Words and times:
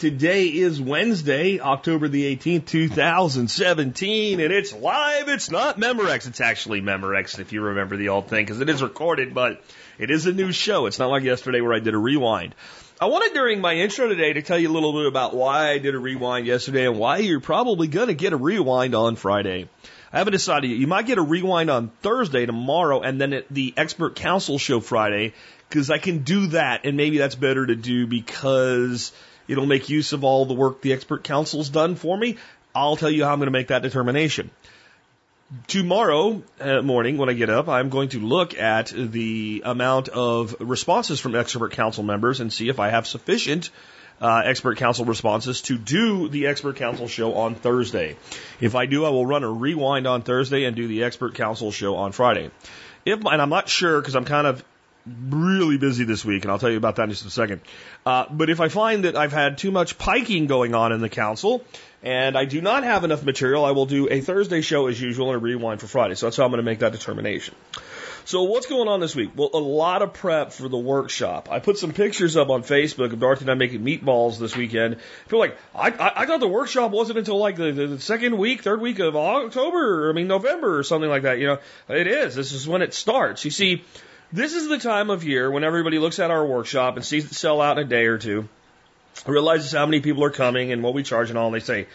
Today 0.00 0.46
is 0.46 0.80
Wednesday, 0.80 1.60
October 1.60 2.08
the 2.08 2.34
18th, 2.34 2.64
2017, 2.64 4.40
and 4.40 4.50
it's 4.50 4.72
live. 4.72 5.28
It's 5.28 5.50
not 5.50 5.78
Memorex. 5.78 6.26
It's 6.26 6.40
actually 6.40 6.80
Memorex, 6.80 7.38
if 7.38 7.52
you 7.52 7.60
remember 7.60 7.98
the 7.98 8.08
old 8.08 8.28
thing, 8.28 8.46
because 8.46 8.62
it 8.62 8.70
is 8.70 8.82
recorded, 8.82 9.34
but 9.34 9.62
it 9.98 10.10
is 10.10 10.24
a 10.24 10.32
new 10.32 10.52
show. 10.52 10.86
It's 10.86 10.98
not 10.98 11.10
like 11.10 11.22
yesterday 11.22 11.60
where 11.60 11.74
I 11.74 11.80
did 11.80 11.92
a 11.92 11.98
rewind. 11.98 12.54
I 12.98 13.08
wanted 13.08 13.34
during 13.34 13.60
my 13.60 13.74
intro 13.74 14.08
today 14.08 14.32
to 14.32 14.40
tell 14.40 14.58
you 14.58 14.70
a 14.70 14.72
little 14.72 14.94
bit 14.94 15.04
about 15.04 15.36
why 15.36 15.72
I 15.72 15.76
did 15.76 15.94
a 15.94 15.98
rewind 15.98 16.46
yesterday 16.46 16.86
and 16.86 16.98
why 16.98 17.18
you're 17.18 17.38
probably 17.38 17.86
going 17.86 18.08
to 18.08 18.14
get 18.14 18.32
a 18.32 18.38
rewind 18.38 18.94
on 18.94 19.16
Friday. 19.16 19.68
I 20.14 20.16
haven't 20.16 20.32
decided 20.32 20.70
yet. 20.70 20.78
You 20.78 20.86
might 20.86 21.04
get 21.04 21.18
a 21.18 21.22
rewind 21.22 21.68
on 21.68 21.90
Thursday, 22.00 22.46
tomorrow, 22.46 23.02
and 23.02 23.20
then 23.20 23.42
the 23.50 23.74
expert 23.76 24.16
council 24.16 24.56
show 24.56 24.80
Friday, 24.80 25.34
because 25.68 25.90
I 25.90 25.98
can 25.98 26.20
do 26.20 26.46
that, 26.46 26.86
and 26.86 26.96
maybe 26.96 27.18
that's 27.18 27.34
better 27.34 27.66
to 27.66 27.76
do 27.76 28.06
because 28.06 29.12
it'll 29.50 29.66
make 29.66 29.88
use 29.88 30.12
of 30.12 30.24
all 30.24 30.46
the 30.46 30.54
work 30.54 30.80
the 30.80 30.92
expert 30.92 31.24
council's 31.24 31.68
done 31.68 31.96
for 31.96 32.16
me. 32.16 32.36
I'll 32.74 32.96
tell 32.96 33.10
you 33.10 33.24
how 33.24 33.32
I'm 33.32 33.38
going 33.38 33.48
to 33.48 33.58
make 33.58 33.68
that 33.68 33.82
determination. 33.82 34.50
Tomorrow 35.66 36.42
uh, 36.60 36.82
morning, 36.82 37.18
when 37.18 37.28
I 37.28 37.32
get 37.32 37.50
up, 37.50 37.68
I'm 37.68 37.88
going 37.88 38.10
to 38.10 38.20
look 38.20 38.56
at 38.56 38.92
the 38.94 39.62
amount 39.64 40.08
of 40.08 40.54
responses 40.60 41.18
from 41.18 41.34
expert 41.34 41.72
council 41.72 42.04
members 42.04 42.38
and 42.38 42.52
see 42.52 42.68
if 42.68 42.78
I 42.78 42.90
have 42.90 43.08
sufficient 43.08 43.70
uh, 44.20 44.42
expert 44.44 44.78
council 44.78 45.04
responses 45.04 45.62
to 45.62 45.76
do 45.76 46.28
the 46.28 46.46
expert 46.46 46.76
council 46.76 47.08
show 47.08 47.34
on 47.34 47.56
Thursday. 47.56 48.16
If 48.60 48.76
I 48.76 48.86
do, 48.86 49.04
I 49.04 49.08
will 49.08 49.26
run 49.26 49.42
a 49.42 49.50
rewind 49.50 50.06
on 50.06 50.22
Thursday 50.22 50.64
and 50.64 50.76
do 50.76 50.86
the 50.86 51.02
expert 51.02 51.34
council 51.34 51.72
show 51.72 51.96
on 51.96 52.12
Friday. 52.12 52.50
If 53.04 53.24
and 53.24 53.42
I'm 53.42 53.48
not 53.48 53.68
sure 53.68 54.00
because 54.00 54.14
I'm 54.14 54.26
kind 54.26 54.46
of 54.46 54.62
really 55.06 55.78
busy 55.78 56.04
this 56.04 56.24
week, 56.24 56.44
and 56.44 56.52
I'll 56.52 56.58
tell 56.58 56.70
you 56.70 56.76
about 56.76 56.96
that 56.96 57.04
in 57.04 57.10
just 57.10 57.26
a 57.26 57.30
second. 57.30 57.60
Uh, 58.04 58.26
but 58.30 58.50
if 58.50 58.60
I 58.60 58.68
find 58.68 59.04
that 59.04 59.16
I've 59.16 59.32
had 59.32 59.58
too 59.58 59.70
much 59.70 59.98
piking 59.98 60.46
going 60.46 60.74
on 60.74 60.92
in 60.92 61.00
the 61.00 61.08
council, 61.08 61.64
and 62.02 62.36
I 62.36 62.44
do 62.44 62.60
not 62.60 62.84
have 62.84 63.04
enough 63.04 63.22
material, 63.24 63.64
I 63.64 63.72
will 63.72 63.86
do 63.86 64.08
a 64.10 64.20
Thursday 64.20 64.60
show 64.60 64.86
as 64.86 65.00
usual 65.00 65.28
and 65.28 65.36
a 65.36 65.38
rewind 65.38 65.80
for 65.80 65.86
Friday. 65.86 66.14
So 66.14 66.26
that's 66.26 66.36
how 66.36 66.44
I'm 66.44 66.50
going 66.50 66.58
to 66.58 66.62
make 66.62 66.80
that 66.80 66.92
determination. 66.92 67.54
So 68.24 68.44
what's 68.44 68.66
going 68.66 68.88
on 68.88 69.00
this 69.00 69.16
week? 69.16 69.30
Well, 69.34 69.50
a 69.54 69.58
lot 69.58 70.02
of 70.02 70.12
prep 70.12 70.52
for 70.52 70.68
the 70.68 70.78
workshop. 70.78 71.48
I 71.50 71.58
put 71.58 71.78
some 71.78 71.92
pictures 71.92 72.36
up 72.36 72.48
on 72.50 72.62
Facebook 72.62 73.12
of 73.12 73.20
Dorothy 73.20 73.44
and 73.44 73.50
I 73.50 73.54
making 73.54 73.80
meatballs 73.80 74.38
this 74.38 74.56
weekend. 74.56 74.98
People 75.24 75.40
like, 75.40 75.56
I, 75.74 75.90
I, 75.90 76.22
I 76.22 76.26
thought 76.26 76.40
the 76.40 76.48
workshop 76.48 76.90
wasn't 76.90 77.18
until 77.18 77.38
like 77.38 77.56
the, 77.56 77.72
the 77.72 78.00
second 78.00 78.36
week, 78.36 78.62
third 78.62 78.80
week 78.80 78.98
of 78.98 79.16
October, 79.16 80.10
I 80.10 80.12
mean 80.12 80.28
November 80.28 80.78
or 80.78 80.82
something 80.84 81.08
like 81.08 81.22
that. 81.22 81.38
You 81.38 81.46
know, 81.46 81.58
it 81.88 82.06
is. 82.06 82.34
This 82.34 82.52
is 82.52 82.68
when 82.68 82.82
it 82.82 82.94
starts. 82.94 83.44
You 83.44 83.50
see, 83.50 83.84
this 84.32 84.54
is 84.54 84.68
the 84.68 84.78
time 84.78 85.10
of 85.10 85.24
year 85.24 85.50
when 85.50 85.64
everybody 85.64 85.98
looks 85.98 86.18
at 86.18 86.30
our 86.30 86.44
workshop 86.44 86.96
and 86.96 87.04
sees 87.04 87.24
it 87.24 87.34
sell 87.34 87.60
out 87.60 87.78
in 87.78 87.86
a 87.86 87.88
day 87.88 88.06
or 88.06 88.18
two 88.18 88.48
realizes 89.26 89.72
how 89.72 89.86
many 89.86 90.00
people 90.00 90.24
are 90.24 90.30
coming 90.30 90.72
and 90.72 90.82
what 90.82 90.94
we 90.94 91.02
charge 91.02 91.30
and 91.30 91.38
all, 91.38 91.46
and 91.46 91.54
they 91.54 91.60
say, 91.60 91.86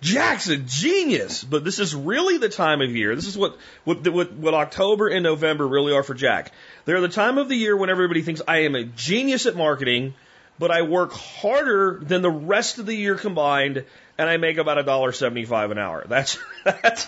Jack's 0.00 0.48
a 0.48 0.56
genius. 0.56 1.42
But 1.42 1.64
this 1.64 1.78
is 1.78 1.94
really 1.94 2.38
the 2.38 2.48
time 2.48 2.80
of 2.80 2.94
year. 2.94 3.16
This 3.16 3.26
is 3.26 3.36
what, 3.36 3.56
what, 3.84 4.06
what, 4.08 4.32
what 4.32 4.54
October 4.54 5.08
and 5.08 5.24
November 5.24 5.66
really 5.66 5.92
are 5.92 6.02
for 6.02 6.14
Jack. 6.14 6.52
They're 6.84 7.00
the 7.00 7.08
time 7.08 7.38
of 7.38 7.48
the 7.48 7.56
year 7.56 7.76
when 7.76 7.90
everybody 7.90 8.22
thinks 8.22 8.40
I 8.46 8.58
am 8.58 8.74
a 8.74 8.84
genius 8.84 9.46
at 9.46 9.56
marketing, 9.56 10.14
but 10.58 10.70
I 10.70 10.82
work 10.82 11.12
harder 11.12 11.98
than 12.00 12.22
the 12.22 12.30
rest 12.30 12.78
of 12.78 12.86
the 12.86 12.94
year 12.94 13.16
combined, 13.16 13.84
and 14.16 14.28
I 14.28 14.36
make 14.36 14.58
about 14.58 14.78
a 14.78 14.82
dollar 14.82 15.12
seventy-five 15.12 15.70
an 15.70 15.78
hour. 15.78 16.04
That's, 16.08 16.38
that's, 16.64 17.06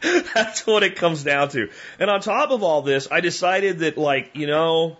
that's 0.34 0.66
what 0.66 0.82
it 0.82 0.96
comes 0.96 1.24
down 1.24 1.48
to. 1.50 1.70
And 1.98 2.10
on 2.10 2.20
top 2.20 2.50
of 2.50 2.62
all 2.62 2.82
this, 2.82 3.08
I 3.10 3.20
decided 3.20 3.80
that, 3.80 3.98
like, 3.98 4.30
you 4.34 4.46
know, 4.46 4.96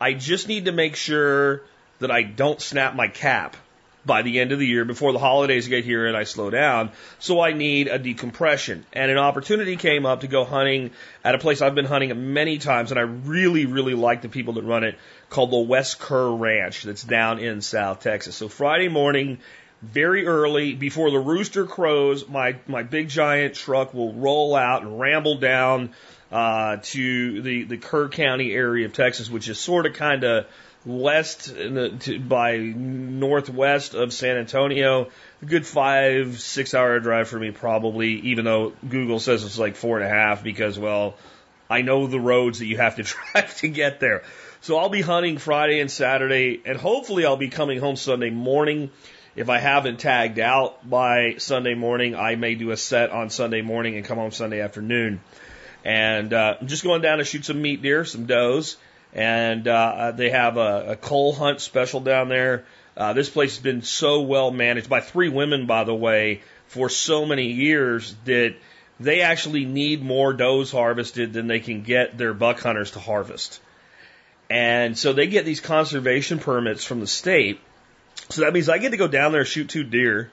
I 0.00 0.14
just 0.14 0.48
need 0.48 0.64
to 0.64 0.72
make 0.72 0.96
sure 0.96 1.62
that 2.00 2.10
I 2.10 2.22
don't 2.22 2.60
snap 2.60 2.94
my 2.96 3.08
cap 3.08 3.56
by 4.04 4.22
the 4.22 4.40
end 4.40 4.52
of 4.52 4.58
the 4.58 4.66
year 4.66 4.84
before 4.84 5.12
the 5.12 5.18
holidays 5.18 5.68
get 5.68 5.84
here 5.84 6.06
and 6.06 6.16
I 6.16 6.24
slow 6.24 6.50
down. 6.50 6.90
So 7.18 7.40
I 7.40 7.52
need 7.52 7.88
a 7.88 7.98
decompression. 7.98 8.84
And 8.92 9.10
an 9.10 9.18
opportunity 9.18 9.76
came 9.76 10.06
up 10.06 10.22
to 10.22 10.26
go 10.26 10.44
hunting 10.44 10.90
at 11.24 11.34
a 11.34 11.38
place 11.38 11.62
I've 11.62 11.74
been 11.74 11.84
hunting 11.84 12.32
many 12.32 12.58
times 12.58 12.90
and 12.90 12.98
I 12.98 13.04
really, 13.04 13.66
really 13.66 13.94
like 13.94 14.22
the 14.22 14.28
people 14.28 14.54
that 14.54 14.64
run 14.64 14.84
it 14.84 14.98
called 15.30 15.52
the 15.52 15.58
West 15.58 16.00
Kerr 16.00 16.30
Ranch 16.30 16.82
that's 16.82 17.04
down 17.04 17.38
in 17.38 17.60
South 17.60 18.00
Texas. 18.00 18.34
So 18.34 18.48
Friday 18.48 18.88
morning, 18.88 19.38
very 19.82 20.26
early, 20.26 20.74
before 20.74 21.10
the 21.10 21.18
rooster 21.18 21.66
crows, 21.66 22.28
my, 22.28 22.56
my 22.66 22.84
big 22.84 23.08
giant 23.08 23.54
truck 23.54 23.92
will 23.92 24.12
roll 24.12 24.54
out 24.54 24.82
and 24.82 25.00
ramble 25.00 25.36
down 25.36 25.90
uh, 26.30 26.78
to 26.82 27.42
the, 27.42 27.64
the 27.64 27.76
Kerr 27.76 28.08
County 28.08 28.52
area 28.52 28.86
of 28.86 28.92
Texas, 28.92 29.28
which 29.28 29.48
is 29.48 29.58
sort 29.58 29.86
of 29.86 29.94
kind 29.94 30.24
of 30.24 30.46
west 30.84 31.54
the, 31.54 31.96
to, 32.00 32.20
by 32.20 32.56
northwest 32.58 33.94
of 33.94 34.12
San 34.12 34.36
Antonio. 34.36 35.10
A 35.42 35.44
good 35.44 35.66
five, 35.66 36.40
six 36.40 36.74
hour 36.74 37.00
drive 37.00 37.28
for 37.28 37.38
me, 37.38 37.50
probably, 37.50 38.12
even 38.20 38.44
though 38.44 38.72
Google 38.88 39.18
says 39.18 39.44
it's 39.44 39.58
like 39.58 39.74
four 39.74 39.98
and 39.98 40.06
a 40.06 40.08
half 40.08 40.44
because, 40.44 40.78
well, 40.78 41.16
I 41.68 41.82
know 41.82 42.06
the 42.06 42.20
roads 42.20 42.60
that 42.60 42.66
you 42.66 42.76
have 42.76 42.96
to 42.96 43.02
drive 43.32 43.56
to 43.58 43.68
get 43.68 43.98
there. 43.98 44.22
So 44.60 44.78
I'll 44.78 44.90
be 44.90 45.02
hunting 45.02 45.38
Friday 45.38 45.80
and 45.80 45.90
Saturday, 45.90 46.60
and 46.64 46.78
hopefully 46.78 47.26
I'll 47.26 47.36
be 47.36 47.48
coming 47.48 47.80
home 47.80 47.96
Sunday 47.96 48.30
morning. 48.30 48.90
If 49.34 49.48
I 49.48 49.58
haven't 49.58 50.00
tagged 50.00 50.38
out 50.38 50.88
by 50.88 51.36
Sunday 51.38 51.74
morning, 51.74 52.14
I 52.14 52.36
may 52.36 52.54
do 52.54 52.70
a 52.70 52.76
set 52.76 53.10
on 53.10 53.30
Sunday 53.30 53.62
morning 53.62 53.96
and 53.96 54.04
come 54.04 54.18
home 54.18 54.30
Sunday 54.30 54.60
afternoon. 54.60 55.20
And 55.84 56.32
uh, 56.32 56.56
I'm 56.60 56.66
just 56.68 56.84
going 56.84 57.02
down 57.02 57.18
to 57.18 57.24
shoot 57.24 57.44
some 57.44 57.60
meat 57.60 57.82
deer, 57.82 58.04
some 58.04 58.26
does 58.26 58.76
and 59.12 59.68
uh, 59.68 60.12
they 60.12 60.30
have 60.30 60.56
a, 60.56 60.92
a 60.92 60.96
coal 60.96 61.32
hunt 61.32 61.60
special 61.60 62.00
down 62.00 62.28
there. 62.28 62.64
Uh, 62.96 63.12
this 63.12 63.28
place 63.30 63.56
has 63.56 63.62
been 63.62 63.82
so 63.82 64.22
well 64.22 64.50
managed 64.50 64.88
by 64.88 65.00
three 65.00 65.28
women, 65.28 65.66
by 65.66 65.84
the 65.84 65.94
way, 65.94 66.42
for 66.66 66.88
so 66.88 67.26
many 67.26 67.52
years 67.52 68.14
that 68.24 68.54
they 69.00 69.20
actually 69.20 69.64
need 69.64 70.02
more 70.02 70.32
does 70.32 70.70
harvested 70.70 71.32
than 71.32 71.46
they 71.46 71.60
can 71.60 71.82
get 71.82 72.16
their 72.16 72.34
buck 72.34 72.60
hunters 72.60 72.92
to 72.92 73.00
harvest. 73.00 73.60
And 74.48 74.96
so 74.96 75.12
they 75.12 75.26
get 75.26 75.44
these 75.44 75.60
conservation 75.60 76.38
permits 76.38 76.84
from 76.84 77.00
the 77.00 77.06
state. 77.06 77.60
So 78.28 78.42
that 78.42 78.52
means 78.52 78.68
I 78.68 78.78
get 78.78 78.90
to 78.90 78.96
go 78.96 79.08
down 79.08 79.32
there, 79.32 79.44
shoot 79.44 79.68
two 79.68 79.84
deer, 79.84 80.30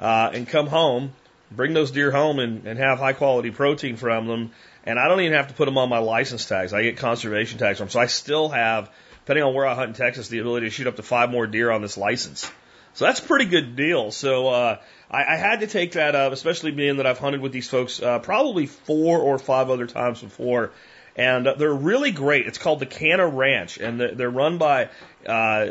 uh, 0.00 0.30
and 0.32 0.46
come 0.48 0.66
home, 0.66 1.12
bring 1.50 1.74
those 1.74 1.90
deer 1.90 2.10
home 2.10 2.38
and, 2.38 2.66
and 2.66 2.78
have 2.78 2.98
high 2.98 3.12
quality 3.12 3.50
protein 3.50 3.96
from 3.96 4.26
them 4.26 4.50
and 4.88 4.98
I 4.98 5.06
don't 5.08 5.20
even 5.20 5.34
have 5.34 5.48
to 5.48 5.54
put 5.54 5.66
them 5.66 5.76
on 5.76 5.90
my 5.90 5.98
license 5.98 6.46
tags. 6.46 6.72
I 6.72 6.82
get 6.82 6.96
conservation 6.96 7.58
tags 7.58 7.76
from 7.76 7.86
them. 7.86 7.90
So 7.90 8.00
I 8.00 8.06
still 8.06 8.48
have, 8.48 8.90
depending 9.24 9.44
on 9.44 9.52
where 9.52 9.66
I 9.66 9.74
hunt 9.74 9.88
in 9.88 9.94
Texas, 9.94 10.28
the 10.28 10.38
ability 10.38 10.64
to 10.64 10.70
shoot 10.70 10.86
up 10.86 10.96
to 10.96 11.02
five 11.02 11.30
more 11.30 11.46
deer 11.46 11.70
on 11.70 11.82
this 11.82 11.98
license. 11.98 12.50
So 12.94 13.04
that's 13.04 13.20
a 13.20 13.22
pretty 13.22 13.44
good 13.44 13.76
deal. 13.76 14.10
So 14.10 14.48
uh, 14.48 14.78
I, 15.10 15.24
I 15.24 15.36
had 15.36 15.60
to 15.60 15.66
take 15.66 15.92
that 15.92 16.14
up, 16.14 16.32
especially 16.32 16.70
being 16.70 16.96
that 16.96 17.06
I've 17.06 17.18
hunted 17.18 17.42
with 17.42 17.52
these 17.52 17.68
folks 17.68 18.00
uh, 18.00 18.18
probably 18.20 18.64
four 18.64 19.18
or 19.18 19.38
five 19.38 19.68
other 19.68 19.86
times 19.86 20.22
before. 20.22 20.72
And 21.14 21.46
they're 21.58 21.70
really 21.70 22.12
great. 22.12 22.46
It's 22.46 22.58
called 22.58 22.80
the 22.80 22.86
Canna 22.86 23.26
Ranch, 23.26 23.76
and 23.76 24.00
they're 24.00 24.30
run 24.30 24.56
by 24.56 24.88
uh, 25.26 25.66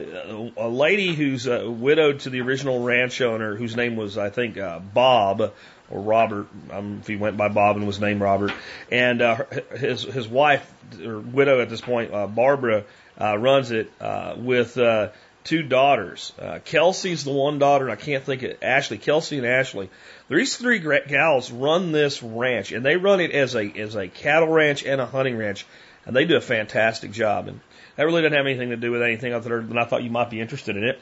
a 0.58 0.68
lady 0.68 1.14
who's 1.14 1.48
uh, 1.48 1.66
widowed 1.68 2.22
to 2.22 2.30
the 2.30 2.42
original 2.42 2.84
ranch 2.84 3.22
owner, 3.22 3.56
whose 3.56 3.76
name 3.76 3.96
was, 3.96 4.18
I 4.18 4.30
think, 4.30 4.58
uh, 4.58 4.80
Bob, 4.80 5.54
or 5.90 6.02
Robert, 6.02 6.48
um, 6.72 6.98
if 7.02 7.08
he 7.08 7.16
went 7.16 7.38
by 7.38 7.48
Bob 7.48 7.78
and 7.78 7.88
was 7.88 8.00
named 8.00 8.22
Robert, 8.22 8.52
and 8.92 9.22
uh, 9.22 9.46
his 9.78 10.04
his 10.04 10.28
wife 10.28 10.70
or 11.04 11.20
widow 11.20 11.62
at 11.62 11.70
this 11.70 11.82
point, 11.82 12.14
uh, 12.14 12.28
Barbara, 12.28 12.84
uh, 13.20 13.38
runs 13.38 13.72
it 13.72 13.92
uh, 14.02 14.36
with 14.38 14.78
uh, 14.78 15.10
two 15.44 15.64
daughters. 15.64 16.34
Uh, 16.40 16.60
Kelsey's 16.66 17.24
the 17.24 17.32
one 17.32 17.58
daughter, 17.58 17.86
and 17.86 17.94
I 17.94 17.96
can't 17.96 18.24
think 18.24 18.44
of 18.44 18.58
Ashley. 18.62 18.98
Kelsey 18.98 19.38
and 19.38 19.48
Ashley. 19.48 19.90
These 20.30 20.58
three 20.58 20.80
gals 20.80 21.52
run 21.52 21.94
this 21.94 22.22
ranch, 22.22 22.74
and 22.74 22.86
they 22.86 22.98
run 22.98 23.22
it 23.22 23.32
as 23.32 23.56
a 23.56 23.66
as 23.80 23.96
a 23.96 24.10
cattle 24.10 24.50
ranch 24.50 24.84
and 24.84 25.00
a 25.00 25.06
hunting 25.06 25.38
ranch, 25.38 25.66
and 26.06 26.14
they 26.14 26.26
do 26.26 26.36
a 26.36 26.42
fantastic 26.42 27.12
job. 27.12 27.48
And 27.48 27.62
that 27.98 28.06
really 28.06 28.22
doesn't 28.22 28.38
have 28.38 28.46
anything 28.46 28.70
to 28.70 28.78
do 28.78 28.92
with 28.92 29.02
anything 29.02 29.34
other 29.34 29.62
than 29.62 29.78
I 29.78 29.84
thought 29.84 30.04
you 30.04 30.12
might 30.12 30.30
be 30.30 30.40
interested 30.40 30.78
in 30.78 30.84
it. 30.86 31.02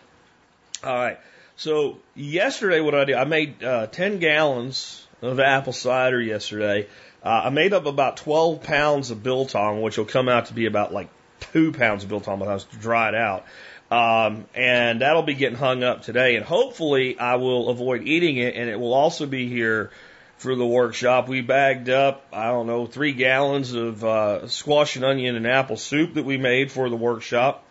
All 0.84 0.96
right. 0.96 1.20
So 1.58 2.00
yesterday, 2.16 2.80
what 2.80 2.96
I 2.96 3.06
did, 3.06 3.16
I 3.16 3.26
made 3.26 3.64
uh, 3.64 3.88
10 3.88 4.20
gallons 4.20 5.06
of 5.22 5.40
apple 5.40 5.74
cider 5.74 6.22
yesterday. 6.22 6.88
Uh, 7.24 7.44
I 7.46 7.50
made 7.50 7.74
up 7.74 7.86
about 7.86 8.18
12 8.18 8.64
pounds 8.64 9.12
of 9.12 9.24
biltong, 9.24 9.82
which 9.82 9.98
will 9.98 10.06
come 10.06 10.30
out 10.30 10.48
to 10.48 10.54
be 10.54 10.66
about 10.66 10.94
like 10.94 11.10
two 11.40 11.72
pounds 11.72 12.04
of 12.04 12.10
biltong 12.10 12.40
the 12.40 12.46
time 12.46 12.56
it's 12.56 12.66
dried 12.66 13.16
out. 13.16 13.46
Um, 13.92 14.46
and 14.56 15.02
that'll 15.02 15.24
be 15.24 15.36
getting 15.36 15.58
hung 15.58 15.84
up 15.84 16.02
today. 16.02 16.36
And 16.36 16.46
hopefully, 16.46 17.20
I 17.20 17.36
will 17.36 17.70
avoid 17.70 18.04
eating 18.04 18.38
it, 18.38 18.56
and 18.56 18.70
it 18.70 18.80
will 18.80 18.94
also 18.94 19.26
be 19.26 19.48
here 19.48 19.92
for 20.46 20.56
the 20.56 20.66
workshop. 20.66 21.28
We 21.28 21.42
bagged 21.42 21.90
up, 21.90 22.28
I 22.32 22.50
don't 22.50 22.68
know, 22.68 22.86
three 22.86 23.14
gallons 23.14 23.74
of 23.74 24.06
uh, 24.06 24.48
squash 24.48 24.96
and 24.96 25.04
onion 25.04 25.36
and 25.36 25.48
apple 25.48 25.76
soup 25.76 26.14
that 26.14 26.24
we 26.24 26.38
made 26.38 26.72
for 26.72 26.88
the 26.88 26.96
workshop. 26.96 27.66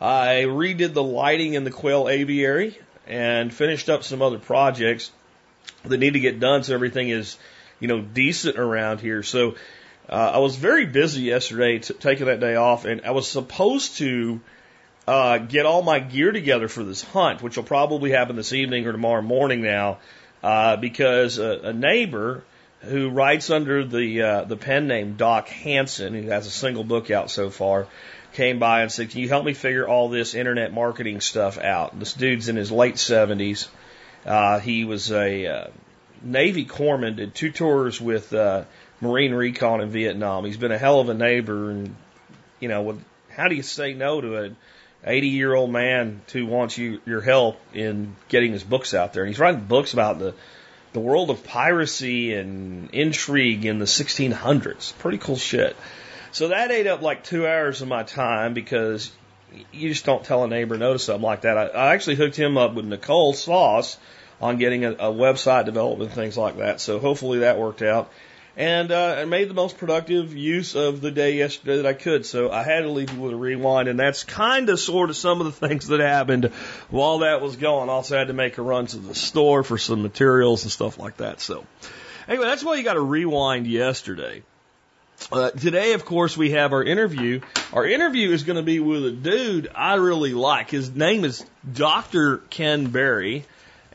I 0.00 0.46
redid 0.48 0.92
the 0.92 1.04
lighting 1.04 1.54
in 1.54 1.62
the 1.62 1.70
quail 1.70 2.08
aviary 2.08 2.76
and 3.06 3.54
finished 3.54 3.88
up 3.88 4.02
some 4.02 4.22
other 4.22 4.40
projects 4.40 5.12
that 5.84 5.98
need 5.98 6.14
to 6.14 6.20
get 6.20 6.40
done 6.40 6.64
so 6.64 6.74
everything 6.74 7.10
is, 7.10 7.38
you 7.78 7.86
know, 7.86 8.00
decent 8.00 8.58
around 8.58 9.00
here. 9.00 9.22
So 9.22 9.54
uh, 10.08 10.32
I 10.34 10.38
was 10.38 10.56
very 10.56 10.84
busy 10.84 11.22
yesterday, 11.22 11.78
t- 11.78 11.94
taking 11.94 12.26
that 12.26 12.40
day 12.40 12.56
off, 12.56 12.86
and 12.86 13.02
I 13.02 13.12
was 13.12 13.28
supposed 13.28 13.98
to 13.98 14.40
uh, 15.06 15.38
get 15.38 15.64
all 15.64 15.82
my 15.82 16.00
gear 16.00 16.32
together 16.32 16.66
for 16.66 16.82
this 16.82 17.02
hunt, 17.02 17.40
which 17.40 17.56
will 17.56 17.64
probably 17.64 18.10
happen 18.10 18.34
this 18.34 18.52
evening 18.52 18.84
or 18.88 18.90
tomorrow 18.90 19.22
morning 19.22 19.62
now, 19.62 19.98
uh, 20.42 20.76
because 20.76 21.38
a, 21.38 21.60
a 21.64 21.72
neighbor 21.72 22.42
who 22.80 23.10
writes 23.10 23.50
under 23.50 23.84
the 23.84 24.22
uh, 24.22 24.44
the 24.44 24.56
pen 24.56 24.86
name 24.86 25.16
Doc 25.16 25.48
Hanson, 25.48 26.14
who 26.14 26.28
has 26.28 26.46
a 26.46 26.50
single 26.50 26.84
book 26.84 27.10
out 27.10 27.30
so 27.30 27.50
far, 27.50 27.86
came 28.32 28.58
by 28.58 28.82
and 28.82 28.92
said, 28.92 29.10
"Can 29.10 29.20
you 29.20 29.28
help 29.28 29.44
me 29.44 29.54
figure 29.54 29.86
all 29.86 30.08
this 30.08 30.34
internet 30.34 30.72
marketing 30.72 31.20
stuff 31.20 31.58
out?" 31.58 31.98
This 31.98 32.12
dude's 32.12 32.48
in 32.48 32.56
his 32.56 32.70
late 32.70 32.98
seventies. 32.98 33.68
Uh, 34.24 34.58
he 34.58 34.84
was 34.84 35.10
a 35.10 35.46
uh, 35.46 35.66
Navy 36.22 36.64
corpsman, 36.64 37.16
did 37.16 37.34
two 37.34 37.50
tours 37.50 38.00
with 38.00 38.32
uh, 38.32 38.64
Marine 39.00 39.34
Recon 39.34 39.80
in 39.80 39.90
Vietnam. 39.90 40.44
He's 40.44 40.56
been 40.56 40.72
a 40.72 40.78
hell 40.78 41.00
of 41.00 41.08
a 41.08 41.14
neighbor, 41.14 41.70
and 41.70 41.94
you 42.60 42.68
know, 42.68 42.82
with, 42.82 43.04
how 43.30 43.48
do 43.48 43.54
you 43.54 43.62
say 43.62 43.94
no 43.94 44.20
to 44.20 44.36
an 44.36 44.56
80 45.06 45.28
year 45.28 45.54
old 45.54 45.70
man 45.70 46.20
who 46.32 46.46
wants 46.46 46.76
you 46.76 47.00
your 47.06 47.20
help 47.20 47.60
in 47.72 48.16
getting 48.28 48.52
his 48.52 48.64
books 48.64 48.94
out 48.94 49.12
there? 49.12 49.22
And 49.22 49.28
he's 49.28 49.38
writing 49.38 49.64
books 49.64 49.92
about 49.92 50.18
the 50.18 50.34
the 50.92 51.00
world 51.00 51.28
of 51.28 51.44
piracy 51.44 52.32
and 52.32 52.88
intrigue 52.90 53.66
in 53.66 53.78
the 53.78 53.84
1600s. 53.84 54.96
Pretty 54.98 55.18
cool 55.18 55.36
shit. 55.36 55.76
So 56.32 56.48
that 56.48 56.70
ate 56.70 56.86
up 56.86 57.02
like 57.02 57.22
two 57.22 57.46
hours 57.46 57.82
of 57.82 57.88
my 57.88 58.02
time 58.02 58.54
because 58.54 59.12
you 59.72 59.90
just 59.90 60.06
don't 60.06 60.24
tell 60.24 60.44
a 60.44 60.48
neighbor 60.48 60.78
no 60.78 60.94
to 60.94 60.98
something 60.98 61.22
like 61.22 61.42
that. 61.42 61.58
I, 61.58 61.66
I 61.66 61.94
actually 61.94 62.16
hooked 62.16 62.36
him 62.36 62.56
up 62.56 62.74
with 62.74 62.86
Nicole 62.86 63.34
Sauce 63.34 63.98
on 64.40 64.56
getting 64.58 64.84
a, 64.84 64.92
a 64.92 65.12
website 65.12 65.64
development, 65.64 66.10
and 66.10 66.14
things 66.14 66.36
like 66.36 66.58
that. 66.58 66.80
So 66.80 66.98
hopefully 66.98 67.40
that 67.40 67.58
worked 67.58 67.82
out. 67.82 68.10
And 68.56 68.90
uh, 68.90 69.16
I 69.18 69.26
made 69.26 69.50
the 69.50 69.54
most 69.54 69.76
productive 69.76 70.34
use 70.34 70.74
of 70.74 71.02
the 71.02 71.10
day 71.10 71.36
yesterday 71.36 71.76
that 71.76 71.86
I 71.86 71.92
could. 71.92 72.24
So 72.24 72.50
I 72.50 72.62
had 72.62 72.80
to 72.80 72.88
leave 72.90 73.12
you 73.12 73.20
with 73.20 73.32
a 73.34 73.36
rewind, 73.36 73.88
and 73.88 74.00
that's 74.00 74.24
kind 74.24 74.70
of 74.70 74.80
sort 74.80 75.10
of 75.10 75.16
some 75.16 75.40
of 75.42 75.46
the 75.46 75.52
things 75.68 75.88
that 75.88 76.00
happened 76.00 76.46
while 76.88 77.18
that 77.18 77.42
was 77.42 77.56
going. 77.56 77.90
Also 77.90 78.16
had 78.16 78.28
to 78.28 78.32
make 78.32 78.56
a 78.56 78.62
run 78.62 78.86
to 78.86 78.98
the 78.98 79.14
store 79.14 79.62
for 79.62 79.76
some 79.76 80.02
materials 80.02 80.62
and 80.62 80.72
stuff 80.72 80.98
like 80.98 81.18
that. 81.18 81.40
So 81.40 81.66
anyway, 82.26 82.46
that's 82.46 82.64
why 82.64 82.76
you 82.76 82.82
got 82.82 82.94
to 82.94 83.00
rewind 83.00 83.66
yesterday. 83.66 84.42
Uh, 85.32 85.50
today, 85.50 85.92
of 85.92 86.04
course, 86.04 86.36
we 86.36 86.52
have 86.52 86.72
our 86.72 86.82
interview. 86.82 87.40
Our 87.72 87.86
interview 87.86 88.30
is 88.30 88.44
going 88.44 88.56
to 88.56 88.62
be 88.62 88.80
with 88.80 89.04
a 89.04 89.10
dude 89.10 89.68
I 89.74 89.94
really 89.94 90.34
like. 90.34 90.70
His 90.70 90.90
name 90.90 91.24
is 91.24 91.44
Dr. 91.70 92.38
Ken 92.50 92.86
Berry, 92.86 93.44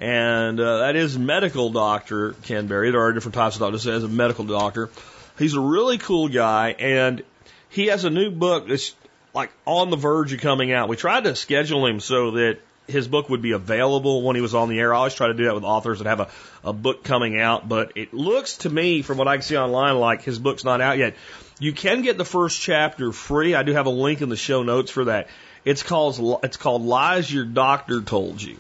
and 0.02 0.60
uh, 0.60 0.80
that 0.80 0.96
is 0.96 1.18
medical 1.18 1.70
doctor 1.70 2.34
Ken 2.44 2.66
Berry. 2.66 2.90
There 2.90 3.02
are 3.02 3.14
different 3.14 3.36
types 3.36 3.56
of 3.56 3.62
doctors. 3.62 3.86
As 3.86 4.04
a 4.04 4.08
medical 4.08 4.44
doctor, 4.44 4.90
he's 5.38 5.54
a 5.54 5.62
really 5.62 6.00
cool 6.00 6.28
guy, 6.28 6.72
and 6.72 7.24
he 7.70 7.88
has 7.88 8.04
a 8.04 8.10
new 8.10 8.32
book 8.32 8.68
that's 8.68 8.96
like 9.34 9.52
on 9.66 9.92
the 9.92 9.96
verge 9.96 10.34
of 10.34 10.42
coming 10.42 10.74
out. 10.74 10.90
We 10.90 10.98
tried 10.98 11.26
to 11.26 11.36
schedule 11.36 11.86
him 11.86 12.00
so 12.00 12.32
that 12.32 12.58
his 12.88 13.08
book 13.08 13.30
would 13.30 13.44
be 13.44 13.52
available 13.52 14.24
when 14.24 14.36
he 14.36 14.42
was 14.42 14.56
on 14.56 14.70
the 14.70 14.80
air. 14.80 14.92
I 14.92 14.98
always 14.98 15.14
try 15.14 15.28
to 15.28 15.36
do 15.36 15.46
that 15.46 15.54
with 15.54 15.64
authors 15.64 16.00
that 16.00 16.08
have 16.08 16.20
a, 16.20 16.30
a 16.64 16.74
book 16.74 17.04
coming 17.04 17.40
out, 17.40 17.70
but 17.70 17.94
it 17.96 18.12
looks 18.12 18.58
to 18.58 18.70
me, 18.70 19.04
from 19.04 19.20
what 19.20 19.28
I 19.28 19.36
can 19.36 19.44
see 19.44 19.56
online, 19.56 19.98
like 19.98 20.24
his 20.24 20.40
book's 20.40 20.64
not 20.64 20.82
out 20.82 20.98
yet. 20.98 21.16
You 21.60 21.74
can 21.74 22.02
get 22.02 22.18
the 22.18 22.26
first 22.26 22.60
chapter 22.60 23.12
free. 23.12 23.54
I 23.54 23.62
do 23.62 23.74
have 23.74 23.86
a 23.86 23.92
link 23.92 24.22
in 24.22 24.30
the 24.30 24.36
show 24.36 24.64
notes 24.64 24.90
for 24.90 25.06
that. 25.06 25.28
It's 25.64 25.84
called 25.84 26.40
it's 26.44 26.58
called 26.58 26.82
Lies 26.82 27.32
Your 27.32 27.46
Doctor 27.46 28.02
Told 28.02 28.42
You, 28.42 28.58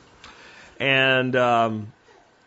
and 0.81 1.35
um, 1.35 1.93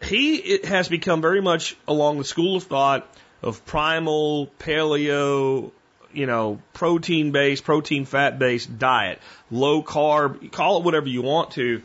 he 0.03 0.59
has 0.65 0.89
become 0.89 1.23
very 1.23 1.41
much 1.41 1.77
along 1.87 2.19
the 2.19 2.25
school 2.25 2.57
of 2.57 2.65
thought 2.65 3.09
of 3.43 3.65
primal 3.65 4.49
paleo 4.59 5.71
you 6.13 6.27
know, 6.27 6.61
protein 6.73 7.33
based, 7.33 7.65
protein 7.65 8.05
fat 8.05 8.39
based 8.39 8.79
diet, 8.79 9.19
low 9.51 9.83
carb, 9.83 10.53
call 10.53 10.79
it 10.79 10.85
whatever 10.85 11.09
you 11.09 11.23
want 11.23 11.53
to. 11.53 11.83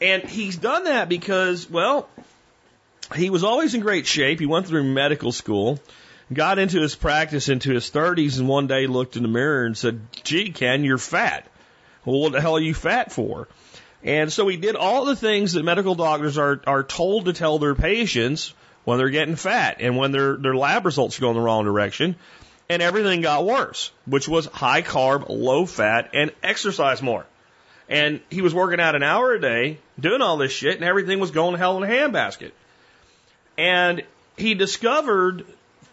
And 0.00 0.22
he's 0.24 0.56
done 0.56 0.84
that 0.84 1.08
because, 1.08 1.70
well, 1.70 2.08
he 3.14 3.30
was 3.30 3.44
always 3.44 3.74
in 3.74 3.80
great 3.80 4.06
shape. 4.06 4.40
He 4.40 4.46
went 4.46 4.66
through 4.66 4.84
medical 4.84 5.32
school, 5.32 5.78
got 6.32 6.58
into 6.58 6.80
his 6.80 6.94
practice 6.94 7.48
into 7.48 7.72
his 7.72 7.90
30s, 7.90 8.38
and 8.38 8.46
one 8.46 8.66
day 8.66 8.86
looked 8.86 9.16
in 9.16 9.22
the 9.22 9.28
mirror 9.28 9.64
and 9.64 9.76
said, 9.76 10.00
Gee, 10.22 10.50
Ken, 10.50 10.84
you're 10.84 10.98
fat. 10.98 11.46
Well, 12.04 12.20
what 12.20 12.32
the 12.32 12.40
hell 12.40 12.56
are 12.56 12.60
you 12.60 12.74
fat 12.74 13.12
for? 13.12 13.48
And 14.04 14.32
so 14.32 14.48
he 14.48 14.56
did 14.56 14.74
all 14.74 15.04
the 15.04 15.16
things 15.16 15.52
that 15.52 15.64
medical 15.64 15.94
doctors 15.94 16.38
are, 16.38 16.60
are 16.66 16.82
told 16.82 17.26
to 17.26 17.32
tell 17.32 17.58
their 17.58 17.74
patients 17.74 18.52
when 18.84 18.98
they're 18.98 19.10
getting 19.10 19.36
fat 19.36 19.76
and 19.80 19.96
when 19.96 20.10
their, 20.10 20.36
their 20.36 20.56
lab 20.56 20.84
results 20.84 21.18
are 21.18 21.20
going 21.20 21.34
the 21.34 21.40
wrong 21.40 21.64
direction 21.64 22.16
and 22.68 22.82
everything 22.82 23.20
got 23.20 23.44
worse, 23.44 23.90
which 24.06 24.28
was 24.28 24.46
high 24.46 24.82
carb, 24.82 25.28
low 25.28 25.66
fat, 25.66 26.10
and 26.14 26.32
exercise 26.42 27.02
more. 27.02 27.26
And 27.88 28.20
he 28.30 28.40
was 28.40 28.54
working 28.54 28.80
out 28.80 28.94
an 28.94 29.02
hour 29.02 29.32
a 29.32 29.40
day, 29.40 29.78
doing 30.00 30.22
all 30.22 30.38
this 30.38 30.52
shit, 30.52 30.76
and 30.76 30.84
everything 30.84 31.20
was 31.20 31.30
going 31.30 31.52
to 31.52 31.58
hell 31.58 31.76
in 31.76 31.82
a 31.82 31.92
handbasket. 31.92 32.52
And 33.58 34.02
he 34.36 34.54
discovered 34.54 35.44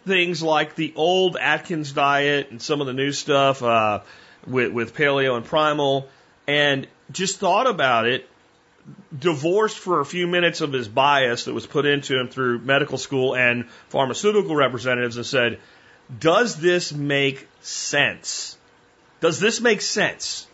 things 0.06 0.42
like 0.42 0.74
the 0.74 0.94
old 0.96 1.36
Atkins 1.36 1.92
diet 1.92 2.50
and 2.50 2.62
some 2.62 2.80
of 2.80 2.86
the 2.86 2.94
new 2.94 3.12
stuff 3.12 3.62
uh, 3.62 4.00
with, 4.46 4.72
with 4.72 4.94
paleo 4.94 5.36
and 5.36 5.44
primal, 5.44 6.08
and 6.46 6.86
just 7.12 7.38
thought 7.38 7.66
about 7.68 8.06
it, 8.06 8.28
divorced 9.16 9.78
for 9.78 10.00
a 10.00 10.04
few 10.04 10.26
minutes 10.26 10.60
of 10.60 10.72
his 10.72 10.88
bias 10.88 11.44
that 11.44 11.54
was 11.54 11.66
put 11.66 11.86
into 11.86 12.18
him 12.18 12.28
through 12.28 12.60
medical 12.60 12.98
school 12.98 13.36
and 13.36 13.68
pharmaceutical 13.88 14.56
representatives, 14.56 15.16
and 15.16 15.26
said, 15.26 15.58
does 16.18 16.56
this 16.56 16.92
make 16.92 17.46
sense? 17.60 18.56
Does 19.20 19.38
this 19.38 19.60
make 19.60 19.80
sense? 19.80 20.46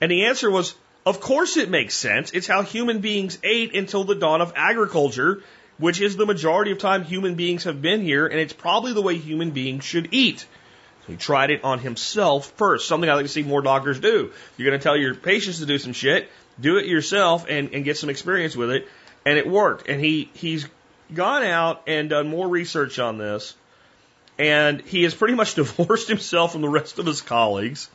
And 0.00 0.10
the 0.10 0.26
answer 0.26 0.50
was, 0.50 0.74
of 1.06 1.20
course 1.20 1.56
it 1.56 1.70
makes 1.70 1.94
sense. 1.94 2.30
It's 2.32 2.46
how 2.46 2.62
human 2.62 3.00
beings 3.00 3.38
ate 3.42 3.74
until 3.74 4.04
the 4.04 4.14
dawn 4.14 4.40
of 4.40 4.52
agriculture, 4.54 5.42
which 5.78 6.00
is 6.00 6.16
the 6.16 6.26
majority 6.26 6.72
of 6.72 6.78
time 6.78 7.04
human 7.04 7.34
beings 7.34 7.64
have 7.64 7.82
been 7.82 8.02
here, 8.02 8.26
and 8.26 8.38
it's 8.38 8.52
probably 8.52 8.92
the 8.92 9.02
way 9.02 9.16
human 9.16 9.50
beings 9.50 9.84
should 9.84 10.08
eat. 10.12 10.46
So 11.06 11.12
he 11.12 11.16
tried 11.16 11.50
it 11.50 11.64
on 11.64 11.78
himself 11.78 12.52
first, 12.56 12.88
something 12.88 13.08
I 13.08 13.14
like 13.14 13.24
to 13.24 13.28
see 13.28 13.42
more 13.42 13.62
doctors 13.62 14.00
do. 14.00 14.32
You're 14.56 14.70
going 14.70 14.78
to 14.78 14.82
tell 14.82 14.96
your 14.96 15.14
patients 15.14 15.58
to 15.58 15.66
do 15.66 15.78
some 15.78 15.92
shit, 15.92 16.30
do 16.60 16.76
it 16.78 16.86
yourself 16.86 17.46
and, 17.48 17.74
and 17.74 17.84
get 17.84 17.96
some 17.96 18.10
experience 18.10 18.56
with 18.56 18.70
it. 18.70 18.88
And 19.26 19.38
it 19.38 19.46
worked. 19.46 19.88
And 19.88 20.00
he, 20.00 20.30
he's 20.34 20.66
gone 21.12 21.42
out 21.42 21.82
and 21.86 22.10
done 22.10 22.28
more 22.28 22.48
research 22.48 22.98
on 22.98 23.18
this 23.18 23.54
and 24.38 24.80
he 24.82 25.02
has 25.04 25.14
pretty 25.14 25.34
much 25.34 25.54
divorced 25.54 26.08
himself 26.08 26.52
from 26.52 26.62
the 26.62 26.68
rest 26.68 26.98
of 26.98 27.06
his 27.06 27.20
colleagues 27.20 27.88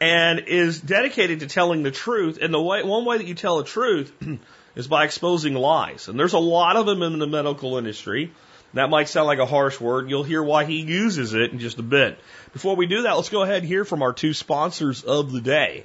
and 0.00 0.40
is 0.40 0.80
dedicated 0.80 1.40
to 1.40 1.46
telling 1.46 1.82
the 1.82 1.90
truth. 1.90 2.38
And 2.40 2.52
the 2.52 2.60
way, 2.60 2.82
one 2.82 3.04
way 3.04 3.18
that 3.18 3.26
you 3.26 3.34
tell 3.34 3.58
the 3.58 3.64
truth 3.64 4.12
is 4.74 4.88
by 4.88 5.04
exposing 5.04 5.54
lies. 5.54 6.08
And 6.08 6.18
there's 6.18 6.32
a 6.32 6.38
lot 6.38 6.76
of 6.76 6.86
them 6.86 7.02
in 7.02 7.18
the 7.18 7.26
medical 7.26 7.78
industry. 7.78 8.32
That 8.74 8.90
might 8.90 9.08
sound 9.08 9.26
like 9.26 9.38
a 9.38 9.46
harsh 9.46 9.78
word. 9.80 10.08
You'll 10.08 10.22
hear 10.22 10.42
why 10.42 10.64
he 10.64 10.80
uses 10.80 11.34
it 11.34 11.52
in 11.52 11.58
just 11.58 11.78
a 11.78 11.82
bit. 11.82 12.18
Before 12.52 12.74
we 12.74 12.86
do 12.86 13.02
that, 13.02 13.16
let's 13.16 13.28
go 13.28 13.42
ahead 13.42 13.58
and 13.58 13.66
hear 13.66 13.84
from 13.84 14.02
our 14.02 14.12
two 14.12 14.32
sponsors 14.32 15.02
of 15.02 15.30
the 15.30 15.40
day. 15.40 15.84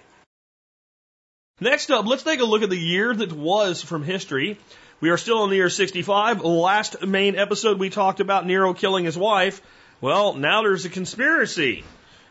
Next 1.59 1.89
up, 1.91 2.05
let's 2.05 2.23
take 2.23 2.39
a 2.39 2.45
look 2.45 2.61
at 2.61 2.69
the 2.69 2.77
year 2.77 3.13
that 3.13 3.33
was 3.33 3.81
from 3.81 4.03
history. 4.03 4.57
We 5.01 5.09
are 5.09 5.17
still 5.17 5.43
in 5.43 5.49
the 5.49 5.57
year 5.57 5.69
65. 5.69 6.41
Last 6.41 7.05
main 7.05 7.35
episode, 7.35 7.79
we 7.79 7.89
talked 7.89 8.19
about 8.19 8.45
Nero 8.45 8.73
killing 8.73 9.05
his 9.05 9.17
wife. 9.17 9.61
Well, 9.99 10.35
now 10.35 10.61
there's 10.61 10.85
a 10.85 10.89
conspiracy. 10.89 11.83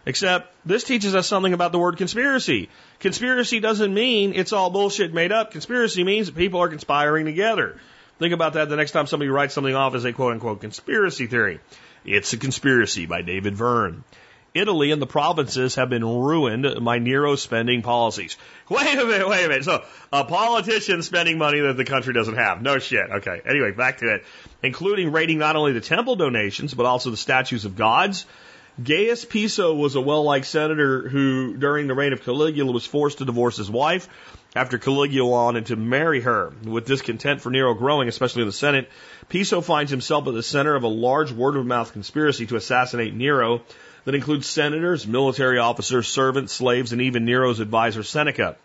Except 0.06 0.54
this 0.64 0.84
teaches 0.84 1.16
us 1.16 1.26
something 1.26 1.52
about 1.52 1.72
the 1.72 1.80
word 1.80 1.96
conspiracy. 1.96 2.68
Conspiracy 3.00 3.58
doesn't 3.58 3.92
mean 3.92 4.34
it's 4.34 4.52
all 4.52 4.70
bullshit 4.70 5.12
made 5.12 5.32
up. 5.32 5.50
Conspiracy 5.50 6.04
means 6.04 6.28
that 6.28 6.36
people 6.36 6.62
are 6.62 6.68
conspiring 6.68 7.24
together. 7.26 7.76
Think 8.18 8.32
about 8.32 8.54
that 8.54 8.68
the 8.68 8.76
next 8.76 8.92
time 8.92 9.06
somebody 9.06 9.28
writes 9.28 9.54
something 9.54 9.74
off 9.74 9.94
as 9.94 10.04
a 10.04 10.12
quote 10.12 10.32
unquote 10.32 10.60
conspiracy 10.60 11.26
theory. 11.26 11.60
It's 12.04 12.32
a 12.32 12.38
conspiracy 12.38 13.06
by 13.06 13.22
David 13.22 13.56
Verne. 13.56 14.04
Italy 14.54 14.90
and 14.90 15.02
the 15.02 15.06
provinces 15.06 15.74
have 15.74 15.90
been 15.90 16.02
ruined 16.02 16.82
by 16.82 16.98
Nero 16.98 17.36
spending 17.36 17.82
policies. 17.82 18.38
Wait 18.70 18.98
a 18.98 19.04
minute, 19.04 19.28
wait 19.28 19.44
a 19.44 19.48
minute. 19.48 19.64
So 19.64 19.84
a 20.12 20.24
politician 20.24 21.02
spending 21.02 21.36
money 21.36 21.60
that 21.60 21.76
the 21.76 21.84
country 21.84 22.14
doesn't 22.14 22.36
have. 22.36 22.62
No 22.62 22.78
shit. 22.78 23.08
Okay. 23.08 23.42
Anyway, 23.44 23.72
back 23.72 23.98
to 23.98 24.14
it. 24.14 24.24
Including 24.62 25.12
raiding 25.12 25.38
not 25.38 25.56
only 25.56 25.72
the 25.72 25.82
temple 25.82 26.16
donations, 26.16 26.72
but 26.72 26.86
also 26.86 27.10
the 27.10 27.16
statues 27.18 27.64
of 27.66 27.76
gods. 27.76 28.24
Gaius 28.82 29.24
Piso 29.24 29.74
was 29.74 29.94
a 29.94 30.02
well-liked 30.02 30.44
senator 30.44 31.08
who, 31.08 31.56
during 31.56 31.86
the 31.86 31.94
reign 31.94 32.12
of 32.12 32.22
Caligula, 32.22 32.70
was 32.70 32.84
forced 32.84 33.18
to 33.18 33.24
divorce 33.24 33.56
his 33.56 33.70
wife 33.70 34.06
after 34.54 34.76
Caligula 34.76 35.30
wanted 35.30 35.66
to 35.66 35.76
marry 35.76 36.20
her. 36.20 36.52
With 36.62 36.86
discontent 36.86 37.40
for 37.40 37.48
Nero 37.48 37.72
growing, 37.72 38.06
especially 38.06 38.42
in 38.42 38.48
the 38.48 38.52
Senate, 38.52 38.90
Piso 39.30 39.62
finds 39.62 39.90
himself 39.90 40.28
at 40.28 40.34
the 40.34 40.42
center 40.42 40.74
of 40.74 40.82
a 40.82 40.88
large 40.88 41.32
word-of-mouth 41.32 41.94
conspiracy 41.94 42.44
to 42.48 42.56
assassinate 42.56 43.14
Nero 43.14 43.62
that 44.04 44.14
includes 44.14 44.46
senators, 44.46 45.06
military 45.06 45.58
officers, 45.58 46.06
servants, 46.06 46.52
slaves, 46.52 46.92
and 46.92 47.00
even 47.00 47.24
Nero's 47.24 47.60
advisor 47.60 48.02
Seneca. 48.02 48.56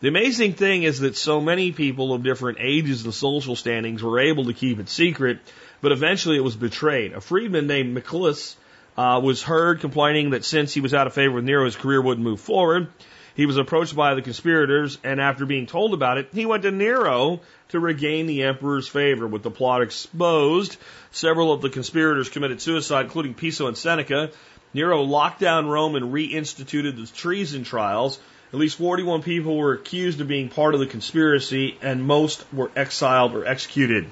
The 0.00 0.08
amazing 0.08 0.54
thing 0.54 0.82
is 0.82 0.98
that 1.00 1.16
so 1.16 1.40
many 1.40 1.70
people 1.70 2.12
of 2.12 2.24
different 2.24 2.58
ages 2.60 3.04
and 3.04 3.14
social 3.14 3.54
standings 3.54 4.02
were 4.02 4.18
able 4.18 4.46
to 4.46 4.54
keep 4.54 4.80
it 4.80 4.88
secret, 4.88 5.38
but 5.80 5.92
eventually 5.92 6.36
it 6.36 6.42
was 6.42 6.56
betrayed. 6.56 7.12
A 7.12 7.20
freedman 7.20 7.68
named 7.68 7.96
Milichus 7.96 8.56
uh, 8.96 9.20
was 9.22 9.42
heard 9.42 9.80
complaining 9.80 10.30
that 10.30 10.44
since 10.44 10.74
he 10.74 10.80
was 10.80 10.94
out 10.94 11.06
of 11.06 11.14
favor 11.14 11.34
with 11.34 11.44
Nero, 11.44 11.64
his 11.64 11.76
career 11.76 12.00
wouldn't 12.00 12.24
move 12.24 12.40
forward. 12.40 12.88
He 13.34 13.46
was 13.46 13.56
approached 13.56 13.96
by 13.96 14.14
the 14.14 14.22
conspirators, 14.22 14.98
and 15.02 15.20
after 15.20 15.46
being 15.46 15.66
told 15.66 15.94
about 15.94 16.18
it, 16.18 16.28
he 16.34 16.44
went 16.44 16.64
to 16.64 16.70
Nero 16.70 17.40
to 17.70 17.80
regain 17.80 18.26
the 18.26 18.42
emperor's 18.42 18.86
favor. 18.86 19.26
With 19.26 19.42
the 19.42 19.50
plot 19.50 19.80
exposed, 19.80 20.76
several 21.10 21.52
of 21.52 21.62
the 21.62 21.70
conspirators 21.70 22.28
committed 22.28 22.60
suicide, 22.60 23.06
including 23.06 23.32
Piso 23.34 23.68
and 23.68 23.76
Seneca. 23.76 24.30
Nero 24.74 25.02
locked 25.02 25.40
down 25.40 25.66
Rome 25.66 25.96
and 25.96 26.12
reinstituted 26.12 26.96
the 26.96 27.10
treason 27.16 27.64
trials. 27.64 28.18
At 28.52 28.58
least 28.58 28.76
41 28.76 29.22
people 29.22 29.56
were 29.56 29.72
accused 29.72 30.20
of 30.20 30.28
being 30.28 30.50
part 30.50 30.74
of 30.74 30.80
the 30.80 30.86
conspiracy, 30.86 31.78
and 31.80 32.04
most 32.06 32.44
were 32.52 32.70
exiled 32.76 33.34
or 33.34 33.46
executed 33.46 34.06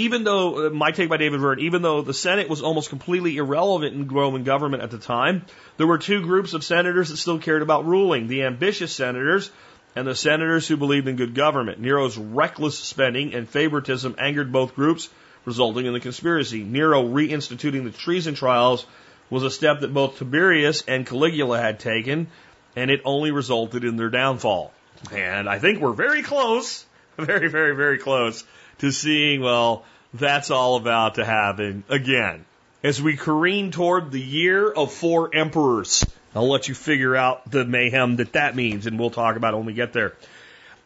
even 0.00 0.24
though, 0.24 0.66
uh, 0.66 0.70
my 0.70 0.92
take 0.92 1.10
by 1.10 1.18
David 1.18 1.40
Verne, 1.40 1.60
even 1.60 1.82
though 1.82 2.00
the 2.00 2.14
Senate 2.14 2.48
was 2.48 2.62
almost 2.62 2.88
completely 2.88 3.36
irrelevant 3.36 3.94
in 3.94 4.08
Roman 4.08 4.44
government 4.44 4.82
at 4.82 4.90
the 4.90 4.98
time, 4.98 5.44
there 5.76 5.86
were 5.86 5.98
two 5.98 6.22
groups 6.22 6.54
of 6.54 6.64
senators 6.64 7.10
that 7.10 7.18
still 7.18 7.38
cared 7.38 7.60
about 7.60 7.84
ruling 7.84 8.26
the 8.26 8.44
ambitious 8.44 8.94
senators 8.94 9.50
and 9.94 10.06
the 10.06 10.14
senators 10.14 10.66
who 10.66 10.78
believed 10.78 11.06
in 11.06 11.16
good 11.16 11.34
government. 11.34 11.80
Nero's 11.80 12.16
reckless 12.16 12.78
spending 12.78 13.34
and 13.34 13.46
favoritism 13.46 14.14
angered 14.18 14.50
both 14.50 14.74
groups, 14.74 15.10
resulting 15.44 15.84
in 15.84 15.92
the 15.92 16.00
conspiracy. 16.00 16.62
Nero 16.62 17.04
reinstituting 17.04 17.84
the 17.84 17.90
treason 17.90 18.34
trials 18.34 18.86
was 19.28 19.42
a 19.42 19.50
step 19.50 19.80
that 19.80 19.92
both 19.92 20.18
Tiberius 20.18 20.82
and 20.88 21.06
Caligula 21.06 21.60
had 21.60 21.78
taken, 21.78 22.28
and 22.74 22.90
it 22.90 23.02
only 23.04 23.32
resulted 23.32 23.84
in 23.84 23.96
their 23.96 24.10
downfall. 24.10 24.72
And 25.12 25.46
I 25.46 25.58
think 25.58 25.80
we're 25.80 25.92
very 25.92 26.22
close, 26.22 26.86
very, 27.18 27.48
very, 27.48 27.76
very 27.76 27.98
close 27.98 28.44
to 28.80 28.90
seeing, 28.92 29.40
well, 29.40 29.84
that's 30.12 30.50
all 30.50 30.76
about 30.76 31.14
to 31.14 31.24
happen 31.24 31.84
again. 31.88 32.44
As 32.82 33.00
we 33.00 33.16
careen 33.16 33.70
toward 33.70 34.10
the 34.10 34.20
year 34.20 34.70
of 34.70 34.92
four 34.92 35.34
emperors, 35.34 36.04
I'll 36.34 36.48
let 36.48 36.68
you 36.68 36.74
figure 36.74 37.14
out 37.14 37.50
the 37.50 37.64
mayhem 37.64 38.16
that 38.16 38.32
that 38.32 38.56
means, 38.56 38.86
and 38.86 38.98
we'll 38.98 39.10
talk 39.10 39.36
about 39.36 39.54
it 39.54 39.58
when 39.58 39.66
we 39.66 39.74
get 39.74 39.92
there. 39.92 40.14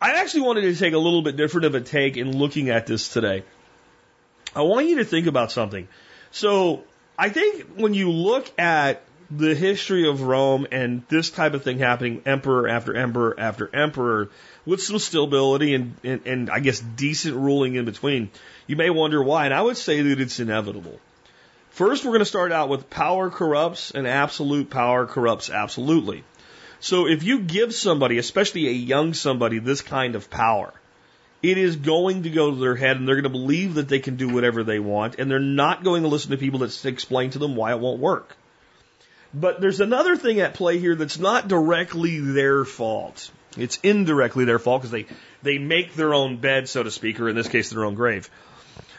I 0.01 0.21
actually 0.21 0.43
wanted 0.43 0.63
to 0.63 0.77
take 0.77 0.93
a 0.93 0.99
little 0.99 1.23
bit 1.23 1.37
different 1.37 1.67
of 1.67 1.75
a 1.75 1.81
take 1.81 2.17
in 2.17 2.37
looking 2.37 2.69
at 2.69 2.87
this 2.87 3.09
today. 3.13 3.45
I 4.55 4.63
want 4.63 4.87
you 4.87 4.97
to 4.97 5.05
think 5.05 5.27
about 5.27 5.53
something. 5.53 5.89
So, 6.31 6.85
I 7.17 7.29
think 7.29 7.67
when 7.77 7.95
you 7.95 8.11
look 8.11 8.51
at 8.59 9.03
the 9.31 9.55
history 9.55 10.09
of 10.09 10.23
Rome 10.23 10.67
and 10.71 11.03
this 11.09 11.31
type 11.31 11.55
of 11.55 11.63
thing 11.63 11.79
happening, 11.79 12.23
emperor 12.27 12.69
after 12.69 12.95
emperor 12.95 13.39
after 13.39 13.75
emperor, 13.75 14.31
with 14.67 14.83
some 14.83 14.99
stability 14.99 15.75
and, 15.75 15.95
and, 16.03 16.27
and 16.27 16.51
I 16.51 16.61
guess 16.61 16.81
decent 16.81 17.37
ruling 17.37 17.75
in 17.75 17.85
between, 17.85 18.31
you 18.67 18.77
may 18.77 18.91
wonder 18.91 19.23
why. 19.23 19.45
And 19.45 19.55
I 19.55 19.63
would 19.63 19.77
say 19.77 20.03
that 20.03 20.21
it's 20.21 20.41
inevitable. 20.41 20.99
First, 21.71 22.05
we're 22.05 22.13
going 22.13 22.21
to 22.21 22.25
start 22.25 22.53
out 22.53 22.69
with 22.69 22.89
power 22.89 23.31
corrupts 23.31 23.91
and 23.91 24.07
absolute 24.07 24.71
power 24.71 25.07
corrupts 25.07 25.51
absolutely. 25.51 26.25
So 26.81 27.09
if 27.09 27.23
you 27.23 27.41
give 27.41 27.75
somebody, 27.75 28.19
especially 28.19 28.69
a 28.69 28.73
young 28.73 29.15
somebody, 29.15 29.59
this 29.59 29.81
kind 29.81 30.15
of 30.15 30.31
power, 30.31 30.73
it 31.43 31.59
is 31.59 31.77
going 31.77 32.23
to 32.23 32.31
go 32.31 32.51
to 32.51 32.57
their 32.57 32.77
head 32.77 32.97
and 32.97 33.07
they're 33.07 33.17
going 33.17 33.25
to 33.25 33.31
believe 33.31 33.75
that 33.75 33.89
they 33.89 33.99
can 33.99 34.17
do 34.17 34.29
whatever 34.29 34.63
they 34.63 34.79
want 34.79 35.17
and 35.19 35.31
they're 35.31 35.41
not 35.41 35.83
going 35.83 36.03
to 36.03 36.09
listen 36.09 36.31
to 36.31 36.37
people 36.37 36.61
that 36.61 36.85
explain 36.85 37.31
to 37.31 37.39
them 37.39 37.57
why 37.57 37.73
it 37.73 37.81
won't 37.81 38.01
work. 38.01 38.37
But 39.35 39.61
there's 39.61 39.81
another 39.81 40.17
thing 40.17 40.41
at 40.41 40.55
play 40.55 40.79
here 40.79 40.95
that's 40.95 41.19
not 41.19 41.49
directly 41.49 42.21
their 42.21 42.65
fault. 42.65 43.31
It's 43.57 43.79
indirectly 43.83 44.45
their 44.45 44.59
fault 44.59 44.83
because 44.83 44.91
they, 44.91 45.07
they 45.43 45.59
make 45.59 45.95
their 45.95 46.15
own 46.15 46.39
bed, 46.39 46.69
so 46.69 46.83
to 46.83 46.91
speak, 46.91 47.21
or 47.21 47.29
in 47.29 47.37
this 47.37 47.49
case, 47.49 47.71
their 47.71 47.85
own 47.85 47.95
grave. 47.95 48.31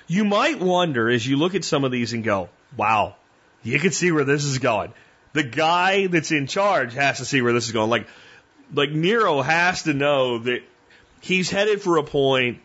You 0.07 0.23
might 0.23 0.59
wonder 0.59 1.09
as 1.09 1.25
you 1.25 1.37
look 1.37 1.55
at 1.55 1.63
some 1.63 1.83
of 1.83 1.91
these 1.91 2.13
and 2.13 2.23
go, 2.23 2.49
wow, 2.77 3.15
you 3.63 3.79
can 3.79 3.91
see 3.91 4.11
where 4.11 4.23
this 4.23 4.43
is 4.43 4.59
going. 4.59 4.93
The 5.33 5.43
guy 5.43 6.07
that's 6.07 6.31
in 6.31 6.47
charge 6.47 6.93
has 6.93 7.17
to 7.17 7.25
see 7.25 7.41
where 7.41 7.53
this 7.53 7.65
is 7.65 7.71
going. 7.71 7.89
Like, 7.89 8.07
like 8.73 8.91
Nero 8.91 9.41
has 9.41 9.83
to 9.83 9.93
know 9.93 10.39
that 10.39 10.61
he's 11.21 11.49
headed 11.49 11.81
for 11.81 11.97
a 11.97 12.03
point 12.03 12.61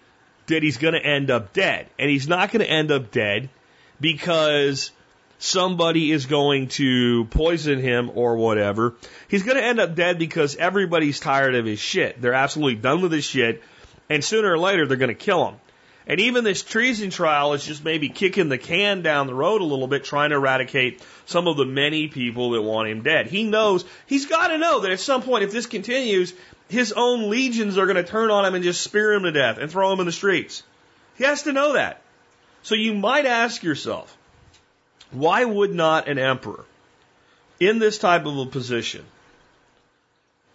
that 0.47 0.63
he's 0.63 0.77
going 0.77 0.95
to 0.95 1.05
end 1.05 1.31
up 1.31 1.53
dead. 1.53 1.89
And 1.99 2.11
he's 2.11 2.29
not 2.29 2.53
going 2.53 2.65
to 2.65 2.71
end 2.71 2.91
up 2.91 3.11
dead 3.11 3.49
because 4.01 4.91
somebody 5.41 6.13
is 6.13 6.27
going 6.27 6.69
to 6.69 7.25
poison 7.25 7.81
him 7.81 8.11
or 8.15 8.37
whatever, 8.37 8.95
he's 9.27 9.43
going 9.43 9.57
to 9.57 9.65
end 9.65 9.81
up 9.81 9.97
dead 9.97 10.19
because 10.19 10.55
everybody's 10.55 11.19
tired 11.19 11.57
of 11.57 11.65
his 11.65 11.81
shit. 11.81 12.21
They're 12.21 12.35
absolutely 12.35 12.81
done 12.81 13.01
with 13.01 13.11
his 13.11 13.25
shit, 13.25 13.63
and 14.09 14.23
sooner 14.23 14.53
or 14.53 14.59
later 14.59 14.87
they're 14.87 14.97
going 14.97 15.09
to 15.09 15.15
kill 15.15 15.49
him. 15.49 15.55
And 16.07 16.21
even 16.21 16.45
this 16.45 16.63
treason 16.63 17.11
trial 17.11 17.53
is 17.53 17.65
just 17.65 17.85
maybe 17.85 18.09
kicking 18.09 18.49
the 18.49 18.59
can 18.59 19.03
down 19.03 19.27
the 19.27 19.35
road 19.35 19.61
a 19.61 19.65
little 19.65 19.87
bit, 19.87 20.05
trying 20.05 20.31
to 20.31 20.37
eradicate 20.37 21.03
some 21.27 21.47
of 21.47 21.57
the 21.57 21.65
many 21.65 22.09
people 22.09 22.51
that 22.51 22.63
want 22.63 22.89
him 22.89 23.03
dead. 23.03 23.27
He 23.27 23.45
knows, 23.45 23.85
he's 24.07 24.27
got 24.27 24.49
to 24.49 24.59
know 24.59 24.81
that 24.81 24.91
at 24.91 25.01
some 25.01 25.23
point, 25.23 25.45
if 25.45 25.53
this 25.53 25.67
continues, 25.67 26.35
his 26.69 26.93
own 26.93 27.31
legions 27.31 27.79
are 27.79 27.87
going 27.87 27.97
to 27.97 28.05
turn 28.05 28.31
on 28.31 28.45
him 28.45 28.55
and 28.55 28.65
just 28.65 28.83
spear 28.83 29.13
him 29.13 29.23
to 29.23 29.33
death 29.33 29.59
and 29.59 29.71
throw 29.71 29.93
him 29.93 30.01
in 30.01 30.07
the 30.07 30.13
streets. 30.13 30.63
He 31.17 31.25
has 31.25 31.45
to 31.45 31.53
know 31.53 31.75
that. 31.75 32.03
So 32.63 32.75
you 32.75 32.93
might 32.95 33.27
ask 33.27 33.63
yourself, 33.63 34.17
why 35.13 35.45
would 35.45 35.75
not 35.75 36.09
an 36.09 36.19
emperor 36.19 36.65
in 37.59 37.79
this 37.79 37.99
type 37.99 38.27
of 38.27 38.39
a 38.39 38.47
position, 38.47 39.05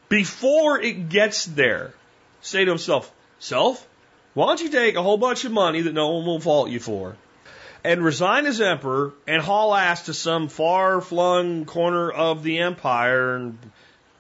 before 0.10 0.80
it 0.82 1.10
gets 1.10 1.46
there, 1.46 1.94
say 2.42 2.66
to 2.66 2.72
himself, 2.72 3.12
Self, 3.40 3.86
why 4.34 4.48
don't 4.48 4.62
you 4.62 4.70
take 4.70 4.96
a 4.96 5.04
whole 5.04 5.18
bunch 5.18 5.46
of 5.46 5.52
money 5.52 5.82
that 5.82 5.94
no 5.94 6.10
one 6.10 6.26
will 6.26 6.40
fault 6.40 6.70
you 6.70 6.80
for 6.80 7.16
and 7.86 8.04
resign 8.04 8.48
as 8.48 8.60
emperor 8.60 9.14
and 9.28 9.42
haul 9.42 9.74
ass 9.76 10.08
to 10.08 10.14
some 10.14 10.48
far 10.48 11.02
flung 11.02 11.66
corner 11.66 12.10
of 12.10 12.42
the 12.42 12.60
empire 12.60 13.36
and 13.36 13.60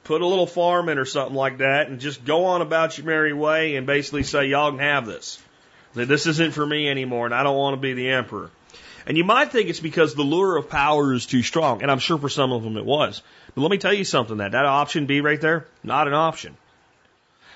put 0.03 0.21
a 0.21 0.25
little 0.25 0.45
farm 0.45 0.87
in 0.87 0.99
or 0.99 1.05
something 1.05 1.35
like 1.35 1.57
that 1.57 1.87
and 1.87 1.99
just 1.99 2.23
go 2.23 2.45
on 2.45 2.61
about 2.61 2.97
your 2.97 3.07
merry 3.07 3.33
way 3.33 3.75
and 3.75 3.87
basically 3.87 4.21
say, 4.21 4.45
Y'all 4.45 4.69
can 4.69 4.79
have 4.79 5.07
this. 5.07 5.41
This 5.95 6.27
isn't 6.27 6.53
for 6.53 6.65
me 6.65 6.87
anymore 6.87 7.25
and 7.25 7.33
I 7.33 7.41
don't 7.41 7.57
want 7.57 7.75
to 7.75 7.81
be 7.81 7.93
the 7.93 8.09
emperor. 8.09 8.51
And 9.07 9.17
you 9.17 9.23
might 9.23 9.51
think 9.51 9.69
it's 9.69 9.79
because 9.79 10.15
the 10.15 10.23
lure 10.23 10.57
of 10.57 10.69
power 10.69 11.13
is 11.13 11.25
too 11.25 11.43
strong, 11.43 11.81
and 11.81 11.91
I'm 11.91 11.99
sure 11.99 12.17
for 12.17 12.29
some 12.29 12.51
of 12.51 12.63
them 12.63 12.75
it 12.77 12.85
was. 12.85 13.21
But 13.53 13.61
let 13.61 13.71
me 13.71 13.77
tell 13.77 13.93
you 13.93 14.03
something 14.03 14.37
that 14.37 14.53
that 14.53 14.65
option 14.65 15.05
B 15.05 15.21
right 15.21 15.39
there, 15.39 15.67
not 15.83 16.07
an 16.07 16.13
option. 16.13 16.57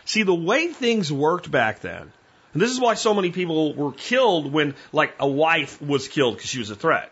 See, 0.05 0.23
the 0.23 0.33
way 0.33 0.67
things 0.67 1.11
worked 1.11 1.49
back 1.49 1.81
then, 1.81 2.11
and 2.53 2.61
this 2.61 2.71
is 2.71 2.79
why 2.79 2.93
so 2.93 3.13
many 3.13 3.31
people 3.31 3.73
were 3.73 3.91
killed 3.91 4.51
when, 4.51 4.75
like, 4.91 5.13
a 5.19 5.27
wife 5.27 5.81
was 5.81 6.07
killed 6.07 6.35
because 6.35 6.49
she 6.49 6.59
was 6.59 6.69
a 6.69 6.75
threat, 6.75 7.11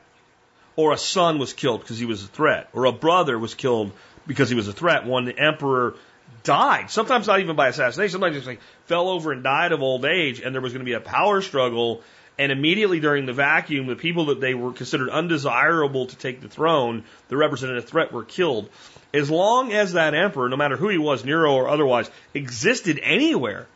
or 0.76 0.94
a 0.94 0.98
son 0.98 1.40
was 1.40 1.54
killed 1.54 1.82
because 1.82 2.00
he 2.00 2.06
was 2.06 2.24
a 2.24 2.28
threat, 2.28 2.70
or 2.74 2.86
a 2.86 2.92
brother 2.92 3.38
was 3.38 3.56
killed 3.56 3.92
because 4.28 4.50
he 4.50 4.56
was 4.56 4.68
a 4.68 4.74
threat 4.74 5.06
when 5.06 5.26
the 5.26 5.38
emperor 5.38 5.96
died. 6.44 6.90
Sometimes 6.90 7.28
not 7.28 7.40
even 7.40 7.56
by 7.56 7.68
assassination. 7.68 8.14
Sometimes 8.14 8.36
just 8.36 8.48
like 8.48 8.62
fell 8.86 9.10
over 9.10 9.32
and 9.32 9.44
died 9.44 9.72
of 9.72 9.82
old 9.82 10.06
age, 10.06 10.42
and 10.42 10.54
there 10.54 10.62
was 10.62 10.74
going 10.74 10.86
to 10.86 10.90
be 10.90 10.94
a 10.94 11.00
power 11.00 11.42
struggle 11.42 12.04
and 12.38 12.52
immediately 12.52 13.00
during 13.00 13.26
the 13.26 13.34
vacuum, 13.34 13.88
the 13.88 13.96
people 13.96 14.26
that 14.26 14.40
they 14.40 14.54
were 14.54 14.72
considered 14.72 15.10
undesirable 15.10 16.06
to 16.08 16.16
take 16.16 16.42
the 16.42 16.48
throne, 16.48 17.04
that 17.28 17.38
represented 17.38 17.78
a 17.78 17.82
threat, 17.82 18.12
were 18.12 18.24
killed. 18.24 18.70
As 19.14 19.30
long 19.30 19.74
as 19.74 19.94
that 19.94 20.14
emperor, 20.14 20.50
no 20.50 20.58
matter 20.58 20.78
who 20.78 20.90
he 20.90 20.98
was, 20.98 21.26
Nero 21.26 21.54
or 21.54 21.70
otherwise, 21.70 22.10
existed 22.34 23.00
anywhere, 23.02 23.68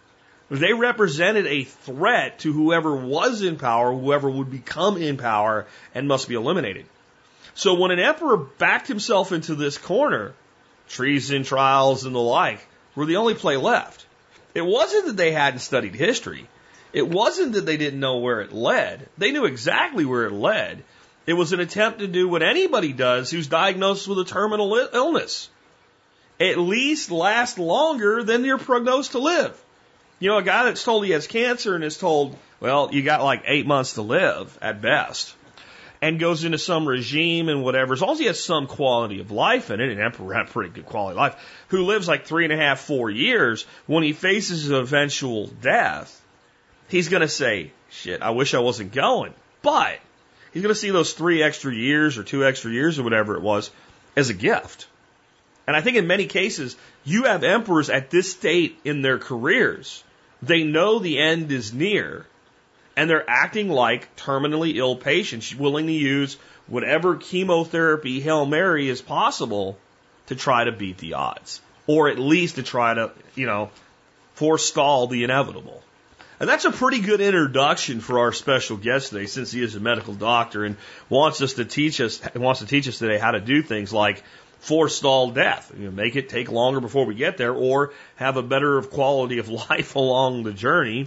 they 0.50 0.74
represented 0.74 1.48
a 1.48 1.63
threat 1.63 2.39
to 2.39 2.51
whoever 2.51 2.96
was 2.96 3.41
in 3.41 3.56
power, 3.58 3.94
whoever 3.94 4.30
would 4.30 4.51
become 4.51 4.98
in 4.98 5.18
power, 5.18 5.65
and 5.96 6.08
must 6.08 6.27
be 6.27 6.36
eliminated. 6.36 6.86
So 7.53 7.74
when 7.74 7.91
an 7.91 8.00
emperor 8.00 8.38
backed 8.38 8.88
himself 8.88 9.32
into 9.32 9.56
this 9.56 9.77
corner, 9.77 10.34
treason 10.89 11.44
trials 11.44 12.06
and 12.06 12.13
the 12.13 12.20
like 12.20 12.65
were 12.96 13.06
the 13.06 13.15
only 13.15 13.34
play 13.34 13.58
left. 13.58 14.06
It 14.53 14.65
wasn't 14.65 15.06
that 15.08 15.18
they 15.18 15.32
hadn't 15.32 15.60
studied 15.60 15.96
history. 15.96 16.48
It 16.93 17.07
wasn't 17.07 17.53
that 17.53 17.65
they 17.65 17.77
didn't 17.77 18.00
know 18.00 18.17
where 18.17 18.41
it 18.41 18.51
led. 18.51 19.07
They 19.17 19.31
knew 19.31 19.45
exactly 19.45 20.05
where 20.05 20.25
it 20.25 20.33
led. 20.33 20.83
It 21.25 21.33
was 21.33 21.53
an 21.53 21.60
attempt 21.60 22.00
to 22.00 22.07
do 22.07 22.27
what 22.27 22.43
anybody 22.43 22.93
does 22.93 23.31
who's 23.31 23.48
diagnosed 23.48 24.07
with 24.07 24.19
a 24.19 24.25
terminal 24.25 24.75
illness. 24.93 25.50
At 26.39 26.57
least 26.57 27.12
last 27.12 27.60
longer 27.60 28.24
than 28.24 28.43
you're 28.43 28.57
prognosed 28.57 29.12
to 29.12 29.19
live. 29.19 29.55
You 30.19 30.29
know, 30.29 30.38
a 30.38 30.43
guy 30.43 30.63
that's 30.65 30.83
told 30.83 31.05
he 31.05 31.12
has 31.12 31.27
cancer 31.27 31.75
and 31.75 31.83
is 31.83 31.98
told, 31.98 32.36
well, 32.60 32.89
you 32.91 33.03
got 33.03 33.24
like 33.24 33.43
eight 33.45 33.65
months 33.67 33.93
to 33.93 34.01
live 34.01 34.57
at 34.62 34.81
best. 34.81 35.36
and 36.01 36.19
goes 36.19 36.43
into 36.43 36.57
some 36.57 36.88
regime 36.88 37.48
and 37.48 37.63
whatever, 37.63 37.93
as 37.93 38.01
long 38.01 38.12
as 38.12 38.19
he 38.19 38.25
has 38.25 38.43
some 38.43 38.65
quality 38.65 39.19
of 39.19 39.29
life 39.29 39.69
in 39.69 39.79
it, 39.79 39.98
and 39.98 40.48
pretty 40.50 40.71
good 40.71 40.86
quality 40.86 41.12
of 41.12 41.17
life, 41.17 41.63
who 41.67 41.83
lives 41.83 42.07
like 42.07 42.25
three 42.25 42.43
and 42.43 42.51
a 42.51 42.57
half, 42.57 42.79
four 42.79 43.10
years, 43.10 43.65
when 43.86 44.03
he 44.03 44.13
faces 44.13 44.71
eventual 44.71 45.48
death, 45.48 46.20
he's 46.91 47.07
going 47.07 47.21
to 47.21 47.27
say, 47.27 47.71
shit, 47.89 48.21
I 48.21 48.31
wish 48.31 48.53
I 48.53 48.60
wasn't 48.60 48.91
going. 48.91 49.33
But 49.62 50.00
he's 50.53 50.62
going 50.62 50.74
to 50.74 50.79
see 50.79 50.91
those 50.91 51.13
three 51.13 51.41
extra 51.41 51.74
years 51.74 52.17
or 52.17 52.24
two 52.24 52.45
extra 52.45 52.71
years 52.71 53.00
or 53.00 53.03
whatever 53.03 53.36
it 53.36 53.41
was 53.41 53.71
as 54.15 54.29
a 54.29 54.33
gift. 54.33 54.88
And 55.65 55.75
I 55.75 55.81
think 55.81 55.95
in 55.95 56.05
many 56.05 56.25
cases, 56.25 56.75
you 57.05 57.24
have 57.24 57.43
emperors 57.43 57.89
at 57.89 58.10
this 58.10 58.31
state 58.31 58.77
in 58.83 59.01
their 59.01 59.17
careers. 59.17 60.03
They 60.41 60.63
know 60.63 61.00
the 61.00 61.19
end 61.19 61.51
is 61.51 61.74
near 61.74 62.25
and 62.98 63.10
they're 63.10 63.29
acting 63.29 63.69
like 63.69 64.13
terminally 64.17 64.75
ill 64.75 64.98
patients, 64.98 65.55
willing 65.55 65.88
to 65.88 65.93
use 65.93 66.38
whatever 66.67 67.15
chemotherapy 67.15 68.19
Hail 68.19 68.45
Mary 68.45 68.89
is 68.89 69.01
possible 69.01 69.77
to 70.27 70.36
try 70.36 70.65
to 70.65 70.71
beat 70.71 70.98
the 70.98 71.13
odds, 71.13 71.62
or 71.88 72.10
at 72.10 72.19
least 72.19 72.55
to 72.55 72.63
try 72.63 72.93
to, 72.93 73.12
you 73.36 73.45
know, 73.45 73.69
forestall 74.33 75.07
the 75.07 75.24
inevitable. 75.24 75.81
And 76.41 76.50
that's 76.50 76.65
a 76.65 76.71
pretty 76.71 77.01
good 77.01 77.21
introduction 77.21 78.00
for 78.00 78.17
our 78.17 78.31
special 78.31 78.75
guest 78.75 79.10
today, 79.10 79.27
since 79.27 79.51
he 79.51 79.62
is 79.62 79.75
a 79.75 79.79
medical 79.79 80.15
doctor 80.15 80.65
and 80.65 80.75
wants 81.07 81.39
us 81.39 81.53
to 81.53 81.65
teach 81.65 82.01
us, 82.01 82.19
wants 82.33 82.62
to 82.62 82.65
teach 82.65 82.88
us 82.88 82.98
today 82.98 83.19
how 83.19 83.29
to 83.29 83.39
do 83.39 83.62
things 83.62 83.93
like 83.93 84.24
forestall 84.57 85.29
death, 85.29 85.71
you 85.77 85.86
know, 85.86 85.91
make 85.91 86.15
it 86.15 86.29
take 86.29 86.51
longer 86.51 86.79
before 86.81 87.05
we 87.05 87.13
get 87.13 87.38
there, 87.38 87.53
or 87.53 87.93
have 88.15 88.38
a 88.38 88.41
better 88.41 88.81
quality 88.81 89.38
of 89.38 89.50
life 89.69 89.93
along 89.95 90.41
the 90.41 90.51
journey. 90.51 91.05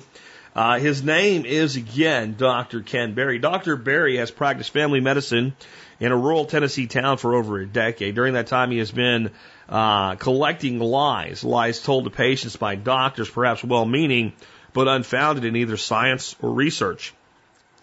Uh, 0.55 0.79
his 0.79 1.03
name 1.03 1.45
is 1.45 1.75
again 1.75 2.37
Dr. 2.39 2.83
Ken 2.83 3.15
Berry. 3.15 3.41
Dr. 3.41 3.75
Berry 3.75 4.19
has 4.19 4.31
practiced 4.31 4.71
family 4.71 5.01
medicine 5.01 5.57
in 5.99 6.13
a 6.13 6.17
rural 6.17 6.45
Tennessee 6.45 6.87
town 6.87 7.17
for 7.17 7.35
over 7.35 7.59
a 7.59 7.67
decade. 7.67 8.15
During 8.15 8.35
that 8.35 8.47
time, 8.47 8.71
he 8.71 8.79
has 8.79 8.93
been 8.93 9.33
uh, 9.69 10.15
collecting 10.15 10.79
lies, 10.79 11.43
lies 11.43 11.83
told 11.83 12.05
to 12.05 12.11
patients 12.11 12.55
by 12.55 12.77
doctors, 12.77 13.29
perhaps 13.29 13.65
well-meaning, 13.65 14.33
but 14.75 14.89
unfounded 14.89 15.47
in 15.47 15.57
either 15.57 15.79
science 15.79 16.37
or 16.43 16.51
research. 16.51 17.15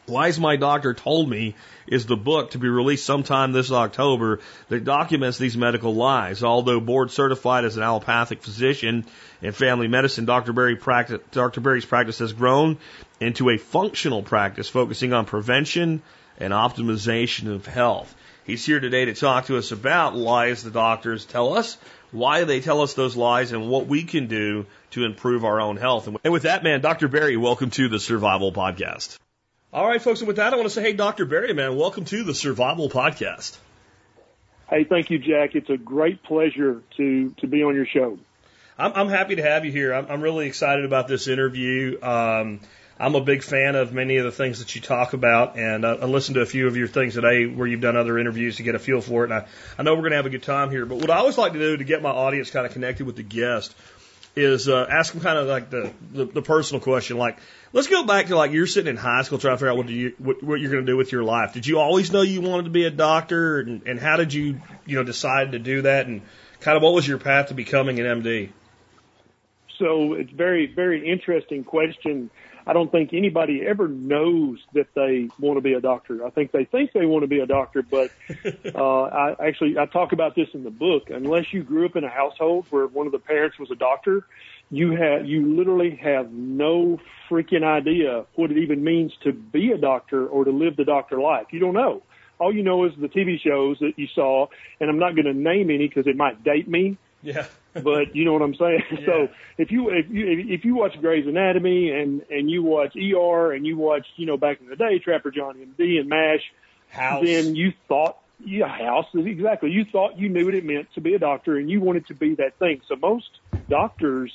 Lies 0.07 0.39
My 0.39 0.57
Doctor 0.57 0.93
Told 0.93 1.29
Me 1.29 1.55
is 1.87 2.05
the 2.05 2.17
book 2.17 2.51
to 2.51 2.57
be 2.57 2.67
released 2.67 3.05
sometime 3.05 3.53
this 3.53 3.71
October 3.71 4.39
that 4.67 4.83
documents 4.83 5.37
these 5.37 5.55
medical 5.55 5.95
lies. 5.95 6.43
Although 6.43 6.81
board 6.81 7.11
certified 7.11 7.65
as 7.65 7.77
an 7.77 7.83
allopathic 7.83 8.43
physician 8.43 9.05
in 9.41 9.53
family 9.53 9.87
medicine, 9.87 10.25
Dr. 10.25 10.53
Berry 10.53 10.75
practice, 10.75 11.21
Dr. 11.31 11.61
Berry's 11.61 11.85
practice 11.85 12.19
has 12.19 12.33
grown 12.33 12.77
into 13.19 13.49
a 13.49 13.57
functional 13.57 14.21
practice 14.21 14.67
focusing 14.67 15.13
on 15.13 15.25
prevention 15.25 16.01
and 16.39 16.51
optimization 16.51 17.53
of 17.53 17.65
health. 17.65 18.13
He's 18.43 18.65
here 18.65 18.79
today 18.79 19.05
to 19.05 19.13
talk 19.13 19.45
to 19.45 19.57
us 19.57 19.71
about 19.71 20.15
lies 20.15 20.63
the 20.63 20.71
doctors 20.71 21.25
tell 21.25 21.55
us, 21.55 21.77
why 22.11 22.43
they 22.43 22.59
tell 22.59 22.81
us 22.81 22.95
those 22.95 23.15
lies, 23.15 23.51
and 23.51 23.69
what 23.69 23.85
we 23.85 24.03
can 24.03 24.27
do 24.27 24.65
to 24.91 25.05
improve 25.05 25.43
our 25.43 25.59
own 25.59 25.77
health. 25.77 26.07
And 26.23 26.33
with 26.33 26.43
that, 26.43 26.63
man, 26.63 26.81
Dr. 26.81 27.07
Berry, 27.07 27.37
welcome 27.37 27.69
to 27.71 27.87
the 27.87 27.99
Survival 27.99 28.51
Podcast. 28.51 29.17
All 29.73 29.87
right, 29.87 30.01
folks. 30.01 30.19
And 30.19 30.27
with 30.27 30.37
that, 30.37 30.53
I 30.53 30.57
want 30.57 30.67
to 30.67 30.73
say, 30.73 30.81
hey, 30.81 30.93
Dr. 30.93 31.25
Berry, 31.25 31.53
man, 31.53 31.77
welcome 31.77 32.05
to 32.05 32.23
the 32.23 32.35
Survival 32.35 32.89
Podcast. 32.89 33.57
Hey, 34.69 34.83
thank 34.83 35.09
you, 35.09 35.17
Jack. 35.17 35.55
It's 35.55 35.69
a 35.69 35.77
great 35.77 36.23
pleasure 36.23 36.81
to 36.97 37.29
to 37.39 37.47
be 37.47 37.63
on 37.63 37.75
your 37.75 37.85
show. 37.85 38.19
I'm, 38.77 38.93
I'm 38.95 39.09
happy 39.09 39.35
to 39.35 39.43
have 39.43 39.65
you 39.65 39.71
here. 39.71 39.93
I'm, 39.93 40.07
I'm 40.09 40.21
really 40.21 40.47
excited 40.47 40.85
about 40.85 41.07
this 41.07 41.27
interview. 41.27 42.01
Um, 42.01 42.61
I'm 42.99 43.15
a 43.15 43.21
big 43.21 43.43
fan 43.43 43.75
of 43.75 43.93
many 43.93 44.17
of 44.17 44.25
the 44.25 44.31
things 44.31 44.59
that 44.59 44.75
you 44.75 44.81
talk 44.81 45.13
about, 45.13 45.57
and 45.57 45.85
I, 45.85 45.93
I 45.93 46.05
listened 46.05 46.35
to 46.35 46.41
a 46.41 46.45
few 46.45 46.67
of 46.67 46.77
your 46.77 46.87
things 46.87 47.15
today 47.15 47.47
where 47.47 47.67
you've 47.67 47.81
done 47.81 47.97
other 47.97 48.19
interviews 48.19 48.57
to 48.57 48.63
get 48.63 48.75
a 48.75 48.79
feel 48.79 49.01
for 49.01 49.23
it. 49.23 49.31
And 49.31 49.33
I, 49.33 49.47
I 49.77 49.83
know 49.83 49.93
we're 49.95 50.01
going 50.01 50.11
to 50.11 50.17
have 50.17 50.25
a 50.25 50.29
good 50.29 50.43
time 50.43 50.69
here. 50.69 50.85
But 50.85 50.99
what 50.99 51.09
I 51.09 51.17
always 51.17 51.37
like 51.37 51.53
to 51.53 51.59
do 51.59 51.77
to 51.77 51.83
get 51.83 52.01
my 52.01 52.11
audience 52.11 52.51
kind 52.51 52.65
of 52.65 52.73
connected 52.73 53.05
with 53.05 53.15
the 53.15 53.23
guest 53.23 53.73
is 54.35 54.69
uh, 54.69 54.87
ask 54.89 55.13
them 55.13 55.21
kind 55.21 55.37
of 55.37 55.47
like 55.47 55.69
the, 55.69 55.91
the 56.13 56.25
the 56.25 56.41
personal 56.41 56.81
question, 56.81 57.17
like 57.17 57.37
Let's 57.73 57.87
go 57.87 58.03
back 58.03 58.27
to 58.27 58.35
like 58.35 58.51
you're 58.51 58.67
sitting 58.67 58.89
in 58.89 58.97
high 58.97 59.21
school 59.21 59.37
trying 59.37 59.53
to 59.53 59.57
figure 59.57 59.71
out 59.71 59.77
what 59.77 59.87
do 59.87 59.93
you 59.93 60.13
what, 60.17 60.43
what 60.43 60.59
you're 60.59 60.71
going 60.71 60.85
to 60.85 60.91
do 60.91 60.97
with 60.97 61.13
your 61.13 61.23
life. 61.23 61.53
Did 61.53 61.65
you 61.65 61.79
always 61.79 62.11
know 62.11 62.21
you 62.21 62.41
wanted 62.41 62.63
to 62.63 62.69
be 62.69 62.85
a 62.85 62.91
doctor, 62.91 63.61
and, 63.61 63.83
and 63.87 63.99
how 63.99 64.17
did 64.17 64.33
you 64.33 64.59
you 64.85 64.97
know 64.97 65.03
decide 65.03 65.53
to 65.53 65.59
do 65.59 65.83
that, 65.83 66.05
and 66.05 66.21
kind 66.59 66.75
of 66.75 66.83
what 66.83 66.93
was 66.93 67.07
your 67.07 67.17
path 67.17 67.47
to 67.47 67.53
becoming 67.53 67.99
an 67.99 68.21
MD? 68.21 68.49
So 69.77 70.13
it's 70.13 70.31
very 70.31 70.65
very 70.65 71.09
interesting 71.09 71.63
question. 71.63 72.29
I 72.65 72.73
don't 72.73 72.91
think 72.91 73.11
anybody 73.13 73.61
ever 73.67 73.87
knows 73.87 74.59
that 74.73 74.87
they 74.95 75.29
want 75.39 75.57
to 75.57 75.61
be 75.61 75.73
a 75.73 75.81
doctor. 75.81 76.25
I 76.25 76.29
think 76.29 76.51
they 76.51 76.65
think 76.65 76.91
they 76.93 77.05
want 77.05 77.23
to 77.23 77.27
be 77.27 77.39
a 77.39 77.45
doctor, 77.45 77.81
but 77.81 78.11
uh, 78.75 79.03
I 79.03 79.47
actually 79.47 79.77
I 79.77 79.85
talk 79.85 80.11
about 80.11 80.35
this 80.35 80.47
in 80.53 80.63
the 80.63 80.71
book. 80.71 81.09
Unless 81.09 81.45
you 81.51 81.63
grew 81.63 81.85
up 81.85 81.95
in 81.95 82.03
a 82.03 82.09
household 82.09 82.65
where 82.69 82.87
one 82.87 83.05
of 83.05 83.11
the 83.11 83.19
parents 83.19 83.57
was 83.59 83.71
a 83.71 83.75
doctor, 83.75 84.25
you 84.69 84.91
have 84.91 85.25
you 85.25 85.55
literally 85.55 85.99
have 86.01 86.31
no 86.31 86.99
freaking 87.29 87.63
idea 87.63 88.25
what 88.35 88.51
it 88.51 88.57
even 88.57 88.83
means 88.83 89.11
to 89.23 89.33
be 89.33 89.71
a 89.71 89.77
doctor 89.77 90.27
or 90.27 90.45
to 90.45 90.51
live 90.51 90.75
the 90.77 90.85
doctor 90.85 91.19
life. 91.19 91.47
You 91.51 91.59
don't 91.59 91.73
know. 91.73 92.03
All 92.39 92.53
you 92.53 92.63
know 92.63 92.85
is 92.85 92.91
the 92.99 93.07
TV 93.07 93.39
shows 93.39 93.77
that 93.81 93.93
you 93.97 94.07
saw, 94.15 94.47
and 94.79 94.89
I'm 94.89 94.97
not 94.97 95.13
going 95.15 95.25
to 95.25 95.33
name 95.33 95.69
any 95.69 95.87
because 95.87 96.07
it 96.07 96.17
might 96.17 96.43
date 96.43 96.67
me. 96.67 96.97
Yeah. 97.21 97.45
but 97.73 98.15
you 98.15 98.25
know 98.25 98.33
what 98.33 98.41
I'm 98.41 98.55
saying. 98.55 98.83
Yeah. 98.91 99.05
So 99.05 99.27
if 99.57 99.71
you 99.71 99.89
if 99.89 100.09
you 100.09 100.25
if 100.53 100.65
you 100.65 100.75
watch 100.75 100.99
Grey's 100.99 101.27
Anatomy 101.27 101.91
and 101.91 102.21
and 102.29 102.49
you 102.49 102.63
watch 102.63 102.95
ER 102.95 103.53
and 103.53 103.65
you 103.65 103.77
watch 103.77 104.05
you 104.17 104.25
know 104.25 104.37
back 104.37 104.59
in 104.61 104.67
the 104.67 104.75
day 104.75 104.99
Trapper 104.99 105.31
John 105.31 105.55
M.D. 105.61 105.97
and 105.97 106.09
MASH, 106.09 106.41
House. 106.89 107.23
then 107.23 107.55
you 107.55 107.73
thought 107.87 108.17
yeah 108.39 108.67
House 108.67 109.07
is 109.13 109.25
exactly 109.25 109.71
you 109.71 109.85
thought 109.85 110.17
you 110.17 110.29
knew 110.29 110.45
what 110.45 110.55
it 110.55 110.65
meant 110.65 110.87
to 110.95 111.01
be 111.01 111.13
a 111.13 111.19
doctor 111.19 111.57
and 111.57 111.69
you 111.69 111.81
wanted 111.81 112.07
to 112.07 112.13
be 112.13 112.35
that 112.35 112.57
thing. 112.59 112.81
So 112.87 112.95
most 112.95 113.29
doctors 113.69 114.31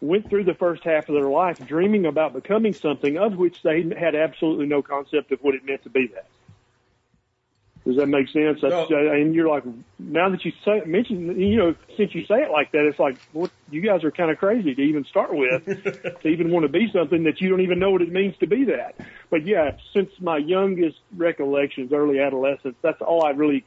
went 0.00 0.28
through 0.28 0.44
the 0.44 0.54
first 0.54 0.84
half 0.84 1.08
of 1.08 1.14
their 1.14 1.28
life 1.28 1.58
dreaming 1.66 2.06
about 2.06 2.34
becoming 2.34 2.74
something 2.74 3.16
of 3.16 3.36
which 3.36 3.62
they 3.62 3.82
had 3.98 4.14
absolutely 4.14 4.66
no 4.66 4.82
concept 4.82 5.32
of 5.32 5.40
what 5.40 5.54
it 5.54 5.64
meant 5.64 5.82
to 5.84 5.90
be 5.90 6.08
that. 6.08 6.26
Does 7.86 7.96
that 7.98 8.06
make 8.06 8.26
sense? 8.30 8.58
That's, 8.60 8.90
no. 8.90 8.96
Uh, 8.96 9.12
and 9.12 9.32
you're 9.32 9.48
like, 9.48 9.62
now 10.00 10.28
that 10.28 10.44
you 10.44 10.50
say, 10.64 10.82
mention, 10.86 11.40
you 11.40 11.56
know, 11.56 11.76
since 11.96 12.12
you 12.16 12.26
say 12.26 12.42
it 12.42 12.50
like 12.50 12.72
that, 12.72 12.84
it's 12.84 12.98
like, 12.98 13.16
well, 13.32 13.48
you 13.70 13.80
guys 13.80 14.02
are 14.02 14.10
kind 14.10 14.28
of 14.28 14.38
crazy 14.38 14.74
to 14.74 14.82
even 14.82 15.04
start 15.04 15.30
with, 15.32 15.64
to 16.22 16.28
even 16.28 16.50
want 16.50 16.64
to 16.64 16.68
be 16.68 16.88
something 16.92 17.22
that 17.24 17.40
you 17.40 17.48
don't 17.48 17.60
even 17.60 17.78
know 17.78 17.92
what 17.92 18.02
it 18.02 18.10
means 18.10 18.36
to 18.38 18.48
be 18.48 18.64
that. 18.64 18.96
But 19.30 19.46
yeah, 19.46 19.76
since 19.94 20.10
my 20.20 20.36
youngest 20.36 20.96
recollections, 21.16 21.92
early 21.92 22.18
adolescence, 22.18 22.74
that's 22.82 23.00
all 23.00 23.24
I 23.24 23.30
really 23.30 23.64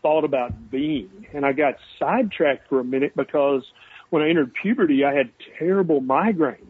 thought 0.00 0.24
about 0.24 0.70
being. 0.70 1.26
And 1.34 1.44
I 1.44 1.52
got 1.52 1.74
sidetracked 1.98 2.68
for 2.68 2.78
a 2.78 2.84
minute 2.84 3.16
because 3.16 3.64
when 4.10 4.22
I 4.22 4.28
entered 4.28 4.54
puberty, 4.54 5.04
I 5.04 5.12
had 5.12 5.30
terrible 5.58 6.00
migraines. 6.00 6.66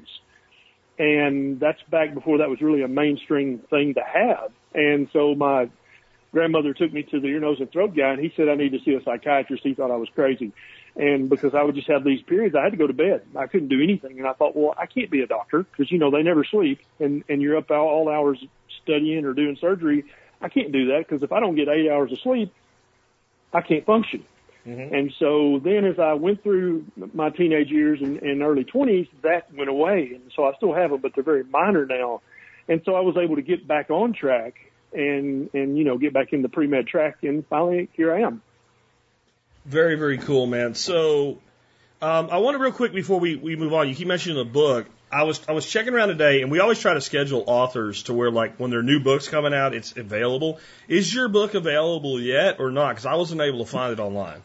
And 0.98 1.60
that's 1.60 1.80
back 1.90 2.14
before 2.14 2.38
that 2.38 2.48
was 2.48 2.62
really 2.62 2.82
a 2.82 2.88
mainstream 2.88 3.58
thing 3.68 3.94
to 3.94 4.00
have. 4.00 4.50
And 4.72 5.08
so 5.12 5.34
my 5.34 5.68
grandmother 6.32 6.74
took 6.74 6.92
me 6.92 7.02
to 7.04 7.20
the 7.20 7.28
ear, 7.28 7.40
nose, 7.40 7.58
and 7.60 7.70
throat 7.70 7.94
guy, 7.96 8.10
and 8.10 8.20
he 8.20 8.32
said 8.36 8.48
I 8.48 8.54
need 8.54 8.72
to 8.72 8.80
see 8.84 8.94
a 8.94 9.02
psychiatrist. 9.02 9.62
He 9.62 9.74
thought 9.74 9.90
I 9.90 9.96
was 9.96 10.08
crazy. 10.14 10.52
And 10.96 11.28
because 11.28 11.54
I 11.54 11.62
would 11.62 11.74
just 11.74 11.88
have 11.88 12.04
these 12.04 12.22
periods, 12.22 12.54
I 12.56 12.64
had 12.64 12.72
to 12.72 12.76
go 12.76 12.86
to 12.86 12.92
bed. 12.92 13.22
I 13.36 13.46
couldn't 13.46 13.68
do 13.68 13.82
anything. 13.82 14.18
And 14.18 14.26
I 14.26 14.32
thought, 14.32 14.56
well, 14.56 14.74
I 14.76 14.86
can't 14.86 15.10
be 15.10 15.22
a 15.22 15.26
doctor 15.26 15.62
because, 15.62 15.90
you 15.90 15.98
know, 15.98 16.10
they 16.10 16.22
never 16.22 16.44
sleep 16.44 16.80
and, 16.98 17.22
and 17.28 17.40
you're 17.40 17.56
up 17.56 17.70
all, 17.70 18.08
hours 18.08 18.44
studying 18.82 19.24
or 19.24 19.32
doing 19.32 19.56
surgery. 19.60 20.04
I 20.40 20.48
can't 20.48 20.72
do 20.72 20.88
that 20.88 21.06
because 21.06 21.22
if 21.22 21.32
I 21.32 21.40
don't 21.40 21.54
get 21.54 21.68
eight 21.68 21.88
hours 21.88 22.10
of 22.12 22.18
sleep, 22.20 22.52
I 23.52 23.60
can't 23.60 23.86
function. 23.86 24.24
Mm-hmm. 24.66 24.94
And 24.94 25.12
so 25.18 25.60
then 25.62 25.84
as 25.84 25.98
I 25.98 26.14
went 26.14 26.42
through 26.42 26.84
my 27.14 27.30
teenage 27.30 27.68
years 27.68 28.00
and, 28.02 28.20
and 28.22 28.42
early 28.42 28.64
20s, 28.64 29.08
that 29.22 29.52
went 29.54 29.70
away. 29.70 30.12
And 30.14 30.30
so 30.34 30.44
I 30.44 30.54
still 30.56 30.74
have 30.74 30.90
them, 30.90 31.00
but 31.00 31.12
they're 31.14 31.24
very 31.24 31.44
minor 31.44 31.86
now. 31.86 32.20
And 32.68 32.82
so 32.84 32.94
I 32.94 33.00
was 33.00 33.16
able 33.16 33.36
to 33.36 33.42
get 33.42 33.66
back 33.66 33.90
on 33.90 34.12
track 34.12 34.54
and, 34.92 35.50
and, 35.54 35.76
you 35.78 35.84
know, 35.84 35.98
get 35.98 36.12
back 36.12 36.32
in 36.32 36.42
the 36.42 36.48
pre-med 36.48 36.86
track. 36.86 37.18
And 37.22 37.46
finally, 37.46 37.88
here 37.94 38.14
I 38.14 38.22
am. 38.22 38.42
Very, 39.64 39.96
very 39.96 40.18
cool, 40.18 40.46
man. 40.46 40.74
So, 40.74 41.38
um, 42.02 42.28
I 42.30 42.38
want 42.38 42.56
to 42.56 42.62
real 42.62 42.72
quick 42.72 42.94
before 42.94 43.20
we, 43.20 43.36
we 43.36 43.56
move 43.56 43.74
on, 43.74 43.88
you 43.88 43.94
keep 43.94 44.08
mentioning 44.08 44.38
the 44.38 44.50
book. 44.50 44.86
I 45.12 45.24
was 45.24 45.40
I 45.48 45.52
was 45.52 45.66
checking 45.66 45.92
around 45.92 46.08
today, 46.08 46.40
and 46.40 46.52
we 46.52 46.60
always 46.60 46.78
try 46.78 46.94
to 46.94 47.00
schedule 47.00 47.42
authors 47.46 48.04
to 48.04 48.14
where 48.14 48.30
like 48.30 48.58
when 48.58 48.70
their 48.70 48.82
new 48.82 49.00
books 49.00 49.26
coming 49.28 49.52
out, 49.52 49.74
it's 49.74 49.96
available. 49.96 50.60
Is 50.86 51.12
your 51.12 51.28
book 51.28 51.54
available 51.54 52.20
yet 52.20 52.60
or 52.60 52.70
not? 52.70 52.90
Because 52.90 53.06
I 53.06 53.16
wasn't 53.16 53.40
able 53.40 53.58
to 53.58 53.70
find 53.70 53.92
it 53.92 53.98
online. 53.98 54.42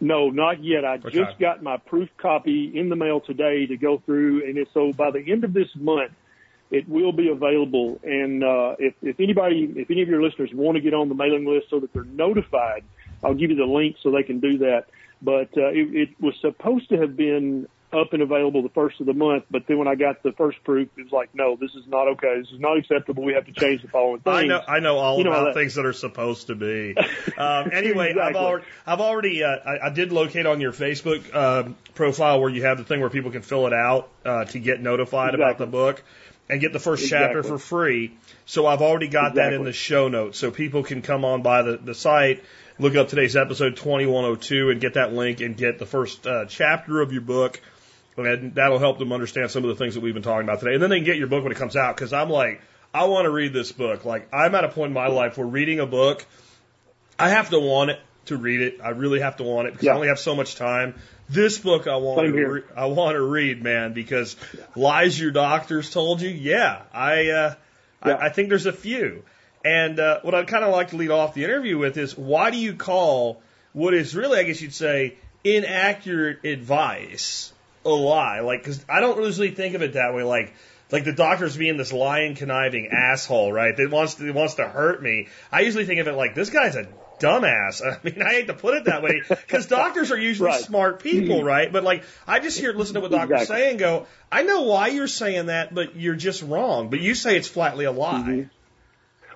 No, 0.00 0.30
not 0.30 0.62
yet. 0.62 0.84
I 0.84 0.94
okay. 0.94 1.10
just 1.10 1.38
got 1.38 1.62
my 1.62 1.76
proof 1.76 2.08
copy 2.16 2.72
in 2.74 2.88
the 2.88 2.96
mail 2.96 3.20
today 3.20 3.66
to 3.66 3.76
go 3.76 3.98
through, 3.98 4.44
and 4.44 4.66
so 4.72 4.92
by 4.92 5.10
the 5.10 5.30
end 5.30 5.44
of 5.44 5.52
this 5.52 5.68
month, 5.74 6.12
it 6.70 6.88
will 6.88 7.12
be 7.12 7.28
available. 7.28 8.00
And 8.02 8.42
uh, 8.42 8.76
if, 8.78 8.94
if 9.02 9.20
anybody, 9.20 9.72
if 9.76 9.90
any 9.90 10.02
of 10.02 10.08
your 10.08 10.22
listeners 10.22 10.50
want 10.52 10.76
to 10.76 10.80
get 10.80 10.94
on 10.94 11.08
the 11.08 11.14
mailing 11.14 11.46
list 11.46 11.70
so 11.70 11.80
that 11.80 11.92
they're 11.92 12.04
notified, 12.04 12.84
I'll 13.22 13.34
give 13.34 13.50
you 13.50 13.56
the 13.56 13.64
link 13.64 13.96
so 14.02 14.10
they 14.10 14.22
can 14.22 14.40
do 14.40 14.58
that. 14.58 14.86
But 15.22 15.56
uh, 15.56 15.68
it, 15.68 15.94
it 15.94 16.08
was 16.20 16.34
supposed 16.40 16.88
to 16.90 16.98
have 16.98 17.16
been 17.16 17.68
up 17.92 18.12
and 18.12 18.20
available 18.20 18.62
the 18.62 18.68
first 18.70 19.00
of 19.00 19.06
the 19.06 19.14
month. 19.14 19.44
But 19.50 19.62
then 19.68 19.78
when 19.78 19.88
I 19.88 19.94
got 19.94 20.22
the 20.22 20.32
first 20.32 20.62
proof, 20.64 20.88
it 20.96 21.04
was 21.04 21.12
like, 21.12 21.30
no, 21.34 21.56
this 21.56 21.70
is 21.74 21.86
not 21.86 22.08
okay. 22.08 22.40
This 22.40 22.50
is 22.52 22.60
not 22.60 22.76
acceptable. 22.76 23.22
We 23.22 23.32
have 23.34 23.46
to 23.46 23.52
change 23.52 23.82
the 23.82 23.88
following 23.88 24.20
things. 24.20 24.36
I 24.36 24.42
know, 24.44 24.60
I 24.66 24.80
know 24.80 24.96
all 24.98 25.18
You 25.18 25.24
know 25.24 25.30
about 25.30 25.44
that- 25.46 25.54
things 25.54 25.76
that 25.76 25.86
are 25.86 25.92
supposed 25.92 26.48
to 26.48 26.54
be. 26.54 26.94
Um, 27.38 27.68
anyway, 27.70 28.14
I've 28.18 28.34
already, 28.34 28.64
I've 28.86 29.00
already, 29.00 29.42
uh, 29.44 29.48
I, 29.48 29.86
I 29.88 29.90
did 29.90 30.10
locate 30.10 30.46
on 30.46 30.58
your 30.62 30.72
Facebook 30.72 31.34
um 31.34 31.76
profile 31.94 32.40
where 32.40 32.48
you 32.48 32.62
have 32.62 32.78
the 32.78 32.84
thing 32.84 33.00
where 33.00 33.10
people 33.10 33.30
can 33.30 33.42
fill 33.42 33.66
it 33.66 33.74
out 33.74 34.08
uh, 34.24 34.46
to 34.46 34.58
get 34.58 34.80
notified 34.80 35.34
about 35.34 35.58
the 35.58 35.66
book 35.66 36.02
and 36.48 36.60
get 36.60 36.72
the 36.72 36.78
first 36.78 37.08
chapter 37.08 37.42
for 37.42 37.58
free. 37.58 38.16
So 38.44 38.66
I've 38.66 38.82
already 38.82 39.08
got 39.08 39.34
that 39.34 39.52
in 39.52 39.64
the 39.64 39.72
show 39.72 40.08
notes, 40.08 40.38
so 40.38 40.50
people 40.50 40.82
can 40.82 41.02
come 41.02 41.24
on 41.24 41.42
by 41.42 41.62
the, 41.62 41.76
the 41.76 41.94
site, 41.94 42.44
look 42.78 42.94
up 42.94 43.08
today's 43.08 43.36
episode 43.36 43.76
2102, 43.76 44.70
and 44.70 44.80
get 44.80 44.94
that 44.94 45.12
link 45.12 45.40
and 45.40 45.56
get 45.56 45.78
the 45.78 45.86
first 45.86 46.26
uh, 46.26 46.46
chapter 46.46 47.00
of 47.00 47.12
your 47.12 47.22
book. 47.22 47.60
And 48.16 48.54
that'll 48.54 48.78
help 48.78 48.98
them 48.98 49.12
understand 49.12 49.50
some 49.50 49.64
of 49.64 49.68
the 49.68 49.76
things 49.76 49.94
that 49.94 50.00
we've 50.00 50.14
been 50.14 50.22
talking 50.22 50.48
about 50.48 50.60
today. 50.60 50.74
And 50.74 50.82
then 50.82 50.88
they 50.88 50.96
can 50.96 51.04
get 51.04 51.18
your 51.18 51.26
book 51.26 51.42
when 51.42 51.52
it 51.52 51.58
comes 51.58 51.76
out 51.76 51.96
because 51.96 52.14
I'm 52.14 52.30
like, 52.30 52.62
I 52.94 53.04
want 53.04 53.26
to 53.26 53.30
read 53.30 53.52
this 53.52 53.72
book. 53.72 54.06
Like, 54.06 54.32
I'm 54.32 54.54
at 54.54 54.64
a 54.64 54.68
point 54.68 54.88
in 54.88 54.94
my 54.94 55.08
life 55.08 55.36
where 55.36 55.46
reading 55.46 55.80
a 55.80 55.86
book, 55.86 56.24
I 57.18 57.28
have 57.28 57.50
to 57.50 57.60
want 57.60 57.90
it 57.90 58.00
to 58.26 58.38
read 58.38 58.62
it. 58.62 58.80
I 58.82 58.90
really 58.90 59.20
have 59.20 59.36
to 59.36 59.42
want 59.42 59.68
it 59.68 59.74
because 59.74 59.88
I 59.88 59.92
only 59.92 60.08
have 60.08 60.18
so 60.18 60.34
much 60.34 60.56
time. 60.56 60.94
This 61.28 61.58
book 61.58 61.86
I 61.86 61.96
want 61.96 62.20
to 62.20 62.46
re- 62.46 62.62
I 62.76 62.86
want 62.86 63.16
to 63.16 63.22
read, 63.22 63.62
man, 63.62 63.92
because 63.92 64.36
lies 64.76 65.18
your 65.18 65.32
doctors 65.32 65.90
told 65.90 66.20
you. 66.20 66.28
Yeah, 66.28 66.82
I 66.92 67.28
uh, 67.30 67.54
Yeah. 68.04 68.14
I, 68.14 68.26
I 68.26 68.28
think 68.28 68.48
there's 68.48 68.66
a 68.66 68.72
few. 68.72 69.24
And 69.64 69.98
uh, 69.98 70.20
what 70.22 70.34
I'd 70.34 70.46
kind 70.46 70.64
of 70.64 70.70
like 70.70 70.90
to 70.90 70.96
lead 70.96 71.10
off 71.10 71.34
the 71.34 71.42
interview 71.42 71.76
with 71.76 71.96
is 71.96 72.16
why 72.16 72.50
do 72.52 72.56
you 72.58 72.74
call 72.74 73.42
what 73.72 73.94
is 73.94 74.14
really, 74.14 74.38
I 74.38 74.44
guess 74.44 74.60
you'd 74.60 74.72
say, 74.72 75.16
inaccurate 75.42 76.44
advice 76.44 77.52
a 77.84 77.88
lie? 77.88 78.40
Like, 78.40 78.60
because 78.62 78.84
I 78.88 79.00
don't 79.00 79.20
usually 79.24 79.50
think 79.50 79.74
of 79.74 79.82
it 79.82 79.94
that 79.94 80.14
way. 80.14 80.22
Like, 80.22 80.54
like 80.92 81.04
the 81.04 81.12
doctor's 81.12 81.56
being 81.56 81.76
this 81.76 81.92
lying, 81.92 82.36
conniving 82.36 82.90
asshole, 82.92 83.52
right? 83.52 83.76
That 83.76 83.90
wants 83.90 84.14
to 84.14 84.22
that 84.22 84.34
wants 84.34 84.54
to 84.54 84.68
hurt 84.68 85.02
me. 85.02 85.26
I 85.50 85.62
usually 85.62 85.84
think 85.84 85.98
of 85.98 86.06
it 86.06 86.12
like 86.12 86.36
this 86.36 86.50
guy's 86.50 86.76
a 86.76 86.86
dumbass. 87.18 87.82
I 87.84 87.98
mean, 88.02 88.22
I 88.22 88.30
hate 88.32 88.46
to 88.48 88.54
put 88.54 88.74
it 88.76 88.84
that 88.84 89.02
way 89.02 89.22
because 89.28 89.66
doctors 89.80 90.10
are 90.12 90.18
usually 90.18 90.48
Right. 90.50 90.60
smart 90.62 91.00
people, 91.02 91.42
right? 91.42 91.72
But 91.72 91.84
like, 91.84 92.04
I 92.26 92.40
just 92.40 92.58
hear 92.58 92.72
listen 92.72 92.94
to 92.94 93.00
what 93.00 93.10
doctors 93.10 93.42
Exactly. 93.42 93.56
say 93.56 93.70
and 93.70 93.78
go, 93.78 94.06
I 94.30 94.42
know 94.42 94.62
why 94.62 94.88
you're 94.88 95.06
saying 95.08 95.46
that, 95.46 95.74
but 95.74 95.96
you're 95.96 96.14
just 96.16 96.42
wrong. 96.42 96.88
But 96.90 97.00
you 97.00 97.14
say 97.14 97.36
it's 97.36 97.48
flatly 97.48 97.84
a 97.84 97.92
lie. 97.92 98.22
Mhm. 98.28 98.50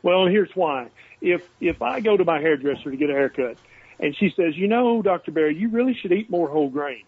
Well, 0.02 0.26
here's 0.26 0.50
why. 0.54 0.88
If 1.20 1.42
if 1.60 1.82
I 1.82 2.00
go 2.00 2.16
to 2.16 2.24
my 2.24 2.40
hairdresser 2.40 2.90
to 2.90 2.96
get 2.96 3.10
a 3.10 3.12
haircut, 3.14 3.56
and 3.98 4.16
she 4.16 4.32
says, 4.34 4.56
you 4.56 4.66
know, 4.68 5.02
Doctor 5.02 5.30
Berry, 5.30 5.54
you 5.56 5.68
really 5.68 5.94
should 6.00 6.12
eat 6.12 6.30
more 6.30 6.48
whole 6.48 6.70
grains. 6.70 7.04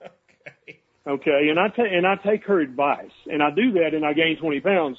Okay. 0.68 0.78
Okay, 1.06 1.48
and 1.50 1.58
I 1.60 1.68
ta- 1.68 1.84
and 1.84 2.04
I 2.04 2.16
take 2.16 2.44
her 2.46 2.58
advice, 2.60 3.12
and 3.26 3.40
I 3.42 3.50
do 3.52 3.72
that, 3.74 3.94
and 3.94 4.04
I 4.04 4.12
gain 4.12 4.38
20 4.38 4.58
pounds. 4.60 4.98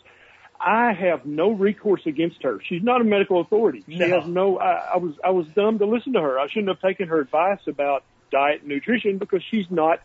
I 0.60 0.94
have 0.94 1.26
no 1.26 1.52
recourse 1.52 2.02
against 2.06 2.42
her. 2.44 2.60
She's 2.68 2.82
not 2.84 3.02
a 3.02 3.04
medical 3.04 3.42
authority. 3.42 3.84
She 3.88 3.98
No. 4.00 4.20
has 4.22 4.28
no. 4.30 4.58
I, 4.60 4.94
I 4.94 4.98
was 4.98 5.14
I 5.24 5.30
was 5.30 5.46
dumb 5.56 5.80
to 5.80 5.86
listen 5.86 6.14
to 6.14 6.22
her. 6.22 6.40
I 6.40 6.48
shouldn't 6.48 6.70
have 6.70 6.82
taken 6.82 7.08
her 7.10 7.20
advice 7.20 7.60
about 7.68 8.04
diet 8.32 8.62
and 8.62 8.70
nutrition 8.70 9.18
because 9.20 9.42
she's 9.52 9.68
not 9.70 10.00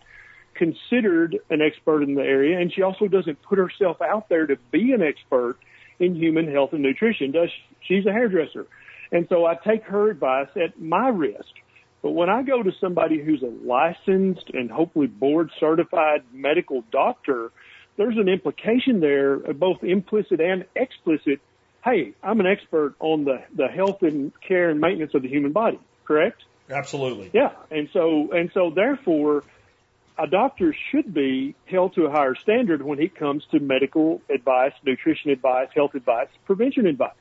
considered 0.54 1.38
an 1.50 1.60
expert 1.62 2.02
in 2.02 2.14
the 2.14 2.22
area, 2.22 2.58
and 2.58 2.72
she 2.72 2.82
also 2.82 3.08
doesn't 3.08 3.40
put 3.42 3.58
herself 3.58 4.02
out 4.02 4.28
there 4.28 4.46
to 4.46 4.56
be 4.70 4.92
an 4.92 5.02
expert 5.02 5.56
in 5.98 6.14
human 6.14 6.50
health 6.50 6.72
and 6.72 6.82
nutrition. 6.82 7.32
Does 7.32 7.48
she? 7.50 7.96
she's 7.96 8.06
a 8.06 8.12
hairdresser, 8.12 8.66
and 9.10 9.26
so 9.28 9.46
I 9.46 9.54
take 9.54 9.84
her 9.84 10.10
advice 10.10 10.48
at 10.56 10.80
my 10.80 11.08
risk. 11.08 11.48
But 12.02 12.10
when 12.10 12.28
I 12.28 12.42
go 12.42 12.62
to 12.62 12.72
somebody 12.80 13.22
who's 13.22 13.42
a 13.42 13.52
licensed 13.66 14.50
and 14.52 14.70
hopefully 14.70 15.06
board 15.06 15.50
certified 15.60 16.24
medical 16.32 16.82
doctor, 16.90 17.52
there's 18.02 18.18
an 18.18 18.28
implication 18.28 19.00
there, 19.00 19.34
uh, 19.48 19.52
both 19.52 19.84
implicit 19.84 20.40
and 20.40 20.64
explicit. 20.74 21.40
Hey, 21.84 22.14
I'm 22.22 22.40
an 22.40 22.46
expert 22.46 22.94
on 22.98 23.24
the, 23.24 23.42
the 23.54 23.68
health 23.68 24.02
and 24.02 24.32
care 24.40 24.70
and 24.70 24.80
maintenance 24.80 25.14
of 25.14 25.22
the 25.22 25.28
human 25.28 25.52
body, 25.52 25.78
correct? 26.04 26.42
Absolutely. 26.68 27.30
Yeah. 27.32 27.50
And 27.70 27.88
so, 27.92 28.32
and 28.32 28.50
so 28.54 28.70
therefore, 28.70 29.44
a 30.18 30.26
doctor 30.26 30.74
should 30.90 31.14
be 31.14 31.54
held 31.66 31.94
to 31.94 32.06
a 32.06 32.10
higher 32.10 32.34
standard 32.34 32.82
when 32.82 33.00
it 33.00 33.14
comes 33.14 33.44
to 33.52 33.60
medical 33.60 34.20
advice, 34.28 34.72
nutrition 34.84 35.30
advice, 35.30 35.68
health 35.74 35.94
advice, 35.94 36.28
prevention 36.44 36.86
advice. 36.86 37.12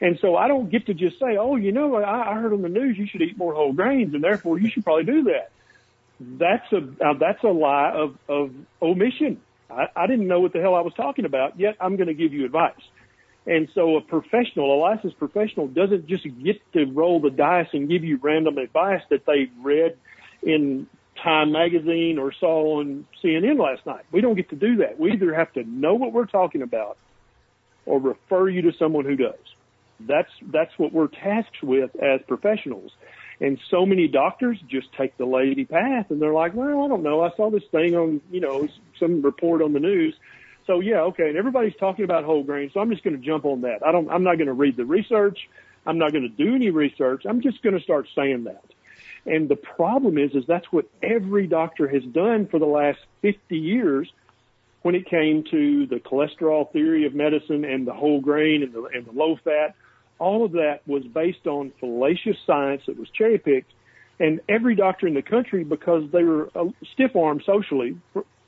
And 0.00 0.18
so 0.20 0.36
I 0.36 0.48
don't 0.48 0.70
get 0.70 0.86
to 0.86 0.94
just 0.94 1.18
say, 1.18 1.36
oh, 1.38 1.56
you 1.56 1.72
know, 1.72 1.96
I, 1.96 2.30
I 2.30 2.34
heard 2.34 2.52
on 2.52 2.62
the 2.62 2.68
news 2.68 2.96
you 2.96 3.06
should 3.06 3.22
eat 3.22 3.36
more 3.36 3.54
whole 3.54 3.72
grains 3.72 4.14
and 4.14 4.22
therefore 4.22 4.58
you 4.58 4.70
should 4.70 4.84
probably 4.84 5.04
do 5.04 5.24
that. 5.24 5.50
That's 6.20 6.72
a, 6.72 6.78
uh, 7.04 7.14
that's 7.18 7.42
a 7.42 7.48
lie 7.48 7.90
of, 7.90 8.16
of 8.28 8.54
omission. 8.80 9.40
I, 9.74 10.04
I 10.04 10.06
didn't 10.06 10.28
know 10.28 10.40
what 10.40 10.52
the 10.52 10.60
hell 10.60 10.74
I 10.74 10.80
was 10.80 10.94
talking 10.94 11.24
about, 11.24 11.58
yet 11.58 11.76
I'm 11.80 11.96
going 11.96 12.08
to 12.08 12.14
give 12.14 12.32
you 12.32 12.44
advice. 12.44 12.72
And 13.46 13.68
so 13.74 13.96
a 13.96 14.00
professional, 14.00 14.74
a 14.74 14.78
licensed 14.78 15.18
professional 15.18 15.68
doesn't 15.68 16.06
just 16.06 16.24
get 16.42 16.60
to 16.72 16.86
roll 16.86 17.20
the 17.20 17.30
dice 17.30 17.68
and 17.72 17.88
give 17.88 18.04
you 18.04 18.18
random 18.22 18.56
advice 18.58 19.02
that 19.10 19.26
they 19.26 19.50
read 19.62 19.96
in 20.42 20.86
Time 21.22 21.52
magazine 21.52 22.18
or 22.18 22.32
saw 22.32 22.80
on 22.80 23.06
CNN 23.22 23.58
last 23.58 23.86
night. 23.86 24.04
We 24.12 24.20
don't 24.20 24.34
get 24.34 24.50
to 24.50 24.56
do 24.56 24.76
that. 24.76 24.98
We 24.98 25.12
either 25.12 25.34
have 25.34 25.52
to 25.54 25.64
know 25.64 25.94
what 25.94 26.12
we're 26.12 26.26
talking 26.26 26.62
about 26.62 26.96
or 27.86 28.00
refer 28.00 28.48
you 28.48 28.62
to 28.62 28.72
someone 28.78 29.04
who 29.04 29.16
does. 29.16 29.34
That's, 30.00 30.30
that's 30.50 30.72
what 30.76 30.92
we're 30.92 31.08
tasked 31.08 31.62
with 31.62 31.90
as 31.96 32.20
professionals. 32.26 32.92
And 33.40 33.58
so 33.70 33.84
many 33.84 34.08
doctors 34.08 34.58
just 34.68 34.92
take 34.92 35.16
the 35.16 35.26
lazy 35.26 35.64
path 35.64 36.10
and 36.10 36.22
they're 36.22 36.32
like, 36.32 36.54
well, 36.54 36.84
I 36.84 36.88
don't 36.88 37.02
know. 37.02 37.22
I 37.22 37.30
saw 37.36 37.50
this 37.50 37.64
thing 37.70 37.94
on, 37.94 38.20
you 38.30 38.40
know, 38.40 38.68
some 38.98 39.22
report 39.22 39.60
on 39.60 39.72
the 39.72 39.80
news. 39.80 40.14
So 40.66 40.80
yeah, 40.80 41.00
okay. 41.02 41.28
And 41.28 41.36
everybody's 41.36 41.76
talking 41.76 42.04
about 42.04 42.24
whole 42.24 42.42
grains. 42.42 42.72
So 42.72 42.80
I'm 42.80 42.90
just 42.90 43.02
going 43.02 43.16
to 43.18 43.24
jump 43.24 43.44
on 43.44 43.62
that. 43.62 43.84
I 43.84 43.92
don't, 43.92 44.08
I'm 44.08 44.22
not 44.22 44.36
going 44.36 44.46
to 44.46 44.52
read 44.52 44.76
the 44.76 44.84
research. 44.84 45.48
I'm 45.86 45.98
not 45.98 46.12
going 46.12 46.22
to 46.22 46.44
do 46.44 46.54
any 46.54 46.70
research. 46.70 47.24
I'm 47.28 47.40
just 47.40 47.62
going 47.62 47.76
to 47.76 47.82
start 47.82 48.08
saying 48.14 48.44
that. 48.44 48.64
And 49.26 49.48
the 49.48 49.56
problem 49.56 50.18
is, 50.18 50.34
is 50.34 50.44
that's 50.46 50.70
what 50.70 50.86
every 51.02 51.46
doctor 51.46 51.88
has 51.88 52.04
done 52.04 52.46
for 52.46 52.58
the 52.58 52.66
last 52.66 52.98
50 53.22 53.56
years 53.56 54.12
when 54.82 54.94
it 54.94 55.06
came 55.06 55.44
to 55.50 55.86
the 55.86 55.96
cholesterol 55.96 56.70
theory 56.70 57.06
of 57.06 57.14
medicine 57.14 57.64
and 57.64 57.86
the 57.86 57.94
whole 57.94 58.20
grain 58.20 58.62
and 58.62 58.72
the, 58.72 58.84
and 58.84 59.06
the 59.06 59.12
low 59.12 59.36
fat. 59.42 59.74
All 60.24 60.42
of 60.42 60.52
that 60.52 60.80
was 60.86 61.04
based 61.04 61.46
on 61.46 61.70
fallacious 61.80 62.38
science 62.46 62.80
that 62.86 62.98
was 62.98 63.10
cherry 63.10 63.36
picked. 63.36 63.70
And 64.18 64.40
every 64.48 64.74
doctor 64.74 65.06
in 65.06 65.12
the 65.12 65.20
country, 65.20 65.64
because 65.64 66.10
they 66.12 66.24
were 66.24 66.48
stiff 66.94 67.14
armed 67.14 67.42
socially, 67.44 67.98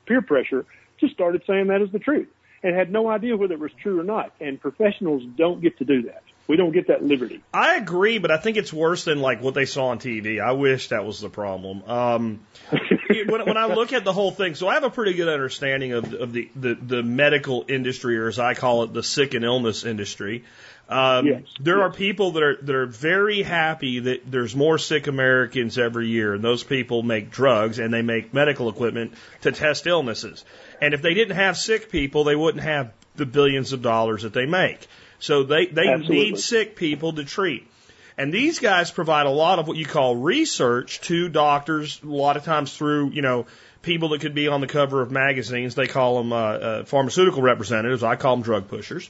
peer 0.07 0.23
pressure, 0.23 0.65
just 0.99 1.13
started 1.13 1.43
saying 1.45 1.67
that 1.67 1.83
is 1.83 1.91
the 1.91 1.99
truth 1.99 2.29
and 2.63 2.75
had 2.75 2.91
no 2.91 3.07
idea 3.07 3.37
whether 3.37 3.53
it 3.53 3.59
was 3.59 3.71
true 3.83 3.99
or 3.99 4.03
not. 4.03 4.33
And 4.41 4.59
professionals 4.59 5.21
don't 5.37 5.61
get 5.61 5.77
to 5.77 5.85
do 5.85 6.03
that. 6.03 6.23
We 6.47 6.55
don't 6.55 6.71
get 6.71 6.87
that 6.87 7.03
liberty. 7.03 7.43
I 7.53 7.75
agree, 7.75 8.17
but 8.17 8.31
I 8.31 8.37
think 8.37 8.57
it's 8.57 8.71
worse 8.73 9.03
than 9.03 9.19
like 9.19 9.41
what 9.41 9.53
they 9.53 9.65
saw 9.65 9.87
on 9.89 9.99
TV. 9.99 10.41
I 10.41 10.53
wish 10.53 10.89
that 10.89 11.05
was 11.05 11.19
the 11.19 11.29
problem. 11.29 11.83
Um, 11.85 12.39
when, 13.09 13.45
when 13.45 13.57
I 13.57 13.65
look 13.67 13.91
at 13.91 14.05
the 14.05 14.13
whole 14.13 14.31
thing, 14.31 14.55
so 14.55 14.67
I 14.67 14.75
have 14.75 14.85
a 14.85 14.89
pretty 14.89 15.13
good 15.13 15.27
understanding 15.27 15.91
of, 15.91 16.13
of 16.13 16.31
the, 16.31 16.49
the, 16.55 16.75
the 16.75 17.03
medical 17.03 17.65
industry, 17.67 18.17
or 18.17 18.29
as 18.29 18.39
I 18.39 18.53
call 18.53 18.83
it, 18.83 18.93
the 18.93 19.03
sick 19.03 19.33
and 19.33 19.43
illness 19.43 19.83
industry. 19.83 20.45
Um, 20.89 21.25
Yes, 21.25 21.43
there 21.59 21.77
yes. 21.79 21.83
are 21.83 21.91
people 21.91 22.31
that 22.31 22.43
are 22.43 22.57
that 22.61 22.75
are 22.75 22.85
very 22.85 23.43
happy 23.43 23.99
that 23.99 24.31
there's 24.31 24.55
more 24.55 24.77
sick 24.77 25.07
Americans 25.07 25.77
every 25.77 26.07
year, 26.07 26.33
and 26.33 26.43
those 26.43 26.63
people 26.63 27.03
make 27.03 27.29
drugs 27.29 27.77
and 27.79 27.93
they 27.93 28.01
make 28.01 28.33
medical 28.33 28.69
equipment 28.69 29.13
to 29.41 29.51
test 29.51 29.85
illnesses. 29.85 30.45
And 30.81 30.93
if 30.93 31.01
they 31.01 31.13
didn't 31.13 31.35
have 31.35 31.57
sick 31.57 31.91
people, 31.91 32.23
they 32.23 32.35
wouldn't 32.35 32.63
have 32.63 32.91
the 33.15 33.25
billions 33.25 33.73
of 33.73 33.81
dollars 33.81 34.23
that 34.23 34.33
they 34.33 34.45
make. 34.45 34.87
So 35.19 35.43
they 35.43 35.65
they 35.65 35.87
Absolutely. 35.87 36.15
need 36.15 36.39
sick 36.39 36.75
people 36.75 37.13
to 37.13 37.25
treat. 37.25 37.67
And 38.17 38.33
these 38.33 38.59
guys 38.59 38.89
provide 38.89 39.27
a 39.27 39.31
lot 39.31 39.59
of 39.59 39.67
what 39.67 39.77
you 39.77 39.85
call 39.85 40.15
research 40.15 41.01
to 41.01 41.29
doctors, 41.29 42.01
a 42.01 42.07
lot 42.07 42.35
of 42.35 42.43
times 42.43 42.75
through, 42.75 43.11
you 43.11 43.21
know, 43.21 43.45
people 43.83 44.09
that 44.09 44.21
could 44.21 44.33
be 44.33 44.47
on 44.47 44.59
the 44.59 44.67
cover 44.67 45.01
of 45.01 45.11
magazines. 45.11 45.75
They 45.75 45.85
call 45.85 46.17
them 46.17 46.33
uh, 46.33 46.35
uh, 46.35 46.83
pharmaceutical 46.85 47.43
representatives. 47.43 48.03
I 48.03 48.15
call 48.15 48.37
them 48.37 48.43
drug 48.43 48.69
pushers. 48.69 49.09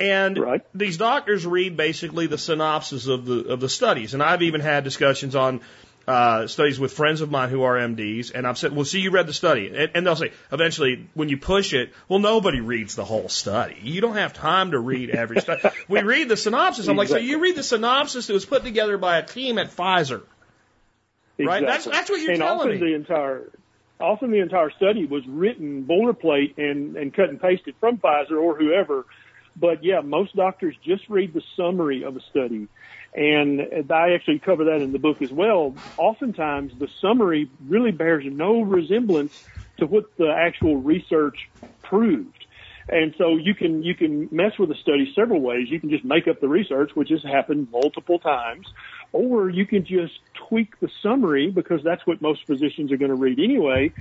And 0.00 0.38
Right. 0.38 0.62
these 0.74 0.96
doctors 0.96 1.44
read 1.46 1.76
basically 1.76 2.26
the 2.28 2.38
synopsis 2.38 3.06
of 3.08 3.24
the 3.26 3.48
of 3.48 3.60
the 3.60 3.68
studies. 3.68 4.14
And 4.14 4.22
I've 4.22 4.42
even 4.42 4.60
had 4.60 4.84
discussions 4.84 5.34
on 5.34 5.60
uh, 6.06 6.46
studies 6.46 6.80
with 6.80 6.92
friends 6.92 7.20
of 7.20 7.30
mine 7.30 7.50
who 7.50 7.64
are 7.64 7.76
MDs, 7.76 8.32
and 8.34 8.46
I've 8.46 8.56
said, 8.56 8.74
"Well, 8.74 8.86
see, 8.86 9.00
you 9.00 9.10
read 9.10 9.26
the 9.26 9.34
study," 9.34 9.66
and, 9.68 9.90
and 9.94 10.06
they'll 10.06 10.16
say, 10.16 10.32
eventually, 10.50 11.06
when 11.12 11.28
you 11.28 11.36
push 11.36 11.74
it, 11.74 11.92
well, 12.08 12.18
nobody 12.18 12.60
reads 12.60 12.94
the 12.94 13.04
whole 13.04 13.28
study. 13.28 13.76
You 13.82 14.00
don't 14.00 14.14
have 14.16 14.32
time 14.32 14.70
to 14.70 14.78
read 14.78 15.10
every 15.10 15.40
study. 15.42 15.60
we 15.88 16.00
read 16.02 16.30
the 16.30 16.36
synopsis. 16.38 16.88
I'm 16.88 16.96
like, 16.96 17.08
so 17.08 17.18
you 17.18 17.40
read 17.40 17.56
the 17.56 17.62
synopsis 17.62 18.26
that 18.28 18.32
was 18.32 18.46
put 18.46 18.62
together 18.62 18.96
by 18.96 19.18
a 19.18 19.22
team 19.22 19.58
at 19.58 19.70
Pfizer. 19.70 20.22
Right, 21.38 21.60
that's- 21.60 21.84
that's 21.84 22.08
what 22.10 22.20
you're 22.20 22.32
and 22.32 22.40
telling 22.40 22.68
often 22.68 22.80
me. 22.80 22.86
The 22.88 22.94
entire, 22.94 23.50
often 24.00 24.30
the 24.30 24.40
entire 24.40 24.70
study 24.70 25.04
was 25.04 25.26
written 25.28 25.84
boilerplate 25.84 26.56
and, 26.58 26.96
and 26.96 27.12
cut 27.12 27.28
and 27.28 27.38
pasted 27.40 27.74
from 27.80 27.98
Pfizer 27.98 28.40
or 28.42 28.56
whoever, 28.56 29.04
But 29.60 29.82
yeah, 29.82 30.00
most 30.00 30.36
doctors 30.36 30.76
just 30.84 31.02
read 31.08 31.34
the 31.34 31.42
summary 31.56 32.04
of 32.04 32.16
a 32.16 32.20
study. 32.30 32.68
And 33.14 33.60
I 33.90 34.12
actually 34.14 34.40
cover 34.44 34.64
that 34.64 34.82
in 34.82 34.92
the 34.92 34.98
book 34.98 35.22
as 35.22 35.30
well. 35.32 35.76
Oftentimes 35.96 36.72
the 36.78 36.88
summary 37.00 37.50
really 37.66 37.90
bears 37.90 38.24
no 38.26 38.62
resemblance 38.62 39.32
to 39.78 39.86
what 39.86 40.04
the 40.18 40.30
actual 40.36 40.76
research 40.76 41.36
proved. 41.82 42.44
And 42.90 43.14
so 43.18 43.36
you 43.36 43.54
can, 43.54 43.82
you 43.82 43.94
can 43.94 44.28
mess 44.32 44.52
with 44.58 44.70
a 44.70 44.74
study 44.80 45.12
several 45.14 45.42
ways. 45.42 45.68
You 45.70 45.78
can 45.78 45.90
just 45.90 46.04
make 46.04 46.26
up 46.26 46.40
the 46.40 46.48
research, 46.48 46.90
which 46.94 47.10
has 47.10 47.22
happened 47.22 47.68
multiple 47.70 48.18
times, 48.18 48.66
or 49.12 49.50
you 49.50 49.66
can 49.66 49.84
just 49.84 50.14
tweak 50.48 50.78
the 50.80 50.88
summary 51.02 51.50
because 51.50 51.80
that's 51.84 52.06
what 52.06 52.22
most 52.22 52.40
physicians 52.46 52.90
are 52.90 52.96
going 52.96 53.10
to 53.10 53.14
read 53.14 53.38
anyway. 53.38 53.92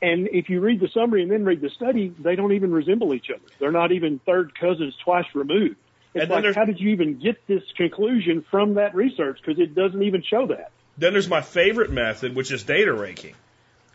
And 0.00 0.28
if 0.30 0.48
you 0.48 0.60
read 0.60 0.80
the 0.80 0.88
summary 0.94 1.22
and 1.22 1.30
then 1.30 1.44
read 1.44 1.60
the 1.60 1.70
study, 1.70 2.14
they 2.18 2.36
don't 2.36 2.52
even 2.52 2.72
resemble 2.72 3.14
each 3.14 3.30
other. 3.34 3.44
They're 3.58 3.72
not 3.72 3.90
even 3.92 4.20
third 4.24 4.52
cousins 4.58 4.94
twice 5.04 5.24
removed. 5.34 5.76
It's 6.14 6.30
like, 6.30 6.54
how 6.54 6.64
did 6.64 6.80
you 6.80 6.90
even 6.90 7.20
get 7.20 7.46
this 7.46 7.62
conclusion 7.76 8.44
from 8.50 8.74
that 8.74 8.94
research? 8.94 9.38
Because 9.44 9.60
it 9.60 9.74
doesn't 9.74 10.02
even 10.02 10.22
show 10.22 10.46
that. 10.48 10.70
Then 10.96 11.12
there's 11.12 11.28
my 11.28 11.42
favorite 11.42 11.92
method, 11.92 12.34
which 12.34 12.50
is 12.50 12.64
data 12.64 12.92
raking. 12.92 13.34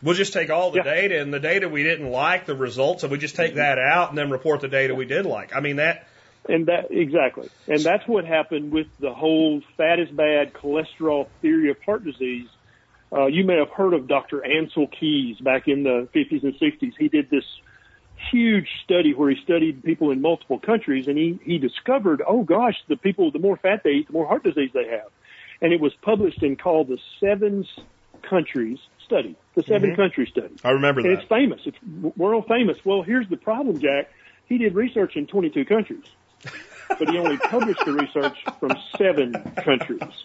We'll 0.02 0.14
just 0.14 0.32
take 0.32 0.50
all 0.50 0.70
the 0.70 0.78
Yeah. 0.78 0.84
data 0.84 1.20
and 1.20 1.32
the 1.32 1.40
data 1.40 1.68
we 1.68 1.82
didn't 1.82 2.10
like, 2.10 2.46
the 2.46 2.54
results, 2.54 3.02
and 3.02 3.12
we 3.12 3.18
just 3.18 3.36
take 3.36 3.54
that 3.54 3.78
out 3.78 4.10
and 4.10 4.18
then 4.18 4.30
report 4.30 4.60
the 4.60 4.68
data 4.68 4.94
we 4.94 5.06
did 5.06 5.24
like. 5.24 5.54
I 5.56 5.60
mean, 5.60 5.76
that, 5.76 6.06
And 6.46 6.66
that 6.66 6.90
exactly, 6.90 7.48
and 7.66 7.80
that's 7.80 8.06
what 8.06 8.26
happened 8.26 8.70
with 8.70 8.86
the 9.00 9.14
whole 9.14 9.62
fat 9.78 9.98
is 9.98 10.10
bad 10.10 10.52
cholesterol 10.52 11.26
theory 11.40 11.70
of 11.70 11.76
heart 11.86 12.04
disease. 12.04 12.48
Uh, 13.14 13.26
you 13.26 13.44
may 13.44 13.56
have 13.58 13.70
heard 13.70 13.94
of 13.94 14.08
Dr. 14.08 14.40
Ancel 14.44 14.90
Keys 14.90 15.38
back 15.38 15.68
in 15.68 15.84
the 15.84 16.08
50s 16.14 16.42
and 16.42 16.54
60s. 16.54 16.92
He 16.98 17.08
did 17.08 17.30
this 17.30 17.44
huge 18.30 18.68
study 18.82 19.14
where 19.14 19.30
he 19.30 19.36
studied 19.44 19.84
people 19.84 20.10
in 20.10 20.20
multiple 20.20 20.58
countries, 20.58 21.06
and 21.06 21.16
he 21.16 21.38
he 21.44 21.58
discovered, 21.58 22.22
oh 22.26 22.42
gosh, 22.42 22.74
the 22.88 22.96
people, 22.96 23.30
the 23.30 23.38
more 23.38 23.56
fat 23.56 23.82
they 23.84 23.90
eat, 23.90 24.06
the 24.08 24.12
more 24.14 24.26
heart 24.26 24.42
disease 24.42 24.70
they 24.74 24.88
have, 24.88 25.10
and 25.60 25.72
it 25.72 25.80
was 25.80 25.92
published 26.02 26.42
and 26.42 26.58
called 26.58 26.88
the 26.88 26.98
Seven 27.20 27.64
Countries 28.28 28.78
Study, 29.04 29.36
the 29.54 29.62
7 29.62 29.94
Country 29.94 30.26
Study. 30.26 30.54
I 30.64 30.70
remember 30.70 31.00
And 31.02 31.10
that. 31.10 31.20
it's 31.20 31.28
famous. 31.28 31.60
It's 31.66 31.76
world 32.16 32.46
famous. 32.48 32.78
Well, 32.84 33.02
here's 33.02 33.28
the 33.28 33.36
problem, 33.36 33.78
Jack. 33.78 34.10
He 34.46 34.58
did 34.58 34.74
research 34.74 35.16
in 35.16 35.26
22 35.26 35.64
countries, 35.66 36.04
but 36.88 37.08
he 37.08 37.18
only 37.18 37.36
published 37.36 37.84
the 37.84 37.92
research 37.92 38.36
from 38.60 38.72
seven 38.96 39.32
countries. 39.56 40.24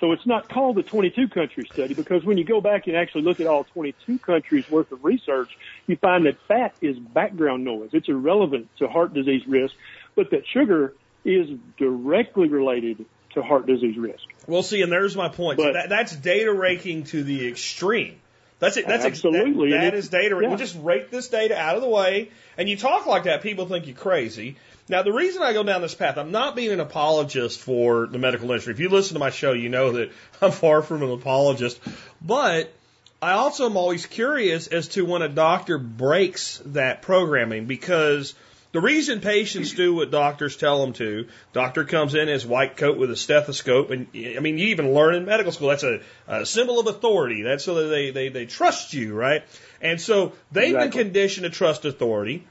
So 0.00 0.12
it's 0.12 0.26
not 0.26 0.48
called 0.48 0.76
the 0.76 0.82
22 0.82 1.28
country 1.28 1.68
study 1.72 1.94
because 1.94 2.24
when 2.24 2.38
you 2.38 2.44
go 2.44 2.60
back 2.60 2.86
and 2.86 2.96
actually 2.96 3.22
look 3.22 3.40
at 3.40 3.46
all 3.46 3.64
22 3.64 4.18
countries 4.18 4.70
worth 4.70 4.92
of 4.92 5.04
research, 5.04 5.56
you 5.86 5.96
find 5.96 6.26
that 6.26 6.36
fat 6.46 6.74
is 6.80 6.98
background 6.98 7.64
noise. 7.64 7.90
It's 7.92 8.08
irrelevant 8.08 8.68
to 8.78 8.88
heart 8.88 9.14
disease 9.14 9.46
risk, 9.46 9.74
but 10.14 10.30
that 10.30 10.46
sugar 10.46 10.94
is 11.24 11.48
directly 11.76 12.48
related 12.48 13.04
to 13.34 13.42
heart 13.42 13.66
disease 13.66 13.98
risk. 13.98 14.22
Well, 14.46 14.62
see, 14.62 14.82
and 14.82 14.90
there's 14.90 15.16
my 15.16 15.28
point. 15.28 15.58
But- 15.58 15.72
that, 15.74 15.88
that's 15.88 16.14
data 16.14 16.52
raking 16.52 17.04
to 17.04 17.22
the 17.22 17.48
extreme. 17.48 18.20
That's 18.60 18.76
it. 18.76 18.88
That's 18.88 19.04
Absolutely. 19.04 19.70
That, 19.70 19.82
that 19.82 19.94
is 19.94 20.08
data. 20.08 20.36
yeah. 20.40 20.48
We'll 20.48 20.58
just 20.58 20.76
rake 20.80 21.10
this 21.10 21.28
data 21.28 21.56
out 21.56 21.76
of 21.76 21.82
the 21.82 21.88
way. 21.88 22.30
And 22.56 22.68
you 22.68 22.76
talk 22.76 23.06
like 23.06 23.24
that, 23.24 23.42
people 23.42 23.66
think 23.66 23.86
you're 23.86 23.94
crazy. 23.94 24.56
Now, 24.88 25.02
the 25.02 25.12
reason 25.12 25.42
I 25.42 25.52
go 25.52 25.62
down 25.62 25.82
this 25.82 25.94
path, 25.94 26.16
I'm 26.16 26.30
not 26.30 26.56
being 26.56 26.72
an 26.72 26.80
apologist 26.80 27.60
for 27.60 28.06
the 28.06 28.18
medical 28.18 28.50
industry. 28.50 28.72
If 28.72 28.80
you 28.80 28.88
listen 28.88 29.14
to 29.14 29.20
my 29.20 29.30
show, 29.30 29.52
you 29.52 29.68
know 29.68 29.92
that 29.92 30.10
I'm 30.42 30.52
far 30.52 30.82
from 30.82 31.02
an 31.02 31.10
apologist. 31.10 31.78
But 32.22 32.72
I 33.20 33.32
also 33.32 33.66
am 33.66 33.76
always 33.76 34.06
curious 34.06 34.66
as 34.68 34.88
to 34.88 35.04
when 35.04 35.22
a 35.22 35.28
doctor 35.28 35.76
breaks 35.76 36.62
that 36.66 37.02
programming 37.02 37.66
because 37.66 38.34
the 38.70 38.80
reason 38.80 39.20
patients 39.20 39.72
do 39.72 39.94
what 39.94 40.10
doctors 40.10 40.56
tell 40.56 40.80
them 40.80 40.92
to, 40.94 41.26
doctor 41.52 41.84
comes 41.84 42.14
in 42.14 42.28
his 42.28 42.46
white 42.46 42.76
coat 42.76 42.98
with 42.98 43.10
a 43.10 43.16
stethoscope, 43.16 43.90
and 43.90 44.08
I 44.14 44.40
mean, 44.40 44.58
you 44.58 44.68
even 44.68 44.92
learn 44.92 45.14
in 45.14 45.24
medical 45.24 45.52
school 45.52 45.68
that's 45.68 45.84
a, 45.84 46.00
a 46.26 46.46
symbol 46.46 46.78
of 46.78 46.86
authority. 46.86 47.42
That's 47.42 47.64
so 47.64 47.74
that 47.74 47.88
they, 47.88 48.10
they, 48.10 48.28
they 48.28 48.46
trust 48.46 48.92
you, 48.92 49.14
right? 49.14 49.42
And 49.80 50.00
so 50.00 50.32
they've 50.52 50.74
been 50.74 50.90
conditioned 50.90 51.44
to 51.44 51.50
trust 51.50 51.86
authority. 51.86 52.44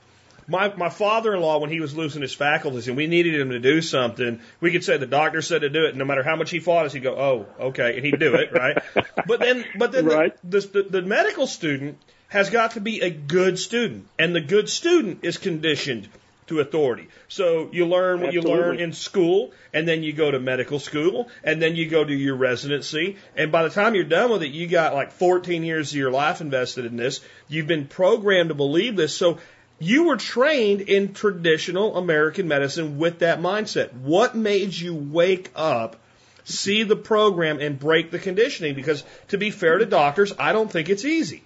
My, 0.48 0.74
my 0.76 0.90
father-in-law, 0.90 1.60
when 1.60 1.70
he 1.70 1.82
was 1.82 1.96
losing 1.96 2.22
his 2.22 2.34
faculties 2.34 2.88
and 2.88 2.96
we 2.96 3.08
needed 3.08 3.40
him 3.40 3.50
to 3.50 3.60
do 3.60 3.82
something, 3.82 4.40
we 4.62 4.72
could 4.72 4.84
say 4.84 4.96
the 4.98 5.06
doctor 5.06 5.42
said 5.42 5.62
to 5.62 5.70
do 5.70 5.86
it. 5.86 5.90
And 5.90 5.98
no 5.98 6.06
matter 6.06 6.24
how 6.24 6.38
much 6.38 6.50
he 6.52 6.60
fought 6.60 6.86
us, 6.86 6.94
he'd 6.94 7.04
go, 7.04 7.16
"Oh, 7.16 7.66
okay," 7.68 7.98
and 7.98 8.06
he'd 8.06 8.20
do 8.20 8.36
it, 8.36 8.54
right? 8.54 8.78
but 9.28 9.40
then, 9.42 9.66
but 9.76 9.92
then 9.92 10.06
Right. 10.06 10.34
the, 10.50 10.62
the, 10.62 10.84
the 10.84 11.02
medical 11.02 11.48
student 11.48 11.98
has 12.30 12.50
got 12.50 12.72
to 12.72 12.82
be 12.82 13.02
a 13.02 13.10
good 13.10 13.60
student, 13.60 14.08
and 14.18 14.34
the 14.34 14.42
good 14.42 14.70
student 14.70 15.20
is 15.24 15.38
conditioned 15.38 16.08
to 16.48 16.62
authority. 16.62 17.10
So 17.28 17.70
you 17.74 17.86
learn 17.86 18.22
what 18.22 18.32
you 18.32 18.42
learn 18.42 18.80
in 18.80 18.94
school, 18.94 19.52
and 19.74 19.86
then 19.86 20.02
you 20.02 20.14
go 20.14 20.32
to 20.32 20.40
medical 20.40 20.80
school, 20.80 21.28
and 21.44 21.62
then 21.62 21.76
you 21.76 21.90
go 21.90 22.06
to 22.06 22.14
your 22.14 22.36
residency, 22.38 23.18
and 23.36 23.52
by 23.52 23.64
the 23.64 23.70
time 23.70 23.96
you're 23.96 24.06
done 24.06 24.32
with 24.32 24.44
it, 24.44 24.52
you 24.52 24.66
got 24.68 24.94
like 24.94 25.12
14 25.12 25.64
years 25.64 25.92
of 25.92 25.98
your 25.98 26.12
life 26.12 26.40
invested 26.40 26.86
in 26.86 26.96
this. 26.96 27.20
You've 27.50 27.68
been 27.68 27.86
programmed 27.88 28.48
to 28.50 28.56
believe 28.56 28.96
this, 28.96 29.14
so 29.14 29.40
you 29.80 30.06
were 30.06 30.18
trained 30.18 30.82
in 30.82 31.14
traditional 31.14 31.98
American 31.98 32.48
medicine 32.48 32.98
with 32.98 33.20
that 33.20 33.40
mindset. 33.40 33.94
What 33.94 34.36
made 34.36 34.74
you 34.74 34.96
wake 34.96 35.52
up? 35.56 35.98
See 36.46 36.84
the 36.84 36.96
program 36.96 37.60
and 37.60 37.78
break 37.78 38.10
the 38.10 38.20
conditioning 38.20 38.74
because 38.74 39.04
to 39.30 39.38
be 39.38 39.52
fair 39.52 39.78
to 39.78 39.86
doctors, 39.86 40.34
I 40.40 40.54
don't 40.54 40.72
think 40.72 40.90
it's 40.90 41.04
easy. 41.04 41.44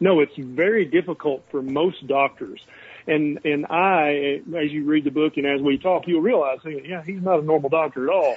No, 0.00 0.20
it's 0.20 0.36
very 0.36 0.84
difficult 0.84 1.44
for 1.50 1.60
most 1.60 2.06
doctors. 2.06 2.60
And 3.06 3.40
and 3.44 3.66
I, 3.66 4.42
as 4.56 4.70
you 4.70 4.84
read 4.84 5.04
the 5.04 5.10
book 5.10 5.36
and 5.36 5.46
as 5.46 5.60
we 5.60 5.78
talk, 5.78 6.06
you'll 6.06 6.22
realize, 6.22 6.58
yeah, 6.64 7.02
he's 7.02 7.22
not 7.22 7.40
a 7.40 7.42
normal 7.42 7.68
doctor 7.68 8.08
at 8.08 8.14
all. 8.14 8.36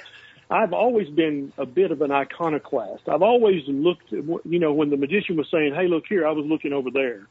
I've 0.50 0.74
always 0.74 1.08
been 1.08 1.52
a 1.56 1.64
bit 1.64 1.90
of 1.90 2.02
an 2.02 2.10
iconoclast. 2.10 3.08
I've 3.08 3.22
always 3.22 3.62
looked, 3.66 4.12
you 4.12 4.58
know, 4.58 4.74
when 4.74 4.90
the 4.90 4.98
magician 4.98 5.36
was 5.36 5.48
saying, 5.50 5.74
"Hey, 5.74 5.88
look 5.88 6.04
here," 6.06 6.26
I 6.26 6.32
was 6.32 6.44
looking 6.44 6.72
over 6.72 6.90
there. 6.90 7.26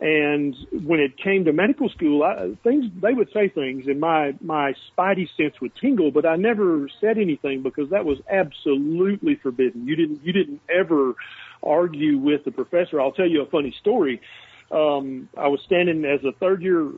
And 0.00 0.56
when 0.72 0.98
it 0.98 1.18
came 1.18 1.44
to 1.44 1.52
medical 1.52 1.90
school, 1.90 2.22
I, 2.22 2.56
things 2.64 2.86
they 3.02 3.12
would 3.12 3.28
say 3.34 3.48
things, 3.48 3.86
and 3.86 4.00
my 4.00 4.32
my 4.40 4.72
spidey 4.90 5.28
sense 5.36 5.60
would 5.60 5.72
tingle, 5.76 6.10
but 6.10 6.24
I 6.24 6.36
never 6.36 6.88
said 7.02 7.18
anything 7.18 7.62
because 7.62 7.90
that 7.90 8.06
was 8.06 8.16
absolutely 8.30 9.34
forbidden. 9.34 9.86
You 9.86 9.96
didn't 9.96 10.24
you 10.24 10.32
didn't 10.32 10.62
ever 10.74 11.14
argue 11.62 12.16
with 12.16 12.46
the 12.46 12.50
professor. 12.50 12.98
I'll 12.98 13.12
tell 13.12 13.28
you 13.28 13.42
a 13.42 13.46
funny 13.50 13.74
story. 13.78 14.22
Um, 14.70 15.28
I 15.36 15.48
was 15.48 15.60
standing 15.66 16.06
as 16.06 16.24
a 16.24 16.32
third 16.32 16.62
year 16.62 16.90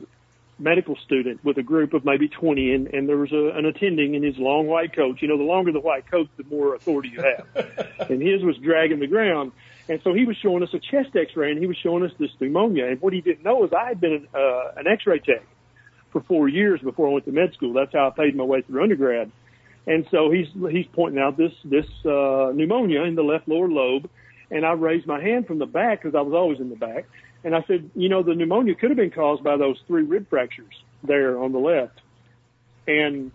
medical 0.59 0.95
student 1.05 1.43
with 1.43 1.57
a 1.57 1.63
group 1.63 1.93
of 1.93 2.05
maybe 2.05 2.27
20 2.27 2.73
and, 2.73 2.87
and 2.87 3.09
there 3.09 3.17
was 3.17 3.31
a, 3.31 3.57
an 3.57 3.65
attending 3.65 4.15
in 4.15 4.23
his 4.23 4.37
long 4.37 4.67
white 4.67 4.95
coat. 4.95 5.21
You 5.21 5.27
know, 5.27 5.37
the 5.37 5.43
longer 5.43 5.71
the 5.71 5.79
white 5.79 6.09
coat, 6.09 6.29
the 6.37 6.43
more 6.43 6.75
authority 6.75 7.09
you 7.09 7.21
have. 7.21 8.09
and 8.09 8.21
his 8.21 8.43
was 8.43 8.57
dragging 8.57 8.99
the 8.99 9.07
ground. 9.07 9.51
And 9.89 9.99
so 10.03 10.13
he 10.13 10.25
was 10.25 10.37
showing 10.37 10.63
us 10.63 10.69
a 10.73 10.79
chest 10.79 11.15
x-ray 11.15 11.51
and 11.51 11.59
he 11.59 11.67
was 11.67 11.77
showing 11.77 12.03
us 12.03 12.11
this 12.19 12.29
pneumonia. 12.39 12.87
And 12.87 13.01
what 13.01 13.13
he 13.13 13.21
didn't 13.21 13.43
know 13.43 13.65
is 13.65 13.71
I 13.73 13.87
had 13.87 13.99
been 13.99 14.27
uh, 14.33 14.71
an 14.77 14.87
x-ray 14.87 15.19
tech 15.19 15.43
for 16.11 16.21
four 16.21 16.47
years 16.47 16.79
before 16.81 17.09
I 17.09 17.11
went 17.13 17.25
to 17.25 17.31
med 17.31 17.53
school. 17.53 17.73
That's 17.73 17.93
how 17.93 18.07
I 18.07 18.11
paid 18.11 18.35
my 18.35 18.43
way 18.43 18.61
through 18.61 18.83
undergrad. 18.83 19.31
And 19.85 20.07
so 20.11 20.31
he's, 20.31 20.47
he's 20.71 20.85
pointing 20.93 21.21
out 21.21 21.35
this, 21.35 21.51
this, 21.65 21.87
uh, 22.05 22.51
pneumonia 22.53 23.01
in 23.01 23.15
the 23.15 23.23
left 23.23 23.47
lower 23.47 23.67
lobe. 23.67 24.09
And 24.49 24.65
I 24.65 24.73
raised 24.73 25.07
my 25.07 25.21
hand 25.21 25.47
from 25.47 25.57
the 25.57 25.65
back 25.65 26.01
because 26.03 26.15
I 26.15 26.21
was 26.21 26.33
always 26.33 26.59
in 26.59 26.69
the 26.69 26.75
back. 26.75 27.05
And 27.43 27.55
I 27.55 27.63
said, 27.67 27.89
you 27.95 28.09
know, 28.09 28.23
the 28.23 28.35
pneumonia 28.35 28.75
could 28.75 28.89
have 28.89 28.97
been 28.97 29.11
caused 29.11 29.43
by 29.43 29.57
those 29.57 29.77
three 29.87 30.03
rib 30.03 30.29
fractures 30.29 30.73
there 31.03 31.37
on 31.37 31.51
the 31.51 31.59
left. 31.59 31.99
And 32.87 33.31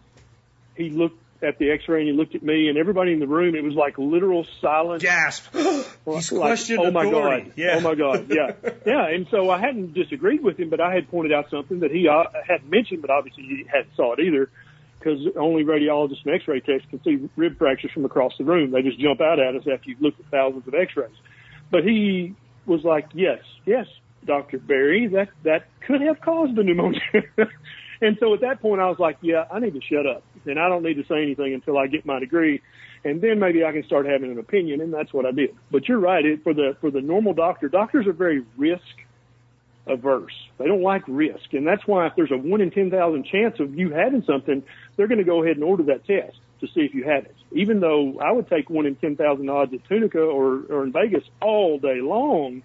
he 0.77 0.91
looked 0.91 1.23
at 1.43 1.59
the 1.59 1.71
x-ray 1.71 2.01
and 2.01 2.09
he 2.09 2.15
looked 2.17 2.35
at 2.35 2.43
me 2.43 2.69
and 2.69 2.77
everybody 2.79 3.13
in 3.13 3.21
the 3.21 3.27
room, 3.27 3.55
it 3.55 3.63
was 3.63 3.75
like 3.75 3.97
literal 3.99 4.45
silence. 4.61 5.03
Gasp! 5.03 5.45
He's 5.55 6.33
Like, 6.33 6.41
questioned 6.41 6.81
oh 6.81 6.91
my 6.91 7.05
authority. 7.05 7.45
God. 7.45 7.53
Yeah. 7.57 7.75
Oh 7.77 7.81
my 7.81 7.95
God. 7.95 8.27
Yeah. 8.29 8.53
yeah. 8.87 9.07
And 9.09 9.27
so 9.31 9.49
I 9.51 9.61
hadn't 9.61 9.95
disagreed 9.95 10.43
with 10.43 10.59
him, 10.59 10.69
but 10.71 10.81
I 10.81 10.95
had 10.95 11.09
pointed 11.11 11.33
out 11.33 11.51
something 11.51 11.81
that 11.81 11.91
he 11.91 12.09
uh, 12.09 12.25
hadn't 12.47 12.69
mentioned, 12.71 13.03
but 13.03 13.11
obviously 13.11 13.45
he 13.45 13.65
hadn't 13.69 13.95
saw 13.95 14.15
it 14.15 14.21
either 14.21 14.51
because 14.99 15.21
only 15.37 15.63
radiologists 15.65 16.25
and 16.25 16.35
x-ray 16.35 16.59
techs 16.61 16.85
can 16.91 17.01
see 17.05 17.29
rib 17.37 17.57
fractures 17.57 17.93
from 17.93 18.05
across 18.05 18.33
the 18.37 18.45
room. 18.45 18.73
They 18.73 18.83
just 18.83 18.99
jump 18.99 19.21
out 19.21 19.39
at 19.39 19.55
us 19.55 19.63
after 19.73 19.91
you've 19.91 20.01
looked 20.03 20.19
at 20.19 20.27
thousands 20.27 20.67
of 20.67 20.75
x-rays. 20.75 21.11
But 21.71 21.85
he 21.85 22.35
was 22.69 22.85
like, 22.85 23.09
yes, 23.15 23.41
yes, 23.67 23.87
Dr. 24.25 24.59
Berry, 24.59 25.07
that, 25.09 25.29
that 25.45 25.67
could 25.87 26.01
have 26.01 26.21
caused 26.21 26.57
the 26.57 26.63
pneumonia. 26.63 27.01
and 28.01 28.17
so 28.21 28.35
at 28.35 28.41
that 28.41 28.61
point 28.61 28.81
I 28.81 28.89
was 28.89 28.99
like, 28.99 29.19
yeah, 29.21 29.45
I 29.51 29.59
need 29.59 29.75
to 29.75 29.81
shut 29.81 30.07
up 30.07 30.23
and 30.47 30.59
I 30.59 30.69
don't 30.69 30.83
need 30.83 30.95
to 30.95 31.05
say 31.07 31.23
anything 31.23 31.55
until 31.55 31.79
I 31.79 31.87
get 31.87 32.07
my 32.07 32.19
degree. 32.19 32.61
And 33.05 33.21
then 33.21 33.39
maybe 33.39 33.65
I 33.65 33.73
can 33.73 33.85
start 33.85 34.07
having 34.07 34.31
an 34.31 34.39
opinion. 34.39 34.81
And 34.81 34.93
that's 34.93 35.13
what 35.13 35.25
I 35.25 35.31
did. 35.31 35.55
But 35.71 35.89
you're 35.89 36.01
right. 36.01 36.25
It, 36.25 36.43
for 36.43 36.53
the, 36.53 36.77
for 36.81 36.91
the 36.91 37.01
normal 37.01 37.33
doctor, 37.33 37.69
doctors 37.69 38.07
are 38.07 38.13
very 38.13 38.45
risk 38.57 38.83
averse. 39.87 40.35
They 40.59 40.67
don't 40.67 40.83
like 40.83 41.03
risk. 41.07 41.53
And 41.53 41.67
that's 41.67 41.87
why 41.87 42.07
if 42.07 42.15
there's 42.17 42.33
a 42.33 42.37
one 42.37 42.61
in 42.61 42.71
10,000 42.71 43.25
chance 43.25 43.61
of 43.61 43.75
you 43.75 43.91
having 43.91 44.25
something, 44.25 44.63
they're 44.97 45.07
going 45.07 45.19
to 45.19 45.25
go 45.25 45.43
ahead 45.43 45.57
and 45.57 45.65
order 45.65 45.85
that 45.85 46.05
test 46.07 46.39
to 46.61 46.67
see 46.69 46.81
if 46.81 46.95
you 46.95 47.05
have 47.05 47.25
it. 47.25 47.37
Even 47.53 47.81
though 47.81 48.19
I 48.21 48.33
would 48.33 48.49
take 48.49 48.69
one 48.69 48.87
in 48.87 48.97
10,000 48.97 49.49
odds 49.49 49.73
at 49.73 49.85
Tunica 49.89 50.21
or, 50.21 50.63
or 50.69 50.85
in 50.85 50.93
Vegas 50.93 51.25
all 51.41 51.79
day 51.79 52.01
long, 52.01 52.63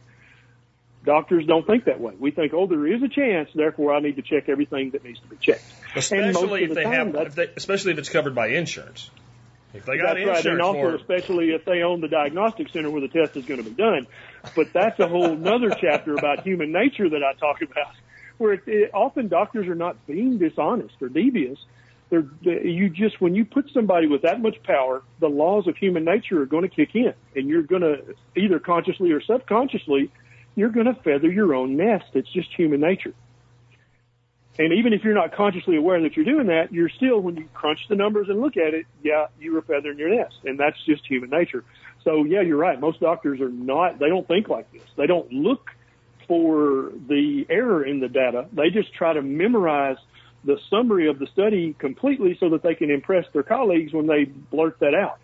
Doctors 1.05 1.45
don't 1.45 1.67
think 1.67 1.85
that 1.85 1.99
way. 1.99 2.13
We 2.17 2.31
think, 2.31 2.53
oh, 2.53 2.65
there 2.65 2.87
is 2.87 3.03
a 3.03 3.09
chance, 3.09 3.49
therefore 3.53 3.93
I 3.93 3.99
need 3.99 4.15
to 4.15 4.21
check 4.21 4.47
everything 4.47 4.91
that 4.91 5.03
needs 5.03 5.19
to 5.19 5.27
be 5.27 5.35
checked. 5.35 5.63
Especially 5.95 6.63
if 6.63 6.69
the 6.69 6.75
they 6.75 6.83
time, 6.83 7.13
have, 7.13 7.27
if 7.27 7.35
they, 7.35 7.49
especially 7.57 7.91
if 7.91 7.97
it's 7.97 8.09
covered 8.09 8.33
by 8.33 8.47
insurance. 8.47 9.09
If 9.73 9.85
they 9.85 9.97
got 9.97 10.15
That's 10.15 10.45
right, 10.45 10.45
and 10.45 10.61
also 10.61 10.79
for 10.79 10.95
especially 10.95 11.49
if 11.49 11.65
they 11.65 11.81
own 11.81 11.99
the 11.99 12.07
diagnostic 12.07 12.69
center 12.69 12.89
where 12.89 13.01
the 13.01 13.07
test 13.07 13.35
is 13.35 13.45
going 13.45 13.61
to 13.61 13.69
be 13.69 13.75
done. 13.75 14.07
But 14.55 14.71
that's 14.71 14.99
a 14.99 15.07
whole 15.07 15.35
nother 15.35 15.71
chapter 15.81 16.13
about 16.13 16.43
human 16.43 16.71
nature 16.71 17.09
that 17.09 17.23
I 17.23 17.33
talk 17.33 17.61
about, 17.61 17.95
where 18.37 18.53
it, 18.53 18.61
it, 18.67 18.91
often 18.93 19.27
doctors 19.27 19.67
are 19.67 19.75
not 19.75 20.05
being 20.07 20.37
dishonest 20.37 20.95
or 21.01 21.09
devious. 21.09 21.57
They're, 22.13 22.27
they, 22.43 22.69
you 22.69 22.91
just 22.91 23.19
when 23.19 23.33
you 23.33 23.43
put 23.43 23.71
somebody 23.73 24.05
with 24.05 24.21
that 24.21 24.39
much 24.39 24.61
power, 24.61 25.01
the 25.19 25.29
laws 25.29 25.67
of 25.67 25.75
human 25.77 26.05
nature 26.05 26.43
are 26.43 26.45
going 26.45 26.61
to 26.61 26.69
kick 26.69 26.93
in, 26.93 27.15
and 27.35 27.49
you're 27.49 27.63
going 27.63 27.81
to 27.81 28.13
either 28.37 28.59
consciously 28.59 29.11
or 29.11 29.19
subconsciously, 29.19 30.11
you're 30.53 30.69
going 30.69 30.85
to 30.85 30.93
feather 31.01 31.31
your 31.31 31.55
own 31.55 31.75
nest. 31.75 32.05
It's 32.13 32.31
just 32.31 32.49
human 32.55 32.81
nature. 32.81 33.15
And 34.59 34.73
even 34.73 34.93
if 34.93 35.03
you're 35.03 35.15
not 35.15 35.35
consciously 35.35 35.75
aware 35.75 35.99
that 36.03 36.15
you're 36.15 36.23
doing 36.23 36.45
that, 36.47 36.71
you're 36.71 36.89
still, 36.89 37.19
when 37.19 37.35
you 37.35 37.49
crunch 37.51 37.79
the 37.89 37.95
numbers 37.95 38.29
and 38.29 38.39
look 38.39 38.57
at 38.57 38.75
it, 38.75 38.85
yeah, 39.01 39.25
you 39.39 39.53
were 39.53 39.63
feathering 39.63 39.97
your 39.97 40.15
nest. 40.15 40.35
And 40.45 40.59
that's 40.59 40.77
just 40.85 41.03
human 41.07 41.31
nature. 41.31 41.63
So 42.03 42.25
yeah, 42.25 42.41
you're 42.41 42.57
right. 42.57 42.79
Most 42.79 42.99
doctors 42.99 43.41
are 43.41 43.49
not, 43.49 43.97
they 43.97 44.09
don't 44.09 44.27
think 44.27 44.49
like 44.49 44.71
this. 44.71 44.83
They 44.95 45.07
don't 45.07 45.31
look 45.31 45.71
for 46.27 46.91
the 47.07 47.47
error 47.49 47.83
in 47.83 48.01
the 48.01 48.07
data. 48.07 48.45
They 48.53 48.69
just 48.69 48.93
try 48.93 49.13
to 49.13 49.23
memorize 49.23 49.97
the 50.45 50.59
summary 50.69 51.07
of 51.07 51.19
the 51.19 51.27
study 51.27 51.73
completely 51.77 52.37
so 52.39 52.49
that 52.49 52.63
they 52.63 52.75
can 52.75 52.91
impress 52.91 53.25
their 53.33 53.43
colleagues 53.43 53.93
when 53.93 54.07
they 54.07 54.25
blurt 54.25 54.79
that 54.79 54.93
out. 54.93 55.19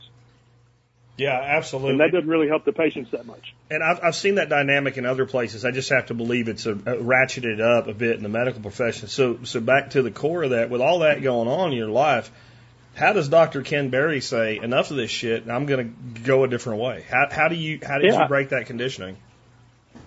yeah, 1.17 1.38
absolutely. 1.38 1.91
And 1.91 1.99
that 1.99 2.12
doesn't 2.12 2.29
really 2.29 2.47
help 2.47 2.63
the 2.63 2.71
patients 2.71 3.12
that 3.12 3.25
much. 3.25 3.53
And 3.69 3.84
I've, 3.84 3.99
I've 4.01 4.15
seen 4.15 4.36
that 4.36 4.47
dynamic 4.49 4.97
in 4.97 5.05
other 5.05 5.25
places. 5.25 5.65
I 5.65 5.71
just 5.71 5.89
have 5.89 6.05
to 6.08 6.13
believe 6.13 6.47
it's 6.47 6.65
a, 6.65 6.71
a 6.71 6.75
ratcheted 6.97 7.60
up 7.60 7.88
a 7.88 7.93
bit 7.93 8.15
in 8.15 8.23
the 8.23 8.29
medical 8.29 8.62
profession. 8.62 9.10
So, 9.10 9.39
so 9.43 9.60
back 9.60 9.89
to 9.91 10.01
the 10.01 10.12
core 10.12 10.43
of 10.43 10.51
that, 10.51 10.69
with 10.69 10.79
all 10.82 10.99
that 10.99 11.21
going 11.21 11.49
on 11.49 11.71
in 11.71 11.77
your 11.77 11.89
life, 11.89 12.32
how 12.95 13.12
does 13.13 13.27
Dr. 13.27 13.62
Ken 13.62 13.89
Berry 13.89 14.21
say 14.21 14.58
enough 14.58 14.91
of 14.91 14.97
this 14.97 15.12
shit? 15.12 15.43
and 15.43 15.51
I'm 15.51 15.65
going 15.65 15.93
to 16.15 16.21
go 16.21 16.45
a 16.45 16.47
different 16.47 16.79
way. 16.82 17.05
How, 17.10 17.27
how 17.29 17.47
do 17.49 17.55
you 17.55 17.79
how 17.86 17.97
did 17.97 18.13
Yeah. 18.13 18.21
you 18.23 18.27
break 18.29 18.49
that 18.49 18.65
conditioning? 18.67 19.17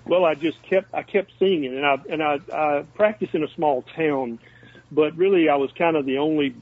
Well, 0.06 0.24
I 0.24 0.34
just 0.34 0.60
kept 0.62 0.92
I 0.94 1.02
kept 1.02 1.30
seeing 1.38 1.64
it, 1.64 1.72
and 1.74 1.86
I 1.86 1.96
and 2.10 2.22
I, 2.22 2.38
I 2.52 2.84
practice 2.94 3.28
in 3.34 3.44
a 3.44 3.48
small 3.54 3.82
town, 3.94 4.40
but 4.92 5.16
really 5.16 5.48
I 5.48 5.56
was 5.56 5.70
kind 5.76 5.96
of 5.96 6.06
the 6.06 6.18
only 6.18 6.54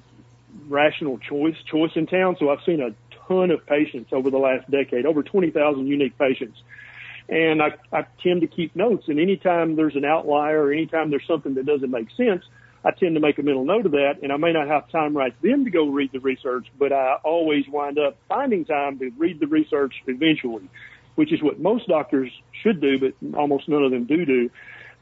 rational 0.69 1.19
choice 1.19 1.57
choice 1.71 1.93
in 1.95 2.07
town. 2.07 2.37
So 2.39 2.51
I've 2.51 2.63
seen 2.65 2.81
a 2.81 2.95
ton 3.27 3.51
of 3.51 3.67
patients 3.67 4.13
over 4.13 4.31
the 4.31 4.39
last 4.39 4.71
decade, 4.71 5.07
over 5.07 5.23
twenty 5.23 5.51
thousand 5.51 5.87
unique 5.87 6.17
patients, 6.19 6.59
and 7.29 7.63
I 7.63 7.75
I 7.93 8.07
tend 8.23 8.43
to 8.43 8.47
keep 8.47 8.75
notes. 8.77 9.09
And 9.09 9.19
anytime 9.19 9.77
there's 9.77 9.97
an 9.97 10.05
outlier, 10.05 10.63
or 10.63 10.73
anytime 10.73 11.11
there's 11.11 11.27
something 11.27 11.55
that 11.55 11.67
doesn't 11.67 11.91
make 11.91 12.09
sense, 12.17 12.45
I 12.85 12.93
tend 12.93 13.15
to 13.17 13.21
make 13.21 13.39
a 13.39 13.43
mental 13.43 13.65
note 13.65 13.87
of 13.87 13.93
that. 13.93 14.21
And 14.23 14.33
I 14.33 14.37
may 14.37 14.53
not 14.53 14.69
have 14.69 14.89
time 14.91 15.17
right 15.17 15.35
then 15.43 15.65
to 15.65 15.71
go 15.71 15.89
read 15.89 16.13
the 16.13 16.21
research, 16.21 16.67
but 16.79 16.93
I 16.93 17.17
always 17.25 17.65
wind 17.69 17.99
up 17.99 18.17
finding 18.29 18.65
time 18.65 18.99
to 19.01 19.11
read 19.19 19.41
the 19.41 19.47
research 19.47 19.95
eventually 20.07 20.69
which 21.21 21.35
is 21.35 21.43
what 21.43 21.61
most 21.61 21.87
doctors 21.87 22.31
should 22.63 22.81
do, 22.81 22.99
but 22.99 23.37
almost 23.37 23.69
none 23.69 23.83
of 23.83 23.91
them 23.91 24.05
do 24.05 24.25
do. 24.25 24.51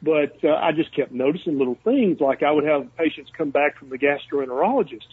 But 0.00 0.38
uh, 0.44 0.54
I 0.54 0.72
just 0.72 0.94
kept 0.94 1.10
noticing 1.10 1.58
little 1.58 1.76
things, 1.82 2.20
like 2.20 2.42
I 2.42 2.52
would 2.52 2.64
have 2.64 2.94
patients 2.96 3.30
come 3.36 3.50
back 3.50 3.76
from 3.78 3.88
the 3.88 3.98
gastroenterologist, 3.98 5.06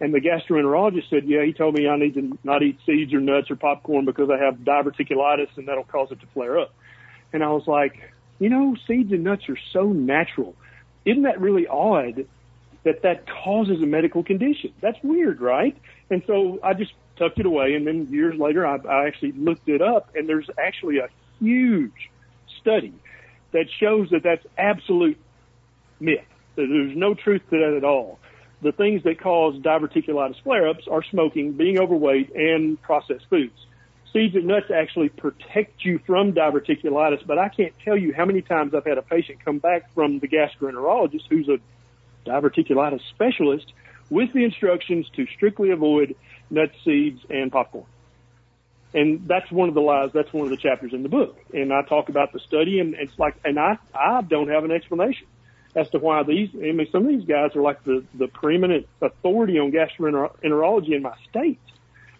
and 0.00 0.12
the 0.12 0.20
gastroenterologist 0.20 1.08
said, 1.10 1.24
"Yeah, 1.26 1.44
he 1.44 1.52
told 1.52 1.74
me 1.74 1.86
I 1.86 1.96
need 1.96 2.14
to 2.14 2.36
not 2.42 2.62
eat 2.62 2.78
seeds 2.84 3.14
or 3.14 3.20
nuts 3.20 3.50
or 3.50 3.56
popcorn 3.56 4.04
because 4.04 4.30
I 4.30 4.44
have 4.44 4.56
diverticulitis, 4.56 5.56
and 5.56 5.68
that'll 5.68 5.84
cause 5.84 6.08
it 6.10 6.20
to 6.20 6.26
flare 6.34 6.58
up." 6.58 6.74
And 7.32 7.44
I 7.44 7.50
was 7.50 7.68
like, 7.68 8.12
"You 8.40 8.48
know, 8.48 8.74
seeds 8.88 9.12
and 9.12 9.22
nuts 9.22 9.48
are 9.48 9.58
so 9.72 9.92
natural. 9.92 10.56
Isn't 11.04 11.22
that 11.22 11.40
really 11.40 11.68
odd 11.68 12.26
that 12.82 13.02
that 13.02 13.26
causes 13.44 13.80
a 13.80 13.86
medical 13.86 14.24
condition? 14.24 14.72
That's 14.80 14.98
weird, 15.04 15.40
right?" 15.40 15.76
And 16.10 16.24
so 16.26 16.58
I 16.64 16.74
just 16.74 16.92
tucked 17.16 17.38
it 17.38 17.46
away. 17.46 17.74
And 17.74 17.86
then 17.86 18.08
years 18.10 18.36
later, 18.40 18.66
I, 18.66 18.78
I 18.78 19.06
actually 19.06 19.32
looked 19.32 19.68
it 19.68 19.80
up, 19.80 20.10
and 20.16 20.28
there's 20.28 20.50
actually 20.58 20.98
a 20.98 21.08
huge 21.38 22.10
study 22.60 22.92
that 23.52 23.66
shows 23.78 24.10
that 24.10 24.22
that's 24.22 24.44
absolute 24.58 25.18
myth. 26.00 26.24
That 26.56 26.66
there's 26.68 26.96
no 26.96 27.14
truth 27.14 27.42
to 27.50 27.58
that 27.58 27.74
at 27.76 27.84
all. 27.84 28.18
The 28.60 28.72
things 28.72 29.02
that 29.04 29.20
cause 29.20 29.56
diverticulitis 29.56 30.42
flare-ups 30.42 30.86
are 30.88 31.02
smoking, 31.02 31.52
being 31.52 31.78
overweight, 31.78 32.34
and 32.34 32.80
processed 32.80 33.26
foods. 33.28 33.66
Seeds 34.12 34.34
and 34.34 34.46
nuts 34.46 34.70
actually 34.70 35.08
protect 35.08 35.84
you 35.84 35.98
from 36.06 36.32
diverticulitis, 36.32 37.26
but 37.26 37.38
I 37.38 37.48
can't 37.48 37.72
tell 37.82 37.96
you 37.96 38.12
how 38.12 38.26
many 38.26 38.42
times 38.42 38.74
I've 38.74 38.84
had 38.84 38.98
a 38.98 39.02
patient 39.02 39.44
come 39.44 39.58
back 39.58 39.92
from 39.94 40.18
the 40.18 40.28
gastroenterologist 40.28 41.22
who's 41.30 41.48
a 41.48 41.58
diverticulitis 42.26 43.00
specialist 43.10 43.72
with 44.10 44.32
the 44.32 44.44
instructions 44.44 45.08
to 45.16 45.26
strictly 45.26 45.70
avoid 45.70 46.14
nuts, 46.50 46.74
seeds, 46.84 47.20
and 47.30 47.50
popcorn. 47.50 47.86
And 48.94 49.26
that's 49.26 49.50
one 49.50 49.68
of 49.68 49.74
the 49.74 49.80
lies. 49.80 50.10
That's 50.12 50.32
one 50.32 50.44
of 50.44 50.50
the 50.50 50.56
chapters 50.56 50.92
in 50.92 51.02
the 51.02 51.08
book. 51.08 51.38
And 51.52 51.72
I 51.72 51.82
talk 51.82 52.08
about 52.10 52.32
the 52.32 52.40
study, 52.40 52.78
and 52.78 52.94
it's 52.94 53.18
like, 53.18 53.34
and 53.44 53.58
I, 53.58 53.78
I 53.94 54.20
don't 54.20 54.48
have 54.48 54.64
an 54.64 54.70
explanation 54.70 55.26
as 55.74 55.88
to 55.90 55.98
why 55.98 56.22
these. 56.22 56.50
I 56.54 56.72
mean, 56.72 56.86
some 56.92 57.06
of 57.06 57.08
these 57.08 57.24
guys 57.24 57.56
are 57.56 57.62
like 57.62 57.82
the 57.84 58.04
the 58.14 58.28
preeminent 58.28 58.86
authority 59.00 59.58
on 59.58 59.72
gastroenterology 59.72 60.94
in 60.94 61.02
my 61.02 61.14
state, 61.30 61.60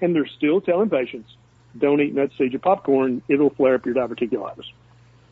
and 0.01 0.15
they're 0.15 0.27
still 0.39 0.61
telling 0.61 0.89
patients, 0.89 1.31
don't 1.77 2.01
eat 2.01 2.15
nuts, 2.15 2.33
seeds, 2.39 2.55
or 2.55 2.59
popcorn. 2.59 3.23
It'll 3.29 3.51
flare 3.51 3.75
up 3.75 3.85
your 3.85 3.95
diverticulitis. 3.95 4.65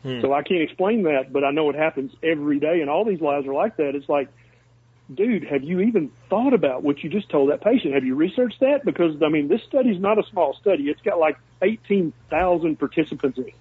Hmm. 0.03 0.21
So 0.21 0.33
I 0.33 0.43
can't 0.43 0.61
explain 0.61 1.03
that, 1.03 1.31
but 1.31 1.43
I 1.43 1.51
know 1.51 1.69
it 1.69 1.75
happens 1.75 2.11
every 2.23 2.59
day, 2.59 2.81
and 2.81 2.89
all 2.89 3.05
these 3.05 3.21
lies 3.21 3.45
are 3.45 3.53
like 3.53 3.77
that. 3.77 3.95
It's 3.95 4.09
like, 4.09 4.29
dude, 5.13 5.43
have 5.43 5.63
you 5.63 5.81
even 5.81 6.11
thought 6.29 6.53
about 6.53 6.83
what 6.83 7.03
you 7.03 7.09
just 7.09 7.29
told 7.29 7.49
that 7.49 7.61
patient? 7.61 7.93
Have 7.93 8.05
you 8.05 8.15
researched 8.15 8.59
that? 8.61 8.85
Because 8.85 9.21
I 9.21 9.29
mean, 9.29 9.47
this 9.47 9.61
study's 9.63 9.99
not 9.99 10.17
a 10.17 10.23
small 10.29 10.55
study. 10.59 10.89
It's 10.89 11.01
got 11.01 11.19
like 11.19 11.37
eighteen 11.61 12.13
thousand 12.29 12.79
participants 12.79 13.37
in 13.37 13.47
it. 13.47 13.53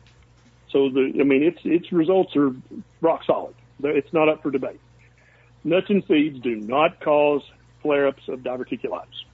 So 0.70 0.88
the, 0.88 1.12
I 1.20 1.24
mean, 1.24 1.42
its 1.42 1.60
its 1.64 1.92
results 1.92 2.36
are 2.36 2.54
rock 3.00 3.24
solid. 3.24 3.54
It's 3.82 4.12
not 4.12 4.28
up 4.28 4.42
for 4.42 4.50
debate. 4.50 4.80
Nuts 5.64 5.90
and 5.90 6.04
seeds 6.06 6.40
do 6.40 6.56
not 6.56 7.00
cause 7.00 7.42
flare-ups 7.82 8.28
of 8.28 8.40
diverticulitis. 8.40 9.24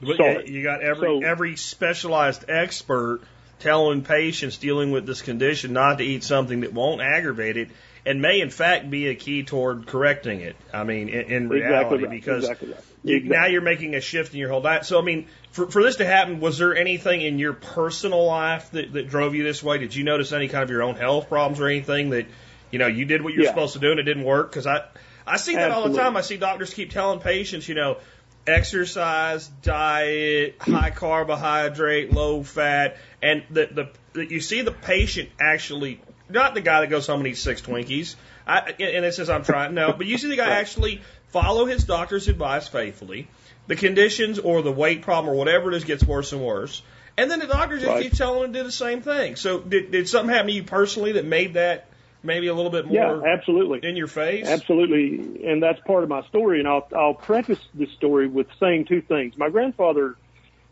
But 0.00 0.16
Sorry. 0.16 0.48
you 0.48 0.58
you 0.58 0.62
got 0.62 0.82
every 0.82 1.08
So- 1.08 1.22
every 1.26 1.56
specialized 1.56 2.48
expert 2.48 3.20
telling 3.58 4.02
patients 4.02 4.56
dealing 4.58 4.92
with 4.92 5.04
this 5.04 5.20
condition 5.20 5.72
not 5.72 5.98
to 5.98 6.04
eat 6.04 6.22
something 6.22 6.60
that 6.60 6.72
won't 6.72 7.00
aggravate 7.00 7.56
it 7.56 7.70
and 8.06 8.22
may 8.22 8.40
in 8.40 8.50
fact 8.50 8.90
be 8.90 9.08
a 9.08 9.14
key 9.14 9.42
toward 9.42 9.86
correcting 9.86 10.40
it. 10.40 10.56
I 10.72 10.84
mean, 10.84 11.08
in, 11.08 11.20
in 11.26 11.52
Exactly 11.52 11.60
reality, 11.60 12.04
right. 12.04 12.10
because 12.10 12.44
Exactly 12.44 12.68
right. 12.72 12.80
you, 13.04 13.16
Exactly. 13.16 13.36
now 13.36 13.46
you're 13.46 13.62
making 13.62 13.94
a 13.94 14.00
shift 14.00 14.32
in 14.34 14.40
your 14.40 14.50
whole 14.50 14.60
diet. 14.60 14.84
So 14.86 14.98
I 14.98 15.02
mean, 15.02 15.26
for 15.52 15.70
for 15.70 15.82
this 15.82 15.96
to 15.96 16.04
happen, 16.06 16.40
was 16.40 16.58
there 16.58 16.76
anything 16.76 17.20
in 17.20 17.38
your 17.38 17.52
personal 17.54 18.24
life 18.26 18.70
that 18.72 18.92
that 18.92 19.08
drove 19.08 19.34
you 19.34 19.44
this 19.44 19.62
way? 19.62 19.78
Did 19.78 19.94
you 19.94 20.04
notice 20.04 20.32
any 20.32 20.48
kind 20.48 20.62
of 20.64 20.70
your 20.70 20.82
own 20.82 20.96
health 20.96 21.28
problems 21.28 21.60
or 21.60 21.66
anything 21.68 22.10
that 22.10 22.26
you 22.70 22.78
know 22.78 22.86
you 22.86 23.04
did 23.04 23.22
what 23.22 23.32
you 23.32 23.40
were 23.40 23.44
Yeah. 23.44 23.50
supposed 23.50 23.74
to 23.74 23.78
do 23.80 23.90
and 23.90 24.00
it 24.00 24.04
didn't 24.04 24.24
work? 24.24 24.50
Because 24.50 24.66
I 24.66 24.84
I 25.26 25.36
see 25.36 25.54
that 25.56 25.70
all 25.70 25.88
the 25.88 25.96
time. 25.96 26.16
I 26.16 26.22
see 26.22 26.36
doctors 26.38 26.72
keep 26.72 26.90
telling 26.90 27.20
patients, 27.20 27.68
you 27.68 27.74
know, 27.74 27.98
exercise, 28.46 29.46
diet, 29.62 30.56
high 30.60 30.90
carbohydrate, 30.90 32.12
low 32.12 32.42
fat, 32.42 32.96
and 33.22 33.42
the 33.50 33.66
the, 33.70 33.88
the 34.14 34.26
you 34.34 34.40
see 34.40 34.62
the 34.62 34.72
patient 34.72 35.28
actually 35.40 36.00
not 36.28 36.54
the 36.54 36.60
guy 36.60 36.80
that 36.80 36.88
goes 36.88 37.06
home 37.06 37.20
and 37.20 37.28
eats 37.28 37.40
six 37.40 37.60
Twinkies. 37.62 38.14
I, 38.46 38.74
and 38.78 39.04
it 39.04 39.14
says 39.14 39.28
I'm 39.30 39.44
trying 39.44 39.74
no, 39.74 39.92
but 39.92 40.06
you 40.06 40.18
see 40.18 40.28
the 40.28 40.36
guy 40.36 40.48
actually 40.60 41.02
follow 41.28 41.66
his 41.66 41.84
doctor's 41.84 42.28
advice 42.28 42.66
faithfully. 42.68 43.28
The 43.66 43.76
conditions 43.76 44.38
or 44.38 44.62
the 44.62 44.72
weight 44.72 45.02
problem 45.02 45.34
or 45.34 45.36
whatever 45.36 45.70
it 45.70 45.76
is 45.76 45.84
gets 45.84 46.02
worse 46.04 46.32
and 46.32 46.42
worse. 46.42 46.82
And 47.18 47.30
then 47.30 47.40
the 47.40 47.46
doctor 47.46 47.76
just 47.76 47.88
Right. 47.88 48.02
keeps 48.04 48.16
telling 48.16 48.44
him 48.44 48.52
to 48.52 48.58
do 48.60 48.64
the 48.64 48.72
same 48.72 49.02
thing. 49.02 49.36
So 49.36 49.58
did, 49.58 49.90
did 49.90 50.08
something 50.08 50.32
happen 50.32 50.46
to 50.48 50.52
you 50.54 50.62
personally 50.62 51.12
that 51.12 51.24
made 51.26 51.54
that 51.54 51.86
maybe 52.22 52.46
a 52.46 52.54
little 52.54 52.70
bit 52.70 52.86
more 52.86 52.94
Yeah, 52.94 53.20
absolutely. 53.34 53.80
in 53.82 53.96
your 53.96 54.06
face? 54.06 54.46
Absolutely, 54.46 55.44
and 55.46 55.62
that's 55.62 55.80
part 55.80 56.02
of 56.04 56.08
my 56.08 56.22
story. 56.28 56.60
And 56.60 56.68
I'll 56.68 56.88
I'll 56.96 57.14
preface 57.14 57.58
this 57.74 57.90
story 57.92 58.28
with 58.28 58.46
saying 58.60 58.86
two 58.86 59.00
things. 59.02 59.36
My 59.36 59.50
grandfather 59.50 60.16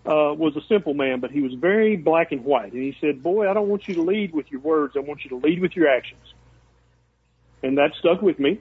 uh, 0.07 0.33
was 0.35 0.57
a 0.57 0.61
simple 0.69 0.95
man, 0.95 1.21
but 1.21 1.31
he 1.31 1.41
was 1.41 1.53
very 1.55 1.97
black 1.97 2.31
and 2.31 2.45
white. 2.45 2.73
And 2.73 2.83
he 2.83 2.97
said, 3.01 3.23
"Boy, 3.23 3.51
I 3.51 3.55
don't 3.55 3.69
want 3.69 3.89
you 3.89 3.95
to 3.97 4.03
lead 4.03 4.33
with 4.33 4.51
your 4.51 4.61
words. 4.61 4.95
I 4.97 5.01
want 5.01 5.25
you 5.25 5.31
to 5.31 5.37
lead 5.37 5.61
with 5.61 5.75
your 5.75 5.89
actions." 5.89 6.23
And 7.63 7.79
that 7.79 7.93
stuck 7.99 8.23
with 8.23 8.39
me. 8.39 8.61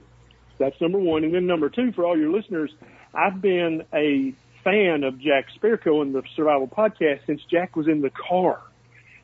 That's 0.58 0.79
number 0.81 0.97
one. 0.97 1.23
And 1.23 1.34
then 1.34 1.47
number 1.47 1.69
two, 1.69 1.91
for 1.91 2.05
all 2.05 2.17
your 2.17 2.31
listeners, 2.31 2.71
I've 3.13 3.41
been 3.41 3.84
a 3.93 4.34
fan 4.63 5.03
of 5.03 5.19
Jack 5.19 5.47
Spirko 5.60 6.01
and 6.01 6.15
the 6.15 6.23
Survival 6.36 6.67
Podcast 6.67 7.25
since 7.27 7.41
Jack 7.49 7.75
was 7.75 7.88
in 7.88 8.01
the 8.01 8.10
car. 8.10 8.60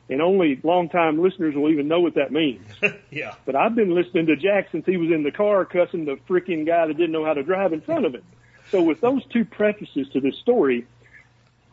And 0.08 0.20
only 0.20 0.60
longtime 0.62 1.22
listeners 1.22 1.54
will 1.54 1.70
even 1.70 1.88
know 1.88 2.00
what 2.00 2.14
that 2.14 2.32
means. 2.32 2.66
yeah. 3.10 3.34
But 3.46 3.56
I've 3.56 3.74
been 3.74 3.94
listening 3.94 4.26
to 4.26 4.36
Jack 4.36 4.68
since 4.70 4.84
he 4.84 4.96
was 4.96 5.10
in 5.10 5.22
the 5.22 5.30
car 5.30 5.64
cussing 5.64 6.04
the 6.04 6.16
freaking 6.28 6.66
guy 6.66 6.86
that 6.86 6.96
didn't 6.96 7.12
know 7.12 7.24
how 7.24 7.34
to 7.34 7.42
drive 7.42 7.72
in 7.72 7.80
front 7.80 8.04
of 8.04 8.14
him. 8.14 8.24
So 8.70 8.82
with 8.82 9.00
those 9.00 9.24
two 9.26 9.44
prefaces 9.44 10.08
to 10.12 10.20
this 10.20 10.36
story, 10.38 10.86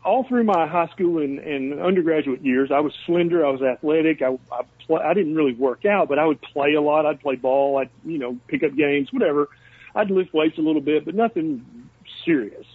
all 0.04 0.26
through 0.28 0.44
my 0.44 0.68
high 0.68 0.88
school 0.88 1.22
and, 1.22 1.40
and 1.40 1.80
undergraduate 1.80 2.42
years, 2.42 2.70
I 2.74 2.80
was 2.80 2.94
slender. 3.06 3.46
I 3.46 3.50
was 3.50 3.62
athletic. 3.62 4.22
I, 4.22 4.38
I, 4.52 4.62
play, 4.86 5.02
I 5.04 5.14
didn't 5.14 5.36
really 5.36 5.54
work 5.54 5.86
out, 5.86 6.08
but 6.08 6.20
I 6.20 6.26
would 6.26 6.42
play 6.42 6.74
a 6.74 6.82
lot. 6.82 7.06
I'd 7.06 7.20
play 7.20 7.36
ball. 7.36 7.78
I'd, 7.78 7.90
you 8.06 8.18
know, 8.18 8.38
pick 8.48 8.64
up 8.64 8.76
games, 8.76 9.12
whatever. 9.12 9.50
I'd 9.96 10.10
lift 10.10 10.34
weights 10.34 10.58
a 10.58 10.62
little 10.62 10.82
bit, 10.82 11.06
but 11.06 11.16
nothing 11.16 11.66
serious. 12.24 12.66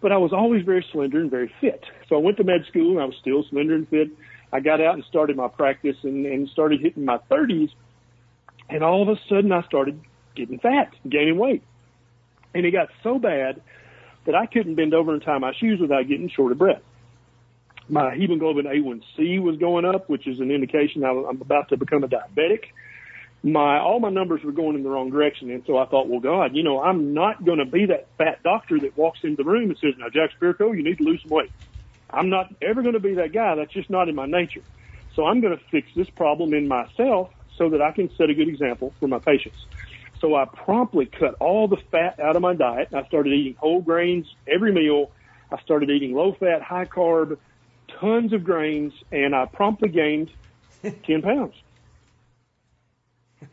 But 0.00 0.12
I 0.12 0.16
was 0.16 0.32
always 0.32 0.64
very 0.64 0.84
slender 0.92 1.20
and 1.20 1.30
very 1.30 1.52
fit. 1.60 1.84
So 2.08 2.16
I 2.16 2.18
went 2.18 2.38
to 2.38 2.44
med 2.44 2.64
school 2.68 2.92
and 2.92 3.00
I 3.00 3.04
was 3.04 3.16
still 3.20 3.44
slender 3.50 3.74
and 3.74 3.86
fit. 3.88 4.08
I 4.52 4.60
got 4.60 4.80
out 4.80 4.94
and 4.94 5.04
started 5.04 5.36
my 5.36 5.48
practice 5.48 5.96
and, 6.02 6.24
and 6.24 6.48
started 6.48 6.80
hitting 6.80 7.04
my 7.04 7.18
30s. 7.30 7.70
And 8.70 8.82
all 8.82 9.02
of 9.02 9.08
a 9.08 9.20
sudden 9.28 9.52
I 9.52 9.62
started 9.62 10.00
getting 10.34 10.58
fat, 10.58 10.94
gaining 11.08 11.38
weight. 11.38 11.62
And 12.54 12.64
it 12.64 12.70
got 12.70 12.88
so 13.02 13.18
bad 13.18 13.60
that 14.26 14.34
I 14.34 14.46
couldn't 14.46 14.74
bend 14.74 14.94
over 14.94 15.12
and 15.12 15.22
tie 15.22 15.38
my 15.38 15.52
shoes 15.58 15.78
without 15.80 16.08
getting 16.08 16.30
short 16.34 16.52
of 16.52 16.58
breath. 16.58 16.82
My 17.88 18.14
hemoglobin 18.14 18.66
A1C 18.66 19.42
was 19.42 19.56
going 19.56 19.84
up, 19.84 20.08
which 20.08 20.26
is 20.26 20.38
an 20.38 20.50
indication 20.50 21.02
I'm 21.04 21.40
about 21.40 21.70
to 21.70 21.76
become 21.76 22.04
a 22.04 22.08
diabetic. 22.08 22.64
My 23.42 23.78
all 23.78 23.98
my 24.00 24.10
numbers 24.10 24.42
were 24.44 24.52
going 24.52 24.76
in 24.76 24.82
the 24.82 24.90
wrong 24.90 25.10
direction, 25.10 25.50
and 25.50 25.64
so 25.66 25.78
I 25.78 25.86
thought, 25.86 26.08
well, 26.08 26.20
God, 26.20 26.54
you 26.54 26.62
know, 26.62 26.80
I'm 26.80 27.14
not 27.14 27.44
going 27.44 27.58
to 27.58 27.64
be 27.64 27.86
that 27.86 28.08
fat 28.18 28.42
doctor 28.44 28.78
that 28.80 28.96
walks 28.96 29.20
into 29.24 29.42
the 29.42 29.48
room 29.48 29.70
and 29.70 29.78
says, 29.80 29.94
"Now, 29.98 30.06
Jack 30.12 30.30
Spirko, 30.38 30.76
you 30.76 30.84
need 30.84 30.98
to 30.98 31.04
lose 31.04 31.20
some 31.22 31.30
weight." 31.30 31.50
I'm 32.12 32.28
not 32.28 32.52
ever 32.60 32.82
going 32.82 32.94
to 32.94 33.00
be 33.00 33.14
that 33.14 33.32
guy. 33.32 33.54
That's 33.54 33.72
just 33.72 33.88
not 33.88 34.08
in 34.08 34.14
my 34.14 34.26
nature. 34.26 34.62
So 35.16 35.24
I'm 35.24 35.40
going 35.40 35.56
to 35.56 35.62
fix 35.70 35.88
this 35.96 36.08
problem 36.16 36.54
in 36.54 36.68
myself 36.68 37.30
so 37.56 37.70
that 37.70 37.80
I 37.80 37.92
can 37.92 38.10
set 38.16 38.30
a 38.30 38.34
good 38.34 38.48
example 38.48 38.94
for 39.00 39.08
my 39.08 39.18
patients. 39.18 39.58
So 40.20 40.34
I 40.34 40.44
promptly 40.44 41.06
cut 41.06 41.36
all 41.40 41.66
the 41.66 41.78
fat 41.90 42.20
out 42.20 42.36
of 42.36 42.42
my 42.42 42.54
diet. 42.54 42.88
I 42.94 43.06
started 43.06 43.32
eating 43.32 43.54
whole 43.54 43.80
grains 43.80 44.26
every 44.46 44.72
meal. 44.72 45.10
I 45.50 45.60
started 45.62 45.90
eating 45.90 46.14
low 46.14 46.36
fat, 46.38 46.62
high 46.62 46.84
carb, 46.84 47.38
tons 48.00 48.32
of 48.32 48.44
grains, 48.44 48.92
and 49.10 49.34
I 49.34 49.46
promptly 49.46 49.88
gained 49.88 50.30
10 50.82 51.22
pounds. 51.22 51.54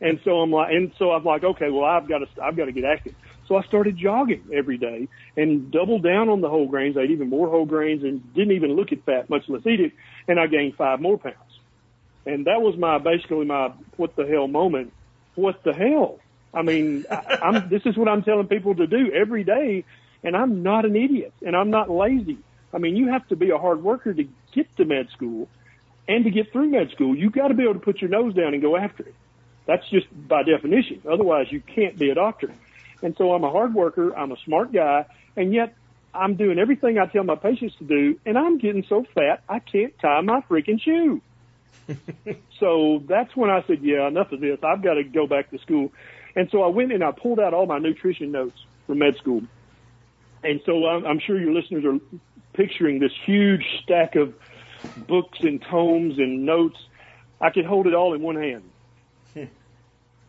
And 0.00 0.20
so 0.24 0.40
I'm 0.40 0.52
like, 0.52 0.70
and 0.72 0.92
so 0.98 1.10
I'm 1.12 1.24
like, 1.24 1.42
okay, 1.42 1.70
well, 1.70 1.84
I've 1.84 2.08
got 2.08 2.18
to, 2.18 2.26
I've 2.42 2.56
got 2.56 2.66
to 2.66 2.72
get 2.72 2.84
active. 2.84 3.14
So 3.48 3.56
I 3.56 3.62
started 3.62 3.96
jogging 3.96 4.44
every 4.52 4.76
day 4.76 5.08
and 5.36 5.70
doubled 5.70 6.02
down 6.02 6.28
on 6.28 6.42
the 6.42 6.50
whole 6.50 6.68
grains. 6.68 6.98
I 6.98 7.00
ate 7.00 7.10
even 7.10 7.30
more 7.30 7.48
whole 7.48 7.64
grains 7.64 8.04
and 8.04 8.34
didn't 8.34 8.52
even 8.52 8.76
look 8.76 8.92
at 8.92 9.04
fat, 9.04 9.30
much 9.30 9.48
less 9.48 9.66
eat 9.66 9.80
it. 9.80 9.92
And 10.28 10.38
I 10.38 10.46
gained 10.46 10.74
five 10.76 11.00
more 11.00 11.16
pounds. 11.16 11.36
And 12.26 12.46
that 12.46 12.60
was 12.60 12.76
my, 12.76 12.98
basically 12.98 13.46
my, 13.46 13.72
what 13.96 14.14
the 14.16 14.26
hell 14.26 14.46
moment. 14.46 14.92
What 15.34 15.64
the 15.64 15.72
hell? 15.72 16.18
I 16.52 16.62
mean, 16.62 17.04
I, 17.10 17.38
I'm, 17.42 17.68
this 17.70 17.82
is 17.84 17.96
what 17.96 18.08
I'm 18.08 18.22
telling 18.22 18.48
people 18.48 18.74
to 18.76 18.86
do 18.86 19.12
every 19.12 19.44
day, 19.44 19.84
and 20.22 20.36
I'm 20.36 20.62
not 20.62 20.84
an 20.84 20.96
idiot, 20.96 21.32
and 21.44 21.56
I'm 21.56 21.70
not 21.70 21.90
lazy. 21.90 22.38
I 22.72 22.78
mean, 22.78 22.96
you 22.96 23.08
have 23.08 23.26
to 23.28 23.36
be 23.36 23.50
a 23.50 23.58
hard 23.58 23.82
worker 23.82 24.12
to 24.12 24.24
get 24.52 24.76
to 24.76 24.84
med 24.84 25.08
school 25.10 25.48
and 26.06 26.24
to 26.24 26.30
get 26.30 26.52
through 26.52 26.70
med 26.70 26.90
school. 26.90 27.16
You've 27.16 27.32
got 27.32 27.48
to 27.48 27.54
be 27.54 27.62
able 27.62 27.74
to 27.74 27.80
put 27.80 28.00
your 28.00 28.10
nose 28.10 28.34
down 28.34 28.54
and 28.54 28.62
go 28.62 28.76
after 28.76 29.04
it. 29.04 29.14
That's 29.66 29.88
just 29.90 30.06
by 30.28 30.42
definition. 30.42 31.02
Otherwise, 31.10 31.46
you 31.50 31.60
can't 31.60 31.98
be 31.98 32.10
a 32.10 32.14
doctor. 32.14 32.52
And 33.02 33.14
so 33.16 33.32
I'm 33.32 33.44
a 33.44 33.50
hard 33.50 33.74
worker. 33.74 34.16
I'm 34.16 34.32
a 34.32 34.36
smart 34.44 34.72
guy, 34.72 35.06
and 35.36 35.52
yet 35.52 35.74
I'm 36.14 36.36
doing 36.36 36.58
everything 36.58 36.98
I 36.98 37.06
tell 37.06 37.24
my 37.24 37.36
patients 37.36 37.74
to 37.78 37.84
do, 37.84 38.18
and 38.24 38.38
I'm 38.38 38.58
getting 38.58 38.84
so 38.88 39.04
fat 39.14 39.42
I 39.48 39.58
can't 39.58 39.92
tie 39.98 40.20
my 40.22 40.40
freaking 40.40 40.80
shoe. 40.80 41.20
so 42.58 43.02
that's 43.06 43.34
when 43.36 43.50
I 43.50 43.62
said, 43.66 43.80
yeah, 43.82 44.08
enough 44.08 44.32
of 44.32 44.40
this. 44.40 44.58
I've 44.62 44.82
got 44.82 44.94
to 44.94 45.04
go 45.04 45.26
back 45.26 45.50
to 45.50 45.58
school. 45.58 45.92
And 46.38 46.48
so 46.52 46.62
I 46.62 46.68
went 46.68 46.92
and 46.92 47.02
I 47.02 47.10
pulled 47.10 47.40
out 47.40 47.52
all 47.52 47.66
my 47.66 47.80
nutrition 47.80 48.30
notes 48.30 48.56
from 48.86 49.00
med 49.00 49.16
school. 49.16 49.42
And 50.44 50.60
so 50.64 50.86
I'm, 50.86 51.04
I'm 51.04 51.18
sure 51.18 51.36
your 51.36 51.52
listeners 51.52 51.84
are 51.84 51.98
picturing 52.52 53.00
this 53.00 53.10
huge 53.26 53.64
stack 53.82 54.14
of 54.14 54.34
books 54.96 55.40
and 55.40 55.60
tomes 55.60 56.16
and 56.18 56.46
notes. 56.46 56.78
I 57.40 57.50
could 57.50 57.64
hold 57.64 57.88
it 57.88 57.94
all 57.94 58.14
in 58.14 58.22
one 58.22 58.36
hand. 58.36 58.70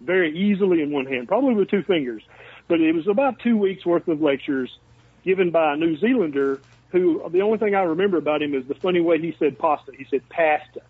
Very 0.02 0.36
easily 0.36 0.82
in 0.82 0.90
one 0.90 1.06
hand, 1.06 1.28
probably 1.28 1.54
with 1.54 1.70
two 1.70 1.84
fingers. 1.84 2.24
But 2.68 2.82
it 2.82 2.96
was 2.96 3.08
about 3.08 3.38
two 3.38 3.56
weeks 3.56 3.86
worth 3.86 4.08
of 4.08 4.20
lectures 4.20 4.80
given 5.24 5.52
by 5.52 5.74
a 5.74 5.78
New 5.78 5.96
Zealander 5.96 6.60
who 6.92 7.24
the 7.30 7.44
only 7.44 7.60
thing 7.60 7.76
I 7.76 7.82
remember 7.82 8.18
about 8.18 8.42
him 8.42 8.56
is 8.56 8.66
the 8.66 8.74
funny 8.74 9.00
way 9.00 9.20
he 9.20 9.36
said 9.38 9.60
pasta. 9.60 9.92
He 9.96 10.08
said 10.10 10.28
pasta. 10.30 10.82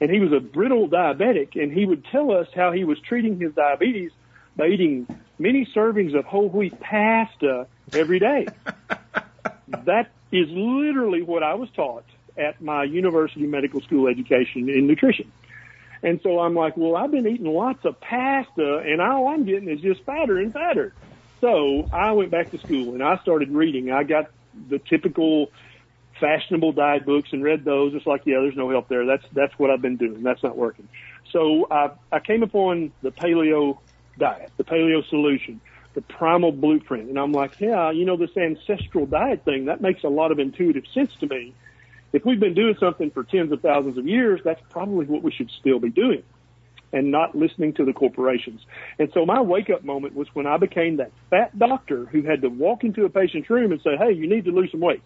And 0.00 0.10
he 0.10 0.18
was 0.18 0.32
a 0.32 0.40
brittle 0.40 0.88
diabetic 0.88 1.54
and 1.54 1.70
he 1.70 1.86
would 1.86 2.04
tell 2.06 2.32
us 2.32 2.48
how 2.52 2.72
he 2.72 2.82
was 2.82 2.98
treating 2.98 3.38
his 3.38 3.54
diabetes 3.54 4.10
by 4.56 4.68
eating 4.68 5.06
many 5.38 5.68
servings 5.74 6.18
of 6.18 6.24
whole 6.24 6.48
wheat 6.48 6.78
pasta 6.80 7.66
every 7.92 8.18
day. 8.18 8.46
that 9.68 10.10
is 10.32 10.48
literally 10.50 11.22
what 11.22 11.42
I 11.42 11.54
was 11.54 11.68
taught 11.74 12.04
at 12.36 12.60
my 12.60 12.84
university 12.84 13.46
medical 13.46 13.80
school 13.82 14.08
education 14.08 14.68
in 14.68 14.86
nutrition. 14.86 15.30
And 16.02 16.20
so 16.22 16.40
I'm 16.40 16.54
like, 16.54 16.76
well, 16.76 16.96
I've 16.96 17.10
been 17.10 17.26
eating 17.26 17.46
lots 17.46 17.84
of 17.84 18.00
pasta 18.00 18.82
and 18.84 19.00
all 19.00 19.28
I'm 19.28 19.44
getting 19.44 19.68
is 19.68 19.80
just 19.80 20.02
fatter 20.04 20.38
and 20.38 20.52
fatter. 20.52 20.92
So 21.40 21.88
I 21.92 22.12
went 22.12 22.30
back 22.30 22.50
to 22.50 22.58
school 22.58 22.94
and 22.94 23.02
I 23.02 23.18
started 23.22 23.50
reading. 23.50 23.90
I 23.90 24.02
got 24.04 24.30
the 24.68 24.78
typical 24.78 25.50
fashionable 26.20 26.72
diet 26.72 27.04
books 27.04 27.30
and 27.32 27.42
read 27.42 27.64
those. 27.64 27.94
It's 27.94 28.06
like, 28.06 28.22
yeah, 28.24 28.40
there's 28.40 28.56
no 28.56 28.70
help 28.70 28.88
there. 28.88 29.04
That's, 29.06 29.24
that's 29.32 29.58
what 29.58 29.70
I've 29.70 29.82
been 29.82 29.96
doing. 29.96 30.22
That's 30.22 30.42
not 30.42 30.56
working. 30.56 30.88
So 31.32 31.66
I, 31.70 31.90
I 32.12 32.20
came 32.20 32.42
upon 32.42 32.92
the 33.02 33.10
paleo 33.10 33.78
diet, 34.18 34.50
the 34.56 34.64
paleo 34.64 35.06
solution, 35.08 35.60
the 35.94 36.02
primal 36.02 36.52
blueprint. 36.52 37.08
And 37.08 37.18
I'm 37.18 37.32
like, 37.32 37.60
yeah, 37.60 37.90
you 37.90 38.04
know, 38.04 38.16
this 38.16 38.36
ancestral 38.36 39.06
diet 39.06 39.44
thing, 39.44 39.66
that 39.66 39.80
makes 39.80 40.04
a 40.04 40.08
lot 40.08 40.32
of 40.32 40.38
intuitive 40.38 40.84
sense 40.92 41.14
to 41.20 41.26
me. 41.26 41.54
If 42.12 42.24
we've 42.24 42.40
been 42.40 42.54
doing 42.54 42.76
something 42.78 43.10
for 43.10 43.24
tens 43.24 43.52
of 43.52 43.60
thousands 43.60 43.98
of 43.98 44.06
years, 44.06 44.40
that's 44.44 44.60
probably 44.70 45.06
what 45.06 45.22
we 45.22 45.32
should 45.32 45.50
still 45.50 45.78
be 45.78 45.90
doing 45.90 46.22
and 46.92 47.10
not 47.10 47.34
listening 47.34 47.72
to 47.74 47.84
the 47.84 47.92
corporations. 47.92 48.60
And 48.98 49.10
so 49.12 49.26
my 49.26 49.40
wake 49.40 49.70
up 49.70 49.84
moment 49.84 50.14
was 50.14 50.28
when 50.34 50.46
I 50.46 50.56
became 50.56 50.98
that 50.98 51.10
fat 51.30 51.58
doctor 51.58 52.06
who 52.06 52.22
had 52.22 52.42
to 52.42 52.48
walk 52.48 52.84
into 52.84 53.04
a 53.04 53.10
patient's 53.10 53.50
room 53.50 53.72
and 53.72 53.80
say, 53.82 53.96
Hey, 53.96 54.12
you 54.12 54.28
need 54.28 54.44
to 54.44 54.52
lose 54.52 54.70
some 54.70 54.80
weight. 54.80 55.02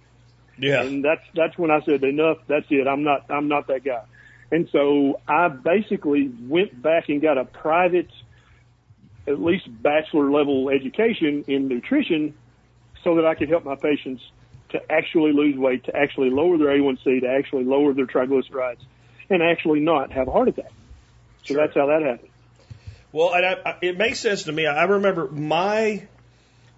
Yeah. 0.58 0.82
And 0.82 1.04
that's, 1.04 1.22
that's 1.34 1.56
when 1.56 1.70
I 1.70 1.80
said, 1.84 2.04
enough. 2.04 2.38
That's 2.46 2.66
it. 2.70 2.86
I'm 2.86 3.02
not, 3.02 3.30
I'm 3.30 3.48
not 3.48 3.66
that 3.68 3.82
guy. 3.82 4.02
And 4.52 4.68
so 4.70 5.20
I 5.26 5.48
basically 5.48 6.30
went 6.42 6.80
back 6.80 7.08
and 7.08 7.22
got 7.22 7.38
a 7.38 7.44
private 7.44 8.10
at 9.30 9.40
least 9.40 9.66
bachelor 9.82 10.30
level 10.30 10.68
education 10.70 11.44
in 11.46 11.68
nutrition 11.68 12.34
so 13.04 13.16
that 13.16 13.26
I 13.26 13.34
could 13.34 13.48
help 13.48 13.64
my 13.64 13.76
patients 13.76 14.22
to 14.70 14.80
actually 14.90 15.32
lose 15.32 15.56
weight, 15.56 15.84
to 15.84 15.96
actually 15.96 16.30
lower 16.30 16.58
their 16.58 16.68
A1C, 16.68 17.20
to 17.22 17.28
actually 17.28 17.64
lower 17.64 17.92
their 17.92 18.06
triglycerides, 18.06 18.80
and 19.28 19.42
actually 19.42 19.80
not 19.80 20.12
have 20.12 20.28
a 20.28 20.30
heart 20.30 20.48
attack. 20.48 20.70
So 21.42 21.54
sure. 21.54 21.56
that's 21.56 21.76
how 21.76 21.86
that 21.86 22.02
happened. 22.02 22.28
Well, 23.12 23.30
I, 23.30 23.56
I, 23.64 23.78
it 23.82 23.98
makes 23.98 24.20
sense 24.20 24.44
to 24.44 24.52
me. 24.52 24.66
I 24.66 24.84
remember 24.84 25.26
my 25.28 26.06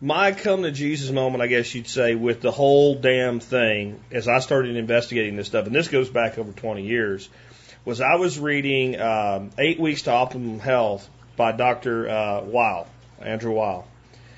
my 0.00 0.32
come 0.32 0.62
to 0.62 0.72
Jesus 0.72 1.10
moment, 1.10 1.42
I 1.42 1.46
guess 1.46 1.72
you'd 1.74 1.86
say, 1.86 2.16
with 2.16 2.40
the 2.40 2.50
whole 2.50 2.96
damn 2.96 3.38
thing 3.38 4.00
as 4.10 4.26
I 4.26 4.40
started 4.40 4.76
investigating 4.76 5.36
this 5.36 5.46
stuff, 5.46 5.66
and 5.66 5.74
this 5.74 5.88
goes 5.88 6.10
back 6.10 6.38
over 6.38 6.50
20 6.50 6.84
years, 6.84 7.28
was 7.84 8.00
I 8.00 8.16
was 8.16 8.38
reading 8.38 9.00
um, 9.00 9.50
Eight 9.58 9.78
Weeks 9.78 10.02
to 10.02 10.10
Optimum 10.10 10.58
Health 10.58 11.08
by 11.42 11.50
Dr. 11.50 12.08
Uh, 12.08 12.40
Weil, 12.42 12.86
Andrew 13.20 13.50
Weil. 13.50 13.84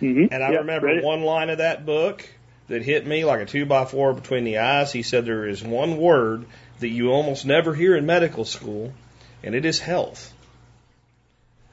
Mm-hmm. 0.00 0.32
And 0.32 0.42
I 0.42 0.52
yep, 0.52 0.60
remember 0.60 1.02
one 1.02 1.20
line 1.20 1.50
of 1.50 1.58
that 1.58 1.84
book 1.84 2.26
that 2.68 2.80
hit 2.80 3.06
me 3.06 3.26
like 3.26 3.42
a 3.42 3.44
two 3.44 3.66
by 3.66 3.84
four 3.84 4.14
between 4.14 4.44
the 4.44 4.56
eyes. 4.56 4.90
He 4.90 5.02
said 5.02 5.26
there 5.26 5.46
is 5.46 5.62
one 5.62 5.98
word 5.98 6.46
that 6.80 6.88
you 6.88 7.10
almost 7.10 7.44
never 7.44 7.74
hear 7.74 7.94
in 7.94 8.06
medical 8.06 8.46
school, 8.46 8.94
and 9.42 9.54
it 9.54 9.66
is 9.66 9.80
health. 9.80 10.32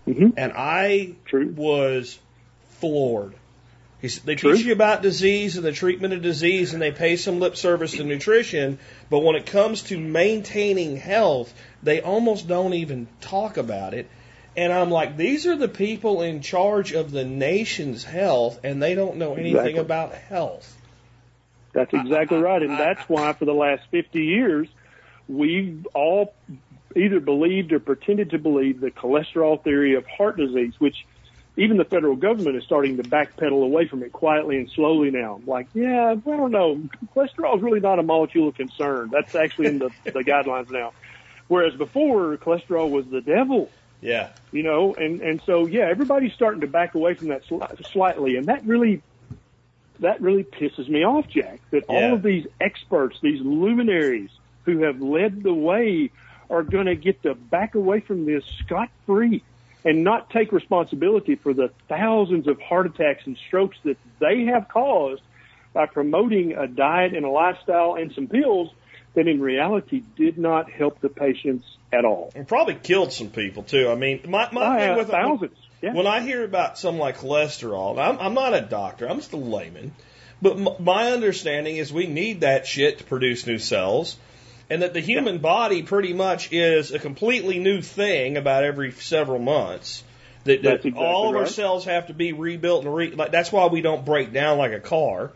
Mm-hmm. 0.05 0.31
And 0.35 0.51
I 0.53 1.15
True. 1.23 1.53
was 1.55 2.19
floored. 2.81 3.33
They 4.01 4.35
True. 4.35 4.57
teach 4.57 4.65
you 4.65 4.73
about 4.73 5.01
disease 5.01 5.55
and 5.55 5.65
the 5.65 5.71
treatment 5.71 6.13
of 6.13 6.21
disease, 6.21 6.73
and 6.73 6.81
they 6.81 6.91
pay 6.91 7.15
some 7.15 7.39
lip 7.39 7.55
service 7.55 7.93
to 7.93 8.03
nutrition. 8.03 8.79
But 9.09 9.19
when 9.19 9.37
it 9.37 9.45
comes 9.45 9.83
to 9.83 9.97
maintaining 9.97 10.97
health, 10.97 11.53
they 11.81 12.01
almost 12.01 12.49
don't 12.49 12.73
even 12.73 13.07
talk 13.21 13.55
about 13.55 13.93
it. 13.93 14.09
And 14.55 14.73
I'm 14.73 14.89
like, 14.89 15.15
these 15.15 15.47
are 15.47 15.55
the 15.55 15.69
people 15.69 16.21
in 16.21 16.41
charge 16.41 16.91
of 16.91 17.11
the 17.11 17.23
nation's 17.23 18.03
health, 18.03 18.59
and 18.63 18.81
they 18.83 18.95
don't 18.95 19.15
know 19.17 19.33
anything 19.35 19.55
Exactly. 19.55 19.79
about 19.79 20.13
health. 20.13 20.77
That's 21.73 21.93
exactly 21.93 22.37
right. 22.37 22.61
And 22.61 22.71
that's 22.77 23.07
why 23.07 23.31
for 23.33 23.45
the 23.45 23.53
last 23.53 23.83
50 23.91 24.19
years, 24.21 24.67
we've 25.29 25.87
all 25.93 26.33
either 26.97 27.21
believed 27.21 27.71
or 27.71 27.79
pretended 27.79 28.31
to 28.31 28.39
believe 28.39 28.81
the 28.81 28.91
cholesterol 28.91 29.63
theory 29.63 29.95
of 29.95 30.05
heart 30.05 30.35
disease, 30.35 30.73
which 30.79 31.05
even 31.55 31.77
the 31.77 31.85
federal 31.85 32.17
government 32.17 32.57
is 32.57 32.65
starting 32.65 32.97
to 32.97 33.03
backpedal 33.03 33.63
away 33.63 33.87
from 33.87 34.03
it 34.03 34.11
quietly 34.11 34.57
and 34.57 34.69
slowly 34.71 35.11
now. 35.11 35.35
I'm 35.35 35.45
like, 35.45 35.67
yeah, 35.73 36.11
I 36.11 36.15
don't 36.15 36.51
know. 36.51 36.81
Cholesterol 37.15 37.55
is 37.55 37.61
really 37.61 37.79
not 37.79 37.99
a 37.99 38.03
molecule 38.03 38.49
of 38.49 38.55
concern. 38.55 39.09
That's 39.11 39.33
actually 39.33 39.67
in 39.67 39.79
the, 39.79 39.91
the 40.03 40.11
guidelines 40.25 40.69
now. 40.71 40.91
Whereas 41.47 41.73
before, 41.75 42.35
cholesterol 42.37 42.89
was 42.89 43.05
the 43.07 43.21
devil 43.21 43.69
Yeah. 44.01 44.29
you 44.51 44.63
know, 44.63 44.95
and 44.95 45.21
and 45.21 45.41
so 45.45 45.67
yeah, 45.67 45.87
everybody's 45.89 46.33
starting 46.33 46.61
to 46.61 46.67
back 46.67 46.95
away 46.95 47.13
from 47.13 47.27
that 47.29 47.45
sli- 47.45 47.91
slightly, 47.91 48.35
and 48.35 48.47
that 48.47 48.65
really 48.65 49.01
that 49.99 50.19
really 50.21 50.43
pisses 50.43 50.89
me 50.89 51.05
off, 51.05 51.27
Jack. 51.27 51.59
That 51.69 51.85
Yeah. 51.87 51.95
all 51.95 52.13
of 52.13 52.23
these 52.23 52.47
experts, 52.59 53.17
these 53.21 53.39
luminaries 53.41 54.31
who 54.65 54.79
have 54.83 55.01
led 55.01 55.43
the 55.43 55.53
way, 55.53 56.09
are 56.49 56.63
going 56.63 56.87
to 56.87 56.95
get 56.95 57.21
to 57.23 57.35
back 57.35 57.75
away 57.75 57.99
from 57.99 58.25
this 58.25 58.43
scot 58.65 58.89
free 59.05 59.43
and 59.85 60.03
not 60.03 60.29
take 60.29 60.51
responsibility 60.51 61.35
for 61.35 61.53
the 61.53 61.69
thousands 61.87 62.47
of 62.47 62.59
heart 62.59 62.87
attacks 62.87 63.25
and 63.25 63.37
strokes 63.47 63.77
that 63.83 63.97
they 64.19 64.45
have 64.45 64.67
caused 64.67 65.21
by 65.73 65.85
promoting 65.85 66.53
a 66.53 66.67
diet 66.67 67.15
and 67.15 67.25
a 67.25 67.29
lifestyle 67.29 67.95
and 67.95 68.11
some 68.13 68.27
pills 68.27 68.69
that 69.13 69.27
in 69.27 69.41
reality 69.41 70.03
did 70.15 70.37
not 70.37 70.69
help 70.71 71.01
the 71.01 71.09
patients 71.09 71.65
at 71.91 72.05
all. 72.05 72.31
And 72.35 72.47
probably 72.47 72.75
killed 72.75 73.11
some 73.11 73.29
people 73.29 73.63
too. 73.63 73.89
I 73.89 73.95
mean, 73.95 74.21
my, 74.27 74.49
my 74.51 74.75
Oh, 74.75 74.79
thing 74.79 74.97
with 74.97 75.09
thousands. 75.09 75.57
Yeah. 75.81 75.93
when 75.93 76.05
I 76.07 76.21
hear 76.21 76.43
about 76.43 76.77
something 76.77 76.99
like 76.99 77.17
cholesterol, 77.17 77.97
I'm, 77.97 78.19
I'm 78.19 78.33
not 78.35 78.53
a 78.53 78.61
doctor. 78.61 79.09
I'm 79.09 79.17
just 79.17 79.33
a 79.33 79.37
layman. 79.37 79.93
But 80.41 80.57
m- 80.57 80.83
my 80.83 81.11
understanding 81.11 81.77
is 81.77 81.91
we 81.91 82.07
need 82.07 82.41
that 82.41 82.67
shit 82.67 82.99
to 82.99 83.03
produce 83.03 83.45
new 83.47 83.57
cells, 83.59 84.15
and 84.69 84.83
that 84.83 84.93
the 84.93 84.99
human 85.01 85.39
body 85.39 85.83
pretty 85.83 86.13
much 86.13 86.51
is 86.53 86.91
a 86.91 86.99
completely 86.99 87.59
new 87.59 87.81
thing 87.81 88.37
about 88.37 88.63
every 88.63 88.91
several 88.91 89.39
months. 89.39 90.03
That, 90.43 90.63
that 90.63 90.85
exactly 90.85 90.93
all 91.03 91.29
of 91.29 91.35
our 91.35 91.45
cells 91.45 91.85
have 91.85 92.07
to 92.07 92.13
be 92.13 92.33
rebuilt 92.33 92.85
and 92.85 92.95
re. 92.95 93.11
Like, 93.11 93.31
that's 93.31 93.51
why 93.51 93.67
we 93.67 93.81
don't 93.81 94.05
break 94.05 94.33
down 94.33 94.57
like 94.57 94.71
a 94.71 94.79
car. 94.79 95.31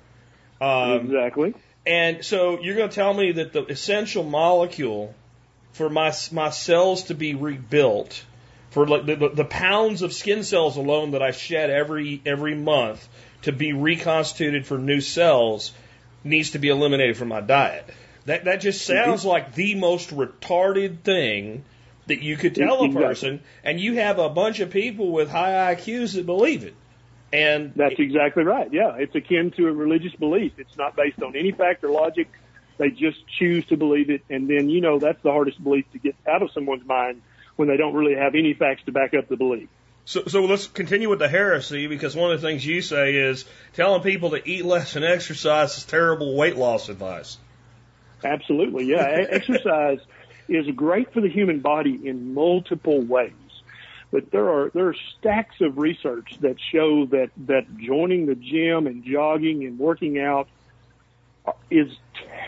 Um, 0.62 1.06
exactly. 1.06 1.54
And 1.86 2.26
so 2.26 2.60
you're 2.62 2.76
going 2.76 2.90
to 2.90 2.96
tell 2.96 3.14
me 3.14 3.34
that 3.34 3.54
the 3.54 3.66
essential 3.66 4.24
molecule 4.24 5.14
for 5.74 5.90
my 5.90 6.14
my 6.32 6.50
cells 6.50 7.04
to 7.04 7.16
be 7.16 7.36
rebuilt, 7.36 8.24
for 8.70 8.88
like 8.88 9.06
the, 9.06 9.16
the, 9.16 9.30
the 9.30 9.46
pounds 9.46 10.02
of 10.02 10.14
skin 10.14 10.44
cells 10.44 10.78
alone 10.78 11.12
that 11.12 11.22
I 11.22 11.32
shed 11.32 11.70
every 11.70 12.22
every 12.26 12.56
month 12.56 13.08
to 13.44 13.52
be 13.52 13.74
reconstituted 13.74 14.66
for 14.66 14.78
new 14.78 15.02
cells, 15.02 15.74
needs 16.24 16.52
to 16.52 16.60
be 16.60 16.70
eliminated 16.70 17.18
from 17.18 17.28
my 17.28 17.42
diet. 17.42 17.86
That 18.26 18.46
that 18.46 18.62
just 18.62 18.90
mm-hmm. 18.90 19.06
sounds 19.06 19.26
like 19.26 19.54
the 19.54 19.76
most 19.76 20.10
retarded 20.10 21.02
thing 21.02 21.64
that 22.08 22.22
you 22.22 22.38
could 22.38 22.56
tell 22.56 22.84
a 22.84 22.92
person, 22.92 23.42
and 23.64 23.80
you 23.80 23.96
have 23.96 24.20
a 24.20 24.30
bunch 24.30 24.60
of 24.60 24.70
people 24.70 25.12
with 25.12 25.30
high 25.30 25.76
IQs 25.76 26.16
that 26.16 26.26
believe 26.26 26.64
it. 26.64 26.76
And 27.36 27.74
That's 27.76 28.00
exactly 28.00 28.44
right. 28.44 28.72
Yeah, 28.72 28.96
it's 28.98 29.16
akin 29.16 29.52
to 29.58 29.68
a 29.68 29.74
religious 29.74 30.14
belief. 30.16 30.54
It's 30.58 30.78
not 30.78 30.96
based 30.96 31.22
on 31.22 31.36
any 31.36 31.52
fact 31.52 31.84
or 31.84 31.90
logic. 31.90 32.30
They 32.78 32.90
just 32.90 33.18
choose 33.40 33.66
to 33.68 33.78
believe 33.78 34.10
it, 34.10 34.24
and 34.30 34.50
then 34.50 34.70
you 34.70 34.82
know 34.82 35.00
that's 35.00 35.22
the 35.24 35.32
hardest 35.32 35.64
belief 35.64 35.86
to 35.94 36.00
get 36.00 36.16
out 36.28 36.42
of 36.42 36.52
someone's 36.52 36.86
mind 36.86 37.22
when 37.56 37.68
they 37.68 37.78
don't 37.78 37.94
really 37.94 38.16
have 38.16 38.36
any 38.36 38.54
facts 38.54 38.84
to 38.86 38.92
back 38.92 39.14
up 39.14 39.30
the 39.30 39.38
belief. 39.38 39.70
So, 40.04 40.24
so 40.28 40.46
let's 40.46 40.68
continue 40.68 41.10
with 41.10 41.20
the 41.20 41.28
heresy 41.28 41.88
because 41.88 42.16
one 42.16 42.32
of 42.32 42.40
the 42.40 42.48
things 42.48 42.66
you 42.66 42.82
say 42.82 43.16
is 43.16 43.46
telling 43.74 44.04
people 44.04 44.32
to 44.32 44.50
eat 44.50 44.64
less 44.64 44.96
and 44.96 45.04
exercise 45.04 45.78
is 45.78 45.84
terrible 45.84 46.36
weight 46.36 46.58
loss 46.58 46.90
advice. 46.90 47.38
Absolutely, 48.24 48.86
yeah. 48.86 49.26
Exercise 49.30 50.00
is 50.48 50.68
great 50.76 51.12
for 51.12 51.22
the 51.22 51.30
human 51.30 51.60
body 51.60 52.00
in 52.08 52.34
multiple 52.34 53.02
ways, 53.02 53.34
but 54.12 54.32
there 54.32 54.50
are 54.50 54.70
there 54.74 54.88
are 54.88 54.96
stacks 55.20 55.56
of 55.62 55.78
research 55.78 56.38
that 56.42 56.58
show 56.72 57.06
that 57.08 57.30
that 57.48 57.66
joining 57.78 58.26
the 58.26 58.36
gym 58.36 58.88
and 58.88 59.04
jogging 59.04 59.66
and 59.66 59.80
working 59.80 60.20
out 60.20 60.48
is 61.70 61.90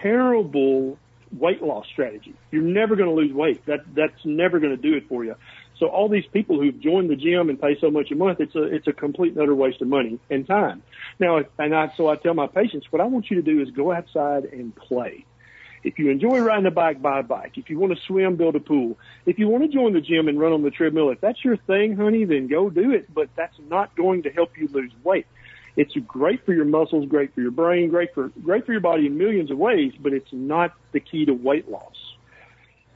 terrible 0.01 0.97
weight 1.31 1.61
loss 1.61 1.85
strategy. 1.87 2.33
You're 2.51 2.61
never 2.61 2.95
going 2.95 3.09
to 3.09 3.15
lose 3.15 3.33
weight. 3.33 3.65
That 3.65 3.81
that's 3.93 4.25
never 4.25 4.59
going 4.59 4.75
to 4.75 4.81
do 4.81 4.95
it 4.95 5.07
for 5.07 5.23
you. 5.23 5.35
So 5.79 5.87
all 5.87 6.09
these 6.09 6.25
people 6.25 6.59
who've 6.59 6.79
joined 6.79 7.09
the 7.09 7.15
gym 7.15 7.49
and 7.49 7.61
pay 7.61 7.77
so 7.79 7.91
much 7.91 8.11
a 8.11 8.15
month, 8.15 8.39
it's 8.39 8.55
a 8.55 8.63
it's 8.63 8.87
a 8.87 8.93
complete 8.93 9.33
and 9.33 9.41
utter 9.41 9.55
waste 9.55 9.81
of 9.81 9.87
money 9.87 10.19
and 10.29 10.47
time. 10.47 10.81
Now, 11.19 11.41
and 11.59 11.75
I 11.75 11.93
so 11.95 12.07
I 12.07 12.15
tell 12.15 12.33
my 12.33 12.47
patients, 12.47 12.87
what 12.91 13.01
I 13.01 13.05
want 13.05 13.29
you 13.29 13.37
to 13.37 13.43
do 13.43 13.61
is 13.61 13.69
go 13.71 13.91
outside 13.91 14.45
and 14.45 14.75
play. 14.75 15.25
If 15.83 15.99
you 15.99 16.09
enjoy 16.09 16.39
riding 16.39 16.65
a 16.65 16.71
bike, 16.71 17.01
buy 17.01 17.19
a 17.19 17.23
bike. 17.23 17.53
If 17.55 17.69
you 17.69 17.79
want 17.79 17.93
to 17.93 17.99
swim, 18.07 18.35
build 18.35 18.55
a 18.55 18.59
pool. 18.59 18.97
If 19.25 19.39
you 19.39 19.47
want 19.47 19.63
to 19.63 19.69
join 19.69 19.93
the 19.93 20.01
gym 20.01 20.27
and 20.27 20.39
run 20.39 20.51
on 20.53 20.63
the 20.63 20.71
treadmill, 20.71 21.11
if 21.11 21.21
that's 21.21 21.43
your 21.43 21.57
thing, 21.57 21.95
honey, 21.95 22.25
then 22.25 22.47
go 22.47 22.69
do 22.69 22.91
it. 22.91 23.13
But 23.13 23.29
that's 23.35 23.55
not 23.69 23.95
going 23.95 24.23
to 24.23 24.29
help 24.29 24.57
you 24.57 24.69
lose 24.71 24.91
weight. 25.03 25.27
It's 25.77 25.93
great 26.07 26.43
for 26.43 26.53
your 26.53 26.65
muscles, 26.65 27.07
great 27.07 27.35
for 27.35 27.41
your 27.41 27.51
brain, 27.51 27.89
great 27.89 28.13
for 28.15 28.29
great 28.43 28.65
for 28.65 28.71
your 28.71 28.81
body 28.81 29.05
in 29.05 29.17
millions 29.17 29.51
of 29.51 29.59
ways, 29.59 29.93
but 29.99 30.11
it's 30.11 30.33
not 30.33 30.73
the 30.91 30.99
key 30.99 31.25
to 31.25 31.33
weight 31.33 31.69
loss. 31.69 31.95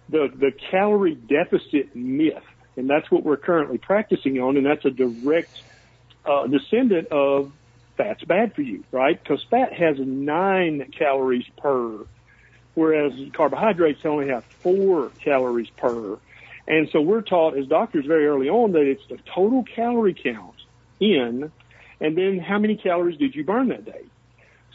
The 0.09 0.29
the 0.35 0.51
calorie 0.71 1.13
deficit 1.13 1.95
myth, 1.95 2.43
and 2.75 2.89
that's 2.89 3.09
what 3.11 3.23
we're 3.23 3.37
currently 3.37 3.77
practicing 3.77 4.39
on, 4.39 4.57
and 4.57 4.65
that's 4.65 4.83
a 4.83 4.89
direct 4.89 5.55
uh, 6.25 6.47
descendant 6.47 7.09
of 7.09 7.51
fat's 7.97 8.23
bad 8.23 8.55
for 8.55 8.63
you, 8.63 8.83
right? 8.91 9.21
Because 9.21 9.45
fat 9.51 9.73
has 9.73 9.97
nine 9.99 10.91
calories 10.97 11.45
per, 11.57 11.99
whereas 12.75 13.13
carbohydrates 13.33 13.99
only 14.05 14.27
have 14.29 14.43
four 14.63 15.11
calories 15.23 15.69
per. 15.77 16.17
And 16.67 16.89
so 16.91 17.01
we're 17.01 17.21
taught 17.21 17.57
as 17.57 17.67
doctors 17.67 18.05
very 18.05 18.27
early 18.27 18.49
on 18.49 18.71
that 18.73 18.83
it's 18.83 19.05
the 19.09 19.17
total 19.33 19.63
calorie 19.63 20.15
count 20.15 20.55
in, 20.99 21.51
and 21.99 22.17
then 22.17 22.39
how 22.39 22.59
many 22.59 22.75
calories 22.75 23.17
did 23.17 23.35
you 23.35 23.43
burn 23.43 23.69
that 23.69 23.85
day? 23.85 24.03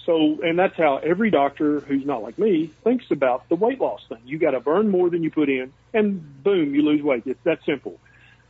So, 0.05 0.39
and 0.43 0.57
that's 0.57 0.77
how 0.77 0.99
every 0.99 1.31
doctor 1.31 1.81
who's 1.81 2.07
not 2.07 2.23
like 2.23 2.39
me 2.39 2.73
thinks 2.85 3.07
about 3.11 3.49
the 3.49 3.57
weight 3.57 3.81
loss 3.81 4.01
thing. 4.09 4.21
You 4.25 4.39
got 4.39 4.53
to 4.53 4.61
burn 4.61 4.89
more 4.89 5.11
than 5.11 5.25
you 5.25 5.31
put 5.33 5.49
in, 5.49 5.73
and 5.93 6.45
boom, 6.45 6.75
you 6.75 6.83
lose 6.83 7.03
weight. 7.03 7.25
It's 7.27 7.43
that 7.45 7.59
simple. 7.67 7.99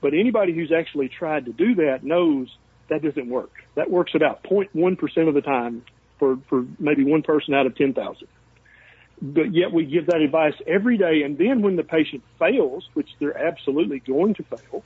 But 0.02 0.12
anybody 0.12 0.52
who's 0.52 0.70
actually 0.70 1.08
tried 1.08 1.46
to 1.46 1.52
do 1.52 1.76
that 1.76 2.04
knows 2.04 2.54
that 2.88 3.02
doesn't 3.02 3.28
work. 3.28 3.50
That 3.74 3.90
works 3.90 4.12
about 4.14 4.42
0.1% 4.44 5.28
of 5.28 5.34
the 5.34 5.40
time 5.40 5.82
for, 6.18 6.38
for 6.48 6.64
maybe 6.78 7.04
one 7.04 7.22
person 7.22 7.54
out 7.54 7.66
of 7.66 7.74
10,000. 7.74 8.28
But 9.20 9.54
yet 9.54 9.72
we 9.72 9.86
give 9.86 10.06
that 10.06 10.20
advice 10.20 10.54
every 10.66 10.98
day. 10.98 11.22
And 11.24 11.38
then 11.38 11.62
when 11.62 11.76
the 11.76 11.82
patient 11.84 12.22
fails, 12.38 12.84
which 12.94 13.08
they're 13.18 13.36
absolutely 13.36 14.00
going 14.00 14.34
to 14.34 14.42
fail, 14.44 14.84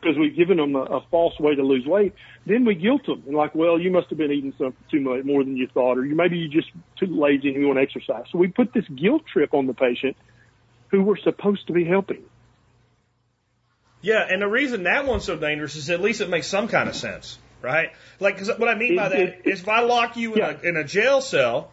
because 0.00 0.16
we've 0.16 0.36
given 0.36 0.58
them 0.58 0.76
a, 0.76 0.82
a 0.82 1.00
false 1.10 1.34
way 1.40 1.56
to 1.56 1.62
lose 1.62 1.84
weight, 1.84 2.14
then 2.46 2.64
we 2.64 2.76
guilt 2.76 3.04
them 3.06 3.24
and 3.26 3.34
like, 3.36 3.54
well, 3.56 3.80
you 3.80 3.90
must 3.90 4.08
have 4.10 4.18
been 4.18 4.30
eating 4.30 4.54
something 4.56 4.84
too 4.90 5.00
much, 5.00 5.24
more 5.24 5.42
than 5.42 5.56
you 5.56 5.66
thought, 5.74 5.98
or 5.98 6.04
you 6.04 6.14
maybe 6.14 6.38
you 6.38 6.48
just 6.48 6.68
too 7.00 7.06
lazy 7.06 7.48
and 7.48 7.60
you 7.60 7.66
want 7.66 7.78
to 7.78 7.82
exercise. 7.82 8.24
So 8.30 8.38
we 8.38 8.46
put 8.46 8.72
this 8.72 8.84
guilt 8.88 9.22
trip 9.32 9.52
on 9.54 9.66
the 9.66 9.74
patient 9.74 10.16
who 10.92 11.02
we're 11.02 11.16
supposed 11.18 11.66
to 11.66 11.72
be 11.72 11.84
helping. 11.84 12.22
Yeah, 14.00 14.24
and 14.30 14.40
the 14.40 14.46
reason 14.46 14.84
that 14.84 15.06
one's 15.06 15.24
so 15.24 15.36
dangerous 15.36 15.74
is 15.74 15.90
at 15.90 16.00
least 16.00 16.20
it 16.20 16.30
makes 16.30 16.46
some 16.46 16.68
kind 16.68 16.88
of 16.88 16.94
sense, 16.94 17.36
right? 17.60 17.90
Like, 18.20 18.38
'cause 18.38 18.48
what 18.56 18.68
I 18.68 18.76
mean 18.76 18.94
by 18.94 19.08
that 19.08 19.40
is 19.44 19.62
if 19.62 19.68
I 19.68 19.80
lock 19.80 20.16
you 20.16 20.34
in, 20.34 20.38
Yeah. 20.38 20.56
a, 20.62 20.68
in 20.68 20.76
a 20.76 20.84
jail 20.84 21.20
cell 21.20 21.72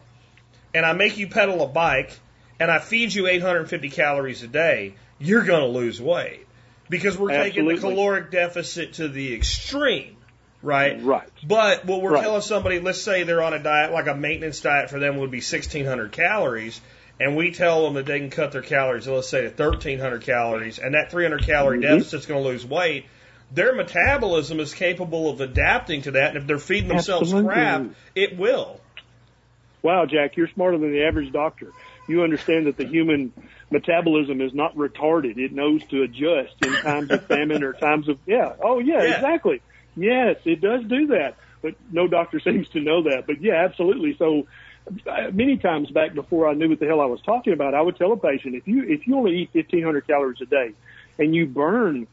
and 0.76 0.84
I 0.84 0.92
make 0.92 1.16
you 1.16 1.26
pedal 1.26 1.62
a 1.62 1.66
bike 1.66 2.12
and 2.60 2.70
I 2.70 2.78
feed 2.78 3.14
you 3.14 3.26
850 3.26 3.88
calories 3.88 4.42
a 4.42 4.46
day, 4.46 4.94
you're 5.18 5.42
going 5.42 5.62
to 5.62 5.78
lose 5.78 6.00
weight 6.00 6.46
because 6.90 7.16
we're 7.16 7.30
taking 7.30 7.64
the 7.66 7.78
caloric 7.78 8.30
deficit 8.30 8.92
to 8.94 9.08
the 9.08 9.34
extreme, 9.34 10.16
right? 10.62 11.02
Right. 11.02 11.28
But 11.42 11.86
what 11.86 12.02
we're 12.02 12.12
Right. 12.12 12.22
telling 12.22 12.42
somebody, 12.42 12.78
let's 12.78 13.00
say 13.00 13.22
they're 13.22 13.42
on 13.42 13.54
a 13.54 13.58
diet, 13.58 13.92
like 13.92 14.06
a 14.06 14.14
maintenance 14.14 14.60
diet 14.60 14.90
for 14.90 14.98
them 14.98 15.16
would 15.16 15.30
be 15.30 15.40
1600 15.40 16.12
calories, 16.12 16.78
and 17.18 17.36
we 17.36 17.52
tell 17.52 17.84
them 17.84 17.94
that 17.94 18.04
they 18.04 18.18
can 18.18 18.28
cut 18.28 18.52
their 18.52 18.60
calories, 18.60 19.08
let's 19.08 19.30
say 19.30 19.42
to 19.42 19.50
1300 19.50 20.22
calories, 20.22 20.78
and 20.78 20.92
that 20.92 21.10
300 21.10 21.42
calorie 21.44 21.78
Mhm. 21.78 21.82
deficit's 21.82 22.26
going 22.26 22.42
to 22.42 22.48
lose 22.50 22.66
weight. 22.66 23.06
Their 23.50 23.74
metabolism 23.74 24.60
is 24.60 24.74
capable 24.74 25.30
of 25.30 25.40
adapting 25.40 26.02
to 26.02 26.10
that, 26.12 26.30
and 26.30 26.36
if 26.36 26.46
they're 26.46 26.58
feeding 26.58 26.88
themselves 26.88 27.32
Absolutely. 27.32 27.54
crap, 27.54 27.82
it 28.14 28.36
will. 28.36 28.80
Wow, 29.82 30.06
Jack, 30.06 30.36
you're 30.36 30.48
smarter 30.48 30.78
than 30.78 30.90
the 30.92 31.04
average 31.04 31.32
doctor. 31.32 31.72
You 32.08 32.22
understand 32.24 32.66
that 32.66 32.76
the 32.76 32.86
human 32.86 33.32
metabolism 33.70 34.40
is 34.40 34.52
not 34.52 34.74
retarded. 34.76 35.38
It 35.38 35.52
knows 35.52 35.82
to 35.90 36.02
adjust 36.02 36.54
in 36.60 36.76
times 36.78 37.10
of 37.12 37.24
famine 37.26 37.62
or 37.62 37.72
times 37.72 38.08
of, 38.08 38.18
yeah. 38.26 38.52
Oh, 38.62 38.78
yeah, 38.78 39.02
Yeah. 39.02 39.14
exactly. 39.16 39.60
Yes, 39.94 40.36
it 40.44 40.60
does 40.60 40.84
do 40.84 41.08
that. 41.08 41.36
But 41.62 41.74
no 41.90 42.06
doctor 42.08 42.40
seems 42.44 42.68
to 42.70 42.80
know 42.80 43.02
that. 43.04 43.24
But 43.26 43.40
yeah, 43.40 43.64
absolutely. 43.64 44.16
So 44.18 44.46
uh, 45.06 45.30
many 45.32 45.56
times 45.56 45.90
back 45.90 46.14
before 46.14 46.48
I 46.48 46.54
knew 46.54 46.68
what 46.68 46.80
the 46.80 46.86
hell 46.86 47.00
I 47.00 47.06
was 47.06 47.20
talking 47.22 47.52
about, 47.52 47.74
I 47.74 47.80
would 47.80 47.96
tell 47.96 48.12
a 48.12 48.16
patient, 48.16 48.54
if 48.56 48.66
you, 48.66 48.82
if 48.84 49.06
you 49.06 49.16
only 49.16 49.38
eat 49.38 49.50
1500 49.52 50.06
calories 50.06 50.40
a 50.40 50.46
day 50.46 50.72
and 51.18 51.34
you 51.34 51.46
burn 51.46 52.06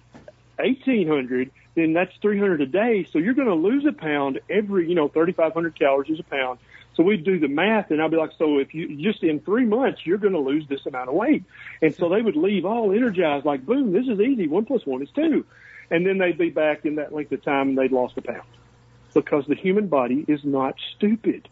1800, 0.57 1.51
then 1.75 1.93
that's 1.93 2.11
300 2.21 2.61
a 2.61 2.65
day. 2.65 3.07
So 3.11 3.17
you're 3.19 3.33
going 3.33 3.47
to 3.47 3.55
lose 3.55 3.85
a 3.85 3.91
pound 3.93 4.39
every, 4.49 4.87
you 4.87 4.95
know, 4.95 5.07
3500 5.07 5.77
calories 5.77 6.11
is 6.11 6.19
a 6.19 6.23
pound. 6.23 6.59
So 6.95 7.03
we'd 7.03 7.23
do 7.23 7.39
the 7.39 7.47
math 7.47 7.91
and 7.91 8.01
I'd 8.01 8.11
be 8.11 8.17
like, 8.17 8.31
so 8.37 8.59
if 8.59 8.73
you 8.73 8.97
just 9.01 9.23
in 9.23 9.39
three 9.39 9.65
months, 9.65 10.01
you're 10.05 10.17
going 10.17 10.33
to 10.33 10.39
lose 10.39 10.67
this 10.67 10.85
amount 10.85 11.09
of 11.09 11.15
weight. 11.15 11.43
And 11.81 11.93
so 11.95 12.09
they 12.09 12.21
would 12.21 12.35
leave 12.35 12.65
all 12.65 12.91
energized 12.91 13.45
like, 13.45 13.65
boom, 13.65 13.91
this 13.91 14.07
is 14.07 14.19
easy. 14.19 14.47
One 14.47 14.65
plus 14.65 14.85
one 14.85 15.01
is 15.01 15.09
two. 15.15 15.45
And 15.89 16.05
then 16.05 16.17
they'd 16.17 16.37
be 16.37 16.49
back 16.49 16.85
in 16.85 16.95
that 16.95 17.13
length 17.13 17.31
of 17.31 17.43
time 17.43 17.69
and 17.69 17.77
they'd 17.77 17.91
lost 17.91 18.17
a 18.17 18.21
pound 18.21 18.47
because 19.13 19.45
the 19.47 19.55
human 19.55 19.87
body 19.87 20.23
is 20.27 20.43
not 20.43 20.75
stupid. 20.95 21.47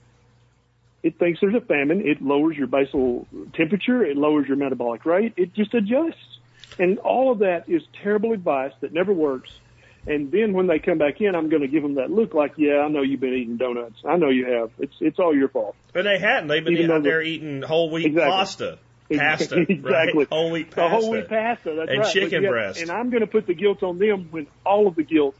It 1.03 1.17
thinks 1.17 1.41
there's 1.41 1.55
a 1.55 1.61
famine. 1.61 2.01
It 2.01 2.21
lowers 2.21 2.57
your 2.57 2.67
basal 2.67 3.27
temperature. 3.53 4.03
It 4.03 4.17
lowers 4.17 4.47
your 4.47 4.57
metabolic 4.57 5.05
rate. 5.05 5.33
It 5.37 5.53
just 5.53 5.73
adjusts. 5.73 6.39
And 6.77 6.99
all 6.99 7.31
of 7.31 7.39
that 7.39 7.67
is 7.67 7.81
terrible 8.03 8.33
advice 8.33 8.73
that 8.81 8.93
never 8.93 9.11
works. 9.11 9.51
And 10.07 10.31
then 10.31 10.53
when 10.53 10.65
they 10.67 10.79
come 10.79 10.97
back 10.97 11.21
in, 11.21 11.35
I'm 11.35 11.49
going 11.49 11.61
to 11.61 11.67
give 11.67 11.83
them 11.83 11.95
that 11.95 12.09
look 12.09 12.33
like, 12.33 12.53
yeah, 12.57 12.79
I 12.79 12.87
know 12.87 13.03
you've 13.03 13.19
been 13.19 13.35
eating 13.35 13.57
donuts. 13.57 13.99
I 14.03 14.17
know 14.17 14.29
you 14.29 14.45
have. 14.51 14.71
It's 14.79 14.95
it's 14.99 15.19
all 15.19 15.35
your 15.35 15.49
fault. 15.49 15.75
But 15.93 16.03
they 16.03 16.17
hadn't. 16.17 16.47
They've 16.47 16.65
been 16.65 16.89
out 16.89 17.03
there 17.03 17.21
eating 17.21 17.61
whole 17.61 17.91
wheat 17.91 18.07
Exactly. 18.07 18.31
pasta, 18.31 18.79
pasta, 19.15 19.59
exactly. 19.69 19.81
right? 20.19 20.27
Whole 20.29 20.49
wheat 20.51 20.71
The 20.71 20.75
pasta. 20.77 20.89
whole 20.89 21.11
wheat 21.11 21.29
pasta. 21.29 21.75
That's 21.77 21.91
And 21.91 21.99
right. 21.99 22.13
Chicken 22.13 22.41
yet- 22.43 22.49
breast. 22.49 22.81
And 22.81 22.89
I'm 22.89 23.11
going 23.11 23.21
to 23.21 23.27
put 23.27 23.45
the 23.45 23.53
guilt 23.53 23.83
on 23.83 23.99
them 23.99 24.29
when 24.31 24.47
all 24.65 24.87
of 24.87 24.95
the 24.95 25.03
guilt 25.03 25.35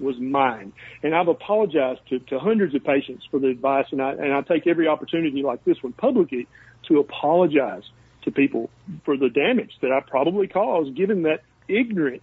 was 0.00 0.18
mine. 0.18 0.72
And 1.02 1.14
I've 1.14 1.28
apologized 1.28 2.00
to, 2.08 2.18
to 2.18 2.38
hundreds 2.38 2.74
of 2.74 2.84
patients 2.84 3.26
for 3.30 3.38
the 3.38 3.48
advice, 3.48 3.86
and 3.92 4.00
I 4.02 4.12
and 4.12 4.32
I 4.32 4.40
take 4.42 4.66
every 4.66 4.88
opportunity 4.88 5.42
like 5.42 5.62
this 5.64 5.82
one 5.82 5.92
publicly 5.92 6.46
to 6.88 7.00
apologize 7.00 7.82
to 8.22 8.30
people 8.30 8.70
for 9.04 9.16
the 9.18 9.28
damage 9.28 9.72
that 9.82 9.92
I 9.92 10.00
probably 10.00 10.48
caused, 10.48 10.94
given 10.96 11.22
that 11.22 11.42
ignorant, 11.68 12.22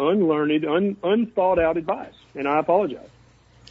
unlearned, 0.00 0.64
un, 0.64 0.96
unthought 1.02 1.58
out 1.58 1.76
advice. 1.76 2.14
And 2.34 2.48
I 2.48 2.58
apologize. 2.58 3.08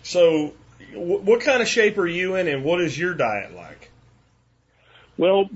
So, 0.04 0.54
wh- 0.94 1.26
what 1.26 1.42
kind 1.42 1.62
of 1.62 1.68
shape 1.68 1.98
are 1.98 2.08
you 2.08 2.36
in, 2.36 2.48
and 2.48 2.64
what 2.64 2.82
is 2.82 2.98
your 2.98 3.14
diet 3.14 3.56
like? 3.56 3.92
Well, 5.18 5.50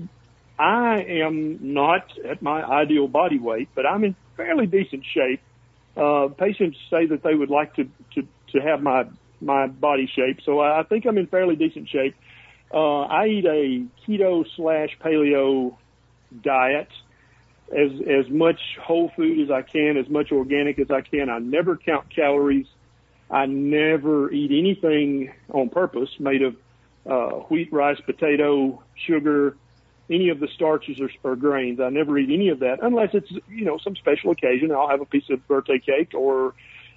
I 0.58 1.02
am 1.02 1.72
not 1.74 2.12
at 2.24 2.42
my 2.42 2.62
ideal 2.62 3.08
body 3.08 3.38
weight, 3.38 3.68
but 3.74 3.86
I'm 3.86 4.04
in 4.04 4.14
fairly 4.36 4.66
decent 4.66 5.04
shape. 5.04 5.40
Uh, 5.96 6.28
patients 6.28 6.76
say 6.90 7.06
that 7.06 7.22
they 7.22 7.34
would 7.34 7.50
like 7.50 7.74
to, 7.76 7.84
to, 8.14 8.26
to 8.52 8.60
have 8.60 8.82
my, 8.82 9.06
my 9.40 9.66
body 9.66 10.10
shape, 10.14 10.40
so 10.44 10.60
I 10.60 10.80
I 10.80 10.82
think 10.82 11.06
I'm 11.06 11.18
in 11.18 11.26
fairly 11.26 11.56
decent 11.56 11.88
shape. 11.88 12.14
Uh, 12.72 13.02
I 13.02 13.26
eat 13.26 13.44
a 13.44 13.86
keto 14.04 14.44
slash 14.56 14.90
paleo 15.00 15.76
diet, 16.42 16.88
as, 17.72 17.90
as 18.06 18.30
much 18.30 18.60
whole 18.80 19.10
food 19.16 19.40
as 19.40 19.50
I 19.50 19.62
can, 19.62 19.96
as 19.96 20.08
much 20.08 20.32
organic 20.32 20.78
as 20.78 20.90
I 20.90 21.00
can. 21.00 21.28
I 21.30 21.38
never 21.38 21.76
count 21.76 22.14
calories. 22.14 22.66
I 23.30 23.46
never 23.46 24.30
eat 24.30 24.50
anything 24.50 25.32
on 25.50 25.70
purpose 25.70 26.10
made 26.18 26.42
of 26.42 26.56
uh, 27.06 27.40
wheat, 27.48 27.72
rice, 27.72 28.00
potato, 28.04 28.82
sugar, 28.94 29.56
any 30.10 30.28
of 30.28 30.40
the 30.40 30.48
starches 30.54 31.00
or, 31.00 31.10
or 31.22 31.36
grains. 31.36 31.80
I 31.80 31.88
never 31.88 32.18
eat 32.18 32.30
any 32.30 32.48
of 32.50 32.60
that 32.60 32.80
unless 32.82 33.10
it's, 33.14 33.30
you 33.48 33.64
know, 33.64 33.78
some 33.78 33.96
special 33.96 34.30
occasion. 34.30 34.70
I'll 34.70 34.88
have 34.88 35.00
a 35.00 35.06
piece 35.06 35.28
of 35.30 35.46
birthday 35.48 35.78
cake 35.78 36.12
or 36.14 36.54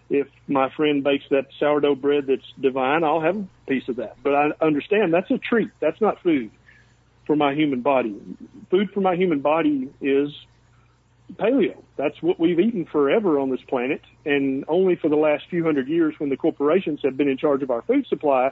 if 0.10 0.28
my 0.48 0.70
friend 0.70 1.04
bakes 1.04 1.26
that 1.32 1.48
sourdough 1.60 1.96
bread 1.96 2.28
that's 2.28 2.46
divine, 2.60 3.04
I'll 3.04 3.22
have 3.22 3.38
a 3.38 3.48
piece 3.68 3.88
of 3.90 3.98
that. 3.98 4.18
But 4.24 4.36
I 4.36 4.52
understand 4.62 5.14
that's 5.14 5.32
a 5.32 5.38
treat. 5.38 5.72
That's 5.80 6.00
not 6.00 6.22
food 6.22 6.52
for 7.26 7.36
my 7.36 7.54
human 7.54 7.82
body. 7.82 8.16
Food 8.70 8.92
for 8.92 9.02
my 9.02 9.16
human 9.16 9.42
body 9.42 9.90
is 10.02 10.30
paleo. 11.36 11.84
That's 11.98 12.22
what 12.22 12.40
we've 12.40 12.60
eaten 12.60 12.86
forever 12.86 13.40
on 13.40 13.50
this 13.50 13.62
planet. 13.68 14.02
And 14.26 14.66
only 14.68 14.96
for 14.96 15.10
the 15.10 15.16
last 15.16 15.46
few 15.50 15.64
hundred 15.64 15.88
years 15.88 16.16
when 16.20 16.30
the 16.30 16.38
corporations 16.38 17.00
have 17.04 17.18
been 17.18 17.28
in 17.30 17.38
charge 17.38 17.64
of 17.64 17.72
our 17.72 17.82
food 17.82 18.08
supply 18.08 18.52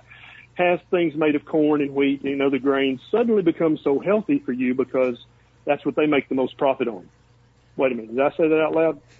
has 0.55 0.79
things 0.89 1.15
made 1.15 1.35
of 1.35 1.43
corn 1.45 1.81
and 1.81 1.93
wheat 1.93 2.23
and 2.23 2.41
other 2.41 2.59
grains 2.59 3.01
suddenly 3.11 3.41
become 3.41 3.77
so 3.77 3.99
healthy 3.99 4.39
for 4.39 4.53
you 4.53 4.73
because 4.73 5.17
that's 5.65 5.85
what 5.85 5.95
they 5.95 6.05
make 6.05 6.29
the 6.29 6.35
most 6.35 6.57
profit 6.57 6.87
on. 6.87 7.09
Wait 7.75 7.91
a 7.91 7.95
minute, 7.95 8.15
did 8.15 8.21
I 8.23 8.29
say 8.37 8.47
that 8.47 8.61
out 8.61 8.73
loud? 8.73 9.01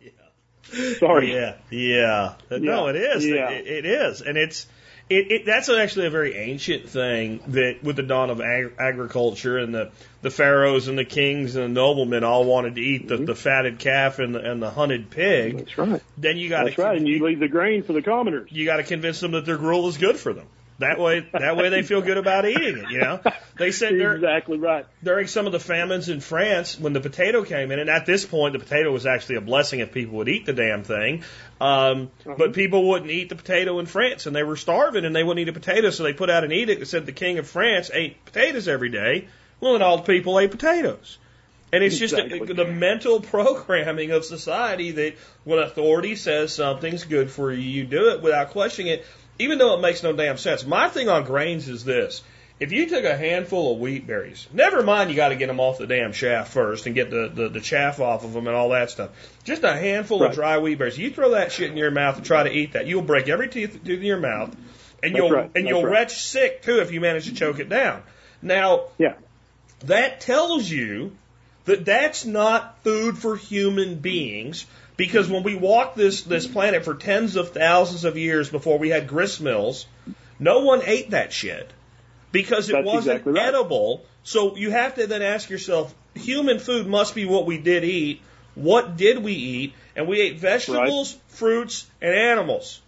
yeah. 0.00 0.96
Sorry. 0.98 1.34
Yeah, 1.34 1.56
yeah. 1.70 2.34
No, 2.50 2.86
Yeah, 2.86 2.90
it 2.90 2.96
is. 2.96 3.26
yeah. 3.26 3.50
It, 3.50 3.66
it 3.66 3.86
is, 3.86 4.22
and 4.22 4.38
it's 4.38 4.66
it, 5.10 5.30
it. 5.30 5.46
That's 5.46 5.68
actually 5.68 6.06
a 6.06 6.10
very 6.10 6.34
ancient 6.34 6.88
thing 6.88 7.40
that, 7.48 7.82
with 7.82 7.96
the 7.96 8.02
dawn 8.02 8.30
of 8.30 8.40
ag- 8.40 8.74
agriculture 8.78 9.58
and 9.58 9.74
the 9.74 9.90
the 10.22 10.30
pharaohs 10.30 10.88
and 10.88 10.98
the 10.98 11.04
kings 11.04 11.56
and 11.56 11.64
the 11.64 11.68
noblemen 11.68 12.24
all 12.24 12.44
wanted 12.44 12.76
to 12.76 12.80
eat 12.80 13.08
the, 13.08 13.16
mm-hmm. 13.16 13.24
the 13.26 13.34
fatted 13.34 13.78
calf 13.78 14.18
and 14.18 14.34
the, 14.34 14.50
and 14.50 14.62
the 14.62 14.70
hunted 14.70 15.10
pig. 15.10 15.58
That's 15.58 15.78
right. 15.78 16.02
Then 16.16 16.38
you 16.38 16.48
got 16.48 16.64
That's 16.64 16.76
to 16.76 16.82
right. 16.82 16.96
And 16.96 17.06
you 17.06 17.24
leave 17.24 17.40
the 17.40 17.48
grain 17.48 17.82
for 17.82 17.92
the 17.92 18.00
commoners. 18.00 18.50
you 18.50 18.64
got 18.64 18.78
to 18.78 18.84
convince 18.84 19.20
them 19.20 19.32
that 19.32 19.44
their 19.44 19.58
gruel 19.58 19.88
is 19.88 19.98
good 19.98 20.16
for 20.16 20.32
them. 20.32 20.46
That 20.80 20.98
way, 20.98 21.20
that 21.32 21.56
way 21.56 21.68
they 21.68 21.82
feel 21.82 22.00
good 22.02 22.16
about 22.16 22.46
eating 22.46 22.78
it. 22.78 22.90
You 22.90 22.98
know, 23.00 23.20
they 23.56 23.70
said 23.70 23.90
during, 23.90 24.16
Exactly 24.16 24.58
right. 24.58 24.86
during 25.04 25.28
some 25.28 25.46
of 25.46 25.52
the 25.52 25.60
famines 25.60 26.08
in 26.08 26.18
France 26.20 26.78
when 26.78 26.92
the 26.92 27.00
potato 27.00 27.44
came 27.44 27.70
in, 27.70 27.78
and 27.78 27.88
at 27.88 28.06
this 28.06 28.24
point 28.26 28.54
the 28.54 28.58
potato 28.58 28.90
was 28.90 29.06
actually 29.06 29.36
a 29.36 29.40
blessing 29.40 29.78
if 29.80 29.92
people 29.92 30.16
would 30.16 30.28
eat 30.28 30.46
the 30.46 30.52
damn 30.52 30.82
thing. 30.82 31.22
Um, 31.60 32.10
But 32.24 32.54
people 32.54 32.88
wouldn't 32.88 33.10
eat 33.10 33.28
the 33.28 33.36
potato 33.36 33.78
in 33.78 33.86
France, 33.86 34.26
and 34.26 34.34
they 34.34 34.42
were 34.42 34.56
starving, 34.56 35.04
and 35.04 35.14
they 35.14 35.22
wouldn't 35.22 35.46
eat 35.46 35.48
a 35.48 35.52
potato, 35.58 35.90
so 35.90 36.02
they 36.02 36.12
put 36.12 36.28
out 36.28 36.42
an 36.42 36.50
edict 36.50 36.80
that 36.80 36.86
said 36.86 37.06
the 37.06 37.12
king 37.12 37.38
of 37.38 37.46
France 37.46 37.90
ate 37.94 38.24
potatoes 38.24 38.66
every 38.66 38.88
day. 38.88 39.28
Well, 39.60 39.74
and 39.74 39.82
all 39.82 39.98
the 39.98 40.02
people 40.02 40.40
ate 40.40 40.50
potatoes. 40.50 41.18
And 41.72 41.82
it's 41.82 42.00
Exactly. 42.00 42.38
just 42.38 42.46
the, 42.48 42.54
the 42.64 42.70
mental 42.70 43.20
programming 43.34 44.10
of 44.10 44.24
society 44.24 44.90
that 44.92 45.14
when 45.44 45.58
authority 45.58 46.14
says 46.16 46.52
something's 46.52 47.04
good 47.04 47.30
for 47.30 47.52
you, 47.52 47.60
you 47.60 47.84
do 47.84 48.10
it 48.10 48.22
without 48.22 48.50
questioning 48.50 48.92
it, 48.92 49.06
even 49.38 49.58
though 49.58 49.74
it 49.74 49.80
makes 49.80 50.02
no 50.02 50.12
damn 50.12 50.36
sense. 50.38 50.64
My 50.64 50.88
thing 50.88 51.08
on 51.08 51.24
grains 51.24 51.68
is 51.68 51.84
this. 51.84 52.22
If 52.60 52.70
you 52.70 52.88
took 52.88 53.04
a 53.04 53.16
handful 53.16 53.72
of 53.72 53.78
wheat 53.80 54.06
berries, 54.06 54.46
never 54.52 54.82
mind 54.84 55.10
you 55.10 55.16
got 55.16 55.30
to 55.30 55.36
get 55.36 55.48
them 55.48 55.58
off 55.58 55.78
the 55.78 55.88
damn 55.88 56.12
shaft 56.12 56.52
first 56.52 56.86
and 56.86 56.94
get 56.94 57.10
the, 57.10 57.28
the, 57.34 57.48
the 57.48 57.60
chaff 57.60 57.98
off 58.00 58.24
of 58.24 58.32
them 58.32 58.46
and 58.46 58.54
all 58.56 58.68
that 58.70 58.90
stuff. 58.90 59.10
Just 59.42 59.64
a 59.64 59.72
handful 59.74 60.20
Right. 60.20 60.30
of 60.30 60.36
dry 60.36 60.58
wheat 60.58 60.76
berries. 60.78 60.96
You 60.96 61.10
throw 61.10 61.30
that 61.30 61.50
shit 61.50 61.70
in 61.72 61.76
your 61.76 61.90
mouth 61.90 62.16
and 62.16 62.24
try 62.24 62.44
to 62.44 62.50
eat 62.52 62.74
that. 62.74 62.86
You'll 62.86 63.02
break 63.02 63.28
every 63.28 63.48
tooth, 63.48 63.72
tooth 63.84 63.98
in 63.98 64.02
your 64.04 64.20
mouth 64.20 64.54
and 65.02 65.12
That's 65.12 65.16
you'll, 65.16 65.30
right. 65.32 65.44
and 65.46 65.52
That's 65.54 65.66
you'll 65.68 65.82
right. 65.84 65.92
retch 65.92 66.22
sick 66.22 66.62
too 66.62 66.78
if 66.78 66.92
you 66.92 67.00
manage 67.00 67.24
to 67.26 67.34
choke 67.34 67.58
it 67.58 67.68
down. 67.68 68.02
Now, 68.40 68.84
Yeah. 68.98 69.14
that 69.86 70.20
tells 70.20 70.70
you 70.70 71.16
that 71.64 71.84
that's 71.84 72.24
not 72.24 72.78
food 72.84 73.18
for 73.18 73.36
human 73.36 73.96
beings 73.96 74.64
because 74.96 75.28
when 75.28 75.42
we 75.42 75.54
walked 75.54 75.96
this 75.96 76.22
this 76.22 76.46
planet 76.46 76.84
for 76.84 76.94
tens 76.94 77.36
of 77.36 77.50
thousands 77.50 78.04
of 78.04 78.16
years 78.16 78.48
before 78.50 78.78
we 78.78 78.90
had 78.90 79.08
grist 79.08 79.40
mills, 79.40 79.86
no 80.38 80.60
one 80.60 80.82
ate 80.84 81.10
that 81.10 81.32
shit 81.32 81.70
because 82.32 82.68
it 82.68 82.72
That's 82.72 82.86
wasn't 82.86 83.16
exactly 83.16 83.32
right. 83.34 83.48
edible. 83.48 84.04
So 84.22 84.56
you 84.56 84.70
have 84.70 84.94
to 84.96 85.06
then 85.06 85.22
ask 85.22 85.50
yourself, 85.50 85.94
human 86.14 86.58
food 86.58 86.86
must 86.86 87.14
be 87.14 87.24
what 87.24 87.46
we 87.46 87.58
did 87.58 87.84
eat. 87.84 88.22
What 88.54 88.96
did 88.96 89.18
we 89.18 89.32
eat? 89.32 89.74
And 89.96 90.08
we 90.08 90.20
ate 90.20 90.38
vegetables, 90.38 91.16
fruits, 91.28 91.86
and 92.00 92.14
animals. 92.14 92.80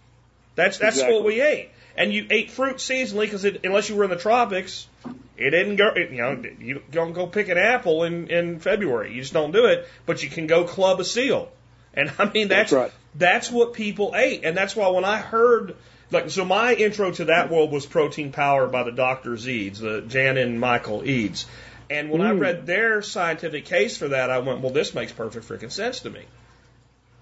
That's 0.55 0.77
that's 0.77 0.95
Exactly. 0.97 1.15
what 1.15 1.25
we 1.25 1.41
ate. 1.41 1.69
And 1.95 2.13
you 2.13 2.27
ate 2.29 2.51
fruit 2.51 2.77
seasonally 2.77 3.21
because 3.21 3.43
unless 3.43 3.89
you 3.89 3.95
were 3.95 4.03
in 4.03 4.09
the 4.09 4.17
tropics, 4.17 4.87
it 5.35 5.49
didn't 5.49 5.75
go. 5.77 5.89
It, 5.95 6.11
you 6.11 6.17
know, 6.17 6.43
you 6.59 6.81
don't 6.91 7.13
go 7.13 7.27
pick 7.27 7.49
an 7.49 7.57
apple 7.57 8.03
in 8.03 8.27
in 8.29 8.59
February. 8.59 9.13
You 9.13 9.21
just 9.21 9.33
don't 9.33 9.51
do 9.51 9.65
it. 9.65 9.87
But 10.05 10.23
you 10.23 10.29
can 10.29 10.47
go 10.47 10.63
club 10.63 10.99
a 10.99 11.05
seal. 11.05 11.49
And 11.97 12.11
I 12.19 12.29
mean 12.29 12.47
that's 12.47 12.71
That's 12.71 12.73
right. 12.73 12.91
that's 13.15 13.51
what 13.51 13.73
people 13.73 14.13
ate, 14.15 14.45
and 14.45 14.55
that's 14.55 14.75
why 14.75 14.87
when 14.89 15.03
I 15.03 15.17
heard 15.17 15.75
like 16.11 16.29
so, 16.29 16.45
my 16.45 16.73
intro 16.73 17.11
to 17.11 17.25
that 17.25 17.49
world 17.51 17.71
was 17.71 17.85
Protein 17.85 18.31
Power 18.31 18.67
by 18.67 18.83
the 18.83 18.91
Doctors 18.91 19.45
Eades, 19.49 19.79
the 19.79 20.01
Jan 20.01 20.37
and 20.37 20.59
Michael 20.59 21.03
Eades. 21.03 21.45
And 21.89 22.09
when 22.09 22.21
I 22.21 22.31
Mm. 22.31 22.39
read 22.39 22.65
their 22.65 23.01
scientific 23.01 23.65
case 23.65 23.97
for 23.97 24.09
that, 24.09 24.29
I 24.29 24.39
went, 24.39 24.59
well, 24.61 24.71
this 24.71 24.93
makes 24.93 25.11
perfect 25.11 25.47
freaking 25.47 25.71
sense 25.71 26.01
to 26.01 26.09
me. 26.09 26.21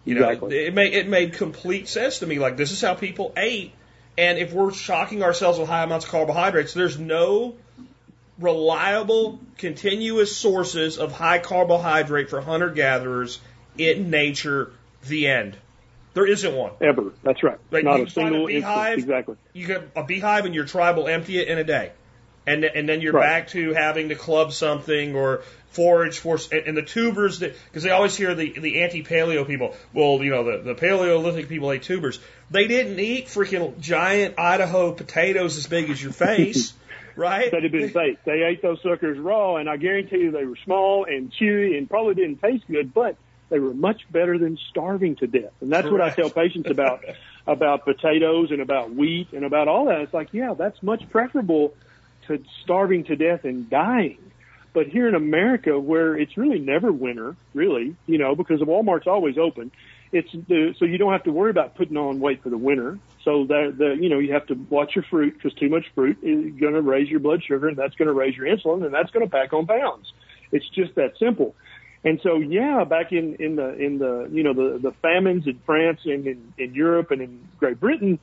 You 0.05 0.15
know, 0.15 0.28
Exactly. 0.28 0.65
it 0.67 0.73
made 0.73 0.93
it 0.93 1.07
made 1.07 1.34
complete 1.34 1.88
sense 1.88 2.19
to 2.19 2.28
me. 2.28 2.38
Like 2.38 2.57
this 2.57 2.71
is 2.71 2.82
how 2.82 2.93
people 2.93 3.34
ate, 3.38 3.73
and 4.17 4.38
if 4.38 4.53
we're 4.53 4.71
shocking 4.71 5.23
ourselves 5.23 5.57
with 5.57 5.67
high 5.67 5.84
amounts 5.84 6.05
of 6.05 6.11
carbohydrates, 6.11 6.73
there's 6.73 6.99
no 6.99 7.55
reliable, 8.39 9.39
continuous 9.57 10.36
sources 10.36 10.97
of 10.97 11.11
high 11.13 11.39
carbohydrate 11.39 12.30
for 12.30 12.41
hunter 12.41 12.69
gatherers 12.69 13.39
in 13.78 14.09
nature. 14.09 14.71
The 15.07 15.28
end. 15.28 15.55
There 16.15 16.26
isn't 16.26 16.53
one. 16.55 16.71
Ever. 16.82 17.13
That's 17.23 17.43
right. 17.43 17.57
Like, 17.71 17.84
Not 17.84 17.99
a 17.99 18.05
find 18.07 18.36
a 18.36 18.45
beehive, 18.45 18.93
instance. 18.99 19.03
Exactly. 19.03 19.36
You 19.53 19.67
get 19.67 19.89
a 19.95 20.03
beehive 20.03 20.45
and 20.45 20.55
your 20.55 20.65
tribe 20.65 20.95
will 20.97 21.07
empty 21.07 21.38
it 21.39 21.47
in 21.49 21.57
a 21.57 21.63
day, 21.63 21.91
and 22.47 22.63
and 22.63 22.88
then 22.89 23.01
you're 23.01 23.13
Right. 23.13 23.26
back 23.26 23.47
to 23.49 23.73
having 23.73 24.09
to 24.09 24.15
club 24.15 24.53
something 24.53 25.15
or 25.15 25.43
forage 25.71 26.17
for 26.19 26.39
and, 26.53 26.67
and 26.67 26.78
the 26.78 26.82
tubers 26.82 27.39
that 27.39 27.53
because 27.67 27.84
they 27.84 27.89
always 27.91 28.15
hear 28.15 28.34
the 28.34 28.57
the 28.57 28.82
anti 28.82 29.03
paleo 29.03 29.45
people. 29.45 29.76
Well, 29.93 30.23
you 30.23 30.32
know 30.32 30.43
the 30.45 30.63
the 30.63 30.73
Paleolithic 30.76 31.49
people 31.49 31.71
ate 31.71 31.84
tubers. 31.84 32.19
They 32.49 32.67
didn't 32.67 32.99
eat 32.99 33.28
freaking 33.28 33.80
giant 33.82 34.39
Idaho 34.39 34.93
potatoes 34.93 35.57
as 35.57 35.67
big 35.67 35.89
as 35.89 36.01
your 36.01 36.13
face, 36.28 36.73
right? 37.17 37.51
That 37.51 37.61
had 37.61 37.71
been 37.73 37.91
baked. 37.91 38.23
They 38.26 38.41
ate 38.43 38.61
those 38.61 38.82
suckers 38.82 39.19
raw, 39.19 39.57
and 39.57 39.69
I 39.69 39.76
guarantee 39.78 40.19
you 40.19 40.32
they 40.32 40.45
were 40.45 40.57
small 40.63 41.05
and 41.05 41.32
chewy 41.34 41.78
and 41.78 41.89
probably 41.89 42.15
didn't 42.15 42.41
taste 42.41 42.63
good, 42.71 42.93
but 42.93 43.17
they 43.50 43.60
were 43.60 43.74
much 43.74 44.02
better 44.12 44.38
than 44.38 44.58
starving 44.70 45.16
to 45.18 45.28
death. 45.28 45.54
And 45.62 45.72
that's 45.72 45.89
what 45.89 46.02
I 46.02 46.10
tell 46.10 46.30
patients 46.30 46.70
about 46.70 47.04
about 47.48 47.86
potatoes 47.86 48.52
and 48.52 48.62
about 48.62 48.93
wheat 48.93 49.32
and 49.34 49.46
about 49.46 49.68
all 49.68 49.86
that. 49.86 50.02
It's 50.02 50.14
like, 50.14 50.30
yeah, 50.34 50.54
that's 50.58 50.82
much 50.82 51.08
preferable 51.10 51.76
to 52.28 52.43
starving 52.64 53.04
to 53.06 53.16
death 53.16 53.43
and 53.43 53.70
dying. 53.70 54.18
But 54.74 54.88
here 54.88 55.08
in 55.08 55.16
America, 55.16 55.80
where 55.80 56.18
it's 56.18 56.36
really 56.36 56.60
never 56.60 56.91
winter, 56.91 57.38
really, 57.54 57.96
you 58.08 58.18
know, 58.18 58.36
because 58.36 58.60
the 58.60 58.66
Walmart's 58.66 59.08
always 59.08 59.38
open, 59.38 59.72
it's 60.12 60.32
the, 60.32 60.76
so 60.78 60.86
you 60.86 60.98
don't 60.98 61.12
have 61.12 61.24
to 61.24 61.32
worry 61.32 61.50
about 61.50 61.76
putting 61.76 61.98
on 61.98 62.20
weight 62.20 62.43
for 62.43 62.50
the 62.50 62.58
winter. 62.58 63.00
So 63.24 63.46
that 63.46 63.76
the 63.78 63.98
you 64.00 64.10
know 64.10 64.20
you 64.20 64.34
have 64.34 64.46
to 64.48 64.54
watch 64.70 64.96
your 64.96 65.04
fruit 65.10 65.34
because 65.34 65.54
too 65.58 65.70
much 65.70 65.86
fruit 65.96 66.18
is 66.22 66.54
going 66.60 66.74
to 66.74 66.82
raise 66.82 67.10
your 67.10 67.20
blood 67.20 67.41
sugar 67.43 67.68
and 67.68 67.76
that's 67.76 67.96
going 67.96 68.08
to 68.08 68.14
raise 68.14 68.36
your 68.36 68.46
insulin 68.46 68.86
and 68.86 68.93
that's 68.93 69.10
going 69.10 69.26
to 69.26 69.32
pack 69.32 69.52
on 69.52 69.66
pounds. 69.66 70.14
It's 70.52 70.68
just 70.70 70.93
that 70.96 71.18
simple. 71.18 71.56
And 72.06 72.22
so, 72.22 72.38
yeah, 72.38 72.84
back 72.84 73.12
in, 73.12 73.36
in 73.39 73.56
the, 73.56 73.74
in 73.74 73.97
the, 73.97 74.30
you 74.32 74.43
know, 74.43 74.53
the, 74.53 74.78
the 74.78 74.91
famines 75.01 75.47
in 75.47 75.60
France 75.66 76.01
and 76.06 76.28
in, 76.28 76.53
in 76.56 76.76
Europe 76.76 77.10
and 77.10 77.20
in 77.20 77.49
Great 77.58 77.80
Britain, 77.80 78.20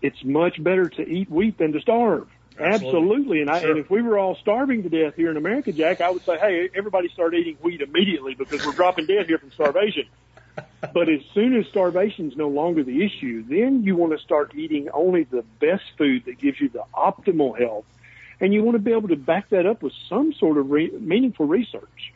it's 0.00 0.16
much 0.24 0.62
better 0.62 0.88
to 0.88 1.02
eat 1.02 1.30
wheat 1.30 1.58
than 1.58 1.72
to 1.72 1.80
starve. 1.82 2.26
Absolutely. 2.58 2.88
Absolutely. 2.88 3.40
And 3.42 3.50
I, 3.50 3.60
Sure. 3.60 3.70
and 3.70 3.78
if 3.78 3.90
we 3.90 4.00
were 4.00 4.18
all 4.18 4.36
starving 4.40 4.82
to 4.84 4.88
death 4.88 5.14
here 5.14 5.30
in 5.30 5.36
America, 5.36 5.72
Jack, 5.72 6.00
I 6.00 6.10
would 6.10 6.24
say, 6.24 6.38
hey, 6.40 6.70
everybody 6.74 7.10
start 7.10 7.34
eating 7.34 7.56
wheat 7.60 7.82
immediately 7.82 8.34
because 8.34 8.64
we're 8.64 8.72
dropping 8.72 9.06
dead 9.06 9.26
here 9.26 9.38
from 9.38 9.52
starvation. 9.52 10.04
but 10.80 11.08
as 11.08 11.20
soon 11.34 11.54
as 11.56 11.66
starvation 11.66 12.30
is 12.30 12.36
no 12.36 12.48
longer 12.48 12.82
the 12.82 13.04
issue, 13.04 13.44
then 13.46 13.84
you 13.84 13.94
want 13.94 14.12
to 14.12 14.18
start 14.24 14.54
eating 14.54 14.88
only 14.92 15.24
the 15.24 15.44
best 15.60 15.84
food 15.98 16.24
that 16.26 16.38
gives 16.40 16.58
you 16.60 16.70
the 16.70 16.82
optimal 16.94 17.58
health. 17.58 17.84
And 18.40 18.52
you 18.54 18.62
want 18.62 18.74
to 18.76 18.82
be 18.82 18.92
able 18.92 19.08
to 19.08 19.16
back 19.16 19.50
that 19.50 19.66
up 19.66 19.82
with 19.82 19.92
some 20.08 20.32
sort 20.32 20.56
of 20.56 20.70
re- 20.70 20.90
meaningful 20.90 21.46
research. 21.46 22.12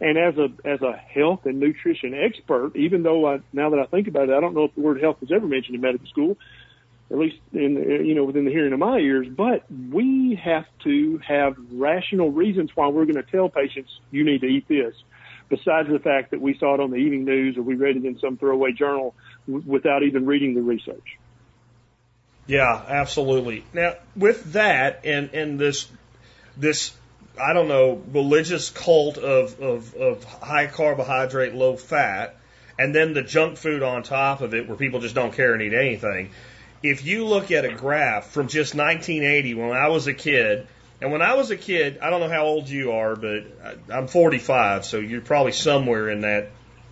And 0.00 0.16
as 0.16 0.36
a 0.38 0.48
as 0.64 0.80
a 0.80 0.92
health 0.92 1.44
and 1.44 1.58
nutrition 1.58 2.14
expert, 2.14 2.76
even 2.76 3.02
though 3.02 3.26
I, 3.26 3.40
now 3.52 3.70
that 3.70 3.80
I 3.80 3.86
think 3.86 4.06
about 4.06 4.28
it, 4.28 4.32
I 4.32 4.40
don't 4.40 4.54
know 4.54 4.64
if 4.64 4.74
the 4.74 4.80
word 4.80 5.00
health 5.00 5.20
was 5.20 5.32
ever 5.32 5.46
mentioned 5.46 5.74
in 5.74 5.80
medical 5.80 6.06
school, 6.06 6.36
at 7.10 7.18
least 7.18 7.36
in 7.52 8.04
you 8.06 8.14
know 8.14 8.24
within 8.24 8.44
the 8.44 8.52
hearing 8.52 8.72
of 8.72 8.78
my 8.78 8.98
ears. 8.98 9.26
But 9.28 9.64
we 9.70 10.40
have 10.42 10.66
to 10.84 11.18
have 11.26 11.56
rational 11.72 12.30
reasons 12.30 12.70
why 12.76 12.88
we're 12.88 13.06
going 13.06 13.16
to 13.16 13.28
tell 13.28 13.48
patients 13.48 13.90
you 14.12 14.24
need 14.24 14.42
to 14.42 14.46
eat 14.46 14.68
this. 14.68 14.94
Besides 15.48 15.88
the 15.88 15.98
fact 15.98 16.30
that 16.32 16.40
we 16.40 16.56
saw 16.58 16.74
it 16.74 16.80
on 16.80 16.90
the 16.90 16.98
evening 16.98 17.24
news 17.24 17.56
or 17.56 17.62
we 17.62 17.74
read 17.74 17.96
it 17.96 18.04
in 18.04 18.18
some 18.18 18.36
throwaway 18.36 18.72
journal 18.72 19.14
w- 19.46 19.64
without 19.66 20.02
even 20.02 20.26
reading 20.26 20.54
the 20.54 20.60
research. 20.60 21.18
Yeah, 22.46 22.84
absolutely. 22.86 23.64
Now, 23.72 23.94
with 24.14 24.52
that 24.52 25.00
and 25.04 25.30
and 25.32 25.58
this 25.58 25.90
this 26.56 26.94
I 27.40 27.52
don't 27.52 27.68
know 27.68 28.02
religious 28.12 28.70
cult 28.70 29.18
of 29.18 29.60
of, 29.60 29.94
of 29.94 30.24
high 30.24 30.66
carbohydrate, 30.66 31.54
low 31.54 31.76
fat, 31.76 32.36
and 32.78 32.94
then 32.94 33.14
the 33.14 33.22
junk 33.22 33.58
food 33.58 33.82
on 33.82 34.02
top 34.02 34.40
of 34.40 34.54
it, 34.54 34.68
where 34.68 34.76
people 34.76 35.00
just 35.00 35.14
don't 35.14 35.32
care 35.32 35.52
and 35.52 35.62
eat 35.62 35.74
anything. 35.74 36.30
If 36.82 37.04
you 37.04 37.24
look 37.24 37.50
at 37.50 37.64
a 37.64 37.74
graph 37.74 38.30
from 38.30 38.48
just 38.48 38.74
1980, 38.74 39.54
when 39.54 39.72
I 39.72 39.88
was 39.88 40.06
a 40.06 40.14
kid, 40.14 40.66
and 41.00 41.10
when 41.10 41.22
I 41.22 41.34
was 41.34 41.50
a 41.50 41.56
kid, 41.56 41.98
I 42.00 42.10
don't 42.10 42.20
know 42.20 42.28
how 42.28 42.44
old 42.44 42.68
you 42.68 42.92
are, 42.92 43.16
but 43.16 43.44
I- 43.64 43.98
I'm 43.98 44.06
45, 44.06 44.84
so 44.84 44.98
you're 44.98 45.20
probably 45.20 45.52
somewhere 45.52 46.08
in 46.08 46.20
that 46.20 46.50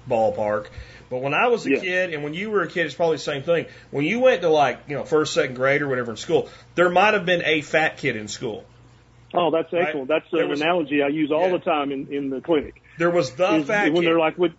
ballpark. 0.08 0.66
But 1.08 1.18
when 1.18 1.34
I 1.34 1.48
was 1.48 1.66
a 1.66 1.70
Yeah. 1.70 1.80
kid, 1.80 2.14
and 2.14 2.24
when 2.24 2.34
you 2.34 2.50
were 2.50 2.62
a 2.62 2.68
kid, 2.68 2.86
it's 2.86 2.96
probably 2.96 3.16
the 3.16 3.22
same 3.22 3.42
thing. 3.42 3.66
When 3.92 4.04
you 4.04 4.18
went 4.18 4.42
to 4.42 4.48
like, 4.48 4.78
you 4.88 4.96
know, 4.96 5.04
first, 5.04 5.34
second 5.34 5.54
grade 5.54 5.82
or 5.82 5.88
whatever 5.88 6.10
in 6.10 6.16
school, 6.16 6.48
there 6.74 6.90
might 6.90 7.14
have 7.14 7.24
been 7.24 7.42
a 7.44 7.60
fat 7.60 7.96
kid 7.98 8.16
in 8.16 8.26
school. 8.26 8.64
Oh, 9.34 9.50
that's 9.50 9.72
Right. 9.72 9.82
excellent. 9.86 10.08
That's 10.08 10.30
There 10.30 10.44
an 10.44 10.50
was- 10.50 10.60
analogy 10.60 11.02
I 11.02 11.08
use 11.08 11.30
all 11.32 11.46
Yeah. 11.46 11.52
the 11.52 11.58
time 11.60 11.92
in 11.92 12.08
in 12.12 12.30
the 12.30 12.40
clinic. 12.40 12.80
There 12.98 13.10
was 13.10 13.34
the 13.34 13.54
is 13.56 13.68
when 13.68 13.94
kid. 13.94 14.04
they're 14.04 14.18
like, 14.18 14.36
what? 14.38 14.52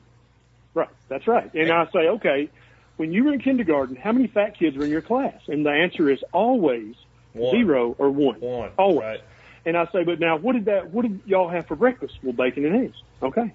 Right, 0.73 0.89
that's 1.09 1.27
right. 1.27 1.51
And 1.53 1.71
I 1.71 1.85
say, 1.87 2.07
okay, 2.09 2.49
when 2.97 3.11
you 3.11 3.23
were 3.23 3.33
in 3.33 3.39
kindergarten, 3.39 3.95
how 3.95 4.11
many 4.11 4.27
fat 4.27 4.57
kids 4.59 4.77
were 4.77 4.83
in 4.85 4.91
your 4.91 5.01
class? 5.01 5.39
And 5.47 5.65
the 5.65 5.71
answer 5.71 6.09
is 6.09 6.23
always 6.33 6.95
One. 7.33 7.51
zero 7.55 7.95
or 7.97 8.09
one. 8.11 8.39
One. 8.41 8.69
Always. 8.77 8.99
Right. 8.99 9.21
And 9.65 9.75
I 9.75 9.85
say, 9.91 10.03
but 10.03 10.19
now 10.19 10.37
what 10.37 10.53
did 10.53 10.65
that? 10.65 10.91
What 10.91 11.03
did 11.03 11.21
y'all 11.25 11.49
have 11.49 11.65
for 11.67 11.75
breakfast? 11.75 12.13
Well, 12.21 12.33
bacon 12.33 12.65
and 12.65 12.85
eggs. 12.85 12.97
Okay. 13.23 13.53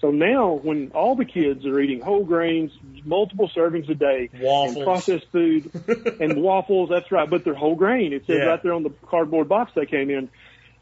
So 0.00 0.10
now, 0.10 0.52
when 0.62 0.92
all 0.94 1.14
the 1.14 1.26
kids 1.26 1.66
are 1.66 1.78
eating 1.78 2.00
whole 2.00 2.24
grains, 2.24 2.72
multiple 3.04 3.50
servings 3.54 3.86
a 3.90 3.94
day, 3.94 4.30
Waffles. 4.40 4.76
and 4.76 4.84
processed 4.86 5.26
food, 5.30 5.70
and 6.20 6.40
waffles, 6.42 6.88
that's 6.88 7.12
right, 7.12 7.28
but 7.28 7.44
they're 7.44 7.52
whole 7.52 7.74
grain. 7.74 8.14
It 8.14 8.24
says 8.26 8.38
Yeah. 8.38 8.44
right 8.46 8.62
there 8.62 8.72
on 8.72 8.82
the 8.82 8.90
cardboard 9.08 9.48
box 9.50 9.72
they 9.74 9.84
came 9.84 10.08
in 10.08 10.30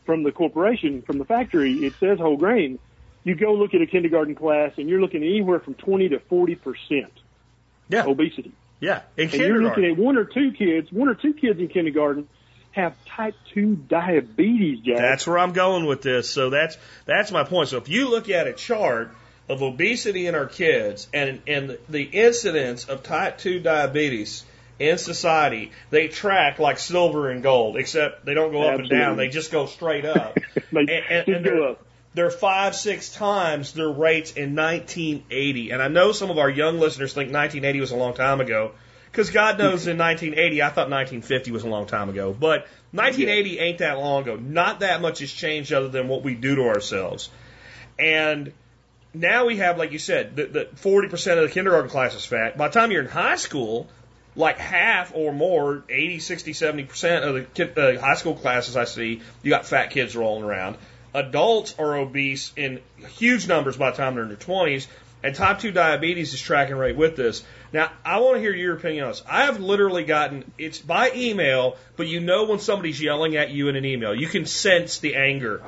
from 0.09 0.23
the 0.23 0.33
corporation, 0.33 1.03
from 1.03 1.19
the 1.19 1.27
factory, 1.27 1.85
it 1.85 1.93
says 2.01 2.19
whole 2.19 2.39
grain. 2.39 2.79
You 3.25 3.35
go 3.35 3.53
look 3.53 3.75
at 3.75 3.83
a 3.83 3.87
kindergarten 3.87 4.35
class, 4.35 4.73
and 4.79 4.89
you're 4.89 5.03
looking 5.03 5.23
at 5.23 5.27
anywhere 5.29 5.61
from 5.61 5.75
20 5.75 6.09
to 6.09 6.19
40 6.19 6.55
percent 6.55 7.13
Yeah. 7.91 8.07
obesity. 8.07 8.53
Yeah. 8.81 9.03
In 9.19 9.25
And 9.25 9.35
you're 9.35 9.63
looking 9.63 9.85
at 9.85 9.99
one 9.99 10.17
or 10.17 10.25
two 10.25 10.53
kids, 10.53 10.91
one 10.91 11.09
or 11.09 11.15
two 11.15 11.35
kids 11.35 11.61
in 11.61 11.69
kindergarten 11.69 12.27
have 12.71 12.95
type 13.05 13.35
2 13.53 13.77
diabetes, 13.77 14.81
Jack. 14.81 14.97
That's 14.97 15.27
where 15.27 15.39
I'm 15.39 15.53
going 15.53 15.85
with 15.85 16.01
this. 16.01 16.31
So 16.31 16.49
that's 16.49 16.79
that's 17.05 17.31
my 17.31 17.45
point. 17.45 17.69
So 17.69 17.77
if 17.77 17.91
you 17.91 18.09
look 18.09 18.31
at 18.31 18.47
a 18.47 18.55
chart 18.55 19.11
of 19.47 19.61
obesity 19.61 20.27
in 20.27 20.35
our 20.35 20.47
kids 20.47 21.07
and 21.13 21.43
and 21.47 21.77
the 21.87 22.05
incidence 22.05 22.87
of 22.87 23.03
type 23.03 23.37
2 23.37 23.61
diabetes 23.61 24.47
in 24.79 24.99
society, 24.99 25.73
they 25.91 26.09
track 26.09 26.59
like 26.59 26.79
silver 26.79 27.31
and 27.31 27.43
gold, 27.43 27.77
except 27.77 28.25
they 28.25 28.35
don't 28.35 28.53
go 28.53 28.63
up 28.63 28.79
and 28.79 28.89
down. 28.89 29.17
They 29.17 29.29
just 29.29 29.51
go 29.51 29.67
straight 29.67 30.05
up. 30.05 30.39
They 30.71 30.81
and, 30.81 30.91
and, 30.91 31.29
and 31.29 31.47
they're, 31.47 31.69
up. 31.71 31.87
they're 32.13 32.31
five, 32.31 32.77
six 32.77 33.11
times 33.11 33.73
their 33.73 33.89
rates 33.89 34.33
in 34.33 34.55
1980. 34.55 35.71
And 35.71 35.81
I 35.81 35.89
know 35.89 36.13
some 36.13 36.31
of 36.31 36.37
our 36.37 36.51
young 36.51 36.79
listeners 36.79 37.15
think 37.15 37.33
1980 37.33 37.81
was 37.81 37.91
a 37.91 37.97
long 37.97 38.13
time 38.13 38.43
ago. 38.43 38.73
Because 39.11 39.31
God 39.31 39.59
knows 39.59 39.87
in 39.87 39.97
1980, 39.97 40.63
I 40.63 40.67
thought 40.67 40.91
1950 40.91 41.53
was 41.53 41.65
a 41.65 41.69
long 41.69 41.87
time 41.87 42.11
ago. 42.11 42.37
But 42.39 42.67
1980 42.93 43.59
ain't 43.59 43.79
that 43.79 43.99
long 43.99 44.25
ago. 44.25 44.37
Not 44.37 44.81
that 44.81 45.01
much 45.01 45.21
has 45.21 45.33
changed 45.33 45.73
other 45.73 45.89
than 45.89 46.09
what 46.09 46.23
we 46.23 46.35
do 46.35 46.57
to 46.57 46.65
ourselves. 46.65 47.31
And 47.99 48.53
now 49.15 49.47
we 49.47 49.57
have, 49.57 49.79
like 49.79 49.93
you 49.93 49.99
said, 49.99 50.37
the, 50.37 50.47
the 50.47 50.65
40% 50.77 51.39
of 51.39 51.49
the 51.49 51.49
kindergarten 51.49 51.89
class 51.89 52.15
is 52.15 52.27
fat. 52.27 52.59
By 52.59 52.69
the 52.69 52.75
time 52.75 52.93
you're 52.93 53.03
in 53.03 53.09
high 53.09 53.37
school, 53.37 53.89
like 54.39 54.57
half 54.59 55.13
or 55.15 55.33
more, 55.33 55.83
80, 55.89 56.21
60, 56.21 56.53
70% 56.53 57.23
of 57.29 57.35
the 57.35 57.43
kid, 57.43 57.77
uh, 57.77 58.01
high 58.01 58.15
school 58.15 58.35
classes 58.35 58.77
I 58.77 58.85
see, 58.85 59.21
you 59.43 59.51
got 59.51 59.67
fat 59.67 59.91
kids 59.91 60.15
rolling 60.17 60.45
around. 60.45 60.77
Adults 61.13 61.75
are 61.79 61.97
obese 61.97 62.53
in 62.57 62.81
huge 63.17 63.49
numbers 63.49 63.77
by 63.77 63.91
the 63.91 63.97
time 63.97 64.15
they're 64.15 64.23
in 64.23 64.29
their 64.29 64.39
20s, 64.39 64.87
and 65.25 65.35
type 65.35 65.59
2 65.59 65.73
diabetes 65.73 66.33
is 66.33 66.41
tracking 66.41 66.77
right 66.77 66.97
with 66.97 67.17
this. 67.17 67.43
Now, 67.73 67.91
I 68.05 68.21
want 68.21 68.37
to 68.37 68.41
hear 68.41 68.55
your 68.55 68.77
opinion 68.77 69.05
on 69.05 69.11
this. 69.11 69.23
I 69.29 69.47
have 69.47 69.59
literally 69.59 70.05
gotten, 70.05 70.45
it's 70.57 70.79
by 70.79 71.11
email, 71.17 71.77
but 71.97 72.07
you 72.07 72.21
know 72.21 72.45
when 72.45 72.61
somebody's 72.61 73.03
yelling 73.03 73.37
at 73.37 73.51
you 73.51 73.69
in 73.69 73.75
an 73.75 73.85
email. 73.85 74.15
You 74.15 74.29
can 74.29 74.47
sense 74.47 74.99
the 75.01 75.17
anger 75.17 75.63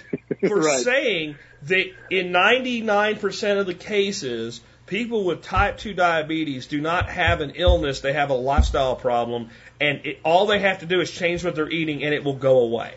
for 0.48 0.56
Right. 0.58 0.82
saying 0.82 1.36
that 1.62 1.86
in 2.10 2.32
99% 2.32 3.60
of 3.60 3.66
the 3.66 3.74
cases, 3.74 4.60
people 4.86 5.24
with 5.24 5.42
type 5.42 5.78
2 5.78 5.94
diabetes 5.94 6.66
do 6.66 6.80
not 6.80 7.08
have 7.08 7.40
an 7.40 7.52
illness, 7.54 8.00
they 8.00 8.12
have 8.12 8.30
a 8.30 8.34
lifestyle 8.34 8.96
problem, 8.96 9.50
and 9.80 10.06
it, 10.06 10.20
all 10.24 10.46
they 10.46 10.60
have 10.60 10.80
to 10.80 10.86
do 10.86 11.00
is 11.00 11.10
change 11.10 11.44
what 11.44 11.54
they're 11.54 11.70
eating 11.70 12.02
and 12.02 12.14
it 12.14 12.24
will 12.24 12.36
go 12.36 12.60
away. 12.60 12.94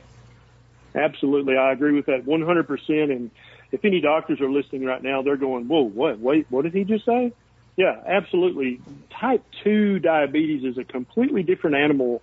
Absolutely, 0.95 1.57
I 1.57 1.71
agree 1.71 1.93
with 1.93 2.07
that 2.07 2.25
100%. 2.25 3.11
And 3.11 3.31
if 3.71 3.85
any 3.85 4.01
doctors 4.01 4.41
are 4.41 4.49
listening 4.49 4.85
right 4.85 5.03
now, 5.03 5.21
they're 5.21 5.37
going, 5.37 5.67
"Whoa, 5.67 5.83
what? 5.83 6.19
Wait, 6.19 6.47
what 6.49 6.63
did 6.63 6.73
he 6.73 6.83
just 6.83 7.05
say?" 7.05 7.31
Yeah, 7.77 7.95
absolutely. 8.05 8.81
Type 9.09 9.43
two 9.63 9.99
diabetes 9.99 10.63
is 10.63 10.77
a 10.77 10.83
completely 10.83 11.43
different 11.43 11.75
animal 11.77 12.21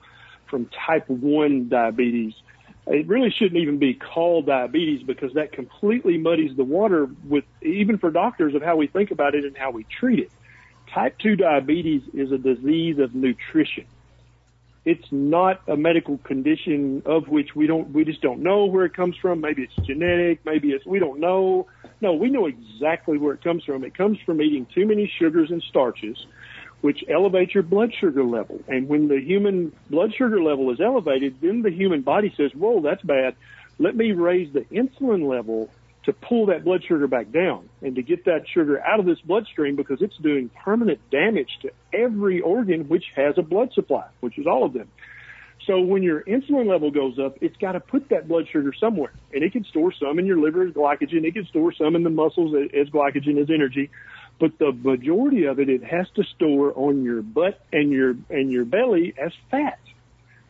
from 0.51 0.69
type 0.87 1.09
one 1.09 1.69
diabetes. 1.69 2.35
It 2.87 3.09
really 3.09 3.31
shouldn't 3.37 3.61
even 3.61 3.79
be 3.79 3.95
called 3.95 4.47
diabetes 4.47 5.03
because 5.03 5.35
that 5.35 5.53
completely 5.53 6.19
muddies 6.19 6.57
the 6.57 6.65
water 6.65 7.09
with 7.29 7.45
even 7.63 7.99
for 7.99 8.11
doctors 8.11 8.55
of 8.55 8.63
how 8.63 8.77
we 8.77 8.87
think 8.87 9.11
about 9.11 9.35
it 9.35 9.45
and 9.45 9.57
how 9.57 9.73
we 9.73 9.85
treat 9.85 10.21
it. 10.21 10.31
Type 10.95 11.19
2 11.19 11.35
diabetes 11.37 12.03
is 12.15 12.31
a 12.31 12.39
disease 12.39 12.99
of 12.99 13.15
nutrition. 13.15 13.87
It's 14.85 15.07
not 15.11 15.63
a 15.67 15.77
medical 15.77 16.19
condition 16.19 17.03
of 17.07 17.27
which 17.27 17.57
we 17.57 17.67
don't, 17.67 17.93
we 17.93 18.05
just 18.05 18.23
don't 18.23 18.41
know 18.41 18.67
where 18.67 18.85
it 18.85 18.95
comes 18.95 19.17
from. 19.21 19.41
Maybe 19.41 19.63
it's 19.63 19.87
genetic. 19.87 20.47
Maybe 20.47 20.71
it's, 20.71 20.87
we 20.87 21.01
don't 21.01 21.19
know. 21.19 21.67
No, 22.01 22.13
we 22.13 22.31
know 22.31 22.47
exactly 22.47 23.19
where 23.19 23.35
it 23.35 23.43
comes 23.43 23.65
from. 23.65 23.83
It 23.83 23.97
comes 23.97 24.19
from 24.25 24.41
eating 24.41 24.65
too 24.73 24.87
many 24.87 25.13
sugars 25.19 25.51
and 25.51 25.61
starches, 25.69 26.17
which 26.81 27.05
elevate 27.09 27.55
your 27.55 27.63
blood 27.63 27.93
sugar 27.99 28.25
level. 28.25 28.61
And 28.69 28.89
when 28.89 29.09
the 29.09 29.21
human 29.21 29.73
blood 29.91 30.13
sugar 30.17 30.43
level 30.43 30.71
is 30.73 30.81
elevated, 30.81 31.37
then 31.41 31.63
the 31.63 31.71
human 31.71 32.03
body 32.03 32.33
says, 32.37 32.53
whoa, 32.55 32.81
that's 32.81 33.03
bad. 33.03 33.35
Let 33.79 33.97
me 33.97 34.13
raise 34.13 34.53
the 34.53 34.63
insulin 34.63 35.29
level 35.29 35.71
to 36.05 36.13
pull 36.13 36.47
that 36.47 36.65
blood 36.65 36.85
sugar 36.87 37.09
back 37.09 37.33
down 37.33 37.69
and 37.83 37.97
to 37.97 38.03
get 38.03 38.25
that 38.27 38.45
sugar 38.49 38.81
out 38.81 39.01
of 39.01 39.07
this 39.07 39.19
bloodstream 39.21 39.75
because 39.75 40.01
it's 40.01 40.17
doing 40.19 40.51
permanent 40.65 41.01
damage 41.11 41.59
to 41.63 41.73
every 41.93 42.41
organ 42.41 42.89
which 42.89 43.05
has 43.17 43.37
a 43.37 43.43
blood 43.43 43.73
supply, 43.73 44.07
which 44.21 44.39
is 44.39 44.47
all 44.47 44.65
of 44.65 44.73
them. 44.73 44.89
So 45.67 45.81
when 45.81 46.05
your 46.05 46.23
insulin 46.23 46.69
level 46.69 46.93
goes 46.93 47.19
up, 47.19 47.39
it's 47.41 47.57
got 47.57 47.73
to 47.73 47.81
put 47.81 48.11
that 48.11 48.29
blood 48.29 48.47
sugar 48.53 48.73
somewhere, 48.79 49.13
and 49.35 49.43
it 49.43 49.53
can 49.53 49.65
store 49.65 49.93
some 49.93 50.21
in 50.21 50.27
your 50.27 50.39
liver 50.39 50.63
as 50.63 50.73
glycogen. 50.73 51.25
It 51.25 51.35
can 51.35 51.45
store 51.47 51.73
some 51.73 51.97
in 51.97 52.05
the 52.05 52.11
muscles 52.11 52.55
as 52.55 52.89
glycogen 52.89 53.43
as 53.43 53.51
energy, 53.51 53.91
but 54.39 54.59
the 54.59 54.73
majority 54.73 55.45
of 55.45 55.59
it, 55.59 55.69
it 55.69 55.83
has 55.85 56.07
to 56.17 56.25
store 56.25 56.73
on 56.77 57.03
your 57.03 57.23
butt 57.23 57.61
and 57.73 57.91
your 57.91 58.17
and 58.29 58.51
your 58.51 58.65
belly 58.65 59.15
as 59.19 59.33
fat. 59.51 59.79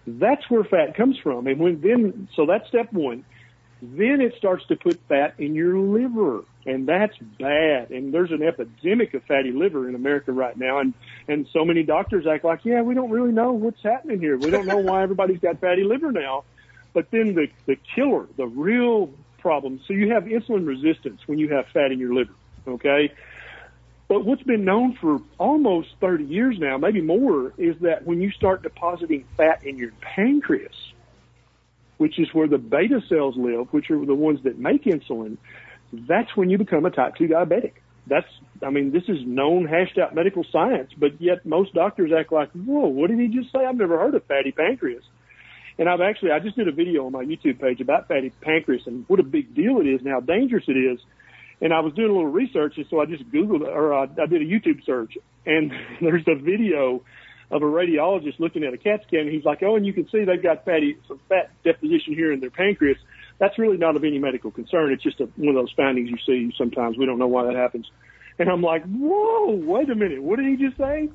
That's 0.06 0.48
where 0.50 0.64
fat 0.64 0.96
comes 0.96 1.18
from, 1.18 1.46
and 1.46 1.58
when 1.58 1.80
then 1.80 2.28
so 2.34 2.46
that's 2.46 2.68
step 2.68 2.92
one. 2.92 3.24
Then 3.82 4.22
it 4.22 4.34
starts 4.38 4.64
to 4.68 4.76
put 4.76 4.98
fat 5.06 5.34
in 5.38 5.54
your 5.54 5.76
liver, 5.76 6.44
and 6.64 6.88
that's 6.88 7.16
bad. 7.38 7.90
And 7.90 8.12
there's 8.12 8.30
an 8.30 8.42
epidemic 8.42 9.12
of 9.12 9.22
fatty 9.24 9.52
liver 9.52 9.86
in 9.86 9.94
America 9.94 10.32
right 10.32 10.56
now, 10.56 10.78
and 10.78 10.94
and 11.28 11.46
so 11.52 11.64
many 11.64 11.82
doctors 11.82 12.26
act 12.26 12.44
like, 12.44 12.64
yeah, 12.64 12.82
we 12.82 12.94
don't 12.94 13.10
really 13.10 13.32
know 13.32 13.52
what's 13.52 13.82
happening 13.82 14.18
here. 14.18 14.38
We 14.38 14.50
don't 14.50 14.66
know 14.66 14.78
why 14.78 15.02
everybody's 15.02 15.40
got 15.40 15.60
fatty 15.60 15.84
liver 15.84 16.10
now. 16.10 16.44
But 16.94 17.10
then 17.10 17.34
the 17.34 17.48
the 17.66 17.76
killer, 17.94 18.26
the 18.36 18.46
real 18.46 19.10
problem. 19.38 19.80
So 19.86 19.92
you 19.92 20.12
have 20.12 20.24
insulin 20.24 20.66
resistance 20.66 21.20
when 21.26 21.38
you 21.38 21.50
have 21.50 21.66
fat 21.68 21.92
in 21.92 21.98
your 21.98 22.14
liver. 22.14 22.32
Okay. 22.66 23.12
But 24.08 24.24
what's 24.24 24.42
been 24.42 24.64
known 24.64 24.96
for 25.00 25.18
almost 25.38 25.88
30 26.00 26.24
years 26.24 26.56
now, 26.58 26.78
maybe 26.78 27.00
more, 27.00 27.52
is 27.58 27.76
that 27.80 28.06
when 28.06 28.20
you 28.20 28.30
start 28.30 28.62
depositing 28.62 29.24
fat 29.36 29.64
in 29.64 29.78
your 29.78 29.90
pancreas, 30.00 30.74
which 31.98 32.18
is 32.18 32.28
where 32.32 32.46
the 32.46 32.58
beta 32.58 33.00
cells 33.08 33.36
live, 33.36 33.72
which 33.72 33.90
are 33.90 34.04
the 34.04 34.14
ones 34.14 34.40
that 34.44 34.58
make 34.58 34.84
insulin, 34.84 35.38
that's 35.92 36.36
when 36.36 36.50
you 36.50 36.58
become 36.58 36.84
a 36.84 36.90
type 36.90 37.16
2 37.16 37.26
diabetic. 37.28 37.72
That's, 38.06 38.26
I 38.62 38.70
mean, 38.70 38.92
this 38.92 39.02
is 39.08 39.18
known, 39.26 39.66
hashed 39.66 39.98
out 39.98 40.14
medical 40.14 40.44
science, 40.52 40.92
but 40.96 41.20
yet 41.20 41.44
most 41.44 41.74
doctors 41.74 42.12
act 42.16 42.30
like, 42.30 42.50
whoa, 42.52 42.86
what 42.86 43.10
did 43.10 43.18
he 43.18 43.26
just 43.26 43.50
say? 43.52 43.64
I've 43.64 43.76
never 43.76 43.98
heard 43.98 44.14
of 44.14 44.24
fatty 44.26 44.52
pancreas. 44.52 45.02
And 45.78 45.88
I've 45.88 46.00
actually, 46.00 46.30
I 46.30 46.38
just 46.38 46.56
did 46.56 46.68
a 46.68 46.72
video 46.72 47.06
on 47.06 47.12
my 47.12 47.24
YouTube 47.24 47.60
page 47.60 47.80
about 47.80 48.08
fatty 48.08 48.30
pancreas 48.40 48.82
and 48.86 49.04
what 49.08 49.18
a 49.18 49.24
big 49.24 49.54
deal 49.54 49.80
it 49.80 49.86
is 49.86 50.00
and 50.00 50.08
how 50.08 50.20
dangerous 50.20 50.64
it 50.68 50.76
is. 50.76 51.00
And 51.60 51.72
I 51.72 51.80
was 51.80 51.94
doing 51.94 52.10
a 52.10 52.12
little 52.12 52.30
research, 52.30 52.74
and 52.76 52.86
so 52.90 53.00
I 53.00 53.06
just 53.06 53.24
Googled 53.30 53.62
or 53.62 53.94
uh, 53.94 54.06
I 54.22 54.26
did 54.26 54.42
a 54.42 54.44
YouTube 54.44 54.84
search, 54.84 55.16
and 55.46 55.72
there's 56.00 56.24
a 56.26 56.34
video 56.34 57.02
of 57.50 57.62
a 57.62 57.66
radiologist 57.66 58.40
looking 58.40 58.64
at 58.64 58.74
a 58.74 58.76
CAT 58.76 59.04
scan. 59.06 59.20
And 59.20 59.30
he's 59.30 59.44
like, 59.44 59.62
"Oh, 59.62 59.76
and 59.76 59.86
you 59.86 59.92
can 59.92 60.08
see 60.10 60.24
they've 60.24 60.42
got 60.42 60.64
fatty 60.64 60.98
some 61.08 61.20
fat 61.28 61.50
deposition 61.64 62.14
here 62.14 62.32
in 62.32 62.40
their 62.40 62.50
pancreas." 62.50 62.98
That's 63.38 63.58
really 63.58 63.76
not 63.76 63.96
of 63.96 64.04
any 64.04 64.18
medical 64.18 64.50
concern. 64.50 64.92
It's 64.92 65.02
just 65.02 65.20
a, 65.20 65.28
one 65.36 65.48
of 65.48 65.54
those 65.54 65.72
findings 65.76 66.10
you 66.10 66.18
see 66.26 66.54
sometimes. 66.56 66.96
We 66.98 67.06
don't 67.06 67.18
know 67.18 67.28
why 67.28 67.44
that 67.44 67.54
happens. 67.56 67.90
And 68.38 68.50
I'm 68.50 68.62
like, 68.62 68.84
"Whoa, 68.84 69.52
wait 69.52 69.88
a 69.88 69.94
minute! 69.94 70.22
What 70.22 70.38
did 70.38 70.46
he 70.46 70.56
just 70.62 70.76
say?" 70.76 71.08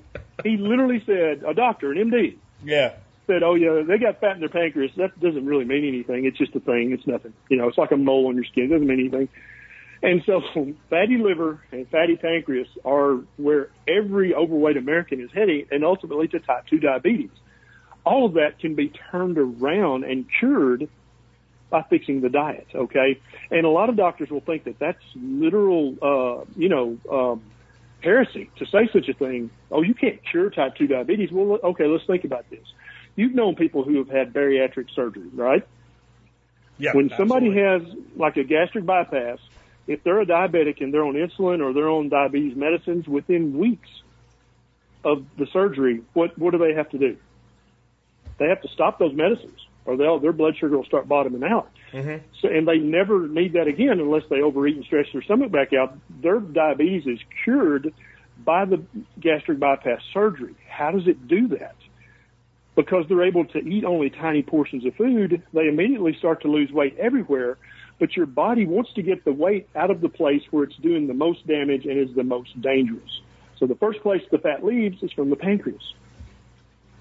He 0.43 0.57
literally 0.57 1.03
said, 1.05 1.43
"A 1.47 1.53
doctor, 1.53 1.91
an 1.91 2.09
MD." 2.09 2.37
Yeah 2.63 2.93
said, 3.27 3.43
"Oh 3.43 3.55
yeah, 3.55 3.83
they 3.87 3.97
got 3.97 4.19
fat 4.19 4.33
in 4.33 4.39
their 4.39 4.49
pancreas." 4.49 4.91
That 4.97 5.17
doesn't 5.19 5.45
really 5.45 5.65
mean 5.65 5.87
anything. 5.87 6.25
It's 6.25 6.37
just 6.37 6.55
a 6.55 6.59
thing. 6.59 6.91
It's 6.91 7.05
nothing. 7.07 7.33
You 7.49 7.57
know, 7.57 7.67
it's 7.67 7.77
like 7.77 7.91
a 7.91 7.97
mole 7.97 8.27
on 8.27 8.35
your 8.35 8.45
skin. 8.45 8.65
It 8.65 8.69
doesn't 8.69 8.87
mean 8.87 8.99
anything. 8.99 9.29
And 10.03 10.23
so 10.25 10.41
fatty 10.89 11.17
liver 11.17 11.59
and 11.71 11.87
fatty 11.89 12.15
pancreas 12.15 12.67
are 12.83 13.19
where 13.37 13.69
every 13.87 14.33
overweight 14.33 14.77
American 14.77 15.21
is 15.21 15.29
heading 15.31 15.67
and 15.69 15.83
ultimately 15.85 16.27
to 16.29 16.39
type 16.39 16.65
2 16.67 16.79
diabetes. 16.79 17.29
All 18.03 18.25
of 18.25 18.33
that 18.33 18.57
can 18.57 18.73
be 18.73 18.91
turned 19.11 19.37
around 19.37 20.03
and 20.05 20.25
cured 20.39 20.89
by 21.69 21.83
fixing 21.83 22.21
the 22.21 22.29
diet, 22.29 22.67
okay? 22.73 23.19
And 23.51 23.65
a 23.65 23.69
lot 23.69 23.89
of 23.89 23.95
doctors 23.95 24.29
will 24.29 24.41
think 24.41 24.63
that 24.63 24.79
that's 24.79 25.03
literal, 25.15 25.95
uh, 26.01 26.45
you 26.55 26.69
know, 26.69 26.97
um, 27.09 27.43
heresy 28.01 28.49
to 28.57 28.65
say 28.65 28.89
such 28.91 29.07
a 29.07 29.13
thing. 29.13 29.51
Oh, 29.69 29.83
you 29.83 29.93
can't 29.93 30.19
cure 30.23 30.49
type 30.49 30.75
2 30.77 30.87
diabetes. 30.87 31.31
Well, 31.31 31.59
okay, 31.63 31.85
let's 31.85 32.05
think 32.05 32.23
about 32.23 32.49
this. 32.49 32.65
You've 33.15 33.35
known 33.35 33.55
people 33.55 33.83
who 33.83 33.97
have 33.99 34.09
had 34.09 34.33
bariatric 34.33 34.89
surgery, 34.95 35.29
right? 35.33 35.65
Yeah. 36.79 36.93
When 36.93 37.09
somebody 37.15 37.49
absolutely. 37.49 37.93
has 37.93 38.17
like 38.17 38.37
a 38.37 38.43
gastric 38.43 38.85
bypass, 38.85 39.37
if 39.91 40.03
they're 40.03 40.21
a 40.21 40.25
diabetic 40.25 40.81
and 40.81 40.93
they're 40.93 41.03
on 41.03 41.13
insulin 41.13 41.61
or 41.61 41.73
they're 41.73 41.89
on 41.89 42.09
diabetes 42.09 42.55
medicines 42.55 43.07
within 43.07 43.57
weeks 43.57 43.89
of 45.03 45.25
the 45.37 45.47
surgery, 45.47 46.01
what 46.13 46.37
what 46.37 46.51
do 46.51 46.57
they 46.57 46.73
have 46.73 46.89
to 46.89 46.97
do? 46.97 47.17
They 48.37 48.47
have 48.47 48.61
to 48.61 48.67
stop 48.69 48.99
those 48.99 49.13
medicines, 49.13 49.59
or 49.85 49.97
they'll 49.97 50.19
their 50.19 50.33
blood 50.33 50.57
sugar 50.57 50.77
will 50.77 50.85
start 50.85 51.07
bottoming 51.07 51.43
out. 51.43 51.69
Mhm. 51.93 52.21
So, 52.39 52.47
and 52.47 52.67
they 52.67 52.77
never 52.77 53.27
need 53.27 53.53
that 53.53 53.67
again 53.67 53.99
unless 53.99 54.23
they 54.29 54.41
overeat 54.41 54.75
and 54.75 54.85
stretch 54.85 55.11
their 55.11 55.21
stomach 55.21 55.51
back 55.51 55.73
out. 55.73 55.97
Their 56.21 56.39
diabetes 56.39 57.05
is 57.07 57.19
cured 57.43 57.93
by 58.43 58.65
the 58.65 58.81
gastric 59.19 59.59
bypass 59.59 60.01
surgery. 60.13 60.55
How 60.67 60.91
does 60.91 61.07
it 61.07 61.27
do 61.27 61.47
that? 61.49 61.75
Because 62.75 63.05
they're 63.07 63.25
able 63.25 63.45
to 63.45 63.59
eat 63.59 63.83
only 63.83 64.09
tiny 64.09 64.41
portions 64.41 64.85
of 64.85 64.95
food, 64.95 65.41
they 65.53 65.67
immediately 65.67 66.13
start 66.13 66.41
to 66.41 66.47
lose 66.47 66.71
weight 66.71 66.97
everywhere 66.97 67.57
but 68.01 68.17
your 68.17 68.25
body 68.25 68.65
wants 68.65 68.91
to 68.93 69.03
get 69.03 69.23
the 69.23 69.31
weight 69.31 69.69
out 69.75 69.91
of 69.91 70.01
the 70.01 70.09
place 70.09 70.41
where 70.49 70.63
it's 70.63 70.75
doing 70.77 71.05
the 71.05 71.13
most 71.13 71.45
damage 71.45 71.85
and 71.85 71.99
is 71.99 72.15
the 72.15 72.23
most 72.23 72.59
dangerous. 72.59 73.21
So 73.59 73.67
the 73.67 73.75
first 73.75 74.01
place 74.01 74.23
the 74.31 74.39
fat 74.39 74.65
leaves 74.65 75.03
is 75.03 75.11
from 75.11 75.29
the 75.29 75.35
pancreas. 75.35 75.93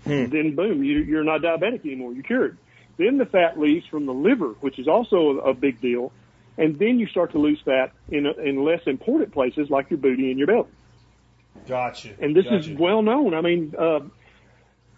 Hmm. 0.04 0.26
Then 0.26 0.54
boom, 0.54 0.84
you, 0.84 0.98
you're 0.98 1.24
not 1.24 1.40
diabetic 1.40 1.86
anymore. 1.86 2.12
You're 2.12 2.22
cured. 2.22 2.58
Then 2.98 3.16
the 3.16 3.24
fat 3.24 3.58
leaves 3.58 3.86
from 3.86 4.04
the 4.04 4.12
liver, 4.12 4.50
which 4.60 4.78
is 4.78 4.88
also 4.88 5.38
a, 5.38 5.50
a 5.50 5.54
big 5.54 5.80
deal. 5.80 6.12
And 6.58 6.78
then 6.78 6.98
you 6.98 7.06
start 7.06 7.32
to 7.32 7.38
lose 7.38 7.62
fat 7.64 7.92
in, 8.10 8.26
in 8.26 8.62
less 8.62 8.82
important 8.84 9.32
places 9.32 9.70
like 9.70 9.88
your 9.88 9.98
booty 9.98 10.28
and 10.28 10.38
your 10.38 10.48
belly. 10.48 10.68
Gotcha. 11.66 12.10
And 12.20 12.36
this 12.36 12.44
gotcha. 12.44 12.56
is 12.56 12.78
well 12.78 13.00
known. 13.00 13.32
I 13.32 13.40
mean, 13.40 13.74
uh, 13.78 14.00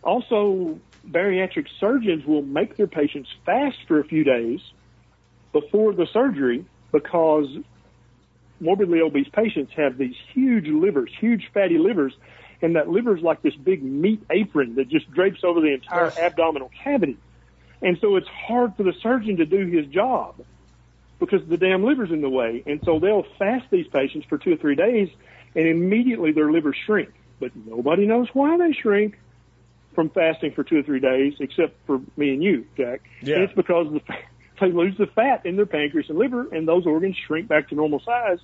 also 0.02 0.80
bariatric 1.08 1.68
surgeons 1.78 2.26
will 2.26 2.42
make 2.42 2.76
their 2.76 2.88
patients 2.88 3.28
fast 3.46 3.78
for 3.86 4.00
a 4.00 4.04
few 4.04 4.24
days 4.24 4.58
before 5.52 5.92
the 5.92 6.06
surgery 6.12 6.64
because 6.92 7.46
morbidly 8.60 9.00
obese 9.00 9.28
patients 9.32 9.72
have 9.76 9.98
these 9.98 10.14
huge 10.32 10.66
livers, 10.68 11.10
huge 11.20 11.50
fatty 11.52 11.78
livers, 11.78 12.12
and 12.60 12.76
that 12.76 12.88
liver 12.88 13.16
is 13.16 13.22
like 13.22 13.42
this 13.42 13.54
big 13.56 13.82
meat 13.82 14.22
apron 14.30 14.76
that 14.76 14.88
just 14.88 15.10
drapes 15.10 15.40
over 15.42 15.60
the 15.60 15.72
entire 15.74 16.06
Yes. 16.06 16.18
abdominal 16.18 16.70
cavity. 16.84 17.16
And 17.80 17.98
so 18.00 18.14
it's 18.16 18.28
hard 18.28 18.76
for 18.76 18.84
the 18.84 18.92
surgeon 19.02 19.38
to 19.38 19.44
do 19.46 19.66
his 19.66 19.86
job 19.86 20.36
because 21.18 21.40
the 21.48 21.56
damn 21.56 21.82
liver's 21.84 22.12
in 22.12 22.20
the 22.20 22.28
way. 22.30 22.62
And 22.66 22.80
so 22.84 23.00
they'll 23.00 23.26
fast 23.38 23.66
these 23.70 23.88
patients 23.88 24.26
for 24.28 24.38
two 24.38 24.52
or 24.52 24.56
three 24.56 24.76
days 24.76 25.08
and 25.56 25.66
immediately 25.66 26.30
their 26.32 26.50
livers 26.52 26.76
shrink. 26.86 27.10
But 27.40 27.50
nobody 27.66 28.06
knows 28.06 28.28
why 28.32 28.56
they 28.56 28.72
shrink 28.72 29.18
from 29.96 30.08
fasting 30.10 30.52
for 30.52 30.62
two 30.62 30.78
or 30.78 30.82
three 30.84 31.00
days 31.00 31.34
except 31.40 31.74
for 31.86 32.00
me 32.16 32.30
and 32.34 32.42
you, 32.42 32.66
Jack. 32.76 33.00
Yeah. 33.20 33.34
And 33.36 33.44
it's 33.44 33.52
because 33.54 33.92
the, 33.92 34.00
they 34.62 34.72
lose 34.72 34.96
the 34.96 35.06
fat 35.06 35.44
in 35.44 35.56
their 35.56 35.66
pancreas 35.66 36.08
and 36.08 36.18
liver 36.18 36.48
and 36.52 36.66
those 36.66 36.86
organs 36.86 37.16
shrink 37.26 37.48
back 37.48 37.68
to 37.68 37.74
normal 37.74 38.00
size. 38.00 38.38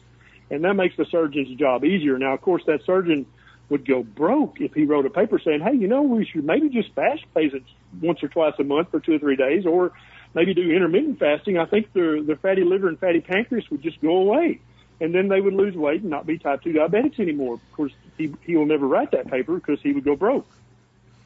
And 0.50 0.64
that 0.64 0.74
makes 0.74 0.96
the 0.96 1.04
surgeon's 1.06 1.56
job 1.58 1.84
easier. 1.84 2.18
Now, 2.18 2.34
of 2.34 2.40
course, 2.40 2.62
that 2.66 2.80
surgeon 2.84 3.26
would 3.68 3.86
go 3.86 4.02
broke 4.02 4.60
if 4.60 4.72
he 4.72 4.84
wrote 4.84 5.04
a 5.06 5.10
paper 5.10 5.38
saying, 5.38 5.60
hey, 5.60 5.76
you 5.76 5.88
know, 5.88 6.02
we 6.02 6.24
should 6.24 6.44
maybe 6.44 6.68
just 6.70 6.92
fast 6.94 7.22
patients 7.34 7.70
once 8.00 8.22
or 8.22 8.28
twice 8.28 8.54
a 8.58 8.64
month 8.64 8.90
for 8.90 9.00
two 9.00 9.14
or 9.14 9.18
three 9.18 9.36
days 9.36 9.66
or 9.66 9.92
maybe 10.34 10.54
do 10.54 10.62
intermittent 10.70 11.18
fasting. 11.18 11.58
I 11.58 11.66
think 11.66 11.92
their, 11.92 12.22
their 12.22 12.36
fatty 12.36 12.64
liver 12.64 12.88
and 12.88 12.98
fatty 12.98 13.20
pancreas 13.20 13.70
would 13.70 13.82
just 13.82 14.00
go 14.00 14.16
away. 14.16 14.60
And 15.00 15.14
then 15.14 15.28
they 15.28 15.40
would 15.40 15.54
lose 15.54 15.76
weight 15.76 16.00
and 16.00 16.10
not 16.10 16.26
be 16.26 16.38
type 16.38 16.62
2 16.62 16.72
diabetics 16.72 17.20
anymore. 17.20 17.54
Of 17.54 17.72
course, 17.72 17.92
he, 18.16 18.34
he 18.42 18.56
will 18.56 18.66
never 18.66 18.86
write 18.86 19.12
that 19.12 19.30
paper 19.30 19.54
because 19.54 19.80
he 19.80 19.92
would 19.92 20.04
go 20.04 20.16
broke 20.16 20.48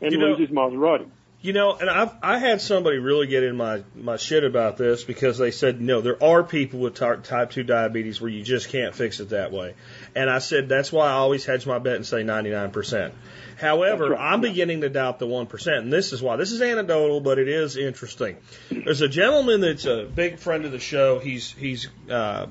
and 0.01 0.13
You 0.13 0.19
know- 0.19 0.27
lose 0.27 0.41
his 0.41 0.51
Maserati. 0.51 1.09
You 1.43 1.53
know, 1.53 1.75
and 1.75 1.91
I've 1.91 2.13
I 2.23 2.39
had 2.39 2.61
somebody 2.61 2.99
really 2.99 3.27
get 3.27 3.43
in 3.43 3.57
my 3.57 3.83
my 3.97 4.17
shit 4.17 4.45
about 4.45 4.77
this 4.77 5.03
because 5.03 5.39
they 5.39 5.51
said 5.51 5.81
no, 5.81 6.01
there 6.01 6.23
are 6.23 6.45
people 6.45 6.79
with 6.79 6.95
ty- 6.95 7.17
type 7.17 7.51
two 7.51 7.65
diabetes 7.65 8.21
where 8.21 8.31
you 8.31 8.45
just 8.45 8.69
can't 8.69 8.95
fix 8.95 9.19
it 9.19 9.31
that 9.31 9.51
way, 9.51 9.75
and 10.15 10.31
I 10.31 10.39
said 10.39 10.69
that's 10.69 10.93
why 10.93 11.09
I 11.09 11.15
always 11.15 11.45
hedge 11.45 11.67
my 11.67 11.81
bet 11.81 11.97
and 11.97 12.07
say 12.07 12.23
ninety 12.23 12.51
nine 12.51 12.71
percent. 12.71 13.13
However, 13.59 14.11
right, 14.11 14.33
I'm 14.33 14.41
beginning 14.41 14.83
to 14.83 14.89
doubt 14.89 15.19
the 15.19 15.27
one 15.27 15.47
percent, 15.47 15.79
and 15.79 15.93
this 15.93 16.13
is 16.13 16.23
why. 16.23 16.37
This 16.37 16.53
is 16.53 16.63
anecdotal, 16.63 17.21
but 17.21 17.41
it 17.41 17.49
is 17.49 17.77
interesting. 17.77 18.37
There's 18.71 19.01
a 19.01 19.09
gentleman 19.09 19.61
that's 19.63 19.85
a 19.85 20.05
big 20.05 20.39
friend 20.39 20.65
of 20.65 20.71
the 20.71 20.79
show. 20.79 21.19
He's 21.19 21.51
he's 21.51 21.89
uh, 22.09 22.47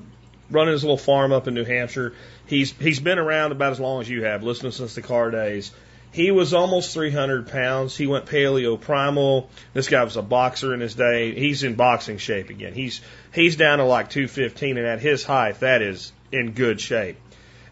running 0.50 0.72
his 0.72 0.84
little 0.84 0.98
farm 0.98 1.32
up 1.32 1.48
in 1.48 1.54
New 1.54 1.64
Hampshire. 1.64 2.12
He's 2.46 2.72
he's 2.72 3.00
been 3.00 3.18
around 3.18 3.52
about 3.52 3.72
as 3.72 3.80
long 3.80 4.02
as 4.02 4.10
you 4.10 4.24
have, 4.24 4.42
listening 4.42 4.72
since 4.72 4.94
the 4.94 5.02
car 5.02 5.30
days. 5.30 5.72
He 6.12 6.30
was 6.30 6.52
almost 6.52 6.92
300 6.92 7.48
pounds. 7.48 7.96
He 7.96 8.06
went 8.06 8.26
paleo 8.26 8.78
primal. 8.78 9.48
This 9.72 9.88
guy 9.88 10.04
was 10.04 10.18
a 10.18 10.22
boxer 10.22 10.74
in 10.74 10.80
his 10.80 10.94
day. 10.94 11.34
He's 11.34 11.62
in 11.62 11.74
boxing 11.74 12.18
shape 12.18 12.50
again. 12.50 12.74
He's 12.74 13.00
he's 13.32 13.56
down 13.56 13.78
to 13.78 13.84
like 13.84 14.10
215, 14.10 14.76
and 14.76 14.86
at 14.86 15.00
his 15.00 15.24
height, 15.24 15.60
that 15.60 15.80
is 15.80 16.12
in 16.30 16.52
good 16.52 16.80
shape. 16.80 17.16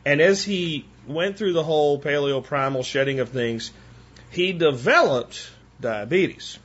And 0.06 0.22
as 0.22 0.42
he 0.42 0.86
went 1.06 1.36
through 1.36 1.52
the 1.52 1.62
whole 1.62 2.00
paleo 2.00 2.42
primal 2.42 2.82
shedding 2.82 3.20
of 3.20 3.28
things, 3.28 3.72
he 4.30 4.52
developed 4.52 5.50
diabetes. 5.78 6.58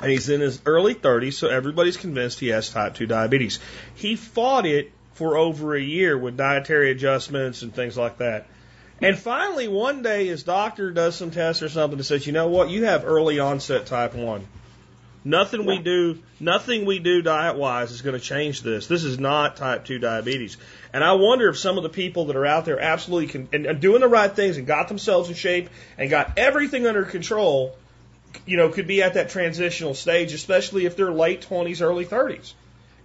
And 0.00 0.10
he's 0.10 0.28
in 0.28 0.40
his 0.40 0.60
early 0.66 0.94
30s, 0.94 1.32
so 1.34 1.48
everybody's 1.48 1.96
convinced 1.96 2.38
he 2.38 2.48
has 2.48 2.70
type 2.70 2.94
2 2.94 3.06
diabetes. 3.06 3.58
He 3.94 4.14
fought 4.14 4.66
it 4.66 4.92
for 5.14 5.36
over 5.36 5.74
a 5.74 5.80
year 5.80 6.16
with 6.16 6.36
dietary 6.36 6.90
adjustments 6.90 7.62
and 7.62 7.74
things 7.74 7.96
like 7.96 8.18
that. 8.18 8.46
And 9.00 9.18
finally, 9.18 9.68
one 9.68 10.02
day, 10.02 10.26
his 10.26 10.42
doctor 10.42 10.90
does 10.90 11.16
some 11.16 11.30
tests 11.30 11.62
or 11.62 11.68
something 11.68 11.98
and 11.98 12.06
says, 12.06 12.26
you 12.26 12.32
know 12.32 12.48
what, 12.48 12.70
you 12.70 12.84
have 12.84 13.04
early 13.04 13.38
onset 13.38 13.86
type 13.86 14.14
1. 14.14 14.46
Nothing 15.22 15.66
we 15.66 15.78
do, 15.78 16.20
nothing 16.38 16.86
we 16.86 17.00
do 17.00 17.20
diet 17.20 17.56
wise 17.56 17.90
is 17.90 18.00
going 18.00 18.18
to 18.18 18.24
change 18.24 18.62
this. 18.62 18.86
This 18.86 19.02
is 19.02 19.18
not 19.18 19.56
type 19.56 19.84
2 19.84 19.98
diabetes. 19.98 20.56
And 20.92 21.02
I 21.02 21.14
wonder 21.14 21.48
if 21.48 21.58
some 21.58 21.76
of 21.76 21.82
the 21.82 21.88
people 21.88 22.26
that 22.26 22.36
are 22.36 22.46
out 22.46 22.64
there 22.64 22.78
absolutely 22.78 23.26
can, 23.26 23.48
and, 23.52 23.66
and 23.66 23.80
doing 23.80 24.00
the 24.00 24.08
right 24.08 24.34
things 24.34 24.56
and 24.56 24.68
got 24.68 24.86
themselves 24.86 25.28
in 25.28 25.34
shape 25.34 25.68
and 25.98 26.08
got 26.08 26.38
everything 26.38 26.86
under 26.86 27.02
control, 27.02 27.76
you 28.46 28.56
know, 28.56 28.68
could 28.68 28.86
be 28.86 29.02
at 29.02 29.14
that 29.14 29.30
transitional 29.30 29.94
stage, 29.94 30.32
especially 30.32 30.86
if 30.86 30.96
they're 30.96 31.12
late 31.12 31.44
20s, 31.46 31.82
early 31.82 32.06
30s. 32.06 32.54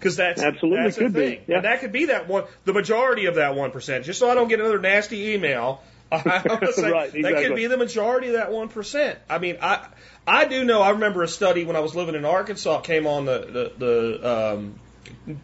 Because 0.01 0.15
that's 0.15 0.41
Absolutely 0.41 0.83
that's 0.83 0.97
could 0.97 1.13
be, 1.13 1.19
thing. 1.19 1.41
yeah. 1.47 1.57
And 1.57 1.65
that 1.65 1.79
could 1.79 1.91
be 1.91 2.05
that 2.05 2.27
one, 2.27 2.45
the 2.65 2.73
majority 2.73 3.27
of 3.27 3.35
that 3.35 3.53
1%. 3.53 4.03
Just 4.03 4.17
so 4.17 4.31
I 4.31 4.33
don't 4.33 4.47
get 4.47 4.59
another 4.59 4.79
nasty 4.79 5.33
email, 5.33 5.83
I 6.11 6.17
Right, 6.77 7.13
that 7.13 7.43
could 7.45 7.55
be 7.55 7.67
the 7.67 7.77
majority 7.77 8.29
of 8.29 8.33
that 8.33 8.49
1%. 8.49 9.15
I 9.29 9.37
mean, 9.37 9.57
I, 9.61 9.87
I 10.25 10.45
do 10.45 10.65
know, 10.65 10.81
I 10.81 10.89
remember 10.91 11.21
a 11.21 11.27
study 11.27 11.65
when 11.65 11.75
I 11.75 11.81
was 11.81 11.93
living 11.93 12.15
in 12.15 12.25
Arkansas, 12.25 12.79
it 12.79 12.83
came 12.83 13.05
on 13.05 13.25
the, 13.25 13.71
the, 13.77 13.85
the, 13.85 14.55
um, 14.57 14.79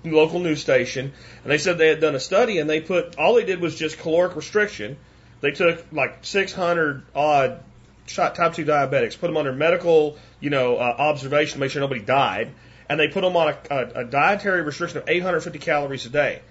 local 0.04 0.40
news 0.40 0.60
station, 0.60 1.14
and 1.44 1.52
they 1.52 1.60
said 1.60 1.78
they 1.78 1.90
had 1.90 2.02
done 2.02 2.16
a 2.16 2.20
study, 2.20 2.58
and 2.58 2.70
they 2.70 2.82
put 2.82 3.18
all 3.18 3.36
they 3.36 3.46
did 3.46 3.62
was 3.62 3.76
just 3.76 4.00
caloric 4.00 4.36
restriction. 4.36 4.98
They 5.42 5.52
took 5.52 5.86
like 5.92 6.20
600 6.22 7.04
odd 7.14 7.64
type 8.08 8.54
2 8.54 8.66
diabetics, 8.66 9.20
put 9.20 9.28
them 9.28 9.38
under 9.38 9.54
medical, 9.54 10.18
you 10.40 10.50
know, 10.50 10.78
uh, 10.78 10.96
observation 10.98 11.54
to 11.56 11.60
make 11.60 11.72
sure 11.72 11.82
nobody 11.82 12.02
died, 12.02 12.52
and 12.90 13.00
they 13.00 13.08
put 13.08 13.22
them 13.22 13.36
on 13.36 13.50
a, 13.50 13.58
a, 13.70 14.02
a 14.02 14.04
dietary 14.06 14.62
restriction 14.62 14.98
of 15.00 15.10
850 15.10 15.60
calories 15.60 16.06
a 16.06 16.10
day. 16.10 16.42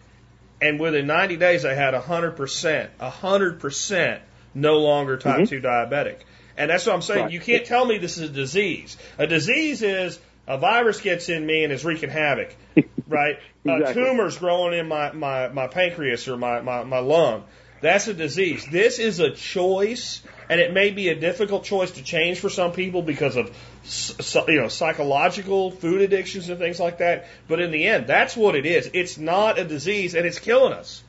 And 0.61 0.81
within 0.81 1.07
90 1.07 1.37
days, 1.37 1.63
they 1.63 1.75
had 1.75 1.95
100%, 1.95 2.89
100% 2.99 4.21
no 4.55 4.79
longer 4.79 5.17
type 5.19 5.37
mm-hmm. 5.37 5.45
2 5.45 5.61
diabetic. 5.61 6.21
And 6.57 6.71
that's 6.71 6.87
what 6.87 6.95
I'm 6.95 7.03
saying. 7.03 7.25
Right. 7.25 7.33
You 7.33 7.41
can't 7.41 7.67
tell 7.67 7.85
me 7.85 7.99
this 7.99 8.17
is 8.17 8.31
a 8.31 8.33
disease. 8.33 8.97
A 9.19 9.27
disease 9.27 9.83
is 9.83 10.19
a 10.47 10.57
virus 10.57 11.01
gets 11.01 11.29
in 11.29 11.45
me 11.45 11.65
and 11.65 11.73
is 11.73 11.85
wreaking 11.85 12.09
havoc, 12.09 12.55
right? 13.09 13.39
exactly. 13.65 14.03
A 14.03 14.07
tumor's 14.07 14.39
growing 14.39 14.79
in 14.79 14.89
my, 14.89 15.13
my, 15.13 15.49
my 15.49 15.67
pancreas 15.67 16.29
or 16.29 16.37
my, 16.37 16.61
my, 16.61 16.85
my 16.85 16.99
lung. 16.99 17.45
That's 17.87 18.09
a 18.09 18.15
disease. 18.15 18.67
This 18.67 18.99
is 18.99 19.21
a 19.21 19.31
choice, 19.31 20.21
and 20.51 20.59
it 20.59 20.73
may 20.73 20.91
be 20.91 21.09
a 21.09 21.15
difficult 21.15 21.63
choice 21.63 21.93
to 21.93 22.03
change 22.03 22.41
for 22.41 22.51
some 22.51 22.73
people 22.73 23.01
because 23.01 23.37
of 23.37 23.57
you 24.49 24.61
know 24.61 24.67
psychological 24.67 25.71
food 25.71 26.01
addictions 26.01 26.49
and 26.49 26.59
things 26.59 26.81
like 26.81 26.99
that. 26.99 27.27
But 27.47 27.61
in 27.61 27.71
the 27.71 27.87
end, 27.87 28.09
that's 28.09 28.37
what 28.37 28.57
it 28.57 28.67
is. 28.67 28.91
It's 28.93 29.19
not 29.19 29.61
a 29.61 29.65
disease, 29.65 30.17
and 30.17 30.27
it's 30.27 30.41
killing 30.41 30.73
us. 30.73 31.05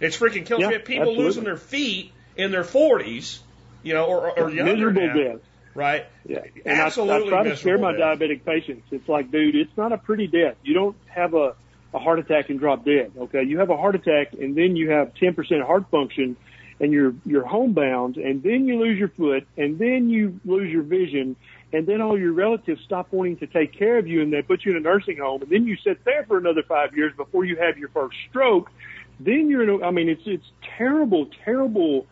It's 0.00 0.16
freaking 0.16 0.44
killing 0.44 0.68
yeah, 0.68 0.78
people 0.78 1.02
absolutely. 1.02 1.24
losing 1.24 1.44
their 1.44 1.56
feet 1.56 2.12
in 2.36 2.50
their 2.50 2.64
40s, 2.64 3.38
you 3.84 3.94
know, 3.94 4.06
or, 4.06 4.36
or 4.36 4.50
younger 4.50 4.90
miserable 4.90 5.06
now, 5.06 5.14
death. 5.14 5.40
Right? 5.76 6.06
Yeah. 6.26 6.40
And 6.64 6.80
Absolutely 6.80 7.32
I, 7.32 7.38
I 7.38 7.42
try 7.42 7.50
to 7.50 7.56
scare 7.56 7.78
my 7.78 7.92
death. 7.92 8.18
diabetic 8.18 8.44
patients. 8.44 8.88
It's 8.90 9.08
like, 9.08 9.30
dude, 9.30 9.54
it's 9.54 9.76
not 9.76 9.92
a 9.92 9.98
pretty 9.98 10.26
death. 10.26 10.56
You 10.64 10.74
don't 10.74 10.96
have 11.06 11.34
a 11.34 11.54
a 11.94 11.98
heart 11.98 12.18
attack 12.18 12.50
and 12.50 12.58
drop 12.58 12.84
dead. 12.84 13.12
Okay, 13.16 13.42
you 13.42 13.58
have 13.58 13.70
a 13.70 13.76
heart 13.76 13.94
attack 13.94 14.32
and 14.32 14.56
then 14.56 14.76
you 14.76 14.90
have 14.90 15.12
10% 15.14 15.64
heart 15.64 15.84
function, 15.90 16.36
and 16.80 16.92
you're 16.92 17.14
you're 17.24 17.46
homebound, 17.46 18.16
and 18.16 18.42
then 18.42 18.66
you 18.66 18.78
lose 18.78 18.98
your 18.98 19.08
foot, 19.08 19.46
and 19.56 19.78
then 19.78 20.10
you 20.10 20.38
lose 20.44 20.70
your 20.70 20.82
vision, 20.82 21.36
and 21.72 21.86
then 21.86 22.00
all 22.00 22.18
your 22.18 22.32
relatives 22.32 22.80
stop 22.84 23.12
wanting 23.12 23.36
to 23.38 23.46
take 23.46 23.72
care 23.72 23.98
of 23.98 24.06
you, 24.06 24.22
and 24.22 24.32
they 24.32 24.42
put 24.42 24.64
you 24.64 24.72
in 24.72 24.76
a 24.76 24.80
nursing 24.80 25.16
home, 25.16 25.42
and 25.42 25.50
then 25.50 25.66
you 25.66 25.76
sit 25.82 26.04
there 26.04 26.24
for 26.24 26.38
another 26.38 26.62
five 26.68 26.94
years 26.94 27.12
before 27.16 27.44
you 27.44 27.56
have 27.56 27.78
your 27.78 27.88
first 27.90 28.16
stroke. 28.28 28.70
Then 29.18 29.48
you're 29.48 29.62
in. 29.62 29.82
A, 29.82 29.86
I 29.86 29.90
mean, 29.90 30.08
it's 30.08 30.22
it's 30.26 30.44
terrible, 30.76 31.28
terrible 31.44 32.06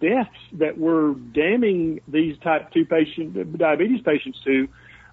deaths 0.00 0.30
that 0.52 0.78
we're 0.78 1.14
damning 1.14 2.00
these 2.08 2.38
type 2.38 2.72
two 2.72 2.84
patient 2.84 3.58
diabetes 3.58 4.00
patients 4.02 4.40
to 4.44 4.68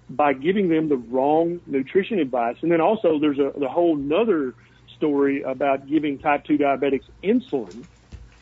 by 0.08 0.32
giving 0.32 0.68
them 0.68 0.88
the 0.88 0.96
wrong 0.96 1.60
nutrition 1.66 2.18
advice. 2.18 2.56
And 2.62 2.70
then 2.70 2.80
also 2.80 3.18
there's 3.18 3.38
a 3.38 3.52
the 3.56 3.68
whole 3.68 3.96
nother 3.96 4.54
story 4.96 5.42
about 5.42 5.86
giving 5.86 6.18
type 6.18 6.44
2 6.44 6.58
diabetics 6.58 7.04
insulin, 7.22 7.84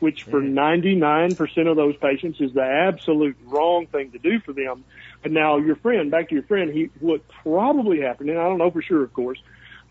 which 0.01 0.25
for 0.25 0.41
mm. 0.41 0.53
99% 0.53 1.71
of 1.71 1.77
those 1.77 1.97
patients 1.97 2.41
is 2.41 2.53
the 2.53 2.63
absolute 2.63 3.37
wrong 3.47 3.87
thing 3.87 4.11
to 4.13 4.19
do 4.19 4.41
for 4.41 4.53
them. 4.53 4.85
But 5.23 5.33
now 5.33 5.59
your 5.59 5.77
friend, 5.77 6.11
back 6.11 6.29
to 6.29 6.35
your 6.35 6.45
friend, 6.45 6.73
he, 6.73 6.91
what 7.01 7.23
probably 7.29 8.01
happened, 8.01 8.31
and 8.31 8.39
I 8.39 8.45
don't 8.45 8.59
know 8.59 8.71
for 8.71 8.83
sure, 8.83 9.03
of 9.03 9.13
course, 9.13 9.41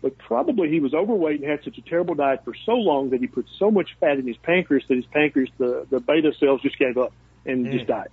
but 0.02 0.18
probably 0.18 0.68
he 0.68 0.80
was 0.80 0.94
overweight 0.94 1.40
and 1.40 1.48
had 1.48 1.64
such 1.64 1.78
a 1.78 1.82
terrible 1.82 2.14
diet 2.14 2.44
for 2.44 2.54
so 2.66 2.72
long 2.72 3.10
that 3.10 3.20
he 3.20 3.26
put 3.26 3.46
so 3.58 3.70
much 3.70 3.96
fat 4.00 4.18
in 4.18 4.26
his 4.26 4.36
pancreas 4.36 4.84
that 4.88 4.96
his 4.96 5.06
pancreas, 5.06 5.50
the, 5.58 5.86
the 5.88 6.00
beta 6.00 6.32
cells 6.38 6.60
just 6.60 6.78
gave 6.78 6.98
up 6.98 7.12
and 7.46 7.66
mm. 7.66 7.72
just 7.72 7.86
died. 7.86 8.10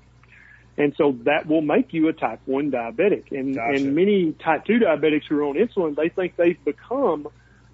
And 0.80 0.96
so 0.98 1.18
that 1.26 1.46
will 1.46 1.62
make 1.62 1.92
you 1.92 2.08
a 2.08 2.14
type 2.14 2.40
1 2.46 2.72
diabetic. 2.72 3.32
And, 3.32 3.56
gotcha. 3.56 3.76
and 3.76 3.94
many 3.94 4.32
type 4.32 4.64
2 4.64 4.80
diabetics 4.80 5.26
who 5.28 5.38
are 5.40 5.44
on 5.44 5.56
insulin, 5.56 5.94
they 5.96 6.08
think 6.08 6.38
they've 6.38 6.64
become 6.64 7.28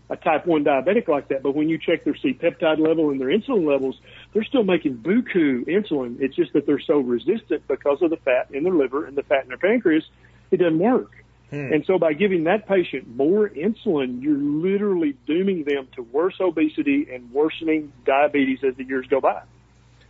a 0.09 0.15
type 0.15 0.47
1 0.47 0.63
diabetic 0.63 1.07
like 1.07 1.27
that. 1.27 1.43
But 1.43 1.55
when 1.55 1.69
you 1.69 1.77
check 1.77 2.03
their 2.03 2.15
C-peptide 2.15 2.79
level 2.79 3.11
and 3.11 3.21
their 3.21 3.27
insulin 3.27 3.71
levels, 3.71 3.95
they're 4.33 4.43
still 4.43 4.63
making 4.63 4.97
buku 4.97 5.67
insulin. 5.67 6.17
It's 6.19 6.35
just 6.35 6.53
that 6.53 6.65
they're 6.65 6.79
so 6.79 6.97
resistant 6.97 7.67
because 7.67 8.01
of 8.01 8.09
the 8.09 8.17
fat 8.17 8.49
in 8.51 8.63
their 8.63 8.73
liver 8.73 9.05
and 9.05 9.15
the 9.15 9.23
fat 9.23 9.43
in 9.43 9.49
their 9.49 9.59
pancreas, 9.59 10.03
it 10.49 10.57
doesn't 10.57 10.79
work. 10.79 11.11
Hmm. 11.51 11.73
And 11.73 11.85
so 11.85 11.99
by 11.99 12.13
giving 12.13 12.45
that 12.45 12.67
patient 12.67 13.07
more 13.15 13.47
insulin, 13.47 14.23
you're 14.23 14.35
literally 14.35 15.15
dooming 15.27 15.63
them 15.63 15.87
to 15.95 16.01
worse 16.01 16.35
obesity 16.41 17.07
and 17.13 17.31
worsening 17.31 17.93
diabetes 18.03 18.59
as 18.67 18.75
the 18.77 18.83
years 18.83 19.05
go 19.11 19.21
by. 19.21 19.43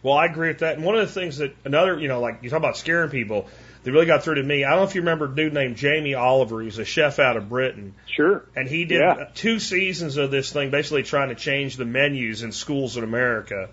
Well, 0.05 0.15
I 0.15 0.25
agree 0.25 0.49
with 0.49 0.59
that. 0.59 0.75
And 0.75 0.85
one 0.85 0.93
of 0.93 1.01
the 1.01 1.11
things 1.11 1.39
that 1.39 1.55
another, 1.65 1.99
you 1.99 2.07
know, 2.07 2.21
like 2.21 2.43
you 2.43 2.51
talk 2.51 2.59
about 2.59 2.77
scaring 2.77 3.09
people, 3.09 3.47
that 3.81 3.91
really 3.91 4.05
got 4.05 4.23
through 4.23 4.35
to 4.35 4.43
me. 4.43 4.63
I 4.63 4.69
don't 4.69 4.81
know 4.81 4.85
if 4.85 4.93
you 4.93 5.01
remember 5.01 5.25
a 5.25 5.35
dude 5.35 5.51
named 5.51 5.77
Jamie 5.77 6.13
Oliver. 6.13 6.61
He's 6.61 6.77
a 6.77 6.85
chef 6.85 7.17
out 7.17 7.37
of 7.37 7.49
Britain. 7.49 7.95
Sure. 8.05 8.45
And 8.55 8.67
he 8.67 8.85
did 8.85 8.99
yeah. 8.99 9.29
two 9.33 9.57
seasons 9.57 10.17
of 10.17 10.29
this 10.29 10.51
thing, 10.51 10.69
basically 10.69 11.01
trying 11.01 11.29
to 11.29 11.35
change 11.35 11.75
the 11.75 11.85
menus 11.85 12.43
in 12.43 12.51
schools 12.51 12.97
in 12.97 13.03
America. 13.03 13.69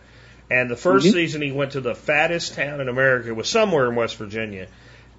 And 0.51 0.71
the 0.71 0.75
1st 0.75 1.01
mm-hmm. 1.01 1.11
season, 1.11 1.43
he 1.43 1.53
went 1.53 1.73
to 1.73 1.83
the 1.83 1.95
fattest 1.95 2.55
town 2.55 2.81
in 2.81 2.89
America. 2.89 3.29
It 3.29 3.37
was 3.37 3.51
somewhere 3.51 3.91
in 3.91 3.95
West 3.95 4.17
Virginia. 4.17 4.69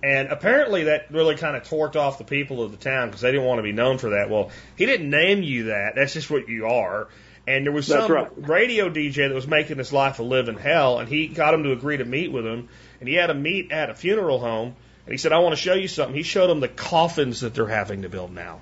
And 0.01 0.29
apparently 0.29 0.85
that 0.85 1.11
really 1.11 1.35
kind 1.35 1.55
of 1.55 1.61
torqued 1.61 1.95
off 1.95 2.17
the 2.17 2.23
people 2.23 2.63
of 2.63 2.71
the 2.71 2.77
town 2.77 3.09
because 3.09 3.21
they 3.21 3.31
didn't 3.31 3.45
want 3.45 3.59
to 3.59 3.63
be 3.63 3.71
known 3.71 3.99
for 3.99 4.09
that. 4.11 4.31
Well, 4.31 4.49
he 4.75 4.87
didn't 4.87 5.11
name 5.11 5.43
you 5.43 5.65
that. 5.65 5.93
That's 5.95 6.13
just 6.13 6.31
what 6.31 6.49
you 6.49 6.65
are. 6.65 7.07
And 7.45 7.65
there 7.65 7.73
was 7.73 7.87
some 7.87 8.09
right. 8.09 8.29
radio 8.37 8.89
DJ 8.89 9.27
that 9.27 9.33
was 9.33 9.47
making 9.47 9.77
his 9.77 9.91
life 9.91 10.19
a 10.19 10.23
living 10.23 10.57
hell, 10.57 10.99
and 10.99 11.09
he 11.09 11.27
got 11.27 11.53
him 11.53 11.63
to 11.63 11.73
agree 11.73 11.97
to 11.97 12.05
meet 12.05 12.31
with 12.31 12.45
him. 12.45 12.69
And 13.01 13.09
he 13.09 13.15
had 13.15 13.29
a 13.29 13.33
meet 13.33 13.71
at 13.71 13.89
a 13.89 13.95
funeral 13.95 14.39
home, 14.39 14.75
and 15.05 15.11
he 15.11 15.17
said, 15.17 15.33
"I 15.33 15.39
want 15.39 15.53
to 15.53 15.61
show 15.61 15.73
you 15.73 15.89
something." 15.89 16.15
He 16.15 16.23
showed 16.23 16.49
him 16.49 16.61
the 16.61 16.69
coffins 16.69 17.41
that 17.41 17.53
they're 17.53 17.67
having 17.67 18.03
to 18.03 18.09
build 18.09 18.33
now, 18.33 18.61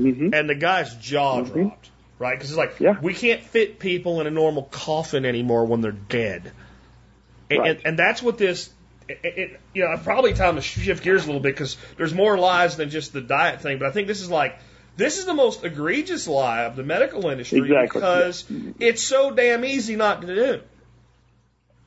mm-hmm. 0.00 0.34
and 0.34 0.50
the 0.50 0.56
guy's 0.56 0.96
jaw 0.96 1.42
mm-hmm. 1.42 1.52
dropped, 1.52 1.90
right? 2.18 2.36
Because 2.36 2.50
it's 2.50 2.58
like 2.58 2.80
yeah. 2.80 2.98
we 3.00 3.14
can't 3.14 3.42
fit 3.42 3.78
people 3.78 4.20
in 4.20 4.26
a 4.26 4.30
normal 4.30 4.64
coffin 4.64 5.24
anymore 5.24 5.64
when 5.64 5.80
they're 5.80 5.92
dead, 5.92 6.50
and, 7.50 7.58
right. 7.60 7.70
and, 7.70 7.86
and 7.86 7.98
that's 7.98 8.20
what 8.20 8.36
this. 8.36 8.70
It, 9.08 9.20
it, 9.24 9.60
you 9.74 9.84
know, 9.84 9.92
it's 9.92 10.04
probably 10.04 10.34
time 10.34 10.54
to 10.54 10.62
shift 10.62 11.02
gears 11.02 11.24
a 11.24 11.26
little 11.26 11.40
bit 11.40 11.52
because 11.52 11.76
there's 11.96 12.14
more 12.14 12.38
lies 12.38 12.76
than 12.76 12.90
just 12.90 13.12
the 13.12 13.20
diet 13.20 13.60
thing. 13.60 13.80
But 13.80 13.88
I 13.88 13.90
think 13.90 14.06
this 14.06 14.20
is 14.20 14.30
like 14.30 14.56
this 15.00 15.18
is 15.18 15.24
the 15.24 15.34
most 15.34 15.64
egregious 15.64 16.28
lie 16.28 16.64
of 16.64 16.76
the 16.76 16.82
medical 16.82 17.28
industry 17.28 17.60
exactly. 17.60 18.00
because 18.00 18.44
yeah. 18.50 18.72
it's 18.78 19.02
so 19.02 19.30
damn 19.30 19.64
easy 19.64 19.96
not 19.96 20.20
to 20.20 20.34
do. 20.34 20.60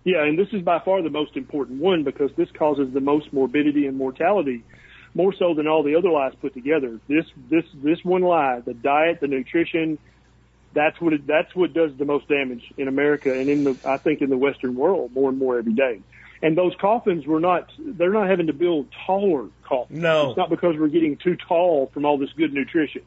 Yeah, 0.04 0.26
and 0.26 0.38
this 0.38 0.50
is 0.52 0.62
by 0.62 0.80
far 0.80 1.02
the 1.02 1.10
most 1.10 1.38
important 1.38 1.80
one 1.80 2.04
because 2.04 2.32
this 2.36 2.50
causes 2.52 2.92
the 2.94 3.00
most 3.00 3.32
morbidity 3.32 3.88
and 3.88 3.96
mortality, 3.96 4.64
more 5.14 5.34
so 5.34 5.54
than 5.54 5.68
all 5.68 5.84
the 5.84 5.96
other 5.96 6.10
lies 6.10 6.34
put 6.42 6.54
together. 6.54 7.00
This 7.08 7.26
this 7.50 7.64
this 7.76 8.04
one 8.04 8.22
lie, 8.22 8.60
the 8.60 8.74
diet, 8.74 9.20
the 9.22 9.28
nutrition, 9.28 9.98
that's 10.74 11.00
what 11.00 11.14
it, 11.14 11.26
that's 11.26 11.56
what 11.56 11.74
does 11.74 11.92
the 11.98 12.06
most 12.06 12.28
damage 12.28 12.74
in 12.78 12.88
America 12.88 13.32
and 13.32 13.50
in 13.50 13.64
the 13.64 13.78
I 13.86 13.98
think 13.98 14.22
in 14.22 14.30
the 14.30 14.38
Western 14.38 14.76
world 14.76 15.14
more 15.14 15.30
and 15.30 15.38
more 15.38 15.58
every 15.58 15.74
day. 15.74 16.02
And 16.44 16.58
those 16.58 16.74
coffins 16.80 17.26
were 17.26 17.40
not, 17.40 17.72
they're 17.80 18.12
not 18.12 18.30
having 18.30 18.48
to 18.48 18.54
build 18.54 18.88
taller 19.08 19.48
coffins. 19.64 20.02
No. 20.02 20.30
It's 20.30 20.38
not 20.38 20.50
because 20.50 20.76
we're 20.78 20.90
getting 20.90 21.16
too 21.16 21.38
tall 21.38 21.90
from 21.94 22.04
all 22.04 22.18
this 22.18 22.32
good 22.36 22.54
nutrition. 22.54 23.04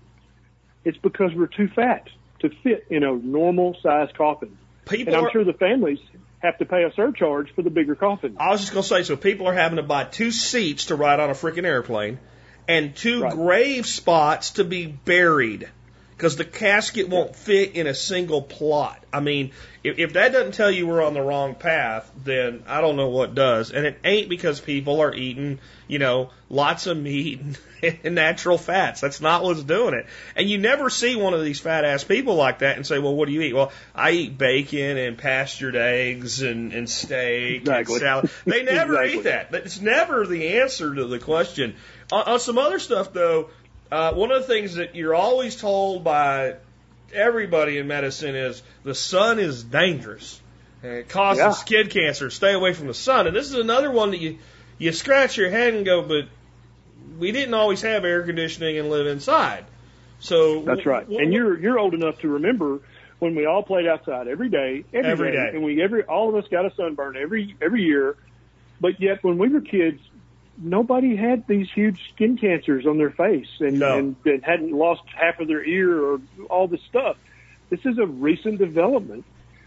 It's 0.86 0.96
because 0.96 1.34
we're 1.34 1.46
too 1.46 1.68
fat 1.68 2.08
to 2.38 2.48
fit 2.62 2.86
in 2.88 3.04
a 3.04 3.12
normal 3.14 3.76
size 3.82 4.08
coffin. 4.16 4.56
People 4.86 5.12
and 5.12 5.16
I'm 5.16 5.26
are, 5.26 5.30
sure 5.30 5.44
the 5.44 5.52
families 5.52 5.98
have 6.38 6.56
to 6.58 6.64
pay 6.64 6.84
a 6.84 6.92
surcharge 6.94 7.54
for 7.54 7.60
the 7.60 7.68
bigger 7.68 7.94
coffin. 7.94 8.38
I 8.40 8.52
was 8.52 8.62
just 8.62 8.72
going 8.72 8.82
to 8.84 8.88
say, 8.88 9.02
so 9.02 9.16
people 9.18 9.46
are 9.48 9.54
having 9.54 9.76
to 9.76 9.82
buy 9.82 10.04
two 10.04 10.30
seats 10.30 10.86
to 10.86 10.94
ride 10.94 11.20
on 11.20 11.28
a 11.28 11.34
freaking 11.34 11.64
airplane 11.64 12.18
and 12.66 12.96
two 12.96 13.20
right. 13.20 13.34
grave 13.34 13.86
spots 13.86 14.52
to 14.52 14.64
be 14.64 14.86
buried 14.86 15.68
because 16.16 16.36
the 16.36 16.44
casket 16.44 17.08
won't 17.08 17.36
fit 17.36 17.74
in 17.74 17.86
a 17.86 17.94
single 17.94 18.40
plot. 18.40 19.04
I 19.12 19.20
mean, 19.20 19.52
if, 19.84 19.98
if 19.98 20.12
that 20.14 20.32
doesn't 20.32 20.54
tell 20.54 20.70
you 20.70 20.86
we're 20.86 21.04
on 21.04 21.12
the 21.12 21.20
wrong 21.20 21.54
path, 21.54 22.10
then 22.24 22.62
I 22.66 22.80
don't 22.80 22.96
know 22.96 23.08
what 23.08 23.34
does. 23.34 23.70
And 23.70 23.84
it 23.84 23.98
ain't 24.02 24.30
because 24.30 24.58
people 24.58 25.02
are 25.02 25.14
eating, 25.14 25.58
you 25.86 25.98
know, 25.98 26.30
lots 26.48 26.86
of 26.86 26.96
meat 26.96 27.42
and 27.82 28.14
natural 28.14 28.56
fats. 28.56 29.02
That's 29.02 29.20
not 29.20 29.42
what's 29.42 29.62
doing 29.62 29.92
it. 29.92 30.06
And 30.34 30.48
you 30.48 30.56
never 30.56 30.88
see 30.88 31.16
one 31.16 31.34
of 31.34 31.44
these 31.44 31.60
fat 31.60 31.84
ass 31.84 32.02
people 32.02 32.34
like 32.36 32.60
that 32.60 32.76
and 32.76 32.86
say, 32.86 32.98
well, 32.98 33.14
what 33.14 33.28
do 33.28 33.34
you 33.34 33.42
eat? 33.42 33.54
Well, 33.54 33.70
I 33.94 34.12
eat 34.12 34.38
bacon 34.38 34.96
and 34.96 35.18
pastured 35.18 35.76
eggs 35.76 36.40
and, 36.40 36.72
and 36.72 36.88
steak 36.88 37.60
exactly. 37.60 37.96
and 37.96 38.02
salad. 38.02 38.30
They 38.46 38.62
never 38.64 38.94
exactly. 39.02 39.18
eat 39.18 39.24
that. 39.24 39.50
But 39.50 39.66
it's 39.66 39.82
never 39.82 40.26
the 40.26 40.60
answer 40.60 40.94
to 40.94 41.04
the 41.04 41.18
question. 41.18 41.76
On, 42.10 42.22
on 42.22 42.40
some 42.40 42.56
other 42.56 42.78
stuff, 42.78 43.12
though, 43.12 43.50
uh, 43.90 44.12
one 44.14 44.30
of 44.32 44.42
the 44.42 44.48
things 44.48 44.74
that 44.74 44.94
you're 44.94 45.14
always 45.14 45.56
told 45.56 46.04
by 46.04 46.56
everybody 47.12 47.78
in 47.78 47.86
medicine 47.86 48.34
is 48.34 48.62
the 48.82 48.94
sun 48.94 49.38
is 49.38 49.62
dangerous 49.62 50.40
and 50.82 50.92
it 50.92 51.08
causes 51.08 51.38
yeah. 51.38 51.50
skin 51.52 51.88
cancer. 51.88 52.30
Stay 52.30 52.52
away 52.52 52.72
from 52.72 52.86
the 52.86 52.94
sun. 52.94 53.26
And 53.26 53.34
this 53.34 53.46
is 53.46 53.54
another 53.54 53.90
one 53.90 54.10
that 54.10 54.20
you 54.20 54.38
you 54.78 54.92
scratch 54.92 55.36
your 55.36 55.50
head 55.50 55.74
and 55.74 55.84
go, 55.84 56.02
but 56.02 56.28
we 57.18 57.32
didn't 57.32 57.54
always 57.54 57.82
have 57.82 58.04
air 58.04 58.22
conditioning 58.22 58.78
and 58.78 58.90
live 58.90 59.06
inside. 59.06 59.64
So 60.20 60.62
that's 60.62 60.86
right. 60.86 61.06
And 61.08 61.32
you're 61.32 61.58
you're 61.58 61.78
old 61.78 61.94
enough 61.94 62.18
to 62.20 62.28
remember 62.28 62.80
when 63.18 63.34
we 63.34 63.46
all 63.46 63.62
played 63.62 63.86
outside 63.86 64.28
every 64.28 64.48
day, 64.48 64.84
every, 64.92 65.10
every 65.10 65.32
day, 65.32 65.36
day, 65.36 65.50
and 65.54 65.64
we 65.64 65.82
every 65.82 66.02
all 66.02 66.28
of 66.28 66.34
us 66.42 66.48
got 66.50 66.66
a 66.66 66.74
sunburn 66.74 67.16
every 67.16 67.56
every 67.60 67.82
year. 67.82 68.16
But 68.80 69.00
yet, 69.00 69.24
when 69.24 69.38
we 69.38 69.48
were 69.48 69.62
kids, 69.62 70.00
nobody 70.58 71.16
had 71.16 71.46
these 71.46 71.68
huge 71.74 72.00
skin 72.14 72.38
cancers 72.38 72.86
on 72.86 72.98
their 72.98 73.10
face 73.10 73.48
and, 73.60 73.78
No. 73.78 73.98
and, 73.98 74.16
and 74.24 74.44
hadn't 74.44 74.72
lost 74.72 75.02
half 75.14 75.40
of 75.40 75.48
their 75.48 75.64
ear 75.64 76.02
or 76.02 76.20
all 76.48 76.68
this 76.68 76.80
stuff. 76.88 77.16
This 77.70 77.80
is 77.84 77.98
a 77.98 78.06
recent 78.06 78.58
development. 78.58 79.24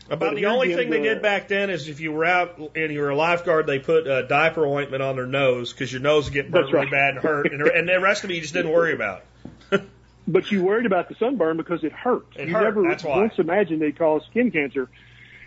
About 0.09 0.31
But 0.31 0.35
the 0.35 0.47
only 0.47 0.73
thing 0.73 0.89
they 0.89 1.01
uh, 1.01 1.03
did 1.03 1.21
back 1.21 1.47
then 1.49 1.69
is 1.69 1.87
if 1.87 1.99
you 1.99 2.11
were 2.11 2.25
out 2.25 2.59
and 2.75 2.91
you 2.91 2.99
were 3.01 3.09
a 3.09 3.15
lifeguard, 3.15 3.67
they 3.67 3.77
put 3.77 4.07
a 4.07 4.25
diaper 4.27 4.65
ointment 4.65 5.03
on 5.03 5.15
their 5.15 5.27
nose 5.27 5.71
because 5.71 5.91
your 5.91 6.01
nose 6.01 6.25
would 6.25 6.33
get 6.33 6.49
burned 6.49 6.65
That's 6.65 6.73
really 6.73 6.89
bad 6.89 7.15
and 7.15 7.23
hurt, 7.23 7.51
and, 7.51 7.61
and 7.61 7.87
the 7.87 7.99
rest 7.99 8.23
of 8.23 8.31
it 8.31 8.35
you 8.35 8.41
just 8.41 8.53
didn't 8.53 8.71
worry 8.71 8.93
about. 8.93 9.23
But 10.27 10.51
you 10.51 10.63
worried 10.63 10.85
about 10.85 11.09
the 11.09 11.15
sunburn 11.15 11.57
because 11.57 11.83
it 11.83 11.91
hurt. 11.91 12.23
It 12.35 12.49
you 12.49 12.53
hurt, 12.53 12.63
never 12.63 12.83
that's 12.83 13.03
why. 13.03 13.17
once 13.17 13.33
imagined 13.39 13.81
it 13.81 13.97
caused 13.97 14.27
skin 14.27 14.51
cancer. 14.51 14.87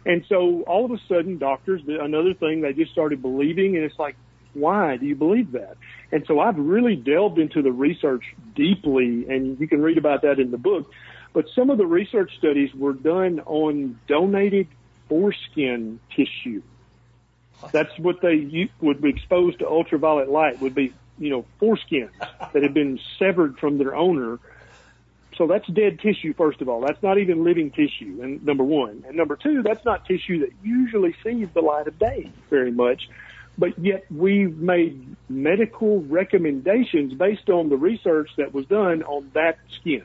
And 0.05 0.25
so 0.29 0.63
all 0.63 0.85
of 0.85 0.91
a 0.91 0.99
sudden, 1.09 1.39
doctors, 1.39 1.83
another 1.87 2.35
thing, 2.35 2.63
they 2.63 2.73
just 2.73 2.91
started 2.91 3.23
believing, 3.23 3.77
and 3.77 3.85
it's 3.85 3.97
like, 3.97 4.17
why 4.55 4.97
do 4.97 5.07
you 5.07 5.15
believe 5.15 5.53
that? 5.53 5.77
And 6.11 6.25
so 6.27 6.41
I've 6.41 6.59
really 6.59 6.97
delved 6.97 7.39
into 7.39 7.63
the 7.63 7.73
research 7.73 8.25
deeply, 8.55 9.27
and 9.29 9.59
you 9.59 9.67
can 9.67 9.81
read 9.81 9.99
about 9.99 10.23
that 10.23 10.39
in 10.39 10.51
the 10.51 10.59
book. 10.59 10.91
But 11.33 11.47
some 11.55 11.71
of 11.71 11.79
the 11.79 11.87
research 11.87 12.37
studies 12.37 12.75
were 12.75 12.93
done 12.93 13.41
on 13.41 13.99
donated 14.07 14.69
foreskin 15.09 16.01
tissue. 16.15 16.63
That's 17.73 17.97
what 17.99 18.21
they 18.21 18.69
would 18.81 19.01
be 19.01 19.09
exposed 19.09 19.61
to 19.61 19.69
ultraviolet 19.69 20.29
light 20.29 20.61
would 20.61 20.75
be, 20.75 20.93
you 21.19 21.31
know, 21.31 21.45
foreskins 21.61 22.11
that 22.53 22.63
had 22.63 22.75
been 22.75 22.99
severed 23.19 23.59
from 23.59 23.79
their 23.79 23.95
owner. 23.95 24.39
So 25.37 25.47
that's 25.47 25.67
dead 25.69 26.01
tissue, 26.01 26.35
first 26.35 26.61
of 26.61 26.69
all. 26.69 26.81
That's 26.81 27.03
not 27.03 27.19
even 27.19 27.45
living 27.45 27.71
tissue, 27.71 28.21
and 28.23 28.45
number 28.45 28.65
one. 28.65 29.05
And 29.07 29.17
number 29.17 29.37
two, 29.37 29.63
that's 29.63 29.85
not 29.85 30.05
tissue 30.05 30.41
that 30.41 30.51
usually 30.63 31.15
sees 31.25 31.49
the 31.55 31.63
light 31.63 31.87
of 31.87 31.99
day 31.99 32.31
very 32.51 32.73
much. 32.73 33.09
But 33.59 33.79
yet 33.79 34.05
we've 34.11 34.57
made 34.57 35.17
medical 35.29 36.03
recommendations 36.03 37.15
based 37.15 37.49
on 37.49 37.69
the 37.69 37.77
research 37.77 38.31
that 38.39 38.55
was 38.55 38.67
done 38.67 39.03
on 39.03 39.31
that 39.35 39.59
skin. 39.81 40.05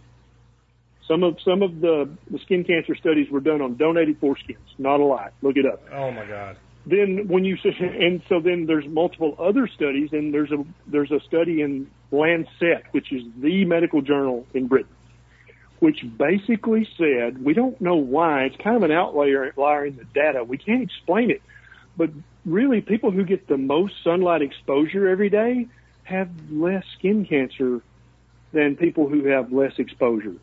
Some 1.07 1.23
of 1.23 1.37
some 1.43 1.61
of 1.61 1.79
the, 1.79 2.09
the 2.29 2.39
skin 2.39 2.65
cancer 2.65 2.93
studies 2.95 3.29
were 3.31 3.39
done 3.39 3.61
on 3.61 3.77
donated 3.77 4.19
foreskins. 4.19 4.57
Not 4.77 4.99
a 4.99 5.05
lot. 5.05 5.33
Look 5.41 5.55
it 5.55 5.65
up 5.65 5.81
Oh 5.91 6.11
my 6.11 6.25
God! 6.25 6.57
then 6.87 7.27
when 7.27 7.43
you 7.43 7.57
and 7.79 8.21
so 8.29 8.39
then 8.39 8.65
there's 8.65 8.87
multiple 8.87 9.35
other 9.39 9.67
studies 9.67 10.09
and 10.13 10.33
there's 10.33 10.51
a 10.51 10.63
there's 10.87 11.11
a 11.11 11.19
study 11.27 11.61
in 11.61 11.89
Lancet 12.11 12.85
which 12.91 13.11
is 13.11 13.23
the 13.39 13.65
medical 13.65 14.01
journal 14.01 14.45
in 14.53 14.67
Britain 14.67 14.91
which 15.79 16.03
basically 16.17 16.87
said 16.97 17.43
we 17.43 17.53
don't 17.53 17.79
know 17.81 17.95
why 17.95 18.43
it's 18.43 18.55
kind 18.63 18.77
of 18.77 18.83
an 18.83 18.91
outlier 18.91 19.47
outlier 19.47 19.85
in 19.85 19.97
the 19.97 20.05
data 20.05 20.43
we 20.43 20.57
can't 20.57 20.81
explain 20.81 21.29
it 21.29 21.41
but 21.97 22.09
really 22.45 22.81
people 22.81 23.11
who 23.11 23.25
get 23.25 23.47
the 23.47 23.57
most 23.57 23.93
sunlight 24.03 24.41
exposure 24.41 25.07
every 25.07 25.29
day 25.29 25.67
have 26.03 26.29
less 26.49 26.83
skin 26.97 27.25
cancer 27.25 27.81
than 28.53 28.77
people 28.77 29.09
who 29.09 29.25
have 29.25 29.51
less 29.51 29.73
exposure 29.77 30.35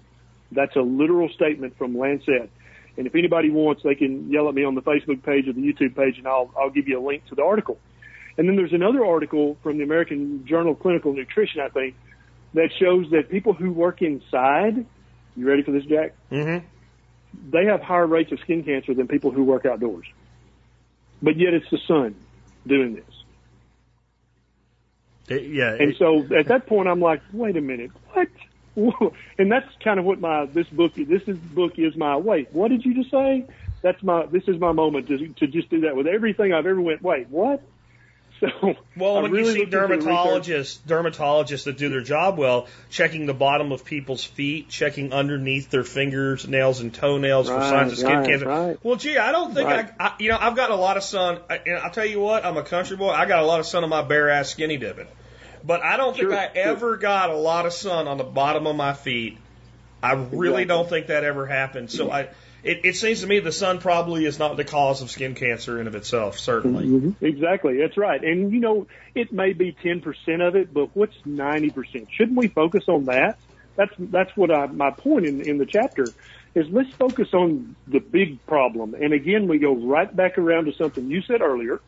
that's 0.52 0.76
a 0.76 0.80
literal 0.80 1.28
statement 1.30 1.76
from 1.78 1.96
Lancet 1.96 2.50
and 2.96 3.06
if 3.06 3.14
anybody 3.14 3.50
wants, 3.50 3.82
they 3.82 3.94
can 3.94 4.30
yell 4.30 4.48
at 4.48 4.54
me 4.54 4.64
on 4.64 4.74
the 4.74 4.82
Facebook 4.82 5.22
page 5.22 5.48
or 5.48 5.52
the 5.52 5.60
YouTube 5.60 5.96
page, 5.96 6.18
and 6.18 6.28
I'll 6.28 6.50
I'll 6.56 6.70
give 6.70 6.88
you 6.88 6.98
a 6.98 7.04
link 7.04 7.26
to 7.28 7.34
the 7.34 7.42
article. 7.42 7.78
And 8.38 8.48
then 8.48 8.56
there's 8.56 8.72
another 8.72 9.04
article 9.04 9.56
from 9.62 9.78
the 9.78 9.84
American 9.84 10.44
Journal 10.46 10.72
of 10.72 10.80
Clinical 10.80 11.12
Nutrition, 11.12 11.60
I 11.60 11.68
think, 11.68 11.94
that 12.54 12.70
shows 12.78 13.10
that 13.10 13.30
people 13.30 13.52
who 13.52 13.70
work 13.70 14.02
inside, 14.02 14.86
you 15.36 15.46
ready 15.46 15.62
for 15.62 15.70
this, 15.70 15.84
Jack? 15.84 16.14
Mm-hmm. 16.32 16.66
They 17.50 17.66
have 17.66 17.80
higher 17.80 18.06
rates 18.06 18.32
of 18.32 18.40
skin 18.40 18.64
cancer 18.64 18.94
than 18.94 19.06
people 19.06 19.30
who 19.30 19.44
work 19.44 19.66
outdoors. 19.66 20.06
But 21.24 21.38
yet 21.38 21.54
it's 21.54 21.70
the 21.70 21.78
sun 21.88 22.14
doing 22.66 22.94
this. 22.94 23.04
yeah. 25.28 25.72
And 25.78 25.90
it- 25.92 25.96
so 25.98 26.26
at 26.38 26.48
that 26.48 26.66
point, 26.66 26.88
I'm 26.88 27.00
like, 27.00 27.22
wait 27.32 27.56
a 27.56 27.60
minute, 27.62 27.90
what? 28.12 28.28
And 29.38 29.50
that's 29.52 29.66
kind 29.84 30.00
of 30.00 30.04
what 30.04 30.20
my 30.20 30.46
this 30.46 30.66
book 30.68 30.92
this 30.96 31.22
is 31.28 31.36
book 31.38 31.72
is 31.78 31.96
my 31.96 32.16
wait. 32.16 32.52
What 32.52 32.68
did 32.70 32.84
you 32.84 32.92
just 32.94 33.10
say? 33.10 33.46
That's 33.82 34.02
my 34.02 34.26
this 34.26 34.42
is 34.48 34.58
my 34.60 34.72
moment 34.72 35.06
to 35.08 35.16
to 35.28 35.46
just 35.46 35.70
do 35.70 35.82
that 35.82 35.94
with 35.96 36.08
everything 36.08 36.52
I've 36.52 36.66
ever 36.66 36.80
went. 36.80 37.00
Wait, 37.00 37.28
what? 37.30 37.62
So 38.60 38.76
Well, 38.96 39.16
I 39.16 39.20
when 39.22 39.30
really 39.30 39.44
you 39.44 39.52
see 39.52 39.58
looked 39.60 39.74
into 39.74 39.88
the 39.88 40.02
research. 40.02 40.46
dermatologists, 40.46 40.78
dermatologists 40.86 41.64
that 41.64 41.76
do 41.78 41.88
their 41.88 42.02
job 42.02 42.38
well, 42.38 42.68
checking 42.90 43.26
the 43.26 43.34
bottom 43.34 43.72
of 43.72 43.84
people's 43.84 44.24
feet, 44.24 44.68
checking 44.68 45.12
underneath 45.12 45.70
their 45.70 45.84
fingers, 45.84 46.46
nails, 46.46 46.80
and 46.80 46.94
toenails 46.94 47.48
for 47.48 47.60
signs 47.60 47.92
of 47.92 47.98
skin 47.98 48.10
right, 48.18 48.26
cancer. 48.26 48.46
right. 48.46 48.78
Well, 48.82 48.96
gee, 48.96 49.16
I 49.18 49.32
don't 49.32 49.52
think 49.54 49.68
Right. 49.68 49.90
I, 49.98 50.06
I, 50.06 50.14
you 50.20 50.28
know, 50.30 50.38
I've 50.40 50.56
got 50.56 50.70
a 50.70 50.76
lot 50.76 50.96
of 50.96 51.02
sun. 51.02 51.40
I, 51.50 51.60
and 51.66 51.78
I'll 51.78 51.90
tell 51.90 52.06
you 52.06 52.20
what, 52.20 52.44
I'm 52.44 52.56
a 52.56 52.62
country 52.62 52.96
boy. 52.96 53.10
I 53.10 53.26
got 53.26 53.42
a 53.42 53.46
lot 53.46 53.60
of 53.60 53.66
sun 53.66 53.82
on 53.82 53.90
my 53.90 54.02
bare 54.02 54.30
ass 54.30 54.50
skinny 54.50 54.76
dipping, 54.76 55.08
but 55.64 55.82
I 55.82 55.96
don't 55.96 56.16
think 56.16 56.30
Sure, 56.30 56.32
I 56.32 56.50
sure. 56.62 56.62
ever 56.72 56.96
got 56.96 57.30
a 57.30 57.36
lot 57.36 57.66
of 57.66 57.72
sun 57.72 58.06
on 58.08 58.16
the 58.18 58.24
bottom 58.24 58.66
of 58.66 58.76
my 58.76 58.92
feet. 58.92 59.38
I 60.02 60.12
really 60.12 60.62
Exactly. 60.62 60.64
don't 60.66 60.88
think 60.88 61.06
that 61.08 61.24
ever 61.24 61.46
happened. 61.46 61.90
So 61.90 62.10
I, 62.10 62.28
it, 62.64 62.80
it 62.84 62.96
seems 62.96 63.20
to 63.20 63.26
me 63.26 63.40
the 63.40 63.52
sun 63.52 63.78
probably 63.78 64.24
is 64.24 64.38
not 64.38 64.56
the 64.56 64.64
cause 64.64 65.02
of 65.02 65.10
skin 65.10 65.34
cancer 65.34 65.80
in 65.80 65.86
of 65.86 65.94
itself. 65.94 66.38
Certainly. 66.38 66.86
Mhm. 66.86 67.14
Exactly, 67.20 67.78
that's 67.78 67.96
right. 67.96 68.22
And 68.22 68.52
you 68.52 68.60
know, 68.60 68.86
it 69.14 69.32
may 69.32 69.52
be 69.52 69.72
ten 69.72 70.00
percent 70.00 70.42
of 70.42 70.56
it, 70.56 70.72
but 70.72 70.94
what's 70.94 71.14
ninety 71.24 71.70
percent? 71.70 72.08
Shouldn't 72.10 72.36
we 72.36 72.48
focus 72.48 72.84
on 72.88 73.04
that? 73.04 73.38
That's 73.76 73.92
that's 73.98 74.36
what 74.36 74.50
I, 74.50 74.66
my 74.66 74.90
point 74.90 75.26
in 75.26 75.40
in 75.42 75.58
the 75.58 75.66
chapter 75.66 76.04
is. 76.54 76.66
Let's 76.70 76.90
focus 76.94 77.28
on 77.34 77.76
the 77.86 78.00
big 78.00 78.44
problem. 78.46 78.94
And 78.94 79.12
again, 79.12 79.48
we 79.48 79.58
go 79.58 79.74
right 79.74 80.14
back 80.14 80.38
around 80.38 80.66
to 80.66 80.72
something 80.72 81.10
you 81.10 81.22
said 81.22 81.42
earlier, 81.42 81.80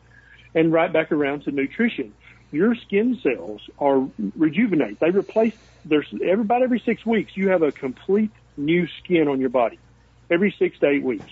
and 0.53 0.71
right 0.71 0.91
back 0.91 1.11
around 1.11 1.43
to 1.43 1.51
nutrition. 1.51 2.13
Your 2.51 2.75
skin 2.75 3.19
cells 3.21 3.61
are 3.79 4.07
rejuvenate. 4.35 4.99
They 4.99 5.09
replace. 5.09 5.53
There's 5.85 6.07
every 6.13 6.43
about 6.43 6.61
every 6.61 6.79
six 6.85 7.05
weeks 7.05 7.35
you 7.35 7.49
have 7.49 7.61
a 7.61 7.71
complete 7.71 8.31
new 8.57 8.87
skin 9.03 9.27
on 9.27 9.39
your 9.39 9.49
body. 9.49 9.79
Every 10.29 10.53
six 10.59 10.77
to 10.79 10.87
eight 10.89 11.03
weeks. 11.03 11.29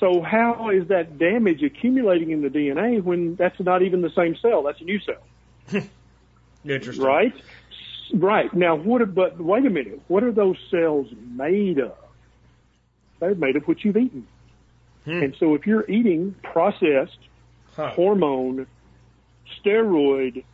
So 0.00 0.22
how 0.22 0.70
is 0.70 0.88
that 0.88 1.18
damage 1.18 1.62
accumulating 1.62 2.30
in 2.30 2.40
the 2.40 2.48
DNA 2.48 3.02
when 3.02 3.34
that's 3.34 3.58
not 3.60 3.82
even 3.82 4.00
the 4.00 4.10
same 4.10 4.36
cell? 4.36 4.62
That's 4.62 4.80
a 4.80 4.84
new 4.84 5.00
cell, 5.00 5.82
Interesting. 6.64 7.04
right? 7.04 7.34
Right. 8.14 8.52
Now, 8.54 8.76
what? 8.76 9.14
But 9.14 9.38
wait 9.40 9.66
a 9.66 9.70
minute. 9.70 10.00
What 10.08 10.22
are 10.22 10.32
those 10.32 10.56
cells 10.70 11.08
made 11.30 11.78
of? 11.78 11.92
They're 13.20 13.34
made 13.34 13.56
of 13.56 13.66
what 13.66 13.84
you've 13.84 13.96
eaten. 13.96 14.26
Hmm. 15.04 15.22
And 15.22 15.36
so, 15.38 15.54
if 15.54 15.66
you're 15.66 15.88
eating 15.90 16.34
processed 16.42 17.18
Huh. 17.74 17.90
hormone, 17.90 18.66
steroid, 19.64 20.44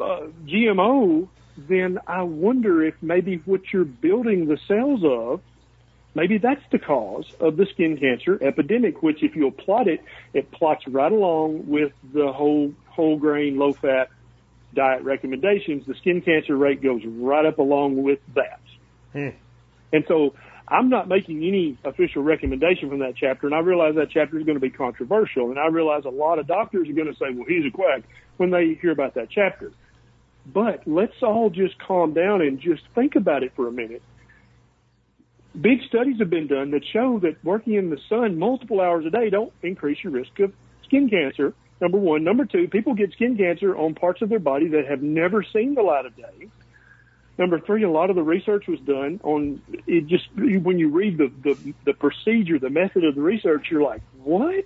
uh, 0.00 0.26
GMO, 0.46 1.28
then 1.56 1.98
I 2.06 2.22
wonder 2.22 2.84
if 2.84 2.94
maybe 3.02 3.36
what 3.44 3.72
you're 3.72 3.84
building 3.84 4.46
the 4.46 4.58
cells 4.68 5.00
of, 5.04 5.40
maybe 6.18 6.38
that's 6.38 6.62
the 6.72 6.80
cause 6.80 7.24
of 7.38 7.56
the 7.56 7.64
skin 7.72 7.96
cancer 7.96 8.42
epidemic, 8.42 9.02
which 9.04 9.22
if 9.22 9.36
you'll 9.36 9.52
plot 9.52 9.86
it, 9.86 10.02
it 10.34 10.50
plots 10.50 10.82
right 10.88 11.12
along 11.12 11.68
with 11.68 11.92
the 12.12 12.32
whole 12.32 12.74
whole 12.88 13.16
grain, 13.16 13.56
low 13.56 13.72
fat 13.72 14.10
diet 14.74 15.04
recommendations. 15.04 15.86
The 15.86 15.94
skin 15.94 16.20
cancer 16.20 16.56
rate 16.56 16.82
goes 16.82 17.02
right 17.06 17.46
up 17.46 17.58
along 17.58 18.02
with 18.02 18.18
that. 18.34 18.60
Hmm. 19.12 19.28
And 19.92 20.04
so 20.08 20.34
I'm 20.66 20.88
not 20.88 21.06
making 21.06 21.44
any 21.44 21.78
official 21.84 22.24
recommendation 22.24 22.90
from 22.90 22.98
that 22.98 23.14
chapter, 23.16 23.46
and 23.46 23.54
I 23.54 23.60
realize 23.60 23.94
that 23.94 24.08
chapter 24.10 24.38
is 24.38 24.44
going 24.44 24.56
to 24.56 24.60
be 24.60 24.70
controversial, 24.70 25.50
and 25.50 25.58
I 25.58 25.68
realize 25.68 26.04
a 26.04 26.10
lot 26.10 26.40
of 26.40 26.48
doctors 26.48 26.88
are 26.88 26.92
going 26.92 27.06
to 27.06 27.14
say, 27.14 27.26
well, 27.32 27.46
he's 27.46 27.64
a 27.64 27.70
quack 27.70 28.02
when 28.38 28.50
they 28.50 28.76
hear 28.82 28.90
about 28.90 29.14
that 29.14 29.28
chapter. 29.30 29.72
But 30.52 30.82
let's 30.86 31.22
all 31.22 31.48
just 31.48 31.78
calm 31.78 32.12
down 32.12 32.42
and 32.42 32.58
just 32.58 32.82
think 32.94 33.14
about 33.14 33.44
it 33.44 33.52
for 33.54 33.68
a 33.68 33.72
minute. 33.72 34.02
Big 35.58 35.82
studies 35.88 36.18
have 36.18 36.30
been 36.30 36.46
done 36.46 36.70
that 36.72 36.84
show 36.84 37.18
that 37.20 37.42
working 37.44 37.74
in 37.74 37.90
the 37.90 37.98
sun 38.08 38.38
multiple 38.38 38.80
hours 38.80 39.04
a 39.06 39.10
day 39.10 39.30
don't 39.30 39.52
increase 39.62 39.98
your 40.02 40.12
risk 40.12 40.38
of 40.40 40.52
skin 40.84 41.08
cancer. 41.08 41.54
Number 41.80 41.98
one. 41.98 42.24
Number 42.24 42.44
two, 42.44 42.68
people 42.68 42.94
get 42.94 43.12
skin 43.12 43.36
cancer 43.36 43.76
on 43.76 43.94
parts 43.94 44.20
of 44.20 44.28
their 44.28 44.40
body 44.40 44.68
that 44.68 44.86
have 44.86 45.02
never 45.02 45.44
seen 45.44 45.74
the 45.74 45.82
light 45.82 46.06
of 46.06 46.16
day. 46.16 46.48
Number 47.38 47.60
three, 47.60 47.84
a 47.84 47.90
lot 47.90 48.10
of 48.10 48.16
the 48.16 48.22
research 48.22 48.66
was 48.66 48.80
done 48.80 49.20
on 49.22 49.62
it. 49.86 50.08
Just 50.08 50.26
when 50.34 50.78
you 50.78 50.88
read 50.88 51.18
the 51.18 51.30
the, 51.42 51.74
the 51.84 51.94
procedure, 51.94 52.58
the 52.58 52.70
method 52.70 53.04
of 53.04 53.14
the 53.14 53.22
research, 53.22 53.68
you're 53.70 53.82
like, 53.82 54.02
what? 54.22 54.64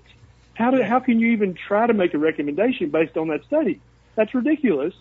How 0.55 0.71
do 0.71 0.83
how 0.83 1.01
can 1.01 1.21
you 1.21 1.33
even 1.33 1.55
try 1.55 1.87
to 1.87 1.93
make 1.93 2.15
a 2.15 2.19
recommendation 2.19 2.89
based 2.89 3.19
on 3.19 3.29
that 3.29 3.45
study? 3.45 3.81
That's 4.15 4.35
ridiculous. 4.35 4.95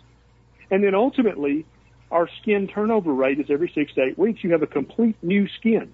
And 0.70 0.84
then 0.84 0.96
ultimately, 0.96 1.66
our 2.12 2.30
skin 2.42 2.68
turnover 2.68 3.14
rate 3.14 3.40
is 3.40 3.48
every 3.50 3.72
six 3.74 3.94
to 3.94 4.04
eight 4.04 4.18
weeks. 4.18 4.44
You 4.44 4.52
have 4.52 4.62
a 4.62 4.68
complete 4.68 5.16
new 5.22 5.48
skin. 5.60 5.94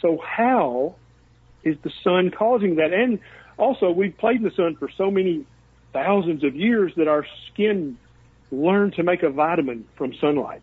So 0.00 0.18
how 0.18 0.96
is 1.64 1.76
the 1.82 1.90
sun 2.04 2.30
causing 2.30 2.76
that? 2.76 2.92
And 2.92 3.20
also, 3.56 3.90
we've 3.90 4.16
played 4.16 4.36
in 4.38 4.42
the 4.44 4.50
sun 4.50 4.76
for 4.76 4.88
so 4.96 5.10
many 5.10 5.46
thousands 5.92 6.44
of 6.44 6.54
years 6.54 6.92
that 6.96 7.08
our 7.08 7.26
skin 7.52 7.98
learned 8.50 8.94
to 8.94 9.02
make 9.02 9.22
a 9.22 9.30
vitamin 9.30 9.86
from 9.96 10.14
sunlight. 10.20 10.62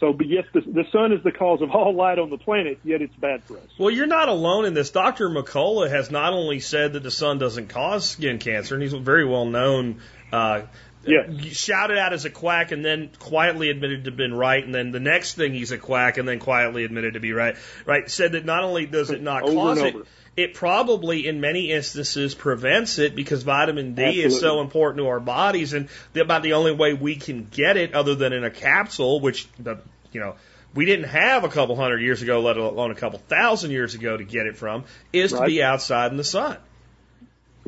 So, 0.00 0.12
but 0.12 0.28
yes, 0.28 0.44
the, 0.54 0.60
the 0.60 0.84
sun 0.92 1.12
is 1.12 1.22
the 1.24 1.32
cause 1.32 1.60
of 1.60 1.70
all 1.72 1.92
light 1.92 2.18
on 2.18 2.30
the 2.30 2.38
planet, 2.38 2.78
yet 2.84 3.02
it's 3.02 3.14
bad 3.16 3.42
for 3.44 3.56
us. 3.56 3.66
Well, 3.78 3.90
you're 3.90 4.06
not 4.06 4.28
alone 4.28 4.64
in 4.64 4.74
this. 4.74 4.90
Dr. 4.90 5.28
Mercola 5.28 5.90
has 5.90 6.10
not 6.10 6.32
only 6.32 6.60
said 6.60 6.92
that 6.92 7.02
the 7.02 7.10
sun 7.10 7.38
doesn't 7.38 7.68
cause 7.68 8.08
skin 8.08 8.38
cancer, 8.38 8.74
and 8.74 8.82
he's 8.82 8.92
a 8.92 9.00
very 9.00 9.26
well 9.26 9.46
known. 9.46 10.00
Uh, 10.32 10.62
Yes. 11.04 11.56
shouted 11.56 11.96
out 11.96 12.12
as 12.12 12.24
a 12.24 12.30
quack 12.30 12.72
and 12.72 12.84
then 12.84 13.10
quietly 13.18 13.70
admitted 13.70 14.04
to 14.04 14.10
been 14.10 14.34
right, 14.34 14.62
and 14.62 14.74
then 14.74 14.90
the 14.90 15.00
next 15.00 15.34
thing 15.34 15.54
he's 15.54 15.72
a 15.72 15.78
quack 15.78 16.18
and 16.18 16.28
then 16.28 16.38
quietly 16.38 16.84
admitted 16.84 17.14
to 17.14 17.20
be 17.20 17.32
right. 17.32 17.56
Right? 17.86 18.10
Said 18.10 18.32
that 18.32 18.44
not 18.44 18.64
only 18.64 18.86
does 18.86 19.10
it 19.10 19.22
not 19.22 19.42
cause 19.42 19.78
it, 19.78 19.94
it 20.36 20.54
probably 20.54 21.26
in 21.26 21.40
many 21.40 21.72
instances 21.72 22.34
prevents 22.34 22.98
it 22.98 23.16
because 23.16 23.42
vitamin 23.42 23.94
D 23.94 24.22
is 24.22 24.40
so 24.40 24.60
important 24.60 24.98
to 24.98 25.08
our 25.08 25.20
bodies, 25.20 25.72
and 25.72 25.88
the, 26.12 26.20
about 26.20 26.42
the 26.42 26.52
only 26.54 26.72
way 26.72 26.94
we 26.94 27.16
can 27.16 27.44
get 27.50 27.76
it 27.76 27.94
other 27.94 28.14
than 28.14 28.32
in 28.32 28.44
a 28.44 28.50
capsule, 28.50 29.20
which 29.20 29.48
the 29.58 29.78
you 30.12 30.20
know. 30.20 30.36
We 30.74 30.84
didn't 30.84 31.08
have 31.08 31.44
a 31.44 31.48
couple 31.48 31.76
hundred 31.76 32.02
years 32.02 32.20
ago, 32.20 32.40
let 32.40 32.58
alone 32.58 32.90
a 32.90 32.94
couple 32.94 33.18
thousand 33.18 33.70
years 33.70 33.94
ago, 33.94 34.16
to 34.16 34.22
get 34.22 34.46
it 34.46 34.58
from, 34.58 34.84
is 35.14 35.32
to 35.32 35.42
be 35.46 35.62
outside 35.62 36.10
in 36.10 36.18
the 36.18 36.22
sun. 36.22 36.58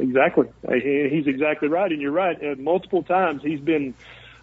Exactly. 0.01 0.47
He's 0.63 1.27
exactly 1.27 1.69
right, 1.69 1.91
and 1.91 2.01
you're 2.01 2.11
right. 2.11 2.37
Uh, 2.37 2.55
multiple 2.59 3.03
times 3.03 3.43
he's 3.43 3.61
been 3.61 3.95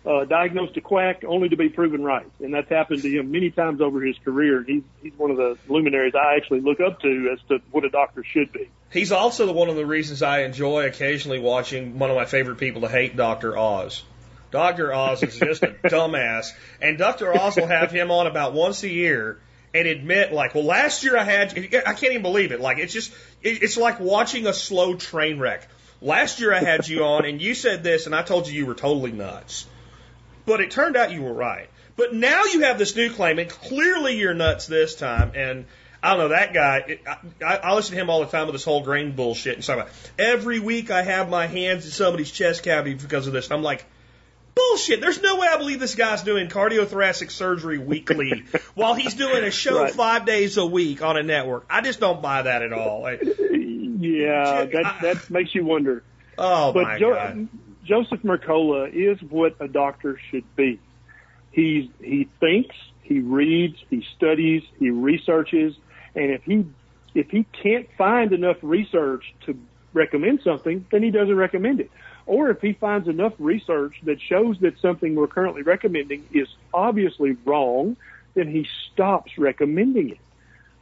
uh, 0.05 0.25
diagnosed 0.25 0.77
a 0.77 0.81
quack 0.81 1.23
only 1.27 1.49
to 1.49 1.57
be 1.57 1.69
proven 1.69 2.03
right, 2.03 2.27
and 2.39 2.53
that's 2.53 2.69
happened 2.69 3.01
to 3.01 3.09
him 3.09 3.31
many 3.31 3.49
times 3.49 3.81
over 3.81 4.01
his 4.01 4.15
career. 4.23 4.63
He's 4.63 4.84
he's 5.01 5.13
one 5.17 5.31
of 5.31 5.38
the 5.38 5.57
luminaries 5.67 6.13
I 6.15 6.35
actually 6.35 6.61
look 6.61 6.79
up 6.79 7.01
to 7.01 7.29
as 7.34 7.39
to 7.49 7.59
what 7.71 7.84
a 7.85 7.89
doctor 7.89 8.23
should 8.23 8.51
be. 8.53 8.69
He's 8.91 9.11
also 9.11 9.51
one 9.51 9.69
of 9.69 9.75
the 9.75 9.85
reasons 9.85 10.21
I 10.21 10.43
enjoy 10.43 10.85
occasionally 10.85 11.39
watching 11.39 11.97
one 11.97 12.09
of 12.09 12.15
my 12.15 12.25
favorite 12.25 12.57
people 12.57 12.81
to 12.81 12.88
hate, 12.88 13.17
Dr. 13.17 13.57
Oz. 13.57 14.03
Dr. 14.51 14.93
Oz 14.93 15.23
is 15.23 15.38
just 15.38 15.63
a 15.63 15.67
dumbass, 15.85 16.51
and 16.81 16.97
Dr. 16.97 17.35
Oz 17.35 17.57
will 17.57 17.67
have 17.67 17.91
him 17.91 18.11
on 18.11 18.27
about 18.27 18.53
once 18.53 18.84
a 18.84 18.89
year 18.89 19.39
and 19.77 19.87
admit, 19.87 20.31
like, 20.31 20.55
well, 20.55 20.63
last 20.63 21.03
year 21.03 21.17
I 21.17 21.23
had, 21.23 21.57
I 21.85 21.93
can't 21.93 22.11
even 22.11 22.21
believe 22.21 22.51
it. 22.51 22.59
Like, 22.59 22.79
it's 22.79 22.93
just, 22.93 23.13
it's 23.41 23.77
like 23.77 23.99
watching 23.99 24.47
a 24.47 24.53
slow 24.53 24.95
train 24.95 25.39
wreck. 25.39 25.67
Last 26.01 26.39
year 26.39 26.53
I 26.53 26.59
had 26.59 26.87
you 26.87 27.03
on, 27.03 27.25
and 27.25 27.41
you 27.41 27.53
said 27.53 27.83
this, 27.83 28.05
and 28.05 28.15
I 28.15 28.21
told 28.21 28.47
you 28.47 28.53
you 28.53 28.65
were 28.65 28.75
totally 28.75 29.11
nuts. 29.11 29.65
But 30.45 30.61
it 30.61 30.71
turned 30.71 30.95
out 30.95 31.11
you 31.11 31.23
were 31.23 31.33
right. 31.33 31.69
But 31.95 32.13
now 32.13 32.43
you 32.45 32.61
have 32.61 32.77
this 32.77 32.95
new 32.95 33.11
claim, 33.11 33.39
and 33.39 33.49
clearly 33.49 34.17
you're 34.17 34.33
nuts 34.33 34.67
this 34.67 34.95
time. 34.95 35.31
And 35.35 35.65
I 36.01 36.11
don't 36.11 36.19
know 36.19 36.27
that 36.29 36.53
guy. 36.53 36.77
It, 36.87 37.01
I, 37.43 37.55
I 37.57 37.73
listen 37.73 37.95
to 37.95 38.01
him 38.01 38.09
all 38.09 38.19
the 38.19 38.27
time 38.27 38.45
with 38.45 38.53
this 38.53 38.63
whole 38.63 38.83
grain 38.83 39.13
bullshit 39.13 39.55
and 39.55 39.63
stuff. 39.63 40.11
Every 40.17 40.59
week 40.59 40.91
I 40.91 41.01
have 41.01 41.29
my 41.29 41.47
hands 41.47 41.85
in 41.85 41.91
somebody's 41.91 42.31
chest 42.31 42.63
cavity 42.63 42.93
because 42.93 43.25
of 43.25 43.33
this. 43.33 43.49
I'm 43.51 43.63
like, 43.63 43.85
bullshit. 44.57 44.99
There's 45.01 45.21
no 45.21 45.38
way 45.38 45.47
I 45.47 45.57
believe 45.57 45.79
this 45.79 45.95
guy's 45.95 46.23
doing 46.23 46.47
cardiothoracic 46.49 47.31
surgery 47.31 47.77
weekly 47.77 48.43
while 48.75 48.93
he's 48.95 49.13
doing 49.13 49.43
a 49.43 49.51
show 49.51 49.79
Right. 49.84 49.93
five 49.93 50.25
days 50.25 50.57
a 50.57 50.65
week 50.65 51.01
on 51.01 51.15
a 51.17 51.23
network. 51.23 51.65
I 51.69 51.81
just 51.81 51.99
don't 51.99 52.21
buy 52.21 52.41
that 52.41 52.61
at 52.63 52.73
all. 52.73 53.01
Like, 53.01 53.21
Yeah, 53.99 54.65
that 54.65 54.97
that 55.01 55.29
makes 55.29 55.55
you 55.55 55.65
wonder. 55.65 56.03
oh 56.38 56.71
But 56.73 56.84
my 56.84 56.99
jo- 56.99 57.13
god. 57.13 57.47
Joseph 57.85 58.21
Mercola 58.21 58.91
is 58.93 59.17
what 59.29 59.55
a 59.59 59.67
doctor 59.67 60.19
should 60.29 60.43
be. 60.55 60.79
He's 61.51 61.89
he 62.01 62.27
thinks, 62.39 62.75
he 63.01 63.19
reads, 63.21 63.77
he 63.89 64.05
studies, 64.17 64.61
he 64.79 64.89
researches, 64.89 65.73
and 66.15 66.31
if 66.31 66.43
he 66.43 66.65
if 67.15 67.29
he 67.31 67.45
can't 67.63 67.88
find 67.97 68.34
enough 68.34 68.57
research 68.61 69.23
to 69.47 69.57
recommend 69.93 70.41
something, 70.43 70.85
then 70.91 71.01
he 71.01 71.09
doesn't 71.09 71.35
recommend 71.35 71.79
it. 71.79 71.89
Or 72.27 72.49
if 72.49 72.59
he 72.61 72.73
finds 72.73 73.07
enough 73.07 73.33
research 73.39 73.95
that 74.03 74.21
shows 74.21 74.59
that 74.59 74.79
something 74.81 75.15
we're 75.15 75.27
currently 75.27 75.61
recommending 75.63 76.25
is 76.33 76.47
obviously 76.73 77.37
wrong, 77.45 77.95
then 78.35 78.49
he 78.49 78.67
stops 78.91 79.31
recommending 79.37 80.09
it. 80.11 80.17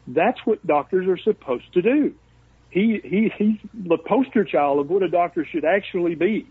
That's 0.08 0.40
what 0.46 0.66
doctors 0.66 1.08
are 1.08 1.18
supposed 1.18 1.72
to 1.74 1.82
do. 1.82 2.16
He 2.72 3.00
he 3.04 3.32
he's 3.38 3.60
the 3.74 3.98
poster 3.98 4.44
child 4.44 4.80
of 4.80 4.90
what 4.90 5.04
a 5.04 5.08
doctor 5.08 5.46
should 5.46 5.64
actually 5.66 6.16
be. 6.16 6.48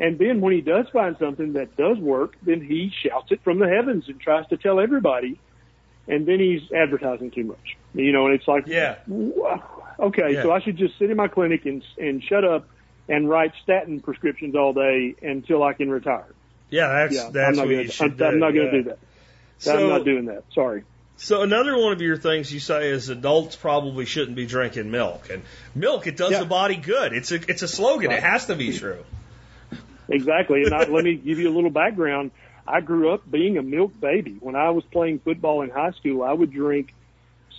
And 0.00 0.18
then 0.18 0.40
when 0.40 0.52
he 0.52 0.60
does 0.60 0.86
find 0.92 1.16
something 1.18 1.52
that 1.52 1.76
does 1.76 1.98
work, 1.98 2.34
then 2.42 2.60
he 2.60 2.92
shouts 3.02 3.30
it 3.30 3.40
from 3.44 3.60
the 3.60 3.68
heavens 3.68 4.04
and 4.08 4.20
tries 4.20 4.46
to 4.48 4.56
tell 4.56 4.80
everybody. 4.80 5.38
And 6.08 6.26
then 6.26 6.40
he's 6.40 6.60
advertising 6.72 7.30
too 7.30 7.44
much, 7.44 7.76
you 7.94 8.12
know. 8.12 8.26
And 8.26 8.34
it's 8.34 8.46
like, 8.48 8.66
Yeah. 8.66 8.96
"Wha- 9.06 9.62
okay, 10.00 10.34
Yeah. 10.34 10.42
so 10.42 10.50
I 10.50 10.60
should 10.60 10.76
just 10.76 10.98
sit 10.98 11.10
in 11.10 11.16
my 11.16 11.28
clinic 11.28 11.64
and 11.66 11.82
and 11.98 12.22
shut 12.22 12.44
up 12.44 12.66
and 13.08 13.28
write 13.28 13.52
statin 13.62 14.00
prescriptions 14.00 14.54
all 14.54 14.72
day 14.72 15.14
until 15.22 15.62
I 15.62 15.72
can 15.74 15.90
retire. 15.90 16.26
Yeah, 16.70 16.88
that's 16.88 17.14
Yeah, 17.14 17.30
that's 17.30 17.36
I'm 17.48 17.56
not 17.56 17.66
what 17.66 17.70
gonna, 17.70 17.82
you 17.82 17.88
should 17.90 18.12
I'm, 18.12 18.16
do. 18.16 18.24
I'm 18.24 18.38
not 18.38 18.50
going 18.52 18.66
yeah. 18.66 18.70
to 18.70 18.82
do 18.82 18.88
that. 18.90 18.98
So, 19.58 19.76
I'm 19.76 19.88
not 19.88 20.04
doing 20.04 20.24
that. 20.26 20.44
Sorry. 20.54 20.84
So 21.16 21.42
another 21.42 21.78
one 21.78 21.92
of 21.92 22.00
your 22.00 22.16
things 22.16 22.52
you 22.52 22.58
say 22.58 22.88
is 22.88 23.08
adults 23.08 23.54
probably 23.54 24.04
shouldn't 24.04 24.36
be 24.36 24.46
drinking 24.46 24.90
milk, 24.90 25.30
and 25.30 25.42
milk 25.74 26.08
it 26.08 26.16
does 26.16 26.32
Yeah. 26.32 26.40
the 26.40 26.46
body 26.46 26.74
good. 26.76 27.12
It's 27.12 27.30
a 27.30 27.36
it's 27.36 27.62
a 27.62 27.68
slogan. 27.68 28.10
It 28.10 28.22
has 28.22 28.46
to 28.46 28.56
be 28.56 28.76
true. 28.76 29.04
Exactly. 30.08 30.64
And 30.64 30.74
I, 30.74 30.84
let 30.84 31.04
me 31.04 31.14
give 31.14 31.38
you 31.38 31.48
a 31.48 31.54
little 31.54 31.70
background. 31.70 32.32
I 32.66 32.80
grew 32.80 33.10
up 33.12 33.30
being 33.30 33.58
a 33.58 33.62
milk 33.62 33.98
baby. 33.98 34.36
When 34.40 34.56
I 34.56 34.70
was 34.70 34.84
playing 34.84 35.20
football 35.20 35.62
in 35.62 35.70
high 35.70 35.92
school, 35.92 36.22
I 36.22 36.32
would 36.32 36.50
drink 36.50 36.94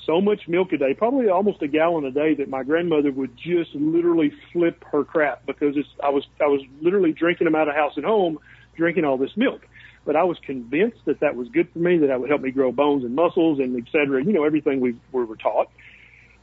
so 0.06 0.22
much 0.22 0.48
milk 0.48 0.72
a 0.74 0.78
day, 0.78 0.94
probably 0.94 1.30
almost 1.30 1.62
a 1.62 1.68
gallon 1.68 2.06
a 2.06 2.12
day, 2.12 2.36
that 2.36 2.50
my 2.50 2.64
grandmother 2.64 3.12
would 3.12 3.36
just 3.36 3.74
literally 3.74 4.32
flip 4.52 4.84
her 4.92 5.04
crap 5.04 5.46
because 5.46 5.76
it's, 5.78 5.90
I 6.04 6.10
was 6.10 6.26
I 6.42 6.48
was 6.48 6.62
literally 6.82 7.12
drinking 7.12 7.46
them 7.46 7.56
out 7.56 7.68
of 7.68 7.76
house 7.76 7.94
and 7.96 8.06
home, 8.06 8.40
drinking 8.76 9.06
all 9.06 9.18
this 9.18 9.36
milk. 9.36 9.68
But 10.06 10.16
I 10.16 10.24
was 10.24 10.38
convinced 10.46 11.00
that 11.06 11.22
that 11.22 11.36
was 11.36 11.48
good 11.50 11.68
for 11.72 11.80
me, 11.80 11.98
that 11.98 12.08
that 12.08 12.20
would 12.20 12.30
help 12.30 12.42
me 12.42 12.52
grow 12.52 12.72
bones 12.72 13.04
and 13.04 13.16
muscles 13.16 13.60
and 13.60 13.76
et 13.76 13.92
cetera. 13.92 14.24
You 14.24 14.34
know 14.34 14.44
everything 14.44 14.80
we, 14.80 14.96
we 15.12 15.24
were 15.24 15.36
taught. 15.36 15.70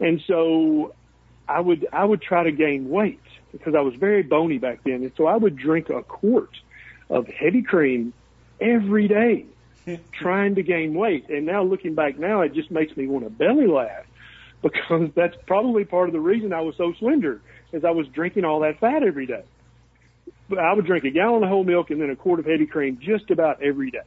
And 0.00 0.20
so 0.26 0.94
I 1.48 1.60
would 1.60 1.86
I 1.92 2.04
would 2.04 2.22
try 2.22 2.42
to 2.42 2.52
gain 2.52 2.88
weight 2.88 3.20
because 3.52 3.74
I 3.74 3.80
was 3.80 3.94
very 3.94 4.22
bony 4.22 4.58
back 4.58 4.80
then, 4.84 5.02
and 5.02 5.12
so 5.16 5.26
I 5.26 5.36
would 5.36 5.56
drink 5.56 5.90
a 5.90 6.02
quart 6.02 6.56
of 7.10 7.28
heavy 7.28 7.62
cream 7.62 8.12
every 8.60 9.06
day, 9.06 9.44
trying 10.12 10.54
to 10.56 10.62
gain 10.62 10.94
weight. 10.94 11.28
And 11.28 11.46
now 11.46 11.62
looking 11.62 11.94
back 11.94 12.18
now, 12.18 12.42
it 12.42 12.54
just 12.54 12.70
makes 12.70 12.96
me 12.96 13.06
want 13.06 13.24
to 13.24 13.30
belly 13.30 13.66
laugh 13.66 14.04
because 14.62 15.10
that's 15.14 15.36
probably 15.46 15.84
part 15.84 16.08
of 16.08 16.12
the 16.12 16.20
reason 16.20 16.52
I 16.52 16.60
was 16.60 16.76
so 16.76 16.92
slender, 16.98 17.40
is 17.72 17.84
I 17.84 17.90
was 17.90 18.06
drinking 18.08 18.44
all 18.44 18.60
that 18.60 18.78
fat 18.80 19.02
every 19.02 19.26
day. 19.26 19.42
But 20.48 20.58
I 20.58 20.72
would 20.74 20.84
drink 20.84 21.04
a 21.04 21.10
gallon 21.10 21.42
of 21.42 21.48
whole 21.48 21.64
milk 21.64 21.90
and 21.90 22.00
then 22.00 22.10
a 22.10 22.16
quart 22.16 22.38
of 22.38 22.44
heavy 22.46 22.66
cream 22.66 22.98
just 23.00 23.30
about 23.30 23.62
every 23.62 23.90
day, 23.90 24.02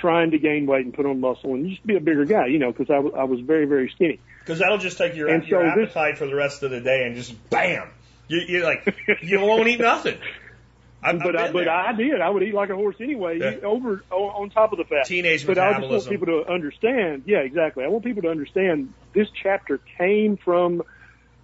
trying 0.00 0.32
to 0.32 0.38
gain 0.38 0.66
weight 0.66 0.84
and 0.84 0.92
put 0.92 1.06
on 1.06 1.20
muscle 1.20 1.54
and 1.54 1.68
just 1.70 1.86
be 1.86 1.96
a 1.96 2.00
bigger 2.00 2.24
guy, 2.24 2.46
you 2.46 2.58
know, 2.58 2.72
because 2.72 2.90
I, 2.90 2.96
w- 2.96 3.14
I 3.14 3.24
was 3.24 3.40
very 3.40 3.66
very 3.66 3.88
skinny. 3.94 4.18
Because 4.40 4.58
that'll 4.58 4.78
just 4.78 4.98
take 4.98 5.14
your 5.14 5.28
And 5.28 5.46
your 5.46 5.62
so 5.72 5.80
this- 5.80 5.90
appetite 5.90 6.18
for 6.18 6.26
the 6.26 6.34
rest 6.34 6.62
of 6.64 6.70
the 6.72 6.80
day 6.80 7.04
and 7.06 7.14
just 7.14 7.50
bam, 7.50 7.88
you 8.26 8.40
you're 8.48 8.64
like 8.64 8.92
you 9.22 9.40
won't 9.40 9.68
eat 9.68 9.80
nothing. 9.80 10.18
I've, 11.02 11.18
but 11.18 11.36
I, 11.36 11.50
but 11.52 11.64
there. 11.64 11.70
I 11.70 11.92
did. 11.92 12.20
I 12.20 12.28
would 12.28 12.42
eat 12.42 12.54
like 12.54 12.70
a 12.70 12.74
horse 12.74 12.96
anyway, 13.00 13.38
Yeah. 13.38 13.66
over 13.66 14.04
on, 14.10 14.42
on 14.44 14.50
top 14.50 14.72
of 14.72 14.78
the 14.78 14.84
fat. 14.84 15.06
Teenage 15.06 15.46
but 15.46 15.58
I 15.58 15.78
just 15.80 15.88
want 15.90 16.08
people 16.08 16.26
to 16.26 16.50
understand. 16.52 17.24
Yeah, 17.26 17.38
exactly. 17.38 17.84
I 17.84 17.88
want 17.88 18.04
people 18.04 18.22
to 18.22 18.28
understand 18.28 18.92
this 19.14 19.28
chapter 19.42 19.80
came 19.98 20.36
from 20.36 20.82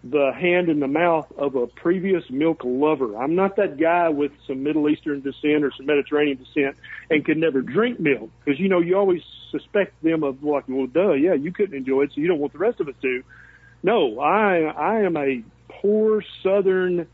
the 0.05 0.31
hand 0.33 0.69
in 0.69 0.79
the 0.79 0.87
mouth 0.87 1.27
of 1.37 1.57
a 1.57 1.67
previous 1.67 2.23
milk 2.31 2.61
lover. 2.65 3.17
I'm 3.17 3.35
not 3.35 3.57
that 3.57 3.79
guy 3.79 4.11
with 4.11 4.33
some 4.47 4.63
Middle 4.63 4.89
Eastern 4.89 5.21
descent 5.21 5.65
or 5.65 5.73
some 5.77 5.87
Mediterranean 5.87 6.37
descent 6.39 6.77
and 7.11 7.25
could 7.25 7.39
never 7.39 7.61
drink 7.61 7.99
milk 7.99 8.31
because 8.45 8.61
you 8.61 8.69
know 8.69 8.81
you 8.81 8.97
always 8.97 9.23
suspect 9.51 10.01
them 10.03 10.23
of 10.23 10.45
like, 10.45 10.65
well, 10.69 10.87
duh, 10.87 11.13
yeah, 11.13 11.35
you 11.35 11.53
couldn't 11.53 11.77
enjoy 11.77 12.03
it, 12.03 12.13
so 12.15 12.21
you 12.21 12.29
don't 12.29 12.39
want 12.39 12.53
the 12.53 12.59
rest 12.59 12.79
of 12.81 12.89
us 12.89 12.95
to. 13.03 13.23
No, 13.83 14.21
I 14.21 14.61
I 14.61 15.01
am 15.01 15.17
a 15.17 15.43
poor 15.69 16.23
Southern 16.43 17.09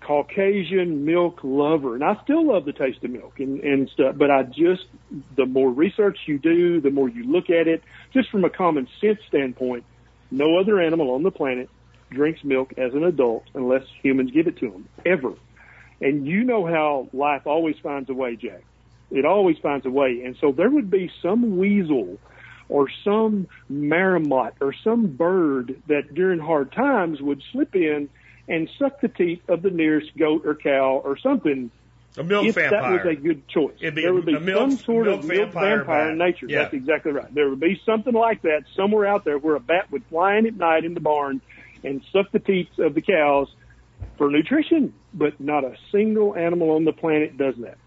Caucasian 0.00 1.04
milk 1.04 1.40
lover, 1.42 1.94
and 1.94 2.02
I 2.02 2.16
still 2.24 2.46
love 2.46 2.64
the 2.64 2.72
taste 2.72 3.04
of 3.04 3.10
milk 3.10 3.38
and, 3.38 3.60
and 3.60 3.88
stuff. 3.90 4.16
But 4.16 4.30
I 4.30 4.42
just, 4.44 4.86
the 5.36 5.46
more 5.46 5.70
research 5.70 6.18
you 6.26 6.38
do, 6.38 6.80
the 6.80 6.90
more 6.90 7.08
you 7.08 7.24
look 7.24 7.50
at 7.50 7.68
it, 7.68 7.82
just 8.12 8.30
from 8.30 8.44
a 8.44 8.50
common 8.50 8.88
sense 9.00 9.20
standpoint, 9.28 9.84
no 10.30 10.58
other 10.58 10.80
animal 10.80 11.10
on 11.12 11.22
the 11.22 11.30
planet 11.30 11.68
drinks 12.10 12.42
milk 12.42 12.72
as 12.76 12.92
an 12.94 13.04
adult 13.04 13.44
unless 13.54 13.82
humans 14.02 14.30
give 14.32 14.46
it 14.46 14.56
to 14.58 14.70
them 14.70 14.88
ever. 15.06 15.34
And 16.00 16.26
you 16.26 16.44
know 16.44 16.66
how 16.66 17.08
life 17.12 17.46
always 17.46 17.76
finds 17.82 18.08
a 18.08 18.14
way, 18.14 18.36
Jack. 18.36 18.62
It 19.10 19.24
always 19.24 19.58
finds 19.58 19.86
a 19.86 19.90
way. 19.90 20.22
And 20.24 20.36
so 20.40 20.52
there 20.52 20.70
would 20.70 20.90
be 20.90 21.10
some 21.22 21.58
weasel 21.58 22.18
or 22.68 22.88
some 23.04 23.48
marmot 23.68 24.54
or 24.60 24.72
some 24.84 25.08
bird 25.08 25.82
that 25.88 26.14
during 26.14 26.38
hard 26.38 26.72
times 26.72 27.20
would 27.20 27.42
slip 27.52 27.74
in 27.74 28.08
and 28.48 28.68
suck 28.78 29.00
the 29.00 29.08
teeth 29.08 29.42
of 29.48 29.62
the 29.62 29.70
nearest 29.70 30.16
goat 30.16 30.46
or 30.46 30.54
cow 30.54 31.00
or 31.04 31.18
something 31.18 31.70
a 32.16 32.24
milk 32.24 32.46
if 32.46 32.56
vampire. 32.56 32.80
that 32.80 33.04
was 33.06 33.16
a 33.16 33.20
good 33.20 33.46
choice. 33.48 33.74
It'd 33.80 33.94
be 33.94 34.02
there 34.02 34.12
would 34.12 34.26
be 34.26 34.38
milk- 34.38 34.70
some 34.70 34.78
sort 34.78 35.06
milk 35.06 35.20
of 35.20 35.26
milk 35.26 35.40
vampire 35.52 35.76
vampire, 35.78 36.10
in 36.10 36.18
nature. 36.18 36.46
Yeah. 36.48 36.62
That's 36.62 36.74
exactly 36.74 37.12
right. 37.12 37.32
There 37.32 37.48
would 37.48 37.60
be 37.60 37.80
something 37.86 38.14
like 38.14 38.42
that 38.42 38.64
somewhere 38.76 39.06
out 39.06 39.24
there 39.24 39.38
where 39.38 39.54
a 39.54 39.60
bat 39.60 39.90
would 39.92 40.04
fly 40.06 40.36
in 40.36 40.46
at 40.46 40.56
night 40.56 40.84
in 40.84 40.94
the 40.94 41.00
barn 41.00 41.40
and 41.84 42.02
suck 42.12 42.30
the 42.32 42.40
teeth 42.40 42.78
of 42.78 42.94
the 42.94 43.00
cows 43.00 43.48
for 44.18 44.30
nutrition, 44.30 44.92
but 45.14 45.40
not 45.40 45.64
a 45.64 45.76
single 45.92 46.34
animal 46.34 46.70
on 46.72 46.84
the 46.84 46.92
planet 46.92 47.36
does 47.38 47.54
that. 47.58 47.78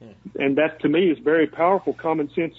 Hmm. 0.00 0.40
And 0.40 0.58
that 0.58 0.80
to 0.82 0.88
me 0.88 1.10
is 1.10 1.18
very 1.18 1.46
powerful 1.46 1.94
common 1.94 2.30
sense 2.34 2.54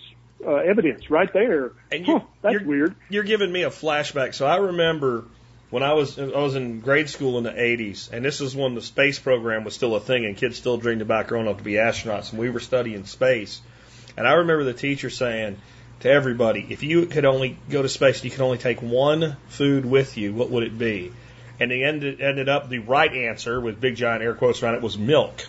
uh, 0.46 0.56
evidence 0.56 1.10
right 1.10 1.32
there. 1.34 1.72
And 1.92 2.08
you, 2.08 2.18
huh, 2.18 2.26
that's 2.42 2.54
you're, 2.54 2.66
weird. 2.66 2.96
You're 3.10 3.24
giving 3.24 3.52
me 3.52 3.64
a 3.64 3.70
flashback. 3.70 4.34
So 4.34 4.46
I 4.48 4.58
remember 4.58 5.26
when 5.74 5.82
I 5.82 5.94
was 5.94 6.20
I 6.20 6.26
was 6.26 6.54
in 6.54 6.82
grade 6.82 7.10
school 7.10 7.40
in 7.40 7.44
the 7.44 7.50
80s, 7.50 8.12
and 8.12 8.24
this 8.24 8.42
is 8.42 8.56
when 8.56 8.76
the 8.76 8.82
space 8.82 9.18
program 9.18 9.64
was 9.64 9.74
still 9.74 9.96
a 9.96 10.00
thing, 10.00 10.24
and 10.24 10.38
kids 10.38 10.56
still 10.56 10.78
dreamed 10.78 11.02
about 11.02 11.26
growing 11.26 11.48
up 11.48 11.58
to 11.58 11.64
be 11.64 11.74
astronauts, 11.74 12.30
and 12.30 12.40
we 12.40 12.52
were 12.52 12.60
studying 12.60 13.06
space. 13.06 13.60
And 14.16 14.28
I 14.28 14.34
remember 14.34 14.66
the 14.66 14.76
teacher 14.76 15.10
saying 15.10 15.58
to 16.02 16.12
everybody, 16.12 16.68
if 16.70 16.84
you 16.84 17.08
could 17.08 17.26
only 17.26 17.58
go 17.72 17.82
to 17.82 17.90
space, 17.90 18.24
you 18.24 18.30
could 18.30 18.42
only 18.42 18.60
take 18.60 18.84
one 18.84 19.36
food 19.48 19.84
with 19.84 20.16
you, 20.16 20.32
what 20.32 20.52
would 20.52 20.62
it 20.62 20.78
be? 20.78 21.12
And 21.60 21.72
it 21.72 21.82
ended, 21.82 22.22
ended 22.22 22.50
up 22.50 22.70
the 22.70 22.78
right 22.78 23.12
answer 23.12 23.60
with 23.60 23.82
big 23.82 23.96
giant 23.96 24.22
air 24.22 24.36
quotes 24.36 24.62
around 24.62 24.76
it 24.76 24.84
was 24.84 24.96
milk 24.96 25.44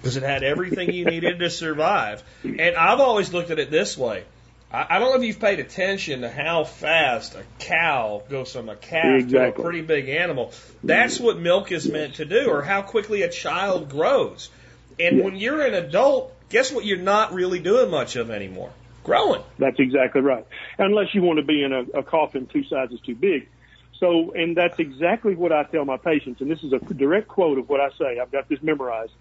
because 0.00 0.16
it 0.16 0.22
had 0.22 0.44
everything 0.44 0.94
you 0.94 1.04
needed 1.04 1.40
to 1.40 1.50
survive. 1.50 2.22
And 2.42 2.74
I've 2.74 3.00
always 3.00 3.34
looked 3.34 3.50
at 3.50 3.58
it 3.58 3.70
this 3.70 3.98
way. 3.98 4.24
I, 4.72 4.86
I 4.90 4.98
don't 4.98 5.10
know 5.10 5.16
if 5.16 5.24
you've 5.26 5.40
paid 5.40 5.60
attention 5.60 6.22
to 6.22 6.30
how 6.30 6.64
fast 6.64 7.34
a 7.34 7.44
cow 7.58 8.22
goes 8.28 8.52
from 8.52 8.68
a 8.68 8.76
calf 8.76 9.20
Exactly. 9.20 9.38
to 9.38 9.60
a 9.60 9.62
pretty 9.62 9.80
big 9.82 10.08
animal. 10.08 10.52
That's 10.82 11.18
what 11.18 11.38
milk 11.38 11.72
is 11.72 11.88
meant 11.88 12.16
to 12.16 12.24
do, 12.24 12.50
or 12.50 12.62
how 12.62 12.82
quickly 12.82 13.22
a 13.22 13.30
child 13.30 13.88
grows. 13.88 14.50
And 15.00 15.22
when 15.22 15.36
you're 15.36 15.62
an 15.64 15.74
adult, 15.74 16.34
guess 16.48 16.72
what 16.72 16.84
you're 16.84 16.98
not 16.98 17.32
really 17.32 17.60
doing 17.60 17.90
much 17.90 18.16
of 18.16 18.30
anymore? 18.30 18.70
Growing. 19.04 19.42
That's 19.58 19.78
exactly 19.78 20.20
right. 20.20 20.46
Unless 20.76 21.14
you 21.14 21.22
want 21.22 21.38
to 21.38 21.44
be 21.44 21.62
in 21.62 21.72
a, 21.72 22.00
a 22.00 22.02
coffin 22.02 22.46
two 22.46 22.64
sizes 22.64 23.00
too 23.00 23.14
big. 23.14 23.48
So, 24.00 24.32
and 24.32 24.56
that's 24.56 24.78
exactly 24.78 25.34
what 25.34 25.50
I 25.50 25.64
tell 25.64 25.84
my 25.84 25.96
patients. 25.96 26.40
And 26.40 26.50
this 26.50 26.62
is 26.62 26.72
a 26.72 26.78
direct 26.78 27.26
quote 27.26 27.58
of 27.58 27.68
what 27.68 27.80
I 27.80 27.90
say. 27.98 28.18
I've 28.20 28.30
got 28.30 28.48
this 28.48 28.62
memorized. 28.62 29.12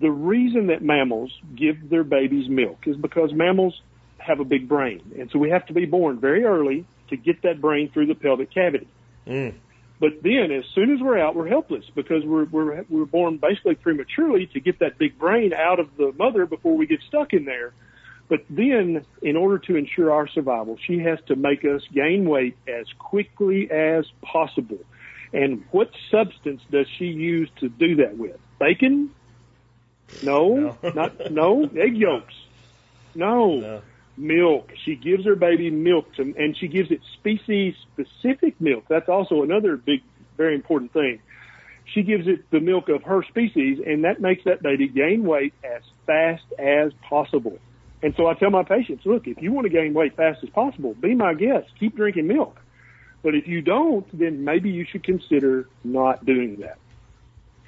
The 0.00 0.10
reason 0.10 0.68
that 0.68 0.82
mammals 0.82 1.32
give 1.54 1.88
their 1.90 2.04
babies 2.04 2.48
milk 2.48 2.86
is 2.86 2.96
because 2.96 3.32
mammals 3.32 3.80
have 4.26 4.40
a 4.40 4.44
big 4.44 4.68
brain. 4.68 5.00
And 5.18 5.30
so 5.30 5.38
we 5.38 5.50
have 5.50 5.66
to 5.66 5.72
be 5.72 5.84
born 5.86 6.20
very 6.20 6.44
early 6.44 6.86
to 7.10 7.16
get 7.16 7.42
that 7.42 7.60
brain 7.60 7.90
through 7.92 8.06
the 8.06 8.14
pelvic 8.14 8.52
cavity. 8.52 8.88
Mm. 9.26 9.54
But 10.00 10.22
then, 10.22 10.50
as 10.50 10.64
soon 10.74 10.92
as 10.92 11.00
we're 11.00 11.18
out, 11.18 11.36
we're 11.36 11.46
helpless 11.48 11.84
because 11.94 12.24
we're 12.24 12.44
we're 12.46 12.84
we're 12.88 13.04
born 13.04 13.36
basically 13.36 13.76
prematurely 13.76 14.46
to 14.48 14.60
get 14.60 14.80
that 14.80 14.98
big 14.98 15.16
brain 15.18 15.52
out 15.52 15.78
of 15.78 15.96
the 15.96 16.12
mother 16.18 16.44
before 16.44 16.76
we 16.76 16.86
get 16.86 17.00
stuck 17.06 17.32
in 17.32 17.44
there. 17.44 17.72
But 18.28 18.40
then, 18.50 19.04
in 19.20 19.36
order 19.36 19.58
to 19.58 19.76
ensure 19.76 20.10
our 20.10 20.26
survival, 20.26 20.76
she 20.84 20.98
has 21.00 21.18
to 21.26 21.36
make 21.36 21.64
us 21.64 21.82
gain 21.92 22.28
weight 22.28 22.56
as 22.66 22.86
quickly 22.98 23.70
as 23.70 24.06
possible. 24.22 24.78
And 25.32 25.64
what 25.70 25.90
substance 26.10 26.62
does 26.70 26.86
she 26.98 27.06
use 27.06 27.48
to 27.60 27.68
do 27.68 27.96
that 27.96 28.18
with? 28.18 28.38
Bacon? 28.58 29.10
No, 30.22 30.76
No. 30.82 30.92
not 30.94 31.30
no. 31.30 31.64
Egg 31.76 31.96
yolks? 31.96 32.34
No 33.14 33.56
No. 33.60 33.82
Milk. 34.16 34.70
She 34.84 34.94
gives 34.96 35.24
her 35.24 35.36
baby 35.36 35.70
milk, 35.70 36.14
to, 36.16 36.22
and 36.22 36.56
she 36.56 36.68
gives 36.68 36.90
it 36.90 37.00
species 37.18 37.74
specific 37.92 38.60
milk. 38.60 38.84
That's 38.88 39.08
also 39.08 39.42
another 39.42 39.76
big, 39.76 40.02
very 40.36 40.54
important 40.54 40.92
thing. 40.92 41.20
She 41.92 42.02
gives 42.02 42.26
it 42.28 42.50
the 42.50 42.60
milk 42.60 42.88
of 42.88 43.02
her 43.04 43.22
species, 43.24 43.78
and 43.84 44.04
that 44.04 44.20
makes 44.20 44.44
that 44.44 44.62
baby 44.62 44.88
gain 44.88 45.24
weight 45.24 45.54
as 45.64 45.82
fast 46.06 46.44
as 46.58 46.92
possible. 47.08 47.58
And 48.02 48.14
so 48.16 48.26
I 48.26 48.34
tell 48.34 48.50
my 48.50 48.64
patients, 48.64 49.06
look, 49.06 49.26
if 49.26 49.40
you 49.40 49.52
want 49.52 49.66
to 49.66 49.70
gain 49.70 49.94
weight 49.94 50.16
fast 50.16 50.42
as 50.42 50.50
possible, 50.50 50.94
be 50.94 51.14
my 51.14 51.34
guest. 51.34 51.68
Keep 51.78 51.96
drinking 51.96 52.26
milk. 52.26 52.58
But 53.22 53.34
if 53.34 53.46
you 53.46 53.62
don't, 53.62 54.06
then 54.18 54.44
maybe 54.44 54.70
you 54.70 54.84
should 54.84 55.04
consider 55.04 55.68
not 55.84 56.24
doing 56.24 56.56
that. 56.60 56.78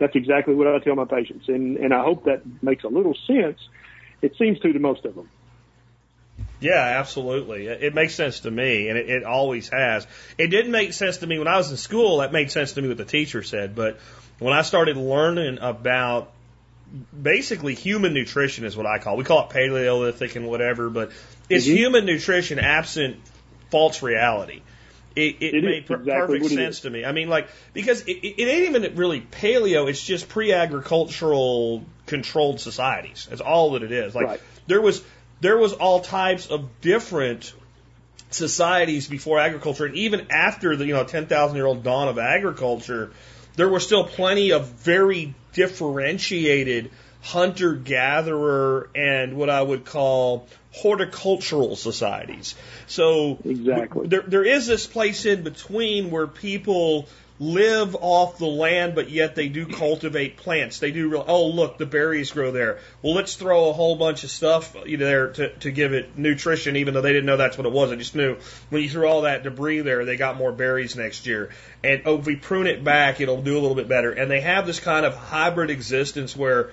That's 0.01 0.17
exactly 0.17 0.55
what 0.55 0.67
I 0.67 0.79
tell 0.81 0.97
my 0.97 1.05
patients, 1.05 1.49
and 1.49 1.77
and 1.77 1.95
I 1.95 2.03
hope 2.03 2.25
that 2.25 2.43
makes 2.63 2.83
a 2.83 2.89
little 2.89 3.15
sense. 3.29 3.61
It 4.23 4.35
seems 4.37 4.59
to 4.61 4.73
to 4.73 4.79
most 4.81 5.05
of 5.05 5.15
them. 5.15 5.29
Yeah, 6.61 6.81
absolutely. 6.81 7.67
It, 7.67 7.95
makes 7.95 8.15
sense 8.15 8.41
to 8.41 8.51
me, 8.51 8.89
and 8.89 8.97
it, 8.97 9.11
it 9.11 9.25
always 9.25 9.69
has. 9.69 10.07
It 10.39 10.49
didn't 10.49 10.71
make 10.73 10.93
sense 10.93 11.19
to 11.19 11.27
me 11.27 11.39
when 11.39 11.49
I 11.49 11.57
was 11.59 11.71
in 11.71 11.77
school. 11.77 12.19
That 12.19 12.33
made 12.33 12.51
sense 12.51 12.73
to 12.75 12.83
me 12.83 12.89
what 12.89 12.97
the 12.97 13.05
teacher 13.05 13.43
said, 13.43 13.75
but 13.75 13.99
when 14.39 14.55
I 14.55 14.63
started 14.63 14.97
learning 14.97 15.59
about 15.61 16.31
basically 17.21 17.75
human 17.75 18.15
nutrition 18.15 18.65
is 18.65 18.77
what 18.77 18.87
I 18.87 18.99
call. 18.99 19.15
it. 19.15 19.19
We 19.19 19.25
call 19.25 19.45
it 19.45 19.51
Paleolithic 19.51 20.37
and 20.37 20.47
whatever, 20.47 20.91
but 20.91 21.11
it's 21.51 21.67
Mhm. 21.67 21.77
human 21.77 22.07
nutrition 22.07 22.59
absent 22.59 23.17
false 23.71 24.03
reality. 24.03 24.61
It, 25.17 25.37
it, 25.41 25.55
It 25.55 25.65
made 25.65 25.87
per- 25.87 25.95
exactly 25.97 26.39
perfect 26.41 26.55
sense 26.55 26.81
to 26.81 26.91
me. 26.91 27.05
I 27.05 27.13
mean, 27.13 27.29
like 27.29 27.49
because 27.73 28.03
it, 28.03 28.13
it 28.13 28.35
it 28.43 28.49
ain't 28.49 28.75
even 28.77 28.97
really 28.97 29.21
paleo. 29.21 29.89
It's 29.89 30.03
just 30.05 30.29
pre-agricultural 30.29 31.85
controlled 32.07 32.61
societies. 32.61 33.27
That's 33.31 33.41
all 33.41 33.73
that 33.73 33.83
it 33.83 33.93
is. 33.93 34.15
Like 34.15 34.27
Right. 34.27 34.41
there 34.67 34.81
was 34.81 35.03
there 35.41 35.59
was 35.59 35.73
all 35.73 36.01
types 36.01 36.47
of 36.47 36.81
different 36.81 37.53
societies 38.31 39.09
before 39.09 39.39
agriculture, 39.39 39.87
and 39.87 39.95
even 39.97 40.29
after 40.31 40.77
the 40.77 40.87
you 40.87 40.95
know 40.95 41.05
ten 41.05 41.27
thousand 41.27 41.57
year 41.57 41.67
old 41.67 41.83
dawn 41.83 42.09
of 42.09 42.19
agriculture, 42.19 43.13
there 43.57 43.69
were 43.69 43.81
still 43.81 44.05
plenty 44.05 44.53
of 44.53 44.69
very 44.69 45.35
differentiated 45.53 46.91
hunter 47.23 47.75
gatherer 47.75 48.91
and 48.95 49.37
what 49.37 49.49
I 49.49 49.63
would 49.63 49.85
call 49.87 50.47
horticultural 50.73 51.77
societies. 51.77 52.55
So 52.87 53.39
Exactly. 53.45 54.09
there, 54.09 54.23
there 54.23 54.45
is 54.45 54.67
this 54.67 54.87
place 54.87 55.25
in 55.25 55.43
between 55.43 56.11
where 56.11 56.27
people 56.27 57.09
live 57.41 57.97
off 58.01 58.39
the 58.39 58.47
land, 58.47 58.95
but 58.95 59.11
yet 59.11 59.35
they 59.35 59.49
do 59.49 59.67
cultivate 59.67 60.37
plants. 60.37 60.79
They 60.79 60.93
do 60.93 61.09
real, 61.09 61.25
oh, 61.27 61.49
look, 61.49 61.79
the 61.79 61.87
berries 61.87 62.31
grow 62.31 62.53
there. 62.53 62.79
Well, 63.03 63.15
let's 63.15 63.35
throw 63.35 63.71
a 63.71 63.73
whole 63.73 63.97
bunch 63.97 64.23
of 64.23 64.31
stuff 64.31 64.77
there 64.87 65.33
to, 65.33 65.49
to 65.57 65.71
give 65.73 65.93
it 65.93 66.17
nutrition, 66.17 66.77
even 66.77 66.95
though 66.95 67.01
they 67.01 67.13
didn't 67.13 67.27
know 67.27 67.37
that's 67.37 67.59
what 67.59 67.67
it 67.67 67.73
was. 67.73 67.91
I 67.91 67.97
just 67.97 68.15
knew 68.15 68.37
when 68.71 68.83
you 68.83 68.89
threw 68.89 69.07
all 69.07 69.23
that 69.23 69.43
debris 69.43 69.81
there, 69.81 70.05
they 70.05 70.17
got 70.17 70.37
more 70.37 70.53
berries 70.53 70.95
next 70.95 71.27
year. 71.27 71.51
And 71.83 72.03
oh, 72.07 72.19
if 72.19 72.27
we 72.27 72.37
prune 72.37 72.69
it 72.69 72.85
back, 72.85 73.21
it'll 73.21 73.43
do 73.43 73.59
a 73.59 73.61
little 73.61 73.75
bit 73.75 73.89
better. 73.89 74.13
And 74.13 74.31
they 74.31 74.41
have 74.41 74.65
this 74.65 74.79
kind 74.79 75.05
of 75.05 75.17
hybrid 75.17 75.71
existence 75.71 76.37
where 76.37 76.71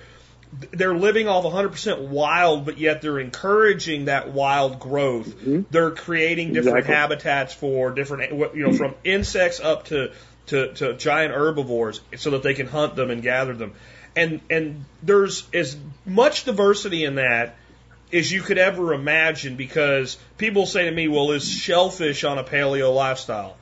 they're 0.70 0.94
living 0.94 1.28
off 1.28 1.44
100% 1.44 2.08
wild, 2.08 2.66
but 2.66 2.78
yet 2.78 3.02
they're 3.02 3.18
encouraging 3.18 4.04
that 4.04 4.32
wild 4.32 4.78
growth. 4.78 5.28
Mm-hmm. 5.28 5.62
They're 5.70 5.90
creating 5.92 6.52
different 6.52 6.78
Exactly. 6.78 6.94
habitats 6.94 7.54
for 7.54 7.90
different, 7.90 8.54
you 8.54 8.66
know, 8.66 8.72
from 8.74 8.94
insects 9.02 9.60
up 9.60 9.86
to, 9.86 10.12
to, 10.46 10.72
to 10.74 10.94
giant 10.94 11.34
herbivores 11.34 12.00
so 12.16 12.30
that 12.30 12.42
they 12.42 12.54
can 12.54 12.66
hunt 12.66 12.96
them 12.96 13.10
and 13.10 13.22
gather 13.22 13.54
them. 13.54 13.72
And, 14.14 14.40
and 14.50 14.84
there's 15.02 15.48
as 15.54 15.76
much 16.04 16.44
diversity 16.44 17.04
in 17.04 17.14
that 17.14 17.56
as 18.12 18.30
you 18.30 18.42
could 18.42 18.58
ever 18.58 18.92
imagine 18.92 19.56
because 19.56 20.18
people 20.36 20.66
say 20.66 20.84
to 20.84 20.90
me, 20.90 21.08
well, 21.08 21.32
is 21.32 21.48
shellfish 21.48 22.24
on 22.24 22.38
a 22.38 22.44
paleo 22.44 22.94
lifestyle? 22.94 23.56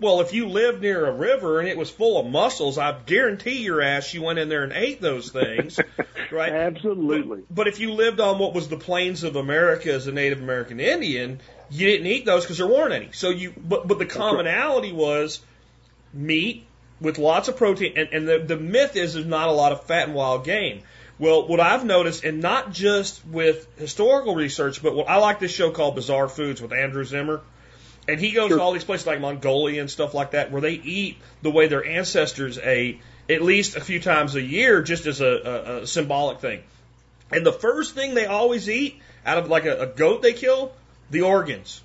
Well, 0.00 0.20
if 0.20 0.34
you 0.34 0.48
lived 0.48 0.82
near 0.82 1.06
a 1.06 1.12
river 1.12 1.60
and 1.60 1.68
it 1.68 1.78
was 1.78 1.88
full 1.88 2.20
of 2.20 2.26
mussels, 2.26 2.78
I 2.78 2.98
guarantee 3.06 3.62
your 3.62 3.80
ass 3.80 4.12
you 4.12 4.22
went 4.22 4.38
in 4.38 4.48
there 4.48 4.64
and 4.64 4.72
ate 4.72 5.00
those 5.00 5.30
things, 5.30 5.78
right? 6.32 6.52
Absolutely. 6.52 7.44
But 7.50 7.68
if 7.68 7.78
you 7.78 7.92
lived 7.92 8.20
on 8.20 8.38
what 8.38 8.52
was 8.52 8.68
the 8.68 8.76
plains 8.76 9.22
of 9.22 9.36
America 9.36 9.92
as 9.92 10.06
a 10.06 10.12
Native 10.12 10.42
American 10.42 10.80
Indian, 10.80 11.40
you 11.70 11.86
didn't 11.86 12.08
eat 12.08 12.26
those 12.26 12.42
because 12.42 12.58
there 12.58 12.66
weren't 12.66 12.92
any. 12.92 13.12
So 13.12 13.30
you, 13.30 13.54
but 13.56 13.86
but 13.86 13.98
the 13.98 14.06
commonality 14.06 14.92
was 14.92 15.40
meat 16.14 16.66
with 17.00 17.18
lots 17.18 17.48
of 17.48 17.56
protein, 17.56 17.94
and, 17.96 18.08
and 18.12 18.28
the 18.28 18.38
the 18.38 18.56
myth 18.56 18.96
is 18.96 19.14
there's 19.14 19.26
not 19.26 19.48
a 19.48 19.52
lot 19.52 19.72
of 19.72 19.84
fat 19.84 20.08
in 20.08 20.14
wild 20.14 20.44
game. 20.44 20.82
Well, 21.18 21.46
what 21.46 21.60
I've 21.60 21.84
noticed, 21.84 22.24
and 22.24 22.40
not 22.40 22.72
just 22.72 23.24
with 23.26 23.68
historical 23.78 24.34
research, 24.34 24.82
but 24.82 24.94
what 24.94 25.08
I 25.08 25.16
like 25.16 25.38
this 25.38 25.52
show 25.52 25.70
called 25.70 25.94
Bizarre 25.94 26.28
Foods 26.28 26.60
with 26.60 26.72
Andrew 26.72 27.04
Zimmern. 27.04 27.40
And 28.08 28.20
he 28.20 28.32
goes 28.32 28.48
Sure. 28.48 28.58
to 28.58 28.62
all 28.62 28.72
these 28.72 28.84
places 28.84 29.06
like 29.06 29.20
Mongolia 29.20 29.80
and 29.80 29.90
stuff 29.90 30.12
like 30.12 30.32
that 30.32 30.50
where 30.50 30.60
they 30.60 30.72
eat 30.72 31.18
the 31.42 31.50
way 31.50 31.68
their 31.68 31.84
ancestors 31.84 32.58
ate 32.58 33.00
at 33.30 33.40
least 33.42 33.76
a 33.76 33.80
few 33.80 34.00
times 34.00 34.34
a 34.34 34.42
year 34.42 34.82
just 34.82 35.06
as 35.06 35.20
a, 35.20 35.26
a, 35.26 35.76
a 35.82 35.86
symbolic 35.86 36.40
thing. 36.40 36.62
And 37.30 37.46
the 37.46 37.52
first 37.52 37.94
thing 37.94 38.14
they 38.14 38.26
always 38.26 38.68
eat 38.68 39.00
out 39.24 39.38
of 39.38 39.48
like 39.48 39.64
a, 39.64 39.82
a 39.82 39.86
goat 39.86 40.20
they 40.20 40.34
kill, 40.34 40.72
the 41.10 41.22
organs. 41.22 41.80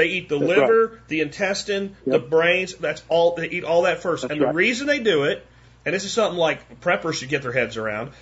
They 0.00 0.06
eat 0.06 0.30
the 0.30 0.38
That's 0.38 0.48
liver, 0.48 1.00
the 1.08 1.20
intestine, 1.20 1.94
the 2.06 2.18
brains. 2.18 2.74
That's 2.74 3.02
all. 3.10 3.34
They 3.34 3.50
eat 3.50 3.64
all 3.64 3.82
that 3.82 4.00
first. 4.00 4.22
That's 4.22 4.32
and 4.32 4.40
the 4.40 4.50
reason 4.54 4.86
they 4.86 5.00
do 5.00 5.24
it, 5.24 5.46
and 5.84 5.94
this 5.94 6.04
is 6.04 6.12
something 6.12 6.38
like 6.38 6.80
preppers 6.80 7.16
should 7.16 7.28
get 7.28 7.42
their 7.42 7.52
heads 7.52 7.76
around, 7.76 8.12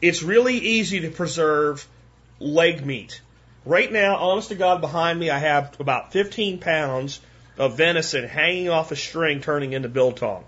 it's 0.00 0.22
really 0.22 0.56
easy 0.56 1.00
to 1.00 1.10
preserve 1.10 1.86
leg 2.40 2.86
meat. 2.86 3.20
Right 3.66 3.92
now, 3.92 4.16
honest 4.16 4.48
to 4.48 4.54
God, 4.54 4.80
behind 4.80 5.20
me, 5.20 5.28
I 5.28 5.36
have 5.36 5.78
about 5.78 6.10
15 6.12 6.58
pounds 6.58 7.20
of 7.58 7.76
venison 7.76 8.24
hanging 8.24 8.70
off 8.70 8.90
a 8.90 8.96
string, 8.96 9.42
turning 9.42 9.74
into 9.74 9.90
biltong. 9.90 10.42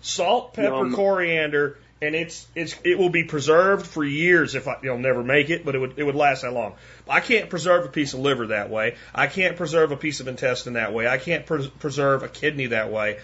Salt, 0.00 0.54
pepper, 0.54 0.86
Yum. 0.86 0.94
coriander, 0.94 1.76
and 2.02 2.14
it's 2.14 2.46
it's 2.54 2.76
it 2.84 2.98
will 2.98 3.10
be 3.10 3.24
preserved 3.24 3.86
for 3.86 4.04
years 4.04 4.54
if 4.54 4.68
I 4.68 4.76
you'll 4.82 4.98
never 4.98 5.22
make 5.22 5.50
it, 5.50 5.64
but 5.64 5.74
it 5.74 5.78
would 5.78 5.94
it 5.96 6.04
would 6.04 6.14
last 6.14 6.42
that 6.42 6.52
long. 6.52 6.74
I 7.08 7.20
can't 7.20 7.48
preserve 7.50 7.84
a 7.84 7.88
piece 7.88 8.14
of 8.14 8.20
liver 8.20 8.48
that 8.48 8.70
way. 8.70 8.96
I 9.14 9.26
can't 9.26 9.56
preserve 9.56 9.92
a 9.92 9.96
piece 9.96 10.20
of 10.20 10.28
intestine 10.28 10.74
that 10.74 10.92
way. 10.92 11.06
I 11.06 11.18
can't 11.18 11.46
pres 11.46 11.66
preserve 11.66 12.22
a 12.22 12.28
kidney 12.28 12.66
that 12.66 12.90
way. 12.90 13.20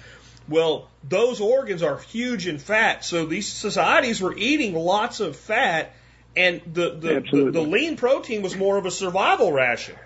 Well, 0.49 0.89
those 1.09 1.41
organs 1.41 1.83
are 1.83 1.99
huge 1.99 2.47
in 2.47 2.59
fat, 2.59 3.05
so 3.05 3.27
these 3.27 3.49
societies 3.49 4.21
were 4.21 4.37
eating 4.37 4.75
lots 4.75 5.21
of 5.21 5.37
fat, 5.37 5.93
and 6.37 6.61
the 6.67 6.91
the, 6.91 7.25
the, 7.31 7.51
the 7.51 7.61
lean 7.61 7.97
protein 7.97 8.43
was 8.43 8.57
more 8.57 8.77
of 8.77 8.87
a 8.87 8.91
survival 8.91 9.53
ration. 9.53 9.97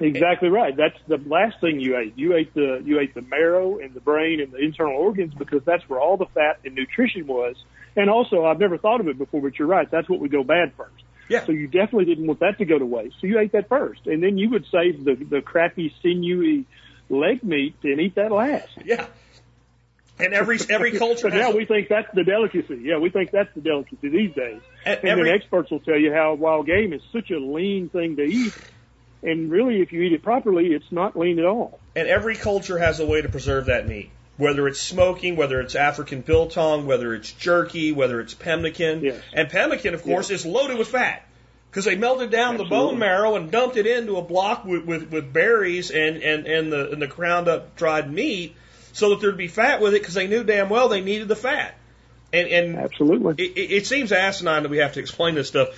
Exactly 0.00 0.48
right. 0.48 0.74
That's 0.76 0.98
the 1.06 1.18
last 1.18 1.60
thing 1.60 1.78
you 1.80 1.96
ate. 1.98 2.14
You 2.16 2.34
ate 2.34 2.52
the 2.54 2.82
you 2.84 2.98
ate 3.00 3.14
the 3.14 3.22
marrow 3.22 3.78
and 3.78 3.92
the 3.94 4.00
brain 4.00 4.40
and 4.40 4.50
the 4.52 4.58
internal 4.58 4.94
organs 4.96 5.34
because 5.34 5.62
that's 5.64 5.86
where 5.88 6.00
all 6.00 6.16
the 6.16 6.26
fat 6.26 6.60
and 6.64 6.74
nutrition 6.74 7.26
was. 7.26 7.56
And 7.96 8.08
also, 8.08 8.44
I've 8.46 8.58
never 8.60 8.78
thought 8.78 9.00
of 9.00 9.08
it 9.08 9.18
before, 9.18 9.42
but 9.42 9.58
you're 9.58 9.68
right. 9.68 9.90
That's 9.90 10.08
what 10.08 10.20
would 10.20 10.30
go 10.30 10.42
bad 10.44 10.72
first. 10.76 11.02
Yeah. 11.28 11.44
So 11.44 11.52
you 11.52 11.66
definitely 11.66 12.06
didn't 12.06 12.26
want 12.26 12.40
that 12.40 12.58
to 12.58 12.64
go 12.64 12.78
to 12.78 12.86
waste. 12.86 13.16
So 13.20 13.26
you 13.26 13.38
ate 13.38 13.52
that 13.52 13.68
first, 13.68 14.06
and 14.06 14.22
then 14.22 14.38
you 14.38 14.50
would 14.50 14.64
save 14.72 15.04
the 15.04 15.14
the 15.14 15.40
crappy 15.42 15.94
sinewy 16.02 16.66
leg 17.08 17.42
meat 17.44 17.76
and 17.82 18.00
eat 18.00 18.14
that 18.14 18.32
last. 18.32 18.68
Yeah. 18.84 19.06
And 20.18 20.34
every 20.34 20.58
every 20.68 20.92
culture. 20.98 21.28
But 21.30 21.34
now 21.34 21.46
has- 21.46 21.54
we 21.54 21.64
think 21.66 21.88
that's 21.88 22.12
the 22.14 22.24
delicacy. 22.24 22.80
Yeah, 22.82 22.98
we 22.98 23.10
think 23.10 23.30
that's 23.30 23.52
the 23.54 23.60
delicacy 23.60 24.08
these 24.08 24.34
days. 24.34 24.60
And 24.84 24.98
And 25.00 25.04
every- 25.08 25.24
then 25.24 25.34
experts 25.34 25.70
will 25.70 25.80
tell 25.80 25.98
you 25.98 26.12
how 26.12 26.34
wild 26.34 26.66
game 26.66 26.92
is 26.92 27.02
such 27.12 27.30
a 27.30 27.38
lean 27.38 27.88
thing 27.88 28.16
to 28.16 28.22
eat. 28.22 28.52
And 29.22 29.50
really, 29.50 29.82
if 29.82 29.92
you 29.92 30.02
eat 30.02 30.12
it 30.12 30.22
properly, 30.22 30.68
it's 30.68 30.90
not 30.90 31.18
lean 31.18 31.38
at 31.38 31.44
all. 31.44 31.78
And 31.94 32.08
every 32.08 32.36
culture 32.36 32.78
has 32.78 33.00
a 33.00 33.06
way 33.06 33.20
to 33.20 33.28
preserve 33.28 33.66
that 33.66 33.86
meat. 33.86 34.10
Whether 34.36 34.66
it's 34.66 34.80
smoking, 34.80 35.36
whether 35.36 35.60
it's 35.60 35.74
African 35.74 36.22
biltong, 36.22 36.86
whether 36.86 37.14
it's 37.14 37.30
jerky, 37.32 37.92
whether 37.92 38.20
it's 38.20 38.32
pemmican. 38.32 39.02
Yes. 39.02 39.22
And 39.34 39.50
pemmican, 39.50 39.92
of 39.92 40.02
course, 40.02 40.30
is 40.30 40.46
loaded 40.46 40.78
with 40.78 40.88
fat. 40.88 41.26
Because 41.70 41.84
they 41.84 41.94
melted 41.94 42.30
down 42.30 42.56
the 42.56 42.64
bone 42.64 42.98
marrow 42.98 43.36
and 43.36 43.50
dumped 43.50 43.76
it 43.76 43.86
into 43.86 44.16
a 44.16 44.22
block 44.22 44.64
with, 44.64 44.84
with, 44.86 45.10
with 45.10 45.32
berries 45.32 45.90
and, 45.90 46.16
and, 46.16 46.46
and, 46.46 46.72
the, 46.72 46.90
and 46.90 47.00
the 47.00 47.06
ground 47.06 47.46
up 47.46 47.76
dried 47.76 48.10
meat 48.10 48.56
so 48.92 49.10
that 49.10 49.20
there'd 49.20 49.36
be 49.36 49.46
fat 49.46 49.80
with 49.80 49.94
it 49.94 50.00
because 50.00 50.14
they 50.14 50.26
knew 50.26 50.42
damn 50.42 50.68
well 50.68 50.88
they 50.88 51.00
needed 51.00 51.28
the 51.28 51.36
fat. 51.36 51.76
And, 52.32 52.48
and 52.48 52.76
Absolutely. 52.76 53.44
it, 53.44 53.70
it 53.72 53.86
seems 53.86 54.10
asinine 54.10 54.62
that 54.62 54.68
we 54.68 54.78
have 54.78 54.94
to 54.94 55.00
explain 55.00 55.34
this 55.34 55.46
stuff. 55.46 55.68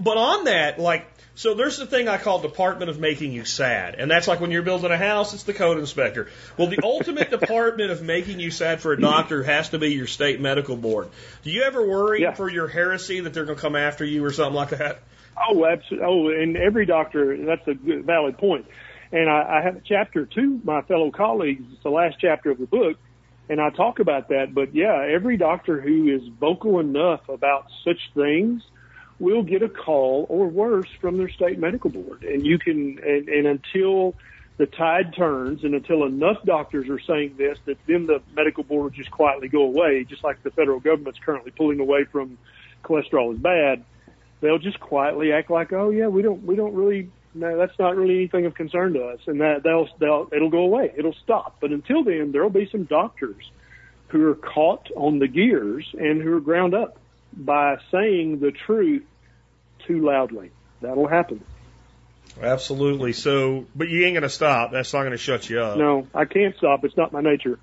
But 0.00 0.16
on 0.16 0.44
that, 0.44 0.78
like, 0.78 1.13
so 1.36 1.54
there's 1.54 1.78
the 1.78 1.86
thing 1.86 2.06
I 2.08 2.16
call 2.18 2.38
Department 2.40 2.90
of 2.90 3.00
Making 3.00 3.32
You 3.32 3.44
Sad. 3.44 3.96
And 3.98 4.10
that's 4.10 4.28
like 4.28 4.40
when 4.40 4.50
you're 4.52 4.62
building 4.62 4.90
a 4.92 4.96
house, 4.96 5.34
it's 5.34 5.42
the 5.42 5.52
code 5.54 5.78
inspector. 5.78 6.28
Well, 6.56 6.68
the 6.68 6.78
ultimate 6.82 7.30
department 7.38 7.90
of 7.90 8.02
making 8.02 8.38
you 8.40 8.50
sad 8.50 8.80
for 8.80 8.92
a 8.92 9.00
doctor 9.00 9.42
has 9.42 9.70
to 9.70 9.78
be 9.78 9.88
your 9.88 10.06
state 10.06 10.40
medical 10.40 10.76
board. 10.76 11.08
Do 11.42 11.50
you 11.50 11.62
ever 11.62 11.84
worry 11.86 12.22
Yeah. 12.22 12.34
for 12.34 12.48
your 12.48 12.68
heresy 12.68 13.20
that 13.20 13.34
they're 13.34 13.44
going 13.46 13.56
to 13.56 13.62
come 13.62 13.74
after 13.76 14.04
you 14.04 14.24
or 14.24 14.32
something 14.32 14.54
like 14.54 14.70
that? 14.70 15.00
Oh, 15.36 15.64
absolutely. 15.66 16.06
Oh, 16.06 16.28
and 16.28 16.56
every 16.56 16.86
doctor, 16.86 17.36
that's 17.44 17.66
a 17.66 17.74
good, 17.74 18.04
valid 18.04 18.38
point. 18.38 18.66
And 19.10 19.28
I, 19.28 19.58
I 19.58 19.62
have 19.62 19.76
a 19.76 19.82
chapter 19.84 20.26
to 20.26 20.60
my 20.62 20.82
fellow 20.82 21.10
colleagues. 21.10 21.64
It's 21.72 21.82
the 21.82 21.90
last 21.90 22.16
chapter 22.20 22.52
of 22.52 22.58
the 22.58 22.66
book. 22.66 22.96
And 23.48 23.60
I 23.60 23.70
talk 23.70 23.98
about 23.98 24.28
that. 24.28 24.54
But 24.54 24.74
yeah, 24.74 25.04
every 25.10 25.36
doctor 25.36 25.80
who 25.80 26.08
is 26.14 26.22
vocal 26.40 26.78
enough 26.78 27.28
about 27.28 27.66
such 27.84 27.98
things 28.14 28.62
will 29.18 29.42
get 29.42 29.62
a 29.62 29.68
call 29.68 30.26
or 30.28 30.46
worse 30.48 30.88
from 31.00 31.16
their 31.16 31.28
state 31.28 31.58
medical 31.58 31.90
board. 31.90 32.24
And 32.24 32.44
you 32.44 32.58
can, 32.58 32.98
and, 32.98 33.28
and 33.28 33.46
until 33.46 34.14
the 34.56 34.66
tide 34.66 35.14
turns 35.14 35.64
and 35.64 35.74
until 35.74 36.04
enough 36.04 36.38
doctors 36.44 36.88
are 36.88 37.00
saying 37.00 37.34
this, 37.36 37.58
that 37.66 37.78
then 37.86 38.06
the 38.06 38.22
medical 38.34 38.64
board 38.64 38.82
will 38.82 38.90
just 38.90 39.10
quietly 39.10 39.48
go 39.48 39.62
away, 39.62 40.04
just 40.04 40.24
like 40.24 40.42
the 40.42 40.50
federal 40.50 40.80
government's 40.80 41.18
currently 41.18 41.50
pulling 41.50 41.80
away 41.80 42.04
from 42.04 42.38
cholesterol 42.84 43.32
is 43.32 43.38
bad 43.38 43.84
they'll 44.44 44.58
just 44.58 44.78
quietly 44.78 45.32
act 45.32 45.50
like, 45.50 45.72
oh 45.72 45.88
yeah, 45.88 46.06
we 46.06 46.20
don't, 46.20 46.44
we 46.44 46.54
don't 46.54 46.74
really, 46.74 47.10
no, 47.34 47.56
that's 47.56 47.78
not 47.78 47.96
really 47.96 48.16
anything 48.16 48.44
of 48.44 48.54
concern 48.54 48.92
to 48.92 49.02
us, 49.06 49.20
and 49.26 49.40
that 49.40 49.62
they'll, 49.62 49.88
they'll, 49.98 50.28
it'll 50.32 50.50
go 50.50 50.58
away, 50.58 50.92
it'll 50.96 51.14
stop. 51.24 51.56
But 51.60 51.70
until 51.70 52.04
then, 52.04 52.30
there'll 52.30 52.50
be 52.50 52.68
some 52.70 52.84
doctors 52.84 53.50
who 54.08 54.30
are 54.30 54.34
caught 54.34 54.90
on 54.96 55.18
the 55.18 55.28
gears 55.28 55.86
and 55.98 56.20
who 56.20 56.36
are 56.36 56.40
ground 56.40 56.74
up 56.74 56.98
by 57.36 57.78
saying 57.90 58.40
the 58.40 58.52
truth 58.52 59.02
too 59.86 60.04
loudly. 60.04 60.50
That'll 60.80 61.08
happen. 61.08 61.44
Absolutely. 62.40 63.12
So, 63.12 63.66
but 63.74 63.88
you 63.88 64.04
ain't 64.04 64.14
going 64.14 64.22
to 64.22 64.28
stop. 64.28 64.72
That's 64.72 64.92
not 64.92 65.00
going 65.00 65.12
to 65.12 65.18
shut 65.18 65.48
you 65.48 65.60
up. 65.60 65.78
No, 65.78 66.06
I 66.14 66.24
can't 66.24 66.56
stop. 66.56 66.84
It's 66.84 66.96
not 66.96 67.12
my 67.12 67.20
nature. 67.20 67.58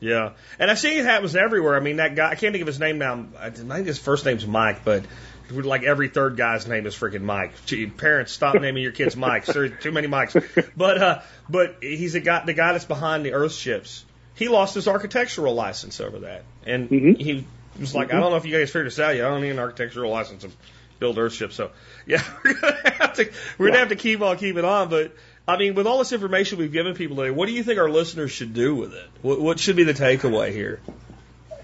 Yeah, 0.00 0.34
and 0.60 0.70
I 0.70 0.74
see 0.74 0.96
it 0.96 1.04
happens 1.04 1.34
everywhere. 1.34 1.74
I 1.74 1.80
mean, 1.80 1.96
that 1.96 2.14
guy, 2.14 2.30
I 2.30 2.34
can't 2.36 2.52
think 2.52 2.62
of 2.62 2.68
his 2.68 2.78
name 2.78 2.98
now. 2.98 3.26
I 3.36 3.50
think 3.50 3.86
his 3.86 3.98
first 3.98 4.24
name's 4.24 4.46
Mike, 4.46 4.84
but 4.84 5.04
like 5.50 5.82
every 5.82 6.08
third 6.08 6.36
guy's 6.36 6.68
name 6.68 6.86
is 6.86 6.94
freaking 6.94 7.22
Mike. 7.22 7.52
Gee, 7.66 7.86
Parents, 7.86 8.30
stop 8.30 8.54
naming 8.60 8.84
your 8.84 8.92
kids 8.92 9.16
Mike. 9.16 9.44
There's 9.46 9.72
too 9.80 9.90
many 9.90 10.06
Mikes. 10.06 10.36
But, 10.76 10.98
uh, 11.02 11.20
but 11.48 11.78
he's 11.80 12.14
a 12.14 12.20
guy, 12.20 12.44
the 12.44 12.52
guy 12.52 12.72
that's 12.72 12.84
behind 12.84 13.26
the 13.26 13.32
Earth 13.32 13.54
ships. 13.54 14.04
He 14.34 14.46
lost 14.46 14.76
his 14.76 14.86
architectural 14.86 15.54
license 15.54 16.00
over 16.00 16.20
that. 16.20 16.44
And 16.64 16.88
Mhm. 16.88 17.20
he 17.20 17.44
was 17.80 17.94
like, 17.94 18.12
I 18.12 18.20
don't 18.20 18.30
know 18.30 18.36
if 18.36 18.44
you 18.44 18.56
guys 18.56 18.70
figured 18.70 18.86
this 18.86 18.98
out 18.98 19.16
yet. 19.16 19.26
I 19.26 19.28
don't 19.28 19.40
need 19.40 19.50
an 19.50 19.58
architectural 19.58 20.10
license 20.10 20.42
to 20.42 20.50
build 20.98 21.18
Earth 21.18 21.34
ships. 21.34 21.54
So, 21.54 21.70
yeah, 22.06 22.22
we're 22.44 22.54
gonna 22.54 22.92
have 22.94 23.14
to, 23.14 23.30
we're 23.58 23.68
gonna 23.68 23.78
have 23.78 23.88
to 23.88 23.96
keep 23.96 24.20
on 24.20 24.36
keeping 24.36 24.64
on. 24.64 24.88
But, 24.88 25.14
I 25.46 25.56
mean, 25.56 25.74
with 25.74 25.86
all 25.86 25.98
this 25.98 26.12
information 26.12 26.58
we've 26.58 26.72
given 26.72 26.94
people 26.94 27.16
today, 27.16 27.30
what 27.30 27.46
do 27.46 27.52
you 27.52 27.62
think 27.62 27.78
our 27.78 27.90
listeners 27.90 28.30
should 28.30 28.54
do 28.54 28.74
with 28.74 28.94
it? 28.94 29.08
What, 29.22 29.40
what 29.40 29.58
should 29.58 29.76
be 29.76 29.84
the 29.84 29.94
takeaway 29.94 30.52
here? 30.52 30.80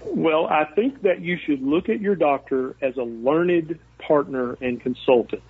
Well, 0.03 0.47
I 0.47 0.65
think 0.65 1.01
that 1.01 1.19
you 1.21 1.37
should 1.37 1.61
look 1.61 1.89
at 1.89 1.99
your 1.99 2.15
doctor 2.15 2.75
as 2.81 2.95
a 2.95 3.03
learned 3.03 3.79
partner 3.97 4.57
and 4.61 4.79
consultant. 4.79 5.43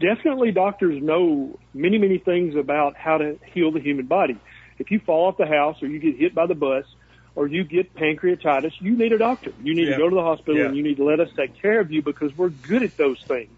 Definitely 0.00 0.52
doctors 0.52 1.02
know 1.02 1.58
many, 1.74 1.98
many 1.98 2.18
things 2.18 2.54
about 2.54 2.96
how 2.96 3.18
to 3.18 3.38
heal 3.52 3.72
the 3.72 3.80
human 3.80 4.06
body. 4.06 4.38
If 4.78 4.90
you 4.90 5.00
fall 5.00 5.26
off 5.26 5.38
the 5.38 5.46
house 5.46 5.82
or 5.82 5.86
you 5.86 5.98
get 5.98 6.16
hit 6.16 6.34
by 6.34 6.46
the 6.46 6.54
bus 6.54 6.84
or 7.36 7.46
you 7.46 7.62
get 7.64 7.94
pancreatitis, 7.94 8.72
you 8.80 8.96
need 8.96 9.12
a 9.12 9.18
doctor. 9.18 9.52
You 9.62 9.74
need 9.74 9.88
Yeah. 9.88 9.96
to 9.96 9.98
go 9.98 10.08
to 10.08 10.14
the 10.16 10.22
hospital 10.22 10.56
Yeah. 10.56 10.66
and 10.66 10.76
you 10.76 10.82
need 10.82 10.96
to 10.96 11.04
let 11.04 11.20
us 11.20 11.28
take 11.36 11.54
care 11.60 11.78
of 11.78 11.92
you 11.92 12.02
because 12.02 12.36
we're 12.36 12.48
good 12.48 12.82
at 12.82 12.96
those 12.96 13.22
things. 13.28 13.52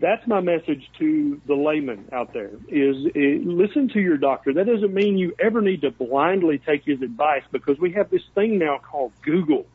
That's 0.00 0.24
my 0.28 0.40
message 0.40 0.88
to 1.00 1.40
the 1.44 1.56
layman 1.56 2.08
out 2.12 2.32
there 2.32 2.52
is 2.68 3.04
eh, 3.16 3.40
listen 3.42 3.88
to 3.88 4.00
your 4.00 4.16
doctor. 4.16 4.52
That 4.52 4.66
doesn't 4.66 4.94
mean 4.94 5.18
you 5.18 5.34
ever 5.40 5.60
need 5.60 5.80
to 5.80 5.90
blindly 5.90 6.58
take 6.58 6.84
his 6.84 7.02
advice 7.02 7.42
because 7.50 7.80
we 7.80 7.90
have 7.92 8.08
this 8.08 8.22
thing 8.36 8.58
now 8.58 8.78
called 8.78 9.12
Google 9.22 9.66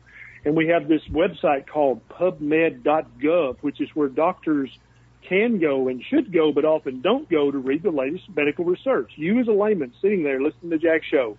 and 0.46 0.56
we 0.56 0.68
have 0.68 0.88
this 0.88 1.02
website 1.10 1.66
called 1.66 2.00
pubmed.gov, 2.08 3.58
which 3.60 3.82
is 3.82 3.90
where 3.94 4.08
doctors 4.08 4.70
can 5.28 5.58
go 5.58 5.88
and 5.88 6.02
should 6.02 6.32
go, 6.32 6.52
but 6.52 6.64
often 6.64 7.02
don't 7.02 7.28
go 7.28 7.50
to 7.50 7.58
read 7.58 7.82
the 7.82 7.90
latest 7.90 8.24
medical 8.34 8.64
research. 8.64 9.12
You 9.16 9.40
as 9.40 9.48
a 9.48 9.52
layman 9.52 9.92
sitting 10.00 10.22
there 10.22 10.40
listening 10.40 10.70
to 10.70 10.78
Jack's 10.78 11.06
show 11.06 11.36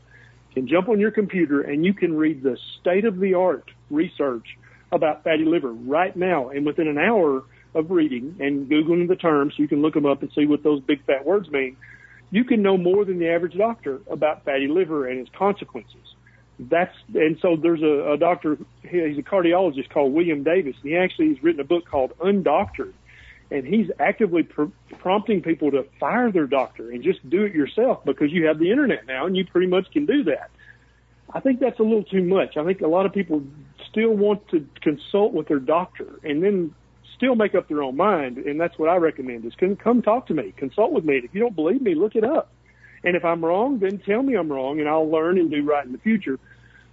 can 0.56 0.68
jump 0.68 0.90
on 0.90 0.99
your 0.99 1.11
computer 1.11 1.61
and 1.61 1.86
you 1.86 1.94
can 1.94 2.15
read 2.15 2.41
the 2.41 2.57
state 2.80 3.06
of 3.06 3.19
the 3.19 3.36
art 3.36 3.69
research 3.91 4.45
about 4.91 5.23
fatty 5.23 5.44
liver 5.45 5.72
right 5.72 6.15
now. 6.15 6.49
And 6.49 6.65
within 6.65 6.88
an 6.88 6.98
hour 6.98 7.44
of 7.76 7.91
reading 7.91 8.38
and 8.40 8.69
Googling 8.69 9.07
the 9.07 9.18
terms, 9.18 9.53
you 9.57 9.68
can 9.68 9.82
look 9.82 9.94
them 9.94 10.06
up 10.06 10.22
and 10.22 10.32
see 10.34 10.45
what 10.45 10.64
those 10.64 10.82
big 10.82 11.06
fat 11.06 11.26
words 11.26 11.49
mean. 11.52 11.76
You 12.32 12.45
can 12.45 12.61
know 12.61 12.77
more 12.77 13.06
than 13.06 13.19
the 13.19 13.30
average 13.30 13.56
doctor 13.57 13.99
about 14.10 14.45
fatty 14.45 14.68
liver 14.68 15.07
and 15.07 15.19
its 15.19 15.30
consequences. 15.38 16.15
That's, 16.57 16.95
and 17.14 17.38
so 17.41 17.57
there's 17.61 17.84
a, 17.84 18.14
a 18.14 18.18
doctor, 18.18 18.57
he's 18.82 19.18
a 19.18 19.22
cardiologist 19.22 19.90
called 19.90 20.14
William 20.14 20.44
Davis. 20.44 20.76
And 20.82 20.91
he 20.91 20.98
actually 20.98 21.30
has 21.30 21.44
written 21.44 21.60
a 21.60 21.65
book 21.65 21.84
called 21.86 22.14
Undoctored 22.19 22.94
and 23.52 23.66
he's 23.66 23.90
actively 24.00 24.44
pr- 24.44 24.66
prompting 25.00 25.42
people 25.42 25.72
to 25.72 25.86
fire 26.00 26.32
their 26.32 26.48
doctor 26.48 26.92
and 26.92 27.04
just 27.04 27.28
do 27.30 27.44
it 27.44 27.54
yourself 27.54 28.04
because 28.06 28.32
you 28.32 28.48
have 28.48 28.60
the 28.60 28.72
internet 28.72 29.06
now 29.06 29.26
and 29.26 29.38
you 29.38 29.46
pretty 29.46 29.68
much 29.68 29.92
can 29.92 30.06
do 30.06 30.24
that. 30.24 30.50
I 31.34 31.40
think 31.40 31.60
that's 31.60 31.80
a 31.80 31.84
little 31.84 32.04
too 32.04 32.24
much. 32.24 32.58
I 32.58 32.64
think 32.64 32.82
a 32.82 32.88
lot 32.88 33.06
of 33.06 33.14
people 33.14 33.44
still 33.90 34.12
want 34.12 34.48
to 34.50 34.66
consult 34.82 35.34
with 35.34 35.48
their 35.48 35.60
doctor 35.60 36.20
and 36.24 36.42
then 36.42 36.74
still 37.16 37.36
make 37.36 37.56
up 37.56 37.68
their 37.68 37.84
own 37.84 37.96
mind. 37.96 38.38
And 38.38 38.60
that's 38.60 38.78
what 38.78 38.90
I 38.90 38.96
recommend 38.98 39.46
is 39.46 39.54
come, 39.56 39.76
come 39.76 40.02
talk 40.02 40.28
to 40.28 40.34
me, 40.34 40.54
consult 40.58 40.92
with 40.92 41.06
me. 41.06 41.18
If 41.18 41.34
you 41.34 41.42
don't 41.42 41.56
believe 41.56 41.82
me, 41.82 41.96
look 41.96 42.16
it 42.16 42.24
up. 42.24 42.52
And 43.04 43.16
if 43.16 43.24
I'm 43.24 43.46
wrong, 43.46 43.80
then 43.80 44.00
tell 44.00 44.24
me 44.24 44.36
I'm 44.36 44.52
wrong 44.52 44.80
and 44.80 44.90
I'll 44.90 45.10
learn 45.10 45.38
and 45.38 45.52
do 45.52 45.64
right 45.64 45.86
in 45.86 45.92
the 45.92 46.00
future. 46.00 46.40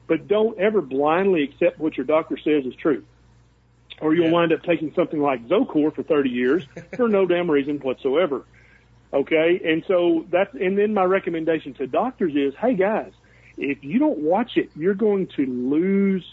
But 0.06 0.28
don't 0.28 0.58
ever 0.58 0.82
blindly 0.82 1.42
accept 1.44 1.78
what 1.78 1.96
your 1.96 2.04
doctor 2.04 2.36
says 2.36 2.66
is 2.66 2.74
true 2.74 3.04
or 4.00 4.14
you'll 4.14 4.26
Yeah. 4.26 4.32
wind 4.32 4.52
up 4.52 4.62
taking 4.62 4.92
something 4.94 5.20
like 5.20 5.46
Zocor 5.48 5.94
for 5.94 6.02
30 6.02 6.30
years 6.30 6.66
for 6.96 7.08
no 7.08 7.26
damn 7.26 7.50
reason 7.50 7.78
whatsoever. 7.78 8.46
Okay, 9.14 9.60
and 9.64 9.84
so 9.86 10.24
that's 10.30 10.54
and 10.54 10.78
then 10.78 10.94
my 10.94 11.04
recommendation 11.04 11.74
to 11.74 11.86
doctors 11.86 12.34
is, 12.34 12.54
hey 12.60 12.74
guys, 12.74 13.12
if 13.58 13.84
you 13.84 13.98
don't 13.98 14.18
watch 14.20 14.52
it, 14.56 14.70
you're 14.74 14.94
going 14.94 15.28
to 15.36 15.44
lose 15.44 16.24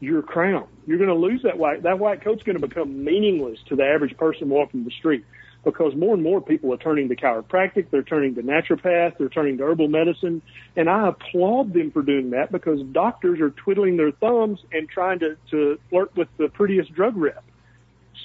your 0.00 0.20
crown. 0.22 0.66
You're 0.84 0.98
going 0.98 1.08
to 1.10 1.14
lose 1.14 1.42
that 1.44 1.58
white. 1.58 1.84
That 1.84 2.00
white 2.00 2.22
coat's 2.24 2.42
going 2.42 2.60
to 2.60 2.66
become 2.66 3.04
meaningless 3.04 3.60
to 3.68 3.76
the 3.76 3.84
average 3.84 4.16
person 4.16 4.48
walking 4.48 4.84
the 4.84 4.90
street 4.90 5.24
because 5.64 5.94
more 5.94 6.14
and 6.14 6.22
more 6.22 6.40
people 6.40 6.72
are 6.72 6.76
turning 6.76 7.08
to 7.08 7.16
chiropractic, 7.16 7.90
they're 7.90 8.02
turning 8.02 8.34
to 8.34 8.42
naturopath, 8.42 9.18
they're 9.18 9.28
turning 9.28 9.58
to 9.58 9.64
herbal 9.64 9.88
medicine, 9.88 10.42
and 10.76 10.88
I 10.88 11.08
applaud 11.08 11.72
them 11.72 11.90
for 11.90 12.02
doing 12.02 12.30
that 12.30 12.52
because 12.52 12.80
doctors 12.92 13.40
are 13.40 13.50
twiddling 13.50 13.96
their 13.96 14.12
thumbs 14.12 14.60
and 14.72 14.88
trying 14.88 15.20
to, 15.20 15.36
to 15.50 15.78
flirt 15.90 16.16
with 16.16 16.28
the 16.38 16.48
prettiest 16.48 16.92
drug 16.94 17.16
rep. 17.16 17.44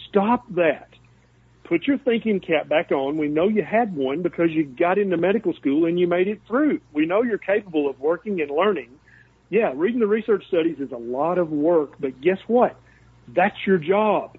Stop 0.09 0.45
that. 0.55 0.89
Put 1.63 1.85
your 1.85 1.99
thinking 1.99 2.39
cap 2.39 2.67
back 2.67 2.91
on. 2.91 3.17
We 3.17 3.27
know 3.27 3.47
you 3.47 3.63
had 3.63 3.95
one 3.95 4.23
because 4.23 4.49
you 4.49 4.65
got 4.65 4.97
into 4.97 5.17
medical 5.17 5.53
school 5.53 5.85
and 5.85 5.99
you 5.99 6.07
made 6.07 6.27
it 6.27 6.41
through. 6.47 6.81
We 6.93 7.05
know 7.05 7.21
you're 7.21 7.37
capable 7.37 7.89
of 7.89 7.99
working 7.99 8.41
and 8.41 8.49
learning. 8.49 8.89
Yeah, 9.49 9.71
reading 9.75 9.99
the 9.99 10.07
research 10.07 10.43
studies 10.47 10.77
is 10.79 10.91
a 10.91 10.97
lot 10.97 11.37
of 11.37 11.51
work, 11.51 11.93
but 11.99 12.21
guess 12.21 12.39
what? 12.47 12.75
That's 13.27 13.55
your 13.65 13.77
job 13.77 14.37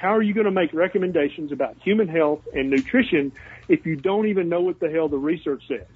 How 0.00 0.16
are 0.16 0.22
you 0.22 0.32
going 0.32 0.46
to 0.46 0.50
make 0.50 0.72
recommendations 0.72 1.52
about 1.52 1.76
human 1.84 2.08
health 2.08 2.40
and 2.54 2.70
nutrition 2.70 3.32
if 3.68 3.84
you 3.84 3.96
don't 3.96 4.28
even 4.28 4.48
know 4.48 4.62
what 4.62 4.80
the 4.80 4.88
hell 4.88 5.10
the 5.10 5.18
research 5.18 5.62
says? 5.68 5.86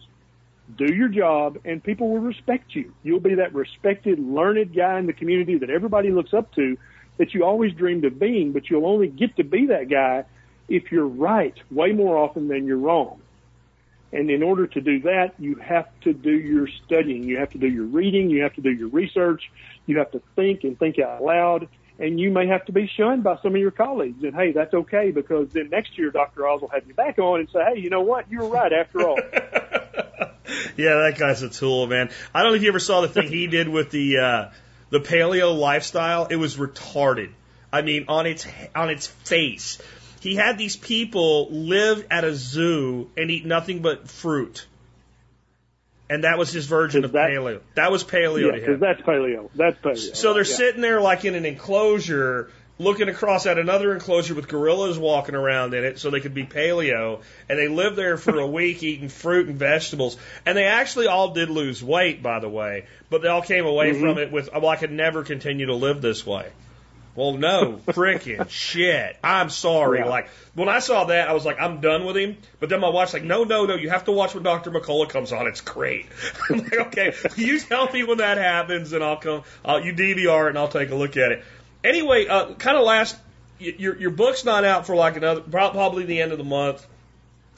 Do 0.77 0.93
your 0.93 1.09
job 1.09 1.57
and 1.65 1.83
people 1.83 2.11
will 2.11 2.19
respect 2.19 2.75
you. 2.75 2.93
You'll 3.03 3.21
be 3.21 3.37
that 3.37 3.55
respected, 3.55 4.19
learned 4.19 4.77
guy 4.77 4.99
in 4.99 5.07
the 5.07 5.15
community 5.15 5.57
that 5.57 5.71
everybody 5.71 6.11
looks 6.11 6.35
up 6.35 6.53
to 6.53 6.77
that 7.17 7.33
you 7.33 7.47
always 7.47 7.73
dreamed 7.73 8.05
of 8.05 8.19
being, 8.19 8.53
but 8.53 8.69
you'll 8.69 8.85
only 8.85 9.09
get 9.09 9.37
to 9.37 9.43
be 9.43 9.69
that 9.69 9.89
guy 9.89 10.25
if 10.69 10.93
you're 10.93 11.07
right 11.07 11.57
way 11.71 11.93
more 11.93 12.19
often 12.19 12.49
than 12.49 12.67
you're 12.67 12.77
wrong. 12.77 13.23
And 14.13 14.29
in 14.31 14.43
order 14.43 14.67
to 14.67 14.81
do 14.83 15.01
that, 15.01 15.33
you 15.39 15.55
have 15.55 15.89
to 16.03 16.13
do 16.13 16.31
your 16.31 16.69
studying. 16.85 17.23
You 17.23 17.39
have 17.39 17.53
to 17.53 17.59
do 17.59 17.69
your 17.69 17.87
reading. 17.87 18.29
You 18.29 18.43
have 18.43 18.53
to 18.57 18.61
do 18.61 18.71
your 18.71 18.89
research. 18.89 19.51
You 19.87 19.97
have 19.97 20.11
to 20.11 20.21
think 20.37 20.63
and 20.65 20.79
think 20.79 20.99
out 20.99 21.23
loud. 21.23 21.69
And 21.99 22.19
you 22.19 22.31
may 22.31 22.49
have 22.49 22.65
to 22.67 22.73
be 22.73 22.91
shunned 22.97 23.23
by 23.23 23.37
some 23.43 23.55
of 23.55 23.61
your 23.61 23.71
colleagues. 23.71 24.25
And 24.25 24.35
hey, 24.35 24.53
that's 24.53 24.75
okay 24.75 25.13
because 25.13 25.51
then 25.51 25.71
next 25.71 25.97
year 25.97 26.11
Dr. 26.11 26.47
Oz 26.47 26.61
will 26.61 26.69
have 26.69 26.87
you 26.87 26.95
back 26.95 27.19
on 27.19 27.41
and 27.41 27.49
say, 27.51 27.61
hey, 27.73 27.81
you 27.81 27.89
know 27.89 28.01
what? 28.01 28.31
You 28.31 28.41
were 28.41 28.49
right 28.49 28.73
after 28.73 29.07
all. 29.07 29.17
yeah, 30.77 30.95
that 30.97 31.15
guy's 31.19 31.43
a 31.43 31.49
tool, 31.49 31.87
man. 31.87 32.11
I 32.35 32.43
don't 32.43 32.53
know 32.53 32.57
if 32.57 32.63
you 32.63 32.69
ever 32.69 32.81
saw 32.81 33.01
the 33.01 33.09
thing 33.09 33.29
he 33.29 33.47
did 33.47 33.69
with 33.69 33.91
the 33.91 34.19
uh, 34.19 34.51
the 34.91 35.01
paleo 35.01 35.57
lifestyle. 35.57 36.27
It 36.27 36.37
was 36.37 36.57
retarded. 36.57 37.31
I 37.73 37.83
mean, 37.83 38.07
on 38.09 38.27
its 38.27 38.47
on 38.75 38.91
its 38.91 39.07
face. 39.07 39.79
He 40.21 40.37
had 40.37 40.57
these 40.57 40.77
people 40.77 41.51
live 41.51 42.07
at 42.11 42.25
a 42.25 42.35
zoo 42.35 43.11
and 43.17 43.31
eat 43.31 43.45
nothing 43.45 43.83
but 43.83 44.09
fruit. 44.09 44.67
And 46.15 46.23
that 46.23 46.39
was 46.39 46.53
his 46.53 46.67
version 46.67 47.05
of 47.05 47.11
that, 47.13 47.29
paleo. 47.29 47.61
That 47.75 47.91
was 47.91 48.05
paleo 48.05 48.53
yeah, 48.53 48.65
to 48.65 48.73
him. 48.75 48.79
that's 48.79 49.01
paleo. 49.01 49.51
That's 49.53 49.77
paleo. 49.79 50.15
So 50.15 50.33
they're 50.33 50.45
yeah. 50.45 50.57
sitting 50.57 50.81
there 50.81 51.01
like 51.01 51.25
in 51.25 51.35
an 51.35 51.45
enclosure, 51.45 52.51
looking 52.79 53.09
across 53.09 53.47
at 53.47 53.59
another 53.59 53.93
enclosure 53.93 54.37
with 54.37 54.47
gorillas 54.47 54.97
walking 54.97 55.35
around 55.35 55.75
in 55.75 55.83
it, 55.83 55.99
so 55.99 56.11
they 56.11 56.21
could 56.21 56.33
be 56.33 56.45
paleo. 56.45 57.21
And 57.49 57.59
they 57.59 57.67
lived 57.67 57.97
there 57.97 58.17
for 58.17 58.39
a 58.39 58.47
week 58.61 58.85
eating 58.85 59.09
fruit 59.09 59.49
and 59.49 59.59
vegetables. 59.59 60.17
And 60.47 60.57
they 60.57 60.67
actually 60.67 61.09
all 61.09 61.33
did 61.33 61.51
lose 61.51 61.83
weight, 61.83 62.23
by 62.23 62.39
the 62.39 62.49
way, 62.49 62.87
but 63.11 63.23
they 63.23 63.29
all 63.29 63.43
came 63.43 63.67
away 63.67 63.91
mm-hmm. 63.91 64.01
from 64.01 64.19
it 64.19 64.31
with, 64.31 64.51
well, 64.53 64.69
I 64.69 64.77
could 64.77 64.93
never 64.93 65.25
continue 65.25 65.67
to 65.67 65.75
live 65.75 66.01
this 66.01 66.25
way. 66.25 66.49
Well, 67.17 67.35
no, 67.35 67.81
freaking 67.87 68.49
shit. 68.49 69.17
I'm 69.23 69.49
sorry. 69.51 70.01
Yeah. 70.01 70.07
Like 70.07 70.29
when 70.55 70.69
I 70.69 70.81
saw 70.81 71.05
that, 71.05 71.29
I 71.29 71.33
was 71.33 71.45
like, 71.45 71.61
I'm 71.61 71.81
done 71.81 72.05
with 72.05 72.17
him. 72.17 72.37
But 72.59 72.69
then 72.71 72.81
my 72.81 72.89
wife's 72.89 73.13
like, 73.13 73.23
No, 73.25 73.45
no, 73.45 73.67
no. 73.67 73.75
You 73.77 73.91
have 73.91 74.05
to 74.07 74.13
watch 74.13 74.35
when 74.35 74.43
Dr. 74.43 74.71
Mercola 74.73 75.09
comes 75.09 75.33
on. 75.33 75.47
It's 75.47 75.61
great. 75.61 76.07
I'm 76.51 76.59
like, 76.59 76.73
Okay, 76.75 77.15
you 77.37 77.61
tell 77.61 77.91
me 77.93 78.03
when 78.05 78.19
that 78.19 78.39
happens, 78.39 78.93
and 78.93 79.05
I'll 79.05 79.17
come. 79.19 79.43
I'll, 79.65 79.85
you 79.85 79.93
DVR 79.93 80.47
it, 80.47 80.49
and 80.51 80.59
I'll 80.59 80.69
take 80.69 80.91
a 80.91 80.95
look 80.97 81.17
at 81.17 81.31
it. 81.33 81.45
Anyway, 81.85 82.27
uh, 82.27 82.55
kind 82.55 82.77
of 82.77 82.85
last. 82.85 83.17
Your 83.61 83.97
your 83.97 84.11
book's 84.11 84.45
not 84.45 84.65
out 84.65 84.85
for 84.87 84.97
like 84.97 85.17
another 85.17 85.41
probably 85.41 86.05
the 86.05 86.21
end 86.21 86.33
of 86.33 86.39
the 86.39 86.45
month. 86.45 86.85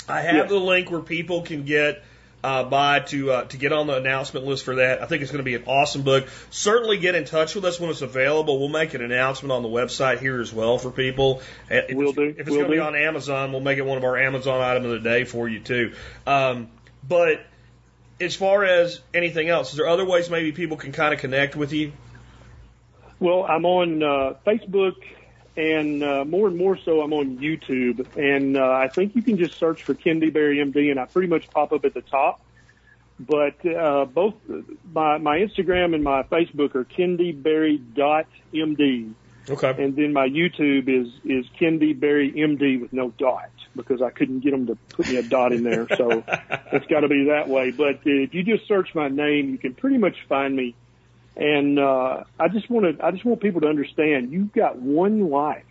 I 0.08 0.20
have 0.20 0.34
Yeah. 0.34 0.44
the 0.44 0.58
link 0.58 0.90
where 0.90 1.00
people 1.00 1.42
can 1.42 1.64
get 1.64 2.04
uh, 2.46 2.62
by 2.62 3.00
to 3.00 3.32
uh, 3.32 3.44
to 3.46 3.56
get 3.56 3.72
on 3.72 3.88
the 3.88 3.96
announcement 3.96 4.46
list 4.46 4.64
for 4.64 4.76
that. 4.76 5.02
I 5.02 5.06
think 5.06 5.22
it's 5.22 5.32
going 5.32 5.44
to 5.44 5.44
be 5.44 5.56
an 5.56 5.64
awesome 5.66 6.02
book. 6.02 6.28
Certainly 6.50 6.98
get 6.98 7.16
in 7.16 7.24
touch 7.24 7.56
with 7.56 7.64
us 7.64 7.80
when 7.80 7.90
it's 7.90 8.02
available. 8.02 8.60
We'll 8.60 8.68
make 8.68 8.94
an 8.94 9.02
announcement 9.02 9.50
on 9.50 9.62
the 9.62 9.68
website 9.68 10.20
here 10.20 10.40
as 10.40 10.52
well 10.52 10.78
for 10.78 10.92
people. 10.92 11.42
If 11.68 11.90
it's, 11.90 12.14
do. 12.14 12.22
If 12.22 12.38
it's 12.38 12.50
Will 12.50 12.58
going 12.58 12.70
to 12.70 12.72
be 12.76 12.78
on 12.78 12.94
Amazon, 12.94 13.50
we'll 13.50 13.62
make 13.62 13.78
it 13.78 13.84
one 13.84 13.98
of 13.98 14.04
our 14.04 14.16
Amazon 14.16 14.60
item 14.60 14.84
of 14.84 14.90
the 14.92 15.00
day 15.00 15.24
for 15.24 15.48
you 15.48 15.58
too. 15.58 15.94
Um, 16.24 16.68
but 17.06 17.44
as 18.20 18.36
far 18.36 18.62
as 18.62 19.00
anything 19.12 19.48
else, 19.48 19.70
is 19.70 19.78
there 19.78 19.88
other 19.88 20.04
ways 20.04 20.30
maybe 20.30 20.52
people 20.52 20.76
can 20.76 20.92
kind 20.92 21.12
of 21.12 21.18
connect 21.18 21.56
with 21.56 21.72
you? 21.72 21.94
Well, 23.18 23.42
I'm 23.42 23.64
on 23.64 24.04
uh, 24.04 24.34
Facebook, 24.46 24.94
and 25.56 26.02
uh, 26.02 26.24
more 26.24 26.48
and 26.48 26.56
more 26.56 26.76
so, 26.76 27.00
I'm 27.00 27.12
on 27.12 27.38
YouTube. 27.38 28.06
And 28.16 28.56
uh, 28.56 28.70
I 28.70 28.88
think 28.88 29.14
you 29.16 29.22
can 29.22 29.38
just 29.38 29.58
search 29.58 29.82
for 29.84 29.94
Ken 29.94 30.20
D 30.20 30.30
Berry 30.30 30.58
MD, 30.58 30.90
and 30.90 31.00
I 31.00 31.06
pretty 31.06 31.28
much 31.28 31.48
pop 31.50 31.72
up 31.72 31.84
at 31.84 31.94
the 31.94 32.02
top. 32.02 32.40
But 33.18 33.64
uh, 33.66 34.04
both 34.04 34.34
my 34.92 35.18
my 35.18 35.38
Instagram 35.38 35.94
and 35.94 36.04
my 36.04 36.22
Facebook 36.24 36.74
are 36.74 36.84
kendberry.md, 36.84 39.14
Okay. 39.48 39.74
and 39.82 39.96
then 39.96 40.12
my 40.12 40.28
YouTube 40.28 40.88
is 40.88 41.08
is 41.24 41.46
Ken 41.58 41.78
D 41.78 41.94
Berry 41.94 42.30
MD 42.32 42.78
with 42.80 42.92
no 42.92 43.10
dot 43.18 43.50
because 43.74 44.02
I 44.02 44.10
couldn't 44.10 44.40
get 44.40 44.50
them 44.50 44.66
to 44.66 44.76
put 44.90 45.08
me 45.08 45.16
a 45.16 45.22
dot 45.22 45.52
in 45.52 45.62
there, 45.62 45.86
so 45.96 46.22
it's 46.72 46.86
got 46.86 47.00
to 47.00 47.08
be 47.08 47.24
that 47.30 47.48
way. 47.48 47.70
But 47.70 48.00
if 48.04 48.34
you 48.34 48.42
just 48.42 48.68
search 48.68 48.94
my 48.94 49.08
name, 49.08 49.50
you 49.50 49.58
can 49.58 49.74
pretty 49.74 49.98
much 49.98 50.16
find 50.28 50.54
me. 50.54 50.74
And 51.36 51.78
uh, 51.78 52.24
I 52.40 52.48
just 52.48 52.70
want 52.70 52.98
to 52.98 53.04
I 53.04 53.10
just 53.10 53.24
want 53.24 53.40
people 53.40 53.60
to 53.60 53.68
understand 53.68 54.32
you've 54.32 54.52
got 54.52 54.78
one 54.78 55.28
life, 55.28 55.64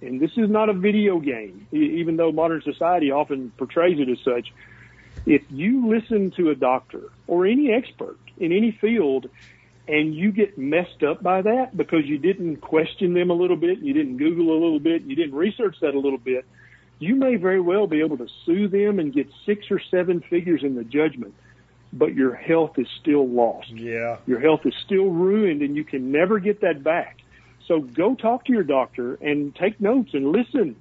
and 0.00 0.18
this 0.18 0.30
is 0.36 0.48
not 0.48 0.70
a 0.70 0.72
video 0.72 1.18
game, 1.20 1.66
even 1.72 2.16
though 2.16 2.32
modern 2.32 2.62
society 2.62 3.10
often 3.10 3.52
portrays 3.58 4.00
it 4.00 4.08
as 4.08 4.18
such. 4.24 4.52
If 5.26 5.42
you 5.50 5.88
listen 5.88 6.30
to 6.32 6.50
a 6.50 6.54
doctor 6.54 7.10
or 7.26 7.46
any 7.46 7.72
expert 7.72 8.18
in 8.38 8.52
any 8.52 8.72
field 8.72 9.28
and 9.86 10.14
you 10.14 10.32
get 10.32 10.56
messed 10.56 11.02
up 11.02 11.22
by 11.22 11.42
that 11.42 11.76
because 11.76 12.04
you 12.06 12.18
didn't 12.18 12.56
question 12.56 13.14
them 13.14 13.30
a 13.30 13.34
little 13.34 13.56
bit, 13.56 13.78
you 13.78 13.92
didn't 13.92 14.16
Google 14.16 14.52
a 14.52 14.58
little 14.58 14.80
bit, 14.80 15.02
you 15.02 15.14
didn't 15.14 15.34
research 15.34 15.76
that 15.80 15.94
a 15.94 15.98
little 15.98 16.18
bit, 16.18 16.46
you 16.98 17.16
may 17.16 17.36
very 17.36 17.60
well 17.60 17.86
be 17.86 18.00
able 18.00 18.16
to 18.18 18.28
sue 18.44 18.68
them 18.68 18.98
and 18.98 19.12
get 19.12 19.28
six 19.44 19.70
or 19.70 19.80
seven 19.90 20.20
figures 20.20 20.62
in 20.62 20.74
the 20.74 20.84
judgment, 20.84 21.34
but 21.94 22.14
your 22.14 22.34
health 22.34 22.78
is 22.78 22.88
still 23.00 23.26
lost. 23.26 23.70
Yeah. 23.70 24.18
Your 24.26 24.40
health 24.40 24.66
is 24.66 24.74
still 24.84 25.06
ruined 25.06 25.62
and 25.62 25.76
you 25.76 25.84
can 25.84 26.10
never 26.10 26.40
get 26.40 26.60
that 26.62 26.82
back. 26.82 27.18
So 27.68 27.80
go 27.80 28.14
talk 28.14 28.44
to 28.46 28.52
your 28.52 28.64
doctor 28.64 29.14
and 29.14 29.54
take 29.54 29.80
notes 29.80 30.10
and 30.12 30.32
listen. 30.32 30.76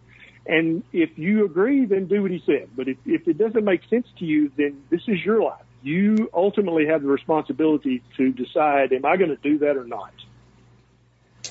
And 0.45 0.84
if 0.91 1.18
you 1.18 1.45
agree, 1.45 1.85
then 1.85 2.07
do 2.07 2.22
what 2.23 2.31
he 2.31 2.44
said. 2.45 2.69
But 2.76 2.90
if, 2.90 2.98
if 3.06 3.27
it 3.27 3.38
doesn't 3.38 3.64
make 3.64 3.81
sense 3.90 4.07
to 4.19 4.26
you, 4.26 4.52
then 4.57 4.84
this 4.90 5.02
is 5.07 5.23
your 5.23 5.41
life. 5.41 5.64
You 5.84 6.30
ultimately 6.34 6.88
have 6.88 7.02
the 7.02 7.07
responsibility 7.07 8.02
to 8.18 8.31
decide, 8.31 8.91
am 8.91 9.06
I 9.06 9.15
going 9.15 9.30
to 9.30 9.38
do 9.38 9.60
that 9.60 9.77
or 9.77 9.85
not? 9.85 10.14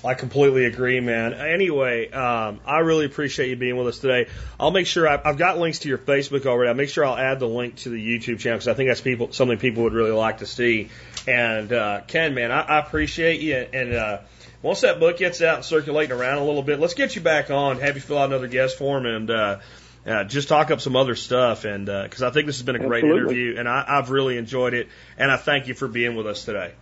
I 0.05 0.15
completely 0.15 0.65
agree, 0.65 0.99
man. 0.99 1.33
Anyway, 1.33 2.11
um, 2.11 2.61
I 2.67 2.81
really 2.81 3.07
appreciate 3.07 3.51
you 3.51 3.57
being 3.57 3.77
with 3.77 3.87
us 3.87 3.99
today. 3.99 4.29
I'll 4.59 4.73
make 4.73 4.89
sure 4.89 5.07
I've, 5.07 5.25
I've 5.25 5.39
got 5.39 5.59
links 5.59 5.81
to 5.81 5.89
your 5.89 5.99
Facebook 5.99 6.45
already. 6.45 6.69
I'll 6.69 6.75
make 6.75 6.89
sure 6.89 7.05
I'll 7.05 7.17
add 7.17 7.39
the 7.39 7.47
link 7.47 7.77
to 7.77 7.91
the 7.91 7.99
YouTube 7.99 8.41
channel 8.41 8.59
because 8.59 8.69
I 8.69 8.75
think 8.75 8.91
that's 8.91 9.01
people 9.01 9.33
something 9.33 9.59
people 9.59 9.85
would 9.85 9.93
really 9.93 10.11
like 10.11 10.39
to 10.39 10.47
see. 10.47 10.89
And 11.29 11.73
uh, 11.73 12.01
Ken, 12.09 12.35
man, 12.35 12.51
I, 12.51 12.63
I 12.63 12.79
appreciate 12.81 13.41
you. 13.41 13.55
And 13.55 13.95
uh, 13.95 14.19
once 14.61 14.81
that 14.81 14.99
book 14.99 15.19
gets 15.19 15.41
out 15.41 15.57
and 15.57 15.65
circulating 15.65 16.17
around 16.17 16.39
a 16.39 16.45
little 16.45 16.65
bit, 16.65 16.81
let's 16.81 16.95
get 16.95 17.15
you 17.15 17.23
back 17.23 17.51
on, 17.51 17.79
have 17.79 17.95
you 17.95 18.01
fill 18.01 18.19
out 18.19 18.27
another 18.27 18.49
guest 18.49 18.79
form, 18.79 19.07
and 19.07 19.31
uh, 19.31 19.61
uh, 20.05 20.25
just 20.25 20.49
talk 20.49 20.73
up 20.73 20.81
some 20.81 20.97
other 20.97 21.15
stuff. 21.15 21.65
And 21.65 21.87
because 21.87 22.25
I 22.25 22.31
think 22.31 22.47
this 22.47 22.57
has 22.57 22.65
been 22.65 22.75
a 22.75 22.81
great 22.81 23.05
Absolutely. 23.05 23.35
interview, 23.35 23.59
and 23.61 23.69
I, 23.69 23.85
I've 23.87 24.11
really 24.11 24.37
enjoyed 24.37 24.75
it. 24.75 24.89
And 25.17 25.31
I 25.31 25.37
thank 25.37 25.69
you 25.69 25.75
for 25.75 25.87
being 25.87 26.17
with 26.17 26.27
us 26.27 26.45
today. 26.45 26.73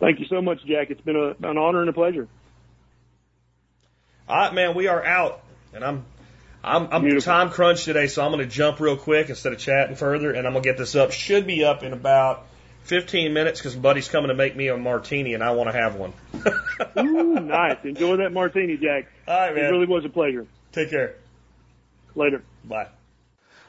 Thank 0.00 0.20
you 0.20 0.26
so 0.26 0.40
much, 0.40 0.64
Jack. 0.64 0.90
It's 0.90 1.00
been 1.00 1.16
a, 1.16 1.48
an 1.48 1.58
honor 1.58 1.80
and 1.80 1.90
a 1.90 1.92
pleasure. 1.92 2.28
All 4.28 4.36
right, 4.36 4.54
man, 4.54 4.74
we 4.74 4.86
are 4.86 5.04
out, 5.04 5.42
and 5.72 5.82
I'm 5.82 6.04
I'm 6.62 6.88
I'm 6.92 7.20
time 7.20 7.50
crunch 7.50 7.84
today, 7.84 8.08
so 8.08 8.22
I'm 8.24 8.30
going 8.30 8.46
to 8.46 8.54
jump 8.54 8.78
real 8.78 8.96
quick 8.96 9.30
instead 9.30 9.52
of 9.52 9.58
chatting 9.58 9.96
further, 9.96 10.32
and 10.32 10.46
I'm 10.46 10.52
going 10.52 10.62
to 10.62 10.68
get 10.68 10.76
this 10.76 10.94
up. 10.94 11.12
Should 11.12 11.46
be 11.46 11.64
up 11.64 11.82
in 11.82 11.92
about 11.92 12.46
15 12.84 13.32
minutes 13.32 13.60
because 13.60 13.74
buddy's 13.74 14.08
coming 14.08 14.28
to 14.28 14.34
make 14.34 14.54
me 14.54 14.68
a 14.68 14.76
martini, 14.76 15.34
and 15.34 15.42
I 15.42 15.52
want 15.52 15.70
to 15.70 15.78
have 15.78 15.94
one. 15.94 16.12
Ooh, 16.98 17.40
nice. 17.40 17.78
Enjoy 17.84 18.16
that 18.16 18.32
martini, 18.32 18.76
Jack. 18.76 19.06
All 19.26 19.38
right, 19.38 19.54
man. 19.54 19.64
It 19.64 19.68
really 19.68 19.86
was 19.86 20.04
a 20.04 20.08
pleasure. 20.08 20.46
Take 20.72 20.90
care. 20.90 21.16
Later. 22.14 22.42
Bye. 22.64 22.88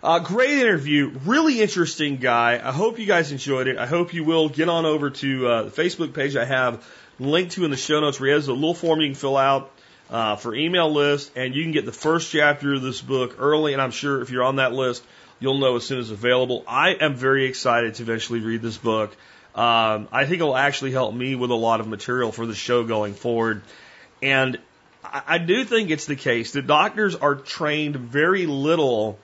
Uh, 0.01 0.19
great 0.19 0.51
interview. 0.51 1.11
Really 1.25 1.59
interesting 1.59 2.17
guy. 2.17 2.53
I 2.63 2.71
hope 2.71 2.99
you 2.99 3.05
guys 3.05 3.33
enjoyed 3.33 3.67
it. 3.67 3.77
I 3.77 3.85
hope 3.85 4.13
you 4.13 4.23
will 4.23 4.47
get 4.47 4.69
on 4.69 4.85
over 4.85 5.09
to 5.09 5.47
uh, 5.47 5.63
the 5.63 5.71
Facebook 5.71 6.13
page 6.13 6.37
I 6.37 6.45
have 6.45 6.87
linked 7.19 7.53
to 7.53 7.65
in 7.65 7.71
the 7.71 7.75
show 7.75 7.99
notes 7.99 8.17
where 8.17 8.29
he 8.29 8.33
has 8.33 8.47
a 8.47 8.53
little 8.53 8.73
form 8.73 9.01
you 9.01 9.07
can 9.07 9.15
fill 9.15 9.35
out 9.35 9.71
uh, 10.09 10.37
for 10.37 10.55
email 10.55 10.89
list, 10.89 11.33
and 11.35 11.53
you 11.53 11.63
can 11.63 11.73
get 11.73 11.85
the 11.85 11.91
first 11.91 12.31
chapter 12.31 12.75
of 12.75 12.81
this 12.81 13.01
book 13.01 13.35
early. 13.39 13.73
And 13.73 13.81
I'm 13.81 13.91
sure 13.91 14.21
if 14.21 14.29
you're 14.29 14.45
on 14.45 14.55
that 14.55 14.71
list, 14.71 15.03
you'll 15.41 15.57
know 15.57 15.75
as 15.75 15.85
soon 15.85 15.99
as 15.99 16.11
available. 16.11 16.63
I 16.65 16.91
am 16.91 17.15
very 17.15 17.45
excited 17.45 17.95
to 17.95 18.03
eventually 18.03 18.39
read 18.39 18.61
this 18.61 18.77
book. 18.77 19.11
Um, 19.53 20.07
I 20.13 20.23
think 20.23 20.35
it'll 20.35 20.55
actually 20.55 20.91
help 20.91 21.13
me 21.13 21.35
with 21.35 21.51
a 21.51 21.55
lot 21.55 21.81
of 21.81 21.89
material 21.89 22.31
for 22.31 22.45
the 22.45 22.55
show 22.55 22.85
going 22.85 23.15
forward. 23.15 23.63
And 24.23 24.59
I, 25.03 25.23
I 25.27 25.37
do 25.39 25.65
think 25.65 25.89
it's 25.89 26.05
the 26.05 26.15
case 26.15 26.53
that 26.53 26.67
doctors 26.67 27.15
are 27.15 27.35
trained 27.35 27.97
very 27.97 28.45
little 28.45 29.19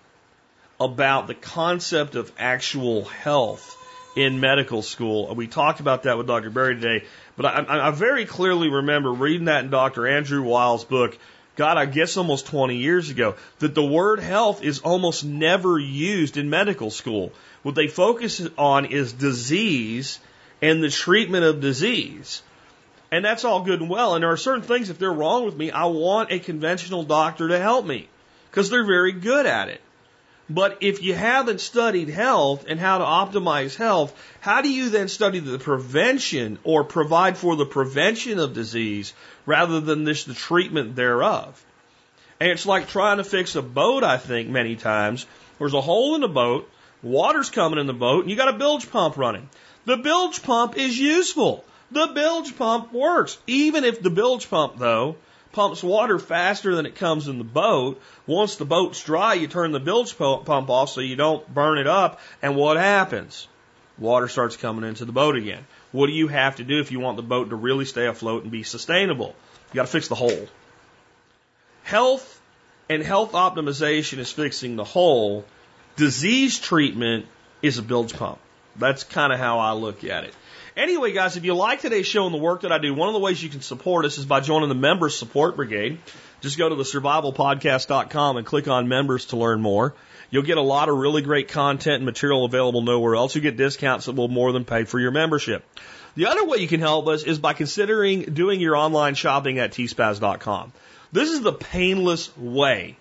about 0.80 1.28
the 1.28 1.36
concept 1.36 2.16
of 2.16 2.32
actual 2.38 3.06
health 3.06 3.78
in 4.16 4.40
medical 4.40 4.82
school. 4.82 5.34
We 5.36 5.48
talked 5.48 5.80
about 5.80 6.04
that 6.04 6.18
with 6.18 6.28
Dr. 6.28 6.50
Berry 6.50 6.76
today, 6.76 7.06
but 7.36 7.46
I, 7.46 7.88
I, 7.88 7.92
very 7.92 8.26
clearly 8.26 8.70
remember 8.70 9.12
reading 9.12 9.46
that 9.46 9.64
in 9.64 9.70
Dr. 9.70 10.08
Andrew 10.08 10.42
Weil's 10.44 10.86
book, 10.86 11.18
God, 11.56 11.78
I 11.78 11.86
guess 11.86 12.18
almost 12.18 12.48
20 12.48 12.78
years 12.78 13.10
ago, 13.10 13.36
that 13.60 13.76
the 13.76 13.86
word 13.86 14.20
health 14.20 14.64
is 14.64 14.80
almost 14.80 15.24
never 15.24 15.80
used 15.80 16.38
in 16.38 16.50
medical 16.50 16.92
school. 16.92 17.32
What 17.64 17.76
they 17.76 17.88
focus 17.88 18.46
on 18.58 18.86
is 18.86 19.14
disease 19.14 20.20
and 20.62 20.84
the 20.84 20.90
treatment 20.90 21.46
of 21.46 21.62
disease. 21.62 22.42
And 23.12 23.24
that's 23.24 23.46
all 23.46 23.64
good 23.64 23.82
and 23.82 23.90
well. 23.90 24.16
And 24.16 24.24
there 24.24 24.32
are 24.32 24.38
certain 24.38 24.64
things, 24.64 24.90
if 24.90 24.98
they're 24.98 25.14
wrong 25.14 25.46
with 25.46 25.56
me, 25.56 25.72
I 25.72 25.86
want 25.86 26.32
a 26.32 26.40
conventional 26.40 27.04
doctor 27.04 27.50
to 27.50 27.60
help 27.60 27.86
me 27.86 28.10
because 28.50 28.70
they're 28.70 28.86
very 28.86 29.14
good 29.14 29.46
at 29.46 29.70
it. 29.70 29.82
But 30.50 30.78
if 30.82 31.02
you 31.02 31.16
haven't 31.16 31.60
studied 31.60 32.10
health 32.10 32.66
and 32.68 32.80
how 32.80 33.00
to 33.00 33.04
optimize 33.04 33.76
health, 33.76 34.14
how 34.42 34.62
do 34.62 34.70
you 34.70 34.90
then 34.90 35.08
study 35.08 35.40
the 35.40 35.58
prevention 35.58 36.60
or 36.64 36.84
provide 36.84 37.38
for 37.38 37.56
the 37.56 37.66
prevention 37.66 38.38
of 38.38 38.54
disease 38.54 39.14
rather 39.48 39.80
than 39.80 40.06
just 40.06 40.28
the 40.28 40.36
treatment 40.36 40.96
thereof? 40.96 41.64
And 42.40 42.52
it's 42.52 42.66
like 42.66 42.90
trying 42.90 43.18
to 43.18 43.24
fix 43.24 43.56
a 43.56 43.62
boat, 43.64 44.04
I 44.04 44.18
think, 44.18 44.50
many 44.50 44.76
times. 44.76 45.26
There's 45.58 45.74
a 45.74 45.82
hole 45.82 46.14
in 46.16 46.22
the 46.22 46.28
boat, 46.28 46.70
water's 47.02 47.50
coming 47.50 47.80
in 47.80 47.88
the 47.88 47.94
boat, 47.94 48.22
and 48.22 48.30
you 48.30 48.36
got 48.36 48.54
a 48.54 48.58
bilge 48.58 48.92
pump 48.92 49.18
running. 49.18 49.50
The 49.86 49.98
bilge 49.98 50.44
pump 50.44 50.78
is 50.78 51.00
useful. 51.00 51.64
The 51.92 52.08
bilge 52.08 52.56
pump 52.58 52.94
works. 52.94 53.38
Even 53.48 53.84
if 53.84 54.02
the 54.02 54.10
bilge 54.10 54.50
pump, 54.50 54.78
though, 54.78 55.16
pumps 55.56 55.82
water 55.82 56.20
faster 56.20 56.76
than 56.76 56.86
it 56.86 56.96
comes 56.96 57.28
in 57.28 57.40
the 57.40 57.44
boat. 57.44 58.02
Once 58.28 58.58
the 58.58 58.66
boat's 58.66 59.02
dry, 59.04 59.34
you 59.34 59.48
turn 59.48 59.72
the 59.72 59.80
bilge 59.80 60.16
pump 60.18 60.70
off 60.70 60.90
so 60.90 61.02
you 61.02 61.16
don't 61.16 61.52
burn 61.52 61.80
it 61.80 61.88
up. 61.88 62.20
And 62.42 62.56
what 62.56 62.78
happens? 62.78 63.48
Water 63.98 64.28
starts 64.28 64.58
coming 64.58 64.88
into 64.88 65.06
the 65.06 65.14
boat 65.14 65.36
again. 65.36 65.66
What 65.92 66.08
do 66.08 66.14
you 66.14 66.28
have 66.28 66.58
to 66.58 66.64
do 66.64 66.80
if 66.82 66.92
you 66.92 67.00
want 67.00 67.16
the 67.16 67.24
boat 67.24 67.50
to 67.50 67.56
really 67.56 67.86
stay 67.86 68.06
afloat 68.06 68.44
and 68.44 68.52
be 68.52 68.64
sustainable? 68.64 69.34
You 69.72 69.76
got 69.76 69.86
to 69.86 69.92
fix 69.92 70.10
the 70.10 70.16
hole. 70.16 70.48
Health 71.84 72.42
and 72.90 73.02
health 73.02 73.32
optimization 73.32 74.20
is 74.20 74.32
fixing 74.32 74.76
the 74.76 74.84
hole. 74.84 75.46
Disease 75.96 76.60
treatment 76.60 77.26
is 77.62 77.78
a 77.78 77.82
bilge 77.82 78.14
pump. 78.14 78.40
That's 78.76 79.06
kind 79.06 79.32
of 79.32 79.40
how 79.40 79.60
I 79.60 79.72
look 79.72 80.04
at 80.04 80.26
it. 80.26 80.34
Anyway, 80.76 81.14
guys, 81.14 81.38
if 81.38 81.46
you 81.46 81.56
like 81.56 81.80
today's 81.80 82.06
show 82.06 82.26
and 82.26 82.34
the 82.34 82.40
work 82.40 82.62
that 82.62 82.72
I 82.72 82.80
do, 82.80 82.94
one 82.94 83.08
of 83.08 83.14
the 83.14 83.20
ways 83.20 83.42
you 83.42 83.50
can 83.50 83.62
support 83.62 84.04
us 84.04 84.18
is 84.18 84.26
by 84.26 84.42
joining 84.42 84.68
the 84.68 84.76
Members 84.76 85.18
Support 85.18 85.56
Brigade. 85.56 86.00
Just 86.42 86.58
go 86.58 86.68
to 86.68 86.76
the 86.76 86.84
survivalpodcast.com 86.84 88.38
and 88.38 88.46
click 88.46 88.68
on 88.68 88.90
members 88.90 89.28
to 89.28 89.38
learn 89.38 89.62
more. 89.62 89.94
You'll 90.30 90.44
get 90.44 90.58
a 90.58 90.62
lot 90.62 90.90
of 90.90 90.98
really 90.98 91.22
great 91.22 91.48
content 91.48 91.96
and 91.96 92.06
material 92.06 92.44
available 92.44 92.82
nowhere 92.82 93.16
else. 93.16 93.36
You 93.36 93.42
get 93.42 93.56
discounts 93.56 94.08
that 94.08 94.16
will 94.16 94.28
more 94.28 94.52
than 94.52 94.66
pay 94.66 94.84
for 94.84 95.00
your 95.00 95.12
membership. 95.12 95.64
The 96.16 96.26
other 96.26 96.46
way 96.46 96.58
you 96.58 96.68
can 96.68 96.82
help 96.82 97.08
us 97.08 97.24
is 97.24 97.40
by 97.40 97.54
considering 97.54 98.24
doing 98.24 98.60
your 98.60 98.76
online 98.76 99.16
shopping 99.16 99.60
at 99.60 99.72
tspaz.com. 99.72 100.74
This 101.14 101.32
is 101.32 101.42
the 101.42 101.54
painless 101.54 102.36
way 102.38 102.98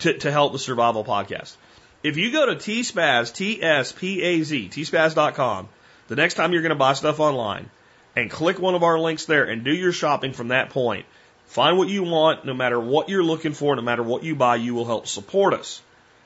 to, 0.00 0.12
to 0.18 0.30
help 0.30 0.52
the 0.52 0.58
survival 0.58 1.04
podcast. 1.04 1.56
If 2.02 2.18
you 2.18 2.32
go 2.32 2.46
to 2.46 2.56
tspaz, 2.56 3.34
T-S-P-A-Z, 3.34 4.68
tspaz.com, 4.68 5.68
the 6.08 6.16
next 6.16 6.34
time 6.34 6.52
you're 6.52 6.62
going 6.62 6.70
to 6.70 6.76
buy 6.76 6.94
stuff 6.94 7.20
online 7.20 7.70
and 8.16 8.30
click 8.30 8.58
one 8.58 8.74
of 8.74 8.82
our 8.82 8.98
links 8.98 9.26
there 9.26 9.44
and 9.44 9.64
do 9.64 9.72
your 9.72 9.92
shopping 9.92 10.32
from 10.32 10.48
that 10.48 10.70
point, 10.70 11.06
find 11.46 11.78
what 11.78 11.88
you 11.88 12.02
want, 12.02 12.44
no 12.44 12.54
matter 12.54 12.80
what 12.80 13.08
you're 13.08 13.22
looking 13.22 13.52
for, 13.52 13.76
no 13.76 13.82
matter 13.82 14.02
what 14.02 14.24
you 14.24 14.34
buy, 14.34 14.56
you 14.56 14.74
will 14.74 14.86
help 14.86 15.06
support 15.06 15.54
us. 15.54 15.80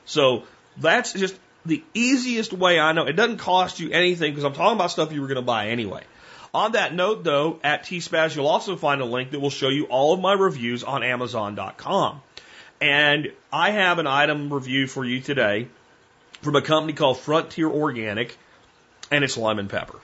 So 0.05 0.43
that's 0.77 1.13
just 1.13 1.37
the 1.65 1.83
easiest 1.93 2.51
way 2.51 2.79
I 2.79 2.93
know. 2.93 3.05
It 3.05 3.13
doesn't 3.13 3.37
cost 3.37 3.79
you 3.79 3.91
anything 3.91 4.31
because 4.31 4.43
I'm 4.43 4.53
talking 4.53 4.75
about 4.75 4.91
stuff 4.91 5.11
you 5.13 5.21
were 5.21 5.27
going 5.27 5.35
to 5.35 5.41
buy 5.41 5.67
anyway. 5.67 6.03
On 6.53 6.73
that 6.73 6.93
note, 6.93 7.23
though, 7.23 7.59
at 7.63 7.83
TSPAZ, 7.83 8.35
you'll 8.35 8.47
also 8.47 8.75
find 8.75 9.01
a 9.01 9.05
link 9.05 9.31
that 9.31 9.39
will 9.39 9.49
show 9.49 9.69
you 9.69 9.85
all 9.85 10.13
of 10.13 10.19
my 10.19 10.33
reviews 10.33 10.83
on 10.83 11.01
Amazon.com. 11.01 12.21
And 12.79 13.31
I 13.51 13.71
have 13.71 13.97
an 13.97 14.07
item 14.07 14.53
review 14.53 14.87
for 14.87 15.03
you 15.03 15.19
today 15.19 15.67
from 16.41 16.55
a 16.55 16.61
company 16.61 16.93
called 16.93 17.17
Frontier 17.17 17.69
Organic 17.69 18.37
and 19.13 19.23
it's 19.23 19.37
lemon 19.37 19.67
pepper. 19.67 19.99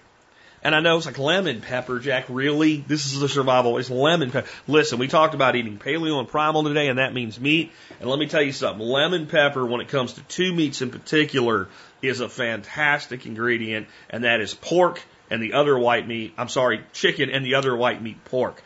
And 0.61 0.75
I 0.75 0.81
know 0.81 0.97
it's 0.97 1.05
like 1.05 1.17
lemon 1.17 1.61
pepper, 1.61 1.99
Jack. 1.99 2.25
Really? 2.29 2.77
This 2.77 3.07
is 3.07 3.19
the 3.19 3.29
survival. 3.29 3.77
It's 3.77 3.89
lemon 3.89 4.29
pepper. 4.29 4.47
Listen, 4.67 4.99
we 4.99 5.07
talked 5.07 5.33
about 5.33 5.55
eating 5.55 5.79
paleo 5.79 6.19
and 6.19 6.27
primal 6.27 6.63
today, 6.63 6.89
and 6.89 6.99
that 6.99 7.13
means 7.13 7.39
meat. 7.39 7.71
And 7.99 8.09
let 8.09 8.19
me 8.19 8.27
tell 8.27 8.41
you 8.41 8.51
something. 8.51 8.85
Lemon 8.85 9.25
pepper, 9.25 9.65
when 9.65 9.81
it 9.81 9.87
comes 9.87 10.13
to 10.13 10.21
two 10.23 10.53
meats 10.53 10.81
in 10.81 10.91
particular, 10.91 11.69
is 12.03 12.19
a 12.19 12.29
fantastic 12.29 13.25
ingredient, 13.25 13.87
and 14.11 14.25
that 14.25 14.41
is 14.41 14.53
pork 14.53 15.01
and 15.31 15.41
the 15.41 15.53
other 15.53 15.77
white 15.77 16.07
meat. 16.07 16.33
I'm 16.37 16.49
sorry, 16.49 16.81
chicken 16.93 17.31
and 17.31 17.43
the 17.43 17.55
other 17.55 17.75
white 17.75 18.01
meat, 18.01 18.23
pork. 18.25 18.61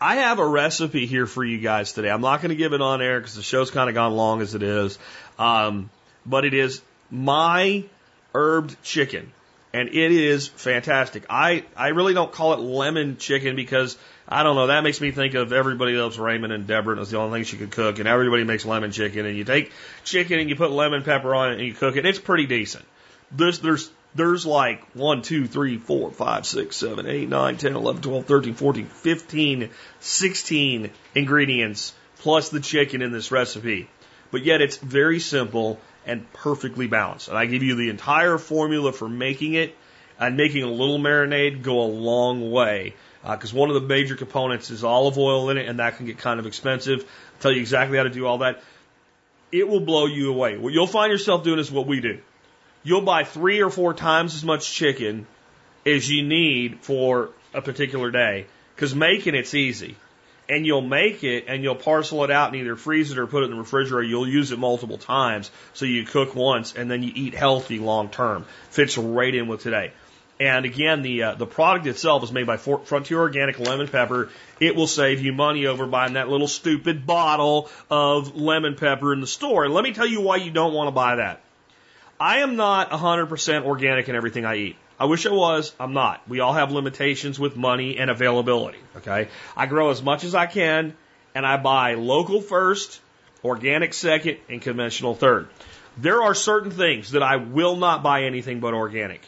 I 0.00 0.16
have 0.16 0.38
a 0.38 0.46
recipe 0.46 1.06
here 1.06 1.26
for 1.26 1.44
you 1.44 1.58
guys 1.58 1.92
today. 1.92 2.10
I'm 2.10 2.22
not 2.22 2.40
going 2.40 2.48
to 2.48 2.56
give 2.56 2.72
it 2.72 2.80
on 2.80 3.02
air 3.02 3.20
because 3.20 3.36
the 3.36 3.42
show's 3.42 3.70
kind 3.70 3.88
of 3.88 3.94
gone 3.94 4.16
long 4.16 4.40
as 4.40 4.54
it 4.54 4.62
is. 4.62 4.98
Um, 5.38 5.90
but 6.24 6.44
it 6.44 6.54
is 6.54 6.80
my 7.10 7.84
herbed 8.34 8.76
chicken 8.82 9.32
and 9.72 9.88
it 9.88 10.12
is 10.12 10.48
fantastic. 10.48 11.24
I 11.30 11.64
I 11.76 11.88
really 11.88 12.14
don't 12.14 12.32
call 12.32 12.54
it 12.54 12.60
lemon 12.60 13.16
chicken 13.16 13.56
because 13.56 13.96
I 14.28 14.42
don't 14.42 14.56
know 14.56 14.68
that 14.68 14.82
makes 14.84 15.00
me 15.00 15.10
think 15.10 15.34
of 15.34 15.52
everybody 15.52 15.92
loves 15.92 16.18
Raymond 16.18 16.52
and 16.52 16.66
Deborah. 16.66 16.92
And 16.92 17.02
it's 17.02 17.10
the 17.10 17.18
only 17.18 17.38
thing 17.38 17.44
she 17.44 17.56
could 17.56 17.70
cook, 17.70 17.98
and 17.98 18.08
everybody 18.08 18.44
makes 18.44 18.64
lemon 18.64 18.90
chicken. 18.92 19.26
And 19.26 19.36
you 19.36 19.44
take 19.44 19.72
chicken 20.04 20.38
and 20.38 20.48
you 20.48 20.56
put 20.56 20.70
lemon 20.70 21.02
pepper 21.02 21.34
on 21.34 21.52
it 21.52 21.58
and 21.58 21.66
you 21.66 21.74
cook 21.74 21.96
it. 21.96 22.06
It's 22.06 22.18
pretty 22.18 22.46
decent. 22.46 22.84
There's 23.30 23.60
there's 23.60 23.90
there's 24.14 24.44
like 24.44 24.84
1, 24.94 25.22
2, 25.22 25.46
3, 25.46 25.78
4, 25.78 26.10
5, 26.10 26.46
6, 26.46 26.76
7, 26.76 27.06
8, 27.06 27.28
9, 27.28 27.56
10, 27.56 27.76
11, 27.76 28.02
12, 28.02 28.24
13, 28.24 28.54
14, 28.54 28.86
15, 28.86 29.70
16 30.00 30.90
ingredients 31.14 31.94
plus 32.18 32.48
the 32.48 32.60
chicken 32.60 33.02
in 33.02 33.12
this 33.12 33.30
recipe. 33.30 33.88
But 34.32 34.44
yet 34.44 34.60
it's 34.60 34.76
very 34.76 35.20
simple 35.20 35.80
and 36.10 36.30
perfectly 36.32 36.88
balanced. 36.88 37.28
And 37.28 37.38
I 37.38 37.46
give 37.46 37.62
you 37.62 37.76
the 37.76 37.88
entire 37.88 38.36
formula 38.36 38.92
for 38.92 39.08
making 39.08 39.54
it 39.54 39.76
and 40.18 40.36
making 40.36 40.64
a 40.64 40.70
little 40.70 40.98
marinade 40.98 41.62
go 41.62 41.80
a 41.82 41.86
long 41.86 42.50
way. 42.50 42.94
Because 43.22 43.54
uh, 43.54 43.56
one 43.56 43.70
of 43.70 43.74
the 43.74 43.86
major 43.86 44.16
components 44.16 44.70
is 44.70 44.82
olive 44.82 45.18
oil 45.18 45.50
in 45.50 45.56
it, 45.56 45.68
and 45.68 45.78
that 45.78 45.96
can 45.96 46.06
get 46.06 46.18
kind 46.18 46.40
of 46.40 46.46
expensive. 46.46 47.00
I'll 47.00 47.40
tell 47.40 47.52
you 47.52 47.60
exactly 47.60 47.96
how 47.96 48.04
to 48.04 48.10
do 48.10 48.26
all 48.26 48.38
that. 48.38 48.62
It 49.52 49.68
will 49.68 49.80
blow 49.80 50.06
you 50.06 50.30
away. 50.30 50.56
What 50.56 50.72
you'll 50.72 50.86
find 50.86 51.12
yourself 51.12 51.44
doing 51.44 51.58
is 51.58 51.70
what 51.70 51.86
we 51.86 52.00
do. 52.00 52.18
You'll 52.82 53.02
buy 53.02 53.24
three 53.24 53.62
or 53.62 53.70
four 53.70 53.94
times 53.94 54.34
as 54.34 54.42
much 54.42 54.72
chicken 54.72 55.26
as 55.86 56.10
you 56.10 56.22
need 56.22 56.80
for 56.80 57.30
a 57.54 57.62
particular 57.62 58.10
day. 58.10 58.46
Because 58.74 58.94
making 58.94 59.34
it's 59.34 59.54
easy 59.54 59.96
and 60.50 60.66
you'll 60.66 60.82
make 60.82 61.22
it 61.22 61.44
and 61.46 61.62
you'll 61.62 61.76
parcel 61.76 62.24
it 62.24 62.30
out 62.30 62.48
and 62.48 62.60
either 62.60 62.76
freeze 62.76 63.12
it 63.12 63.18
or 63.18 63.26
put 63.26 63.42
it 63.42 63.46
in 63.46 63.52
the 63.52 63.56
refrigerator. 63.56 64.02
You'll 64.02 64.28
use 64.28 64.50
it 64.50 64.58
multiple 64.58 64.98
times. 64.98 65.50
So 65.74 65.84
you 65.86 66.04
cook 66.04 66.34
once 66.34 66.74
and 66.74 66.90
then 66.90 67.02
you 67.02 67.12
eat 67.14 67.34
healthy 67.34 67.78
long 67.78 68.10
term. 68.10 68.44
Fits 68.70 68.98
right 68.98 69.34
in 69.34 69.46
with 69.46 69.62
today. 69.62 69.92
And 70.40 70.64
again, 70.64 71.02
the 71.02 71.22
uh, 71.22 71.34
the 71.34 71.46
product 71.46 71.86
itself 71.86 72.24
is 72.24 72.32
made 72.32 72.46
by 72.46 72.56
Frontier 72.56 73.20
Organic 73.20 73.58
Lemon 73.58 73.88
Pepper. 73.88 74.30
It 74.58 74.74
will 74.74 74.86
save 74.86 75.20
you 75.20 75.32
money 75.32 75.66
over 75.66 75.86
buying 75.86 76.14
that 76.14 76.28
little 76.28 76.48
stupid 76.48 77.06
bottle 77.06 77.70
of 77.90 78.36
lemon 78.36 78.74
pepper 78.74 79.12
in 79.12 79.20
the 79.20 79.26
store. 79.26 79.64
And 79.64 79.74
let 79.74 79.84
me 79.84 79.92
tell 79.92 80.06
you 80.06 80.22
why 80.22 80.36
you 80.36 80.50
don't 80.50 80.72
want 80.72 80.88
to 80.88 80.92
buy 80.92 81.16
that. 81.16 81.42
I 82.18 82.38
am 82.38 82.56
not 82.56 82.90
100% 82.90 83.64
organic 83.64 84.08
in 84.08 84.16
everything 84.16 84.44
I 84.44 84.56
eat. 84.56 84.76
I 85.00 85.06
wish 85.06 85.24
I 85.24 85.32
was. 85.32 85.72
I'm 85.80 85.94
not. 85.94 86.20
We 86.28 86.40
all 86.40 86.52
have 86.52 86.72
limitations 86.72 87.40
with 87.40 87.56
money 87.56 87.96
and 87.96 88.10
availability. 88.10 88.78
Okay. 88.98 89.28
I 89.56 89.64
grow 89.64 89.88
as 89.88 90.02
much 90.02 90.24
as 90.24 90.34
I 90.34 90.44
can 90.44 90.94
and 91.34 91.46
I 91.46 91.56
buy 91.56 91.94
local 91.94 92.42
first, 92.42 93.00
organic 93.42 93.94
second, 93.94 94.36
and 94.50 94.60
conventional 94.60 95.14
third. 95.14 95.48
There 95.96 96.22
are 96.22 96.34
certain 96.34 96.70
things 96.70 97.12
that 97.12 97.22
I 97.22 97.36
will 97.36 97.76
not 97.76 98.02
buy 98.02 98.24
anything 98.24 98.60
but 98.60 98.74
organic. 98.74 99.22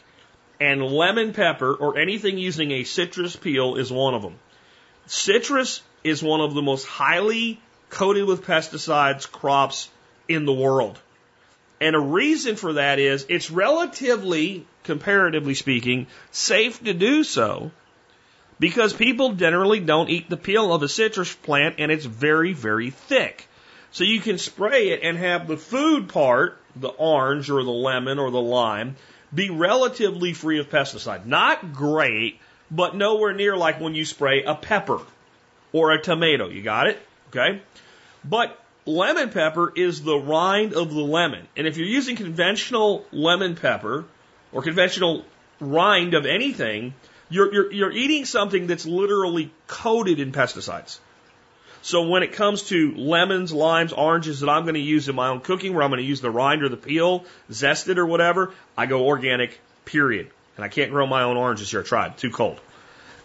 And 0.61 0.83
lemon 0.83 1.33
pepper 1.33 1.73
or 1.73 1.97
anything 1.97 2.37
using 2.37 2.69
a 2.69 2.83
citrus 2.83 3.35
peel 3.35 3.75
is 3.75 3.91
one 3.91 4.13
of 4.13 4.21
them. 4.21 4.37
Citrus 5.07 5.81
is 6.03 6.21
one 6.21 6.39
of 6.39 6.53
the 6.53 6.61
most 6.61 6.85
highly 6.85 7.59
coated 7.89 8.25
with 8.25 8.45
pesticides 8.45 9.29
crops 9.29 9.89
in 10.27 10.45
the 10.45 10.53
world. 10.53 10.99
And 11.83 11.97
a 11.97 11.99
reason 11.99 12.55
for 12.55 12.73
that 12.73 12.97
is 12.97 13.25
it's 13.27 13.51
relatively, 13.51 14.65
comparatively 14.85 15.53
speaking, 15.53 16.07
safe 16.31 16.81
to 16.85 16.93
do 16.93 17.25
so 17.25 17.71
because 18.57 18.93
people 18.93 19.33
generally 19.33 19.81
don't 19.81 20.09
eat 20.09 20.29
the 20.29 20.37
peel 20.37 20.73
of 20.73 20.81
a 20.81 20.87
citrus 20.87 21.35
plant 21.35 21.75
and 21.79 21.91
it's 21.91 22.05
very, 22.05 22.53
very 22.53 22.89
thick. 22.89 23.49
So 23.91 24.05
you 24.05 24.21
can 24.21 24.37
spray 24.37 24.91
it 24.91 25.01
and 25.03 25.17
have 25.17 25.45
the 25.45 25.57
food 25.57 26.07
part, 26.07 26.57
the 26.73 26.87
orange 26.87 27.49
or 27.49 27.61
the 27.65 27.71
lemon 27.71 28.17
or 28.17 28.31
the 28.31 28.41
lime, 28.41 28.95
be 29.35 29.49
relatively 29.49 30.31
free 30.31 30.59
of 30.59 30.69
pesticide. 30.69 31.25
Not 31.25 31.73
great, 31.73 32.39
but 32.71 32.95
nowhere 32.95 33.33
near 33.33 33.57
like 33.57 33.81
when 33.81 33.93
you 33.93 34.05
spray 34.05 34.43
a 34.43 34.55
pepper 34.55 35.01
or 35.73 35.91
a 35.91 36.01
tomato. 36.01 36.47
You 36.47 36.61
got 36.61 36.87
it? 36.87 37.05
Okay? 37.27 37.61
But 38.23 38.57
lemon 38.85 39.29
pepper 39.29 39.71
is 39.75 40.01
the 40.01 40.17
rind 40.17 40.73
of 40.73 40.93
the 40.93 41.01
lemon. 41.01 41.47
And 41.55 41.67
if 41.67 41.77
you're 41.77 41.87
using 41.87 42.15
conventional 42.15 43.05
lemon 43.11 43.55
pepper 43.55 44.05
or 44.51 44.61
conventional 44.61 45.25
rind 45.59 46.13
of 46.13 46.25
anything, 46.25 46.93
you're, 47.29 47.53
you're, 47.53 47.71
you're 47.71 47.91
eating 47.91 48.25
something 48.25 48.67
that's 48.67 48.85
literally 48.85 49.51
coated 49.67 50.19
in 50.19 50.31
pesticides. 50.31 50.99
So 51.81 52.07
when 52.07 52.23
it 52.23 52.31
comes 52.31 52.63
to 52.69 52.93
lemons, 52.95 53.51
limes, 53.51 53.91
oranges 53.91 54.39
that 54.39 54.49
I'm 54.49 54.63
going 54.63 54.75
to 54.75 54.79
use 54.79 55.09
in 55.09 55.15
my 55.15 55.27
own 55.27 55.41
cooking, 55.41 55.73
where 55.73 55.83
I'm 55.83 55.89
going 55.89 56.01
to 56.01 56.07
use 56.07 56.21
the 56.21 56.31
rind 56.31 56.63
or 56.63 56.69
the 56.69 56.77
peel, 56.77 57.25
zest 57.51 57.89
it 57.89 57.99
or 57.99 58.05
whatever, 58.05 58.53
I 58.77 58.85
go 58.85 59.05
organic, 59.05 59.59
period. 59.83 60.29
And 60.55 60.63
I 60.63 60.69
can't 60.69 60.91
grow 60.91 61.05
my 61.07 61.23
own 61.23 61.35
oranges 61.35 61.71
here. 61.71 61.81
I 61.81 61.83
tried. 61.83 62.17
Too 62.17 62.29
cold. 62.29 62.59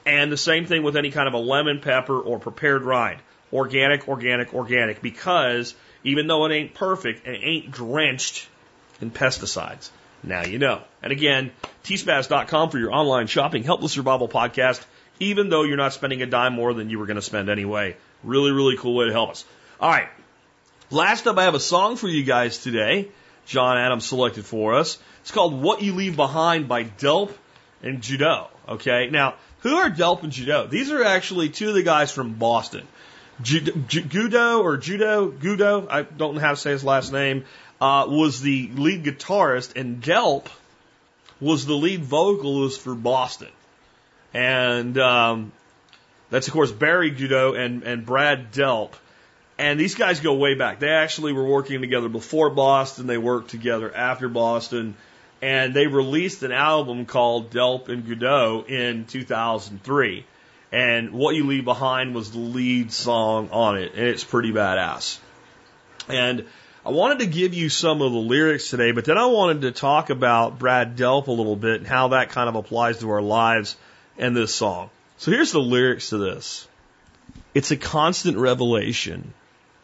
And 0.05 0.32
the 0.32 0.36
same 0.36 0.66
thing 0.66 0.82
with 0.82 0.97
any 0.97 1.10
kind 1.10 1.28
of 1.28 1.35
a 1.35 1.39
lemon 1.39 1.80
pepper 1.80 2.18
or 2.18 2.40
prepared 2.40 2.82
rind. 2.82 3.20
Organic, 3.53 4.09
organic, 4.09 4.55
organic, 4.55 5.01
because 5.01 5.75
even 6.05 6.27
though 6.27 6.45
it 6.47 6.53
ain't 6.53 6.75
perfect, 6.75 7.27
it 7.27 7.41
ain't 7.43 7.70
drenched 7.70 8.49
in 9.01 9.11
pesticides. 9.11 9.91
Now 10.23 10.45
you 10.45 10.59
know. 10.59 10.83
And 11.03 11.12
again, 11.12 11.53
tspaz.com 11.85 12.70
for 12.70 12.79
your 12.79 12.93
online 12.93 13.27
shopping. 13.27 13.62
Helpless 13.62 13.93
Survival 13.93 14.29
Podcast, 14.29 14.85
even 15.20 15.49
though 15.49 15.62
you're 15.62 15.77
not 15.77 15.93
spending 15.93 16.23
a 16.23 16.27
dime 16.27 16.55
more 16.55 16.75
than 16.75 16.91
you 16.91 16.99
were 16.99 17.07
going 17.07 17.16
to 17.16 17.23
spend 17.23 17.49
anyway. 17.49 17.97
Really, 18.25 18.51
really 18.51 18.77
cool 18.77 18.97
way 18.97 19.07
to 19.07 19.12
help 19.12 19.31
us. 19.31 19.45
All 19.81 19.91
right. 19.91 20.09
Last 20.91 21.27
up, 21.27 21.39
I 21.39 21.45
have 21.45 21.55
a 21.55 21.61
song 21.61 21.97
for 21.97 22.09
you 22.09 22.25
guys 22.25 22.59
today. 22.59 23.09
John 23.47 23.79
Adams 23.79 24.05
selected 24.05 24.45
for 24.45 24.75
us. 24.75 24.99
It's 25.20 25.31
called 25.31 25.61
What 25.61 25.83
You 25.83 25.95
Leave 25.95 26.16
Behind 26.16 26.69
by 26.69 26.85
Delp 26.85 27.33
and 27.83 28.03
Judeau. 28.03 28.49
Okay. 28.69 29.09
Now, 29.11 29.35
who 29.61 29.77
are 29.77 29.91
Delp 29.91 30.23
and 30.23 30.33
Judeau? 30.33 30.66
These 30.66 30.91
are 30.91 31.03
actually 31.05 31.49
two 31.49 31.69
of 31.69 31.75
the 31.75 31.83
guys 31.83 32.11
from 32.11 32.35
Boston. 32.35 32.87
Judeau 33.43 34.62
or 34.62 34.77
Judo, 34.77 35.31
Gudo, 35.31 35.86
I 35.90 36.02
don't 36.02 36.35
know 36.35 36.40
how 36.40 36.51
to 36.51 36.56
say 36.56 36.70
his 36.70 36.85
last 36.85 37.12
name, 37.12 37.44
uh, 37.81 38.06
was 38.09 38.40
the 38.40 38.70
lead 38.74 39.05
guitarist, 39.05 39.77
and 39.77 40.02
Delp 40.02 40.47
was 41.40 41.66
the 41.66 41.74
lead 41.74 42.02
vocalist 42.02 42.81
for 42.81 42.94
Boston. 42.94 43.48
And 44.35 44.98
um, 44.98 45.52
that's, 46.31 46.48
of 46.48 46.52
course, 46.52 46.73
Barry 46.73 47.12
Gudo 47.12 47.59
and, 47.59 47.82
and 47.85 48.05
Brad 48.05 48.52
Delp. 48.52 48.93
And 49.59 49.78
these 49.78 49.94
guys 49.94 50.20
go 50.20 50.35
way 50.35 50.55
back. 50.55 50.78
They 50.78 50.90
actually 50.90 51.32
were 51.32 51.47
working 51.47 51.81
together 51.81 52.09
before 52.09 52.51
Boston. 52.51 53.06
They 53.06 53.19
worked 53.19 53.51
together 53.51 53.93
after 53.94 54.28
Boston. 54.28 54.94
And 55.40 55.74
they 55.74 55.86
released 55.86 56.43
an 56.43 56.52
album 56.52 57.06
called 57.06 57.51
Delp 57.51 57.89
and 57.89 58.05
Gudo 58.05 58.69
in 58.69 59.05
2003. 59.06 60.24
And 60.70 61.12
What 61.12 61.35
You 61.35 61.47
Leave 61.47 61.65
Behind 61.65 62.15
was 62.15 62.32
the 62.32 62.39
lead 62.39 62.93
song 62.93 63.49
on 63.51 63.78
it. 63.78 63.95
And 63.95 64.07
it's 64.07 64.24
pretty 64.24 64.53
badass. 64.53 65.19
And 66.09 66.45
I 66.85 66.90
wanted 66.90 67.20
to 67.20 67.27
give 67.27 67.55
you 67.55 67.69
some 67.69 68.03
of 68.03 68.12
the 68.12 68.19
lyrics 68.19 68.70
today, 68.70 68.93
but 68.93 69.05
then 69.05 69.19
I 69.19 69.27
wanted 69.27 69.62
to 69.62 69.73
talk 69.73 70.11
about 70.11 70.59
Brad 70.59 70.97
Delp 70.97 71.27
a 71.27 71.32
little 71.32 71.57
bit 71.57 71.81
and 71.81 71.86
how 71.86 72.09
that 72.09 72.31
kind 72.31 72.49
of 72.49 72.55
applies 72.55 72.99
to 72.99 73.11
our 73.11 73.23
lives 73.23 73.77
and 74.16 74.36
this 74.36 74.55
song. 74.55 74.90
So 75.19 75.31
here's 75.31 75.53
the 75.53 75.61
lyrics 75.61 76.11
to 76.11 76.19
this. 76.19 76.66
It's 77.55 77.70
a 77.70 77.77
constant 77.77 78.39
revelation, 78.39 79.35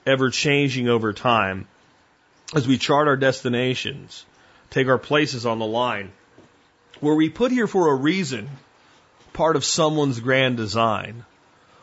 ever 0.07 0.31
changing 0.31 0.89
over 0.89 1.13
time 1.13 1.67
as 2.55 2.67
we 2.69 2.79
chart 2.79 3.09
our 3.09 3.17
destinations, 3.17 4.25
take 4.71 4.89
our 4.89 4.99
places 4.99 5.45
on 5.47 5.59
the 5.59 5.67
line. 5.67 6.13
Were 7.01 7.17
we 7.17 7.29
put 7.29 7.53
here 7.53 7.67
for 7.67 7.91
a 7.91 7.95
reason, 7.95 8.49
part 9.35 9.57
of 9.57 9.65
someone's 9.65 10.21
grand 10.21 10.57
design? 10.57 11.27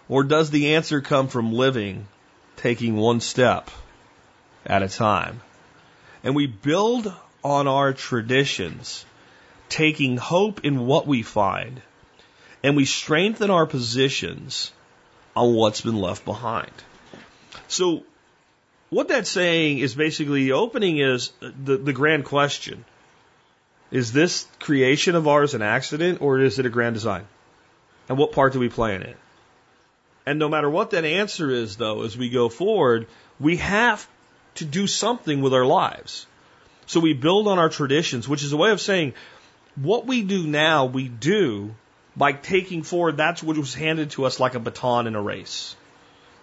Or 0.09 0.23
does 0.23 0.49
the 0.49 0.73
answer 0.73 1.01
come 1.01 1.27
from 1.27 1.53
living, 1.53 2.07
taking 2.57 2.95
one 2.95 3.21
step 3.21 3.69
at 4.65 4.83
a 4.83 4.89
time. 4.89 5.41
And 6.23 6.35
we 6.35 6.47
build 6.47 7.13
on 7.43 7.67
our 7.67 7.93
traditions, 7.93 9.05
taking 9.69 10.17
hope 10.17 10.63
in 10.63 10.85
what 10.85 11.07
we 11.07 11.23
find, 11.23 11.81
and 12.63 12.75
we 12.75 12.85
strengthen 12.85 13.49
our 13.49 13.65
positions 13.65 14.71
on 15.35 15.55
what's 15.55 15.81
been 15.81 15.99
left 15.99 16.25
behind. 16.25 16.71
So, 17.67 18.03
what 18.89 19.07
that's 19.07 19.29
saying 19.29 19.79
is 19.79 19.95
basically 19.95 20.43
the 20.45 20.51
opening 20.51 20.97
is 20.97 21.31
the, 21.39 21.77
the 21.77 21.93
grand 21.93 22.25
question. 22.25 22.85
Is 23.89 24.11
this 24.11 24.45
creation 24.59 25.15
of 25.15 25.27
ours 25.27 25.53
an 25.53 25.61
accident 25.61 26.21
or 26.21 26.39
is 26.39 26.59
it 26.59 26.65
a 26.65 26.69
grand 26.69 26.93
design? 26.93 27.25
And 28.11 28.17
what 28.17 28.33
part 28.33 28.51
do 28.51 28.59
we 28.59 28.67
play 28.67 28.93
in 28.93 29.03
it? 29.03 29.15
And 30.25 30.37
no 30.37 30.49
matter 30.49 30.69
what 30.69 30.89
that 30.89 31.05
answer 31.05 31.49
is, 31.49 31.77
though, 31.77 32.01
as 32.01 32.17
we 32.17 32.27
go 32.27 32.49
forward, 32.49 33.07
we 33.39 33.55
have 33.55 34.05
to 34.55 34.65
do 34.65 34.85
something 34.85 35.41
with 35.41 35.53
our 35.53 35.65
lives. 35.65 36.25
So 36.87 36.99
we 36.99 37.13
build 37.13 37.47
on 37.47 37.57
our 37.57 37.69
traditions, 37.69 38.27
which 38.27 38.43
is 38.43 38.51
a 38.51 38.57
way 38.57 38.71
of 38.71 38.81
saying 38.81 39.13
what 39.75 40.07
we 40.07 40.23
do 40.23 40.45
now, 40.45 40.87
we 40.87 41.07
do 41.07 41.73
by 42.17 42.33
taking 42.33 42.83
forward 42.83 43.15
that's 43.15 43.41
what 43.41 43.57
was 43.57 43.73
handed 43.73 44.11
to 44.11 44.25
us 44.25 44.41
like 44.41 44.55
a 44.55 44.59
baton 44.59 45.07
in 45.07 45.15
a 45.15 45.21
race. 45.21 45.77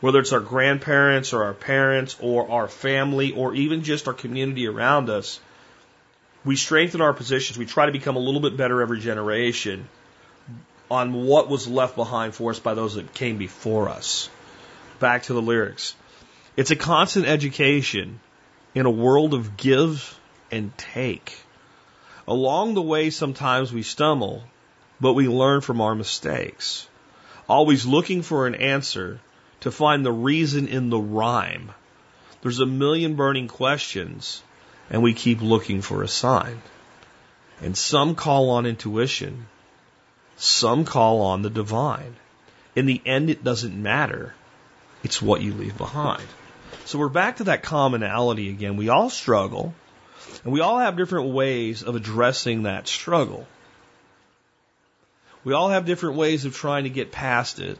Whether 0.01 0.21
it's 0.21 0.33
our 0.33 0.41
grandparents 0.41 1.35
or 1.35 1.45
our 1.45 1.53
parents 1.53 2.17
or 2.19 2.51
our 2.51 2.69
family 2.69 3.33
or 3.33 3.55
even 3.55 3.83
just 3.83 4.09
our 4.09 4.15
community 4.15 4.67
around 4.67 5.11
us, 5.11 5.39
we 6.47 6.57
strengthen 6.57 7.03
our 7.03 7.13
positions. 7.13 7.59
We 7.59 7.67
try 7.67 7.85
to 7.85 7.93
become 7.93 8.17
a 8.17 8.21
little 8.21 8.41
bit 8.41 8.57
better 8.57 8.81
every 8.81 9.01
generation 9.01 9.87
on 10.91 11.27
what 11.27 11.49
was 11.49 11.69
left 11.69 11.97
behind 11.97 12.35
for 12.35 12.51
us 12.51 12.59
by 12.59 12.75
those 12.75 12.95
that 12.95 13.15
came 13.15 13.37
before 13.37 13.89
us. 13.89 14.31
Back 15.01 15.25
to 15.25 15.35
the 15.35 15.43
lyrics. 15.43 15.95
It's 16.57 16.71
a 16.71 16.77
constant 16.77 17.27
education 17.27 18.21
in 18.75 18.87
a 18.87 18.91
world 18.91 19.35
of 19.35 19.57
give 19.57 20.19
and 20.51 20.77
take. 20.77 21.37
Along 22.27 22.75
the 22.75 22.83
way, 22.83 23.11
sometimes 23.11 23.73
we 23.73 23.83
stumble, 23.83 24.43
but 25.01 25.15
we 25.15 25.29
learn 25.29 25.61
from 25.61 25.81
our 25.81 25.95
mistakes. 25.95 26.87
Always 27.49 27.87
looking 27.87 28.23
for 28.23 28.47
an 28.47 28.55
answer 28.55 29.21
to 29.61 29.71
find 29.71 30.05
the 30.05 30.13
reason 30.13 30.69
in 30.69 30.91
the 30.91 30.99
rhyme. 30.99 31.73
There's 32.43 32.61
a 32.61 32.67
million 32.67 33.15
burning 33.17 33.49
questions, 33.49 34.43
and 34.91 35.03
we 35.03 35.15
keep 35.15 35.41
looking 35.41 35.83
for 35.83 36.03
a 36.03 36.09
sign. 36.09 36.63
And 37.61 37.77
some 37.77 38.15
call 38.15 38.51
on 38.51 38.67
intuition, 38.67 39.47
some 40.39 40.85
call 40.85 41.21
on 41.23 41.43
the 41.43 41.51
divine. 41.51 42.17
In 42.75 42.87
the 42.87 43.01
end, 43.05 43.29
it 43.29 43.45
doesn't 43.45 43.81
matter. 43.81 44.35
It's 45.03 45.21
what 45.21 45.43
you 45.43 45.53
leave 45.53 45.77
behind. 45.77 46.23
So 46.85 46.99
we're 46.99 47.09
back 47.09 47.37
to 47.37 47.45
that 47.45 47.63
commonality 47.63 48.49
again. 48.49 48.77
We 48.77 48.89
all 48.89 49.11
struggle, 49.11 49.75
and 50.45 50.53
we 50.53 50.61
all 50.61 50.79
have 50.79 50.97
different 50.97 51.31
ways 51.31 51.83
of 51.83 51.97
addressing 51.97 52.63
that 52.63 52.89
struggle. 52.89 53.47
We 55.45 55.55
all 55.55 55.71
have 55.71 55.87
different 55.87 56.17
ways 56.17 56.45
of 56.45 56.55
trying 56.55 56.85
to 56.85 56.91
get 56.91 57.13
past 57.13 57.59
it. 57.59 57.79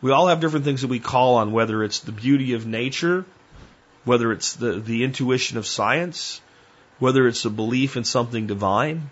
We 0.00 0.12
all 0.12 0.28
have 0.28 0.40
different 0.40 0.64
things 0.64 0.80
that 0.80 0.88
we 0.88 0.98
call 0.98 1.36
on, 1.36 1.52
whether 1.52 1.84
it's 1.84 2.00
the 2.00 2.12
beauty 2.12 2.54
of 2.54 2.66
nature, 2.66 3.24
whether 4.04 4.32
it's 4.32 4.54
the, 4.54 4.72
the 4.80 5.04
intuition 5.04 5.58
of 5.58 5.66
science, 5.66 6.40
whether 6.98 7.26
it's 7.28 7.44
a 7.44 7.50
belief 7.50 7.96
in 7.96 8.04
something 8.04 8.46
divine. 8.46 9.10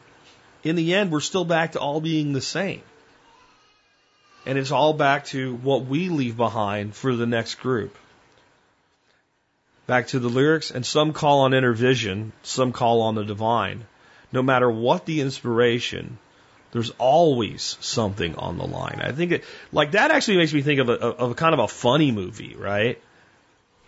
In 0.64 0.76
the 0.76 0.94
end, 0.94 1.10
we're 1.10 1.20
still 1.20 1.44
back 1.44 1.72
to 1.72 1.80
all 1.80 2.00
being 2.00 2.32
the 2.32 2.40
same. 2.40 2.82
And 4.46 4.58
it's 4.58 4.70
all 4.70 4.92
back 4.92 5.26
to 5.26 5.54
what 5.56 5.86
we 5.86 6.08
leave 6.08 6.36
behind 6.36 6.94
for 6.94 7.14
the 7.14 7.26
next 7.26 7.56
group. 7.56 7.96
Back 9.86 10.08
to 10.08 10.18
the 10.18 10.28
lyrics, 10.28 10.70
and 10.70 10.84
some 10.84 11.12
call 11.12 11.40
on 11.40 11.54
inner 11.54 11.72
vision, 11.72 12.32
some 12.42 12.72
call 12.72 13.02
on 13.02 13.14
the 13.14 13.24
divine. 13.24 13.86
No 14.32 14.42
matter 14.42 14.70
what 14.70 15.06
the 15.06 15.20
inspiration, 15.20 16.18
there's 16.72 16.90
always 16.98 17.78
something 17.80 18.36
on 18.36 18.58
the 18.58 18.66
line. 18.66 19.00
I 19.02 19.12
think 19.12 19.32
it, 19.32 19.44
like 19.72 19.92
that 19.92 20.10
actually 20.10 20.36
makes 20.38 20.52
me 20.52 20.62
think 20.62 20.80
of 20.80 20.88
a, 20.88 20.92
of 20.92 21.30
a 21.30 21.34
kind 21.34 21.54
of 21.54 21.60
a 21.60 21.68
funny 21.68 22.12
movie, 22.12 22.54
right? 22.54 23.00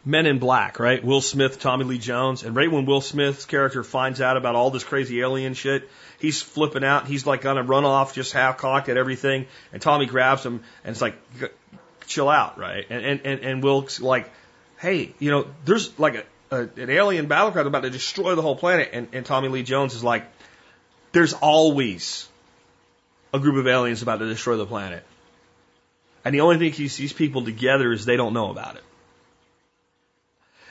Men 0.04 0.24
in 0.26 0.38
Black, 0.38 0.80
right? 0.80 1.04
Will 1.04 1.20
Smith, 1.20 1.60
Tommy 1.60 1.84
Lee 1.84 1.98
Jones, 1.98 2.42
and 2.42 2.56
right 2.56 2.70
when 2.70 2.86
Will 2.86 3.02
Smith's 3.02 3.44
character 3.44 3.84
finds 3.84 4.20
out 4.20 4.38
about 4.38 4.54
all 4.54 4.70
this 4.70 4.82
crazy 4.82 5.20
alien 5.20 5.52
shit, 5.52 5.90
he's 6.18 6.40
flipping 6.40 6.84
out. 6.84 7.06
He's 7.06 7.26
like 7.26 7.42
gonna 7.42 7.62
run 7.62 7.84
off, 7.84 8.14
just 8.14 8.32
half 8.32 8.56
cocked 8.56 8.88
at 8.88 8.96
everything, 8.96 9.46
and 9.72 9.82
Tommy 9.82 10.06
grabs 10.06 10.44
him 10.44 10.62
and 10.84 10.92
it's 10.92 11.02
like, 11.02 11.16
chill 12.06 12.28
out, 12.28 12.58
right? 12.58 12.86
And 12.88 13.04
and 13.04 13.20
and, 13.24 13.40
and 13.40 13.62
Will's 13.62 14.00
like, 14.00 14.30
hey, 14.80 15.14
you 15.18 15.30
know, 15.30 15.46
there's 15.64 15.98
like 15.98 16.14
a, 16.50 16.56
a, 16.56 16.60
an 16.80 16.90
alien 16.90 17.28
battlecraft 17.28 17.66
about 17.66 17.82
to 17.82 17.90
destroy 17.90 18.34
the 18.34 18.42
whole 18.42 18.56
planet. 18.56 18.90
And, 18.92 19.08
and 19.12 19.26
Tommy 19.26 19.48
Lee 19.48 19.62
Jones 19.62 19.94
is 19.94 20.02
like, 20.02 20.26
there's 21.12 21.34
always 21.34 22.28
a 23.32 23.38
group 23.38 23.56
of 23.56 23.66
aliens 23.66 24.02
about 24.02 24.18
to 24.20 24.26
destroy 24.26 24.56
the 24.56 24.66
planet. 24.66 25.04
And 26.24 26.34
the 26.34 26.40
only 26.40 26.58
thing 26.58 26.72
keeps 26.72 26.96
these 26.96 27.12
people 27.12 27.44
together 27.44 27.92
is 27.92 28.04
they 28.04 28.16
don't 28.16 28.32
know 28.32 28.50
about 28.50 28.76
it. 28.76 28.82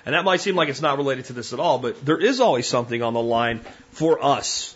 And 0.10 0.16
that 0.16 0.26
might 0.26 0.42
seem 0.42 0.56
like 0.56 0.70
it's 0.70 0.82
not 0.82 0.98
related 0.98 1.26
to 1.26 1.34
this 1.34 1.54
at 1.54 1.60
all, 1.60 1.78
but 1.78 2.04
there 2.04 2.18
is 2.18 2.40
always 2.40 2.66
something 2.66 3.04
on 3.04 3.14
the 3.14 3.22
line 3.22 3.60
for 3.92 4.26
us. 4.26 4.76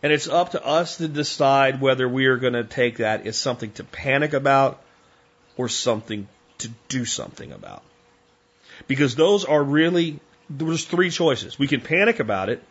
And 0.00 0.12
it's 0.12 0.28
up 0.28 0.52
to 0.52 0.64
us 0.64 0.98
to 0.98 1.08
decide 1.08 1.80
whether 1.80 2.08
we 2.08 2.26
are 2.26 2.36
going 2.36 2.52
to 2.52 2.62
take 2.62 2.98
that 2.98 3.26
as 3.26 3.36
something 3.36 3.72
to 3.72 3.82
panic 3.82 4.32
about 4.32 4.80
or 5.56 5.68
something 5.68 6.28
to 6.58 6.68
do 6.86 7.04
something 7.04 7.50
about. 7.50 7.82
Because 8.86 9.16
those 9.16 9.44
are 9.44 9.60
really, 9.60 10.20
there's 10.48 10.84
three 10.84 11.10
choices. 11.10 11.58
We 11.58 11.66
can 11.66 11.80
panic 11.80 12.20
about 12.20 12.48
it, 12.48 12.62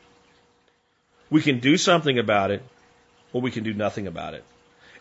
we 1.29 1.41
can 1.41 1.59
do 1.59 1.75
something 1.75 2.17
about 2.17 2.49
it, 2.49 2.63
or 3.33 3.41
we 3.41 3.51
can 3.51 3.65
do 3.65 3.73
nothing 3.73 4.07
about 4.07 4.35
it. 4.35 4.45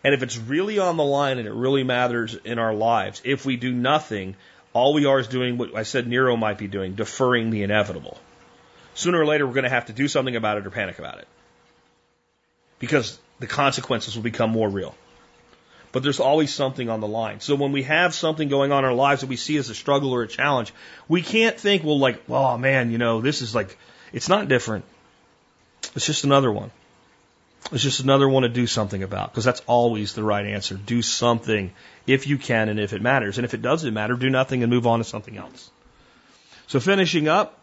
And 0.03 0.15
if 0.15 0.25
it's 0.25 0.37
really 0.37 0.81
on 0.81 0.97
the 0.97 1.05
line 1.05 1.39
and 1.39 1.47
it 1.47 1.55
really 1.55 1.85
matters 1.85 2.35
in 2.35 2.59
our 2.59 2.75
lives, 2.75 3.23
if 3.25 3.47
we 3.47 3.55
do 3.55 3.71
nothing, 3.71 4.35
all 4.79 4.95
we 4.95 5.07
are 5.07 5.19
is 5.19 5.29
doing 5.29 5.59
what 5.59 5.75
I 5.75 5.83
said 5.83 6.07
Nero 6.07 6.37
might 6.37 6.59
be 6.59 6.69
doing, 6.69 6.95
deferring 6.95 7.51
the 7.51 7.63
inevitable. 7.63 8.19
Sooner 8.95 9.21
or 9.21 9.27
later, 9.27 9.47
we're 9.47 9.55
going 9.55 9.71
to 9.71 9.77
have 9.79 9.87
to 9.87 9.93
do 9.93 10.09
something 10.09 10.37
about 10.37 10.59
it 10.59 10.67
or 10.67 10.71
panic 10.71 10.99
about 10.99 11.19
it. 11.19 11.29
Because 12.79 13.19
the 13.41 13.47
consequences 13.47 14.17
will 14.17 14.23
become 14.23 14.51
more 14.51 14.69
real. 14.69 14.95
but 15.93 16.03
there's 16.03 16.21
always 16.21 16.53
something 16.53 16.91
on 16.91 17.01
the 17.01 17.09
line. 17.09 17.41
So 17.41 17.55
when 17.55 17.73
we 17.73 17.83
have 17.85 18.15
something 18.15 18.49
going 18.49 18.73
on 18.73 18.85
in 18.85 18.91
our 18.91 18.95
lives 18.95 19.23
that 19.23 19.29
we 19.29 19.37
see 19.37 19.57
as 19.57 19.71
a 19.71 19.75
struggle 19.75 20.13
or 20.13 20.23
a 20.23 20.29
challenge, 20.29 20.73
we 21.09 21.23
can't 21.23 21.59
think, 21.59 21.83
well, 21.83 21.99
like, 21.99 22.23
oh 22.29 22.59
man, 22.59 22.91
you 22.91 22.99
know, 22.99 23.21
this 23.21 23.43
is 23.43 23.55
like, 23.55 23.77
it's 24.13 24.29
not 24.29 24.49
different. 24.49 24.85
It's 25.95 26.07
just 26.07 26.25
another 26.25 26.53
one. 26.53 26.71
It's 27.71 27.83
just 27.83 28.01
another 28.01 28.29
one 28.29 28.45
to 28.45 28.49
do 28.49 28.67
something 28.67 29.03
about 29.03 29.31
because 29.31 29.45
that's 29.45 29.63
always 29.67 30.15
the 30.15 30.23
right 30.23 30.47
answer. 30.47 30.75
Do 30.75 31.03
something 31.03 31.73
if 32.07 32.27
you 32.27 32.39
can 32.39 32.69
and 32.69 32.81
if 32.81 32.93
it 32.93 33.03
matters. 33.03 33.37
And 33.37 33.45
if 33.45 33.53
it 33.53 33.61
doesn't 33.61 33.93
matter, 33.93 34.15
do 34.15 34.31
nothing 34.31 34.63
and 34.63 34.71
move 34.71 34.87
on 34.87 35.01
to 35.01 35.05
something 35.05 35.37
else. 35.37 35.71
So 36.67 36.81
finishing 36.81 37.29
up, 37.29 37.61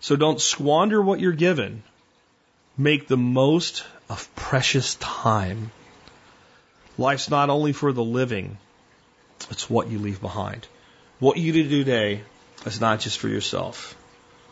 so 0.00 0.14
don't 0.16 0.40
squander 0.40 1.02
what 1.02 1.18
you're 1.18 1.32
given. 1.32 1.82
Make 2.76 3.08
the 3.08 3.16
most 3.16 3.84
of 4.08 4.32
precious 4.36 4.94
time. 4.96 5.72
Life's 6.96 7.30
not 7.30 7.50
only 7.50 7.72
for 7.72 7.92
the 7.92 8.04
living, 8.04 8.58
it's 9.50 9.68
what 9.68 9.88
you 9.88 9.98
leave 9.98 10.20
behind. 10.20 10.66
What 11.18 11.36
you 11.36 11.52
do 11.52 11.68
today 11.68 12.22
is 12.64 12.80
not 12.80 13.00
just 13.00 13.18
for 13.18 13.28
yourself, 13.28 13.96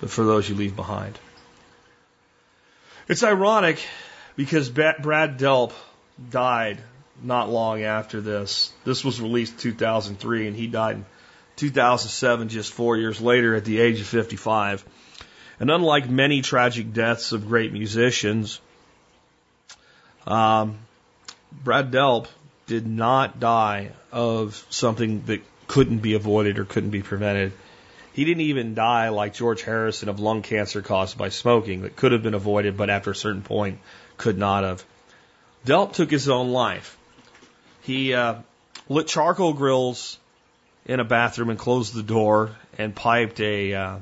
but 0.01 0.11
for 0.11 0.25
those 0.25 0.49
you 0.49 0.57
leave 0.57 0.75
behind. 0.75 1.19
It's 3.09 3.23
ironic 3.23 3.85
because 4.37 4.69
Brad 4.69 5.39
Delp 5.39 5.73
died 6.31 6.79
not 7.23 7.49
long 7.49 7.83
after 7.83 8.21
this. 8.21 8.73
This 8.85 9.05
was 9.05 9.21
released 9.21 9.59
2003 9.59 10.47
and 10.47 10.57
he 10.57 10.67
died 10.67 10.97
in 10.97 11.07
2007, 11.57 12.49
just 12.51 12.73
four 12.73 12.97
years 12.99 13.21
later 13.21 13.55
at 13.55 13.65
the 13.65 13.81
age 13.81 14.01
of 14.01 14.07
55. 14.07 14.85
And 15.59 15.71
unlike 15.71 16.09
many 16.09 16.43
tragic 16.43 16.93
deaths 16.93 17.33
of 17.33 17.49
great 17.49 17.73
musicians, 17.73 18.61
um, 20.27 20.79
Brad 21.65 21.91
Delp 21.91 22.27
did 22.67 22.87
not 22.87 23.41
die 23.41 23.93
of 24.13 24.67
something 24.69 25.23
that 25.27 25.41
couldn't 25.67 25.99
be 25.99 26.15
avoided 26.15 26.59
or 26.59 26.67
couldn't 26.67 26.91
be 26.91 27.03
prevented. 27.03 27.53
He 28.13 28.25
didn't 28.25 28.43
even 28.43 28.75
die 28.75 29.09
like 29.11 29.35
George 29.35 29.63
Harrison 29.63 30.09
of 30.09 30.21
lung 30.21 30.43
cancer 30.43 30.83
caused 30.83 31.17
by 31.17 31.31
smoking 31.31 31.83
that 31.83 31.97
could 31.97 32.13
have 32.13 32.23
been 32.23 32.35
avoided, 32.35 32.77
but 32.77 32.91
after 32.91 33.11
a 33.11 33.15
certain 33.15 33.43
point 33.43 33.79
could 34.17 34.39
not 34.39 34.65
have. 34.65 34.85
Delp 35.65 35.93
took 35.93 36.11
his 36.11 36.29
own 36.29 36.51
life. 36.51 36.97
He 37.83 38.15
uh, 38.15 38.37
lit 38.89 39.09
charcoal 39.09 39.53
grills 39.53 40.19
in 40.85 41.01
a 41.01 41.05
bathroom 41.05 41.51
and 41.51 41.59
closed 41.59 41.95
the 41.95 42.03
door 42.03 42.57
and 42.79 42.95
piped 42.95 43.41
a 43.41 43.75
uh, 43.75 43.97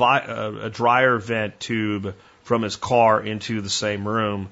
uh, 0.00 0.52
a 0.62 0.70
dryer 0.70 1.18
vent 1.18 1.60
tube 1.60 2.14
from 2.44 2.62
his 2.62 2.76
car 2.76 3.20
into 3.20 3.60
the 3.60 3.70
same 3.70 4.06
room 4.06 4.48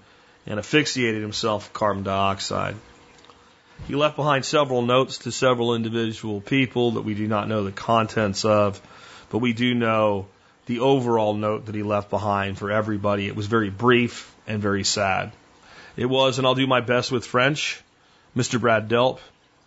and 0.47 0.59
asphyxiated 0.59 1.23
himself 1.23 1.69
with 1.69 1.73
carbon 1.73 2.03
dioxide. 2.03 2.77
He 3.89 3.95
left 3.95 4.17
behind 4.17 4.45
several 4.45 4.83
notes 4.83 5.19
to 5.19 5.33
several 5.33 5.75
individual 5.75 6.41
people 6.41 6.93
that 6.93 7.03
we 7.03 7.15
do 7.15 7.27
not 7.27 7.49
know 7.49 7.65
the 7.65 7.73
contents 7.73 8.45
of, 8.45 8.81
but 9.31 9.39
we 9.39 9.53
do 9.53 9.75
know 9.75 10.27
the 10.67 10.81
overall 10.81 11.35
note 11.35 11.67
that 11.67 11.75
he 11.75 11.83
left 11.83 12.11
behind 12.11 12.59
for 12.59 12.71
everybody. 12.71 13.27
It 13.27 13.37
was 13.37 13.47
very 13.47 13.71
brief 13.71 14.34
and 14.47 14.61
very 14.61 14.85
sad. 14.85 15.33
It 15.97 16.07
was, 16.07 16.39
and 16.39 16.47
I'll 16.47 16.55
do 16.55 16.67
my 16.67 16.81
best 16.81 17.13
with 17.13 17.25
French, 17.25 17.83
Mr. 18.37 18.61
Brad 18.61 18.89
Delp, 18.89 19.21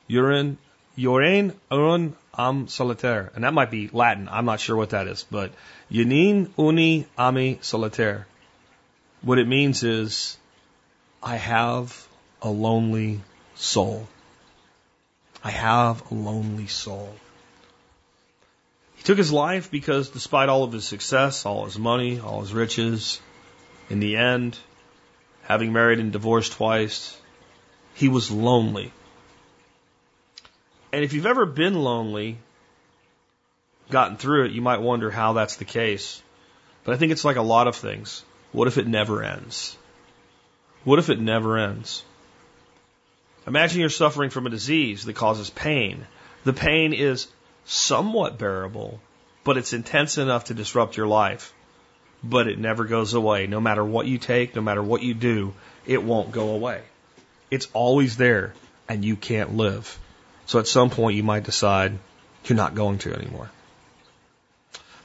Urin, 0.10 0.58
Yorain 0.98 1.54
un 1.70 2.16
am 2.38 2.68
solitaire. 2.68 3.32
And 3.36 3.44
that 3.44 3.54
might 3.54 3.72
be 3.72 3.90
Latin. 3.94 4.28
I'm 4.30 4.46
not 4.46 4.60
sure 4.60 4.76
what 4.76 4.90
that 4.92 5.08
is, 5.08 5.26
but 5.30 5.52
Yanin 5.92 6.50
uni 6.58 7.06
ami 7.18 7.60
solitaire. 7.62 8.28
What 9.22 9.38
it 9.38 9.48
means 9.48 9.84
is, 9.84 10.38
I 11.22 11.36
have 11.36 12.08
a 12.42 12.50
lonely 12.50 13.22
soul. 13.56 14.08
I 15.44 15.52
have 15.52 16.12
a 16.12 16.14
lonely 16.14 16.68
soul. 16.68 17.16
He 18.96 19.04
took 19.04 19.18
his 19.18 19.32
life 19.32 19.70
because 19.70 20.10
despite 20.10 20.50
all 20.50 20.64
of 20.64 20.72
his 20.74 20.86
success, 20.86 21.46
all 21.46 21.66
his 21.66 21.78
money, 21.78 22.20
all 22.20 22.42
his 22.42 22.54
riches, 22.54 23.22
in 23.90 24.00
the 24.00 24.18
end, 24.18 24.58
having 25.48 25.72
married 25.72 26.00
and 26.00 26.12
divorced 26.12 26.52
twice, 26.52 27.18
he 27.94 28.10
was 28.10 28.30
lonely. 28.30 28.92
And 30.92 31.06
if 31.06 31.14
you've 31.14 31.26
ever 31.26 31.46
been 31.46 31.74
lonely, 31.74 32.38
gotten 33.90 34.18
through 34.18 34.48
it, 34.48 34.52
you 34.52 34.62
might 34.62 34.82
wonder 34.82 35.10
how 35.10 35.32
that's 35.32 35.56
the 35.56 35.64
case. 35.64 36.22
But 36.84 36.96
I 36.96 36.98
think 36.98 37.14
it's 37.14 37.24
like 37.24 37.38
a 37.38 37.42
lot 37.42 37.68
of 37.68 37.78
things. 37.78 38.26
What 38.52 38.68
if 38.68 38.78
it 38.78 38.88
never 38.88 39.24
ends? 39.24 39.78
What 40.84 41.00
if 41.00 41.10
it 41.10 41.20
never 41.22 41.58
ends? 41.58 42.04
Imagine 43.46 43.80
you're 43.80 43.90
suffering 43.90 44.30
from 44.30 44.48
a 44.48 44.50
disease 44.50 45.06
that 45.06 45.16
causes 45.16 45.50
pain. 45.50 46.06
The 46.44 46.52
pain 46.52 46.92
is 46.92 47.28
somewhat 47.64 48.38
bearable, 48.38 49.00
but 49.46 49.58
it's 49.58 49.72
intense 49.72 50.18
enough 50.18 50.46
to 50.46 50.54
disrupt 50.54 50.98
your 50.98 51.08
life. 51.08 51.54
But 52.24 52.48
it 52.48 52.58
never 52.58 52.86
goes 52.86 53.14
away. 53.14 53.48
No 53.48 53.62
matter 53.62 53.84
what 53.84 54.08
you 54.08 54.18
take, 54.18 54.56
no 54.56 54.62
matter 54.62 54.82
what 54.82 55.04
you 55.04 55.14
do, 55.14 55.54
it 55.86 56.04
won't 56.04 56.32
go 56.32 56.50
away. 56.50 56.82
It's 57.52 57.68
always 57.74 58.18
there, 58.18 58.54
and 58.90 59.06
you 59.06 59.16
can't 59.16 59.56
live. 59.56 59.98
So 60.46 60.60
at 60.60 60.68
some 60.68 60.90
point, 60.90 61.16
you 61.16 61.24
might 61.24 61.44
decide 61.44 61.98
you're 62.46 62.58
not 62.58 62.76
going 62.76 62.98
to 63.00 63.14
anymore. 63.14 63.50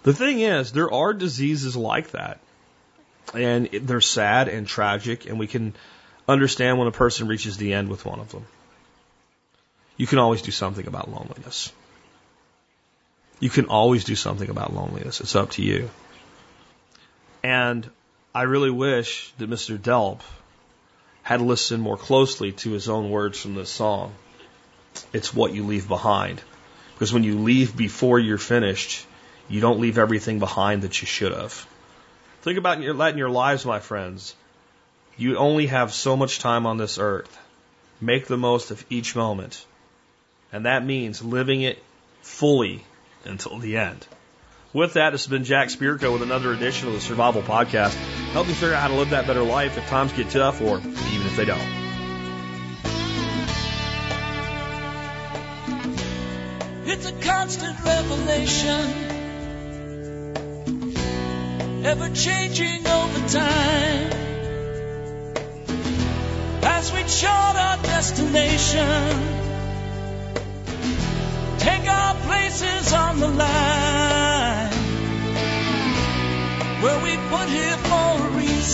The 0.02 0.12
thing 0.12 0.40
is, 0.40 0.72
there 0.72 0.92
are 0.92 1.12
diseases 1.12 1.76
like 1.76 2.12
that. 2.12 2.40
And 3.34 3.68
they're 3.70 4.00
sad 4.00 4.48
and 4.48 4.66
tragic, 4.66 5.26
and 5.26 5.38
we 5.38 5.46
can 5.46 5.74
understand 6.28 6.78
when 6.78 6.88
a 6.88 6.92
person 6.92 7.28
reaches 7.28 7.56
the 7.56 7.72
end 7.72 7.88
with 7.88 8.04
one 8.04 8.20
of 8.20 8.30
them. 8.30 8.46
You 9.96 10.06
can 10.06 10.18
always 10.18 10.42
do 10.42 10.50
something 10.50 10.86
about 10.86 11.10
loneliness. 11.10 11.72
You 13.38 13.50
can 13.50 13.66
always 13.66 14.04
do 14.04 14.14
something 14.16 14.48
about 14.48 14.72
loneliness. 14.72 15.20
It's 15.20 15.36
up 15.36 15.50
to 15.52 15.62
you. 15.62 15.90
And 17.42 17.88
I 18.34 18.42
really 18.42 18.70
wish 18.70 19.32
that 19.38 19.50
Mr. 19.50 19.78
Delp 19.78 20.20
had 21.22 21.40
listened 21.40 21.82
more 21.82 21.96
closely 21.96 22.52
to 22.52 22.70
his 22.72 22.88
own 22.88 23.10
words 23.10 23.40
from 23.40 23.54
this 23.54 23.70
song. 23.70 24.14
It's 25.12 25.34
what 25.34 25.52
you 25.52 25.64
leave 25.64 25.88
behind. 25.88 26.40
Because 26.94 27.12
when 27.12 27.24
you 27.24 27.38
leave 27.38 27.76
before 27.76 28.18
you're 28.18 28.38
finished, 28.38 29.06
you 29.48 29.60
don't 29.60 29.80
leave 29.80 29.98
everything 29.98 30.38
behind 30.38 30.82
that 30.82 31.00
you 31.00 31.06
should 31.06 31.32
have. 31.32 31.66
Think 32.42 32.58
about 32.58 32.78
in 32.78 33.18
your 33.18 33.30
lives, 33.30 33.64
my 33.64 33.80
friends. 33.80 34.34
You 35.16 35.36
only 35.36 35.66
have 35.66 35.92
so 35.92 36.16
much 36.16 36.38
time 36.38 36.66
on 36.66 36.78
this 36.78 36.98
earth. 36.98 37.38
Make 38.00 38.26
the 38.26 38.36
most 38.36 38.70
of 38.70 38.84
each 38.90 39.14
moment. 39.14 39.64
And 40.52 40.66
that 40.66 40.84
means 40.84 41.22
living 41.22 41.62
it 41.62 41.82
fully 42.22 42.84
until 43.24 43.58
the 43.58 43.76
end. 43.76 44.06
With 44.74 44.94
that, 44.94 45.10
this 45.10 45.24
has 45.24 45.30
been 45.30 45.44
Jack 45.44 45.68
Spirko 45.68 46.14
with 46.14 46.22
another 46.22 46.50
edition 46.50 46.88
of 46.88 46.94
the 46.94 47.00
Survival 47.00 47.42
Podcast. 47.42 47.92
Help 48.32 48.48
you 48.48 48.54
figure 48.54 48.74
out 48.74 48.80
how 48.80 48.88
to 48.88 48.94
live 48.94 49.10
that 49.10 49.26
better 49.26 49.42
life 49.42 49.76
if 49.76 49.86
times 49.88 50.14
get 50.14 50.30
tough 50.30 50.62
or 50.62 50.78
even 50.78 51.26
if 51.26 51.36
they 51.36 51.44
don't. 51.44 51.60
It's 56.86 57.06
a 57.06 57.12
constant 57.12 57.84
revelation, 57.84 58.86
ever 61.84 62.08
changing 62.14 62.86
over 62.86 63.28
time 63.28 64.12
as 66.62 66.92
we 66.94 67.02
chart 67.04 67.56
our 67.56 67.76
destination. 67.82 69.38
Take 71.58 71.86
our 71.86 72.14
places 72.14 72.92
on 72.94 73.20
the 73.20 73.28
line 73.28 73.81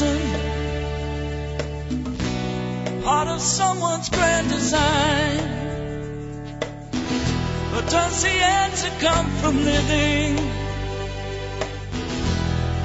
reason. 0.00 0.18
Part 3.02 3.28
of 3.28 3.40
someone's 3.40 4.08
grand 4.10 4.48
design. 4.48 5.38
But 7.72 7.90
does 7.90 8.22
the 8.22 8.28
answer 8.28 8.90
come 9.00 9.26
from 9.40 9.64
living? 9.64 10.36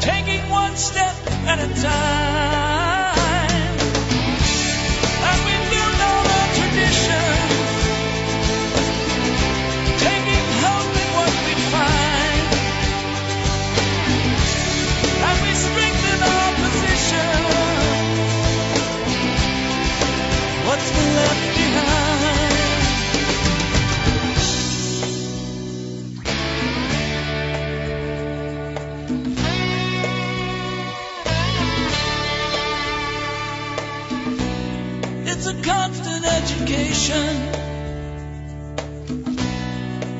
Taking 0.02 0.50
one 0.50 0.76
step 0.76 1.16
at 1.48 1.60
a 1.60 1.82
time. 1.82 2.73
salvation 36.92 37.36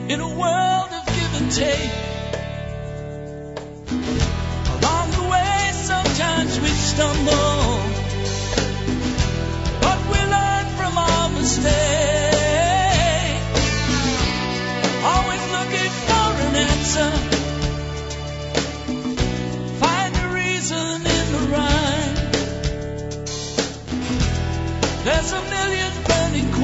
in 0.10 0.20
a 0.20 0.28
world 0.28 0.90
of 0.92 1.06
give 1.06 1.42
and 1.42 1.52
take. 1.52 1.92
Along 4.78 5.12
the 5.12 5.28
way, 5.30 5.72
sometimes 5.74 6.60
we 6.60 6.68
stumble, 6.68 7.80
but 9.82 10.00
we 10.12 10.20
learn 10.32 10.66
from 10.78 10.98
our 10.98 11.30
mistakes. 11.30 11.93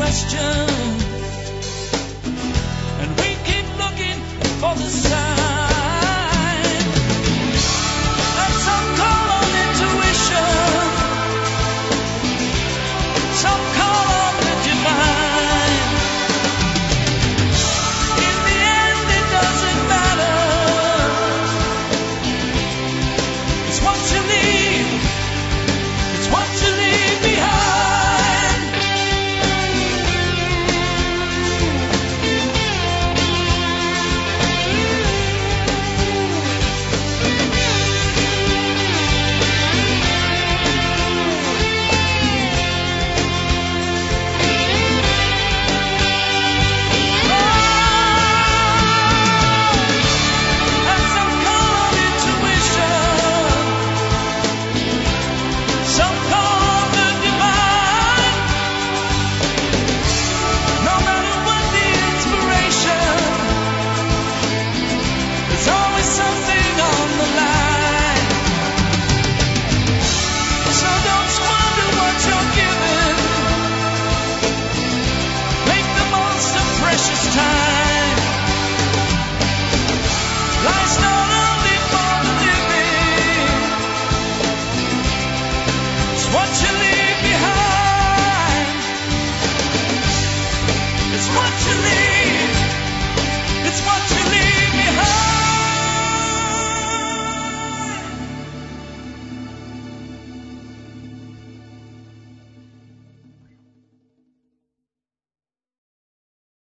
Burning 0.10 0.30
questions, 0.30 1.04
and 3.00 3.10
we 3.20 3.36
keep 3.46 3.78
looking 3.78 4.20
for 4.60 4.76
the 4.76 4.90
sign. 4.90 5.19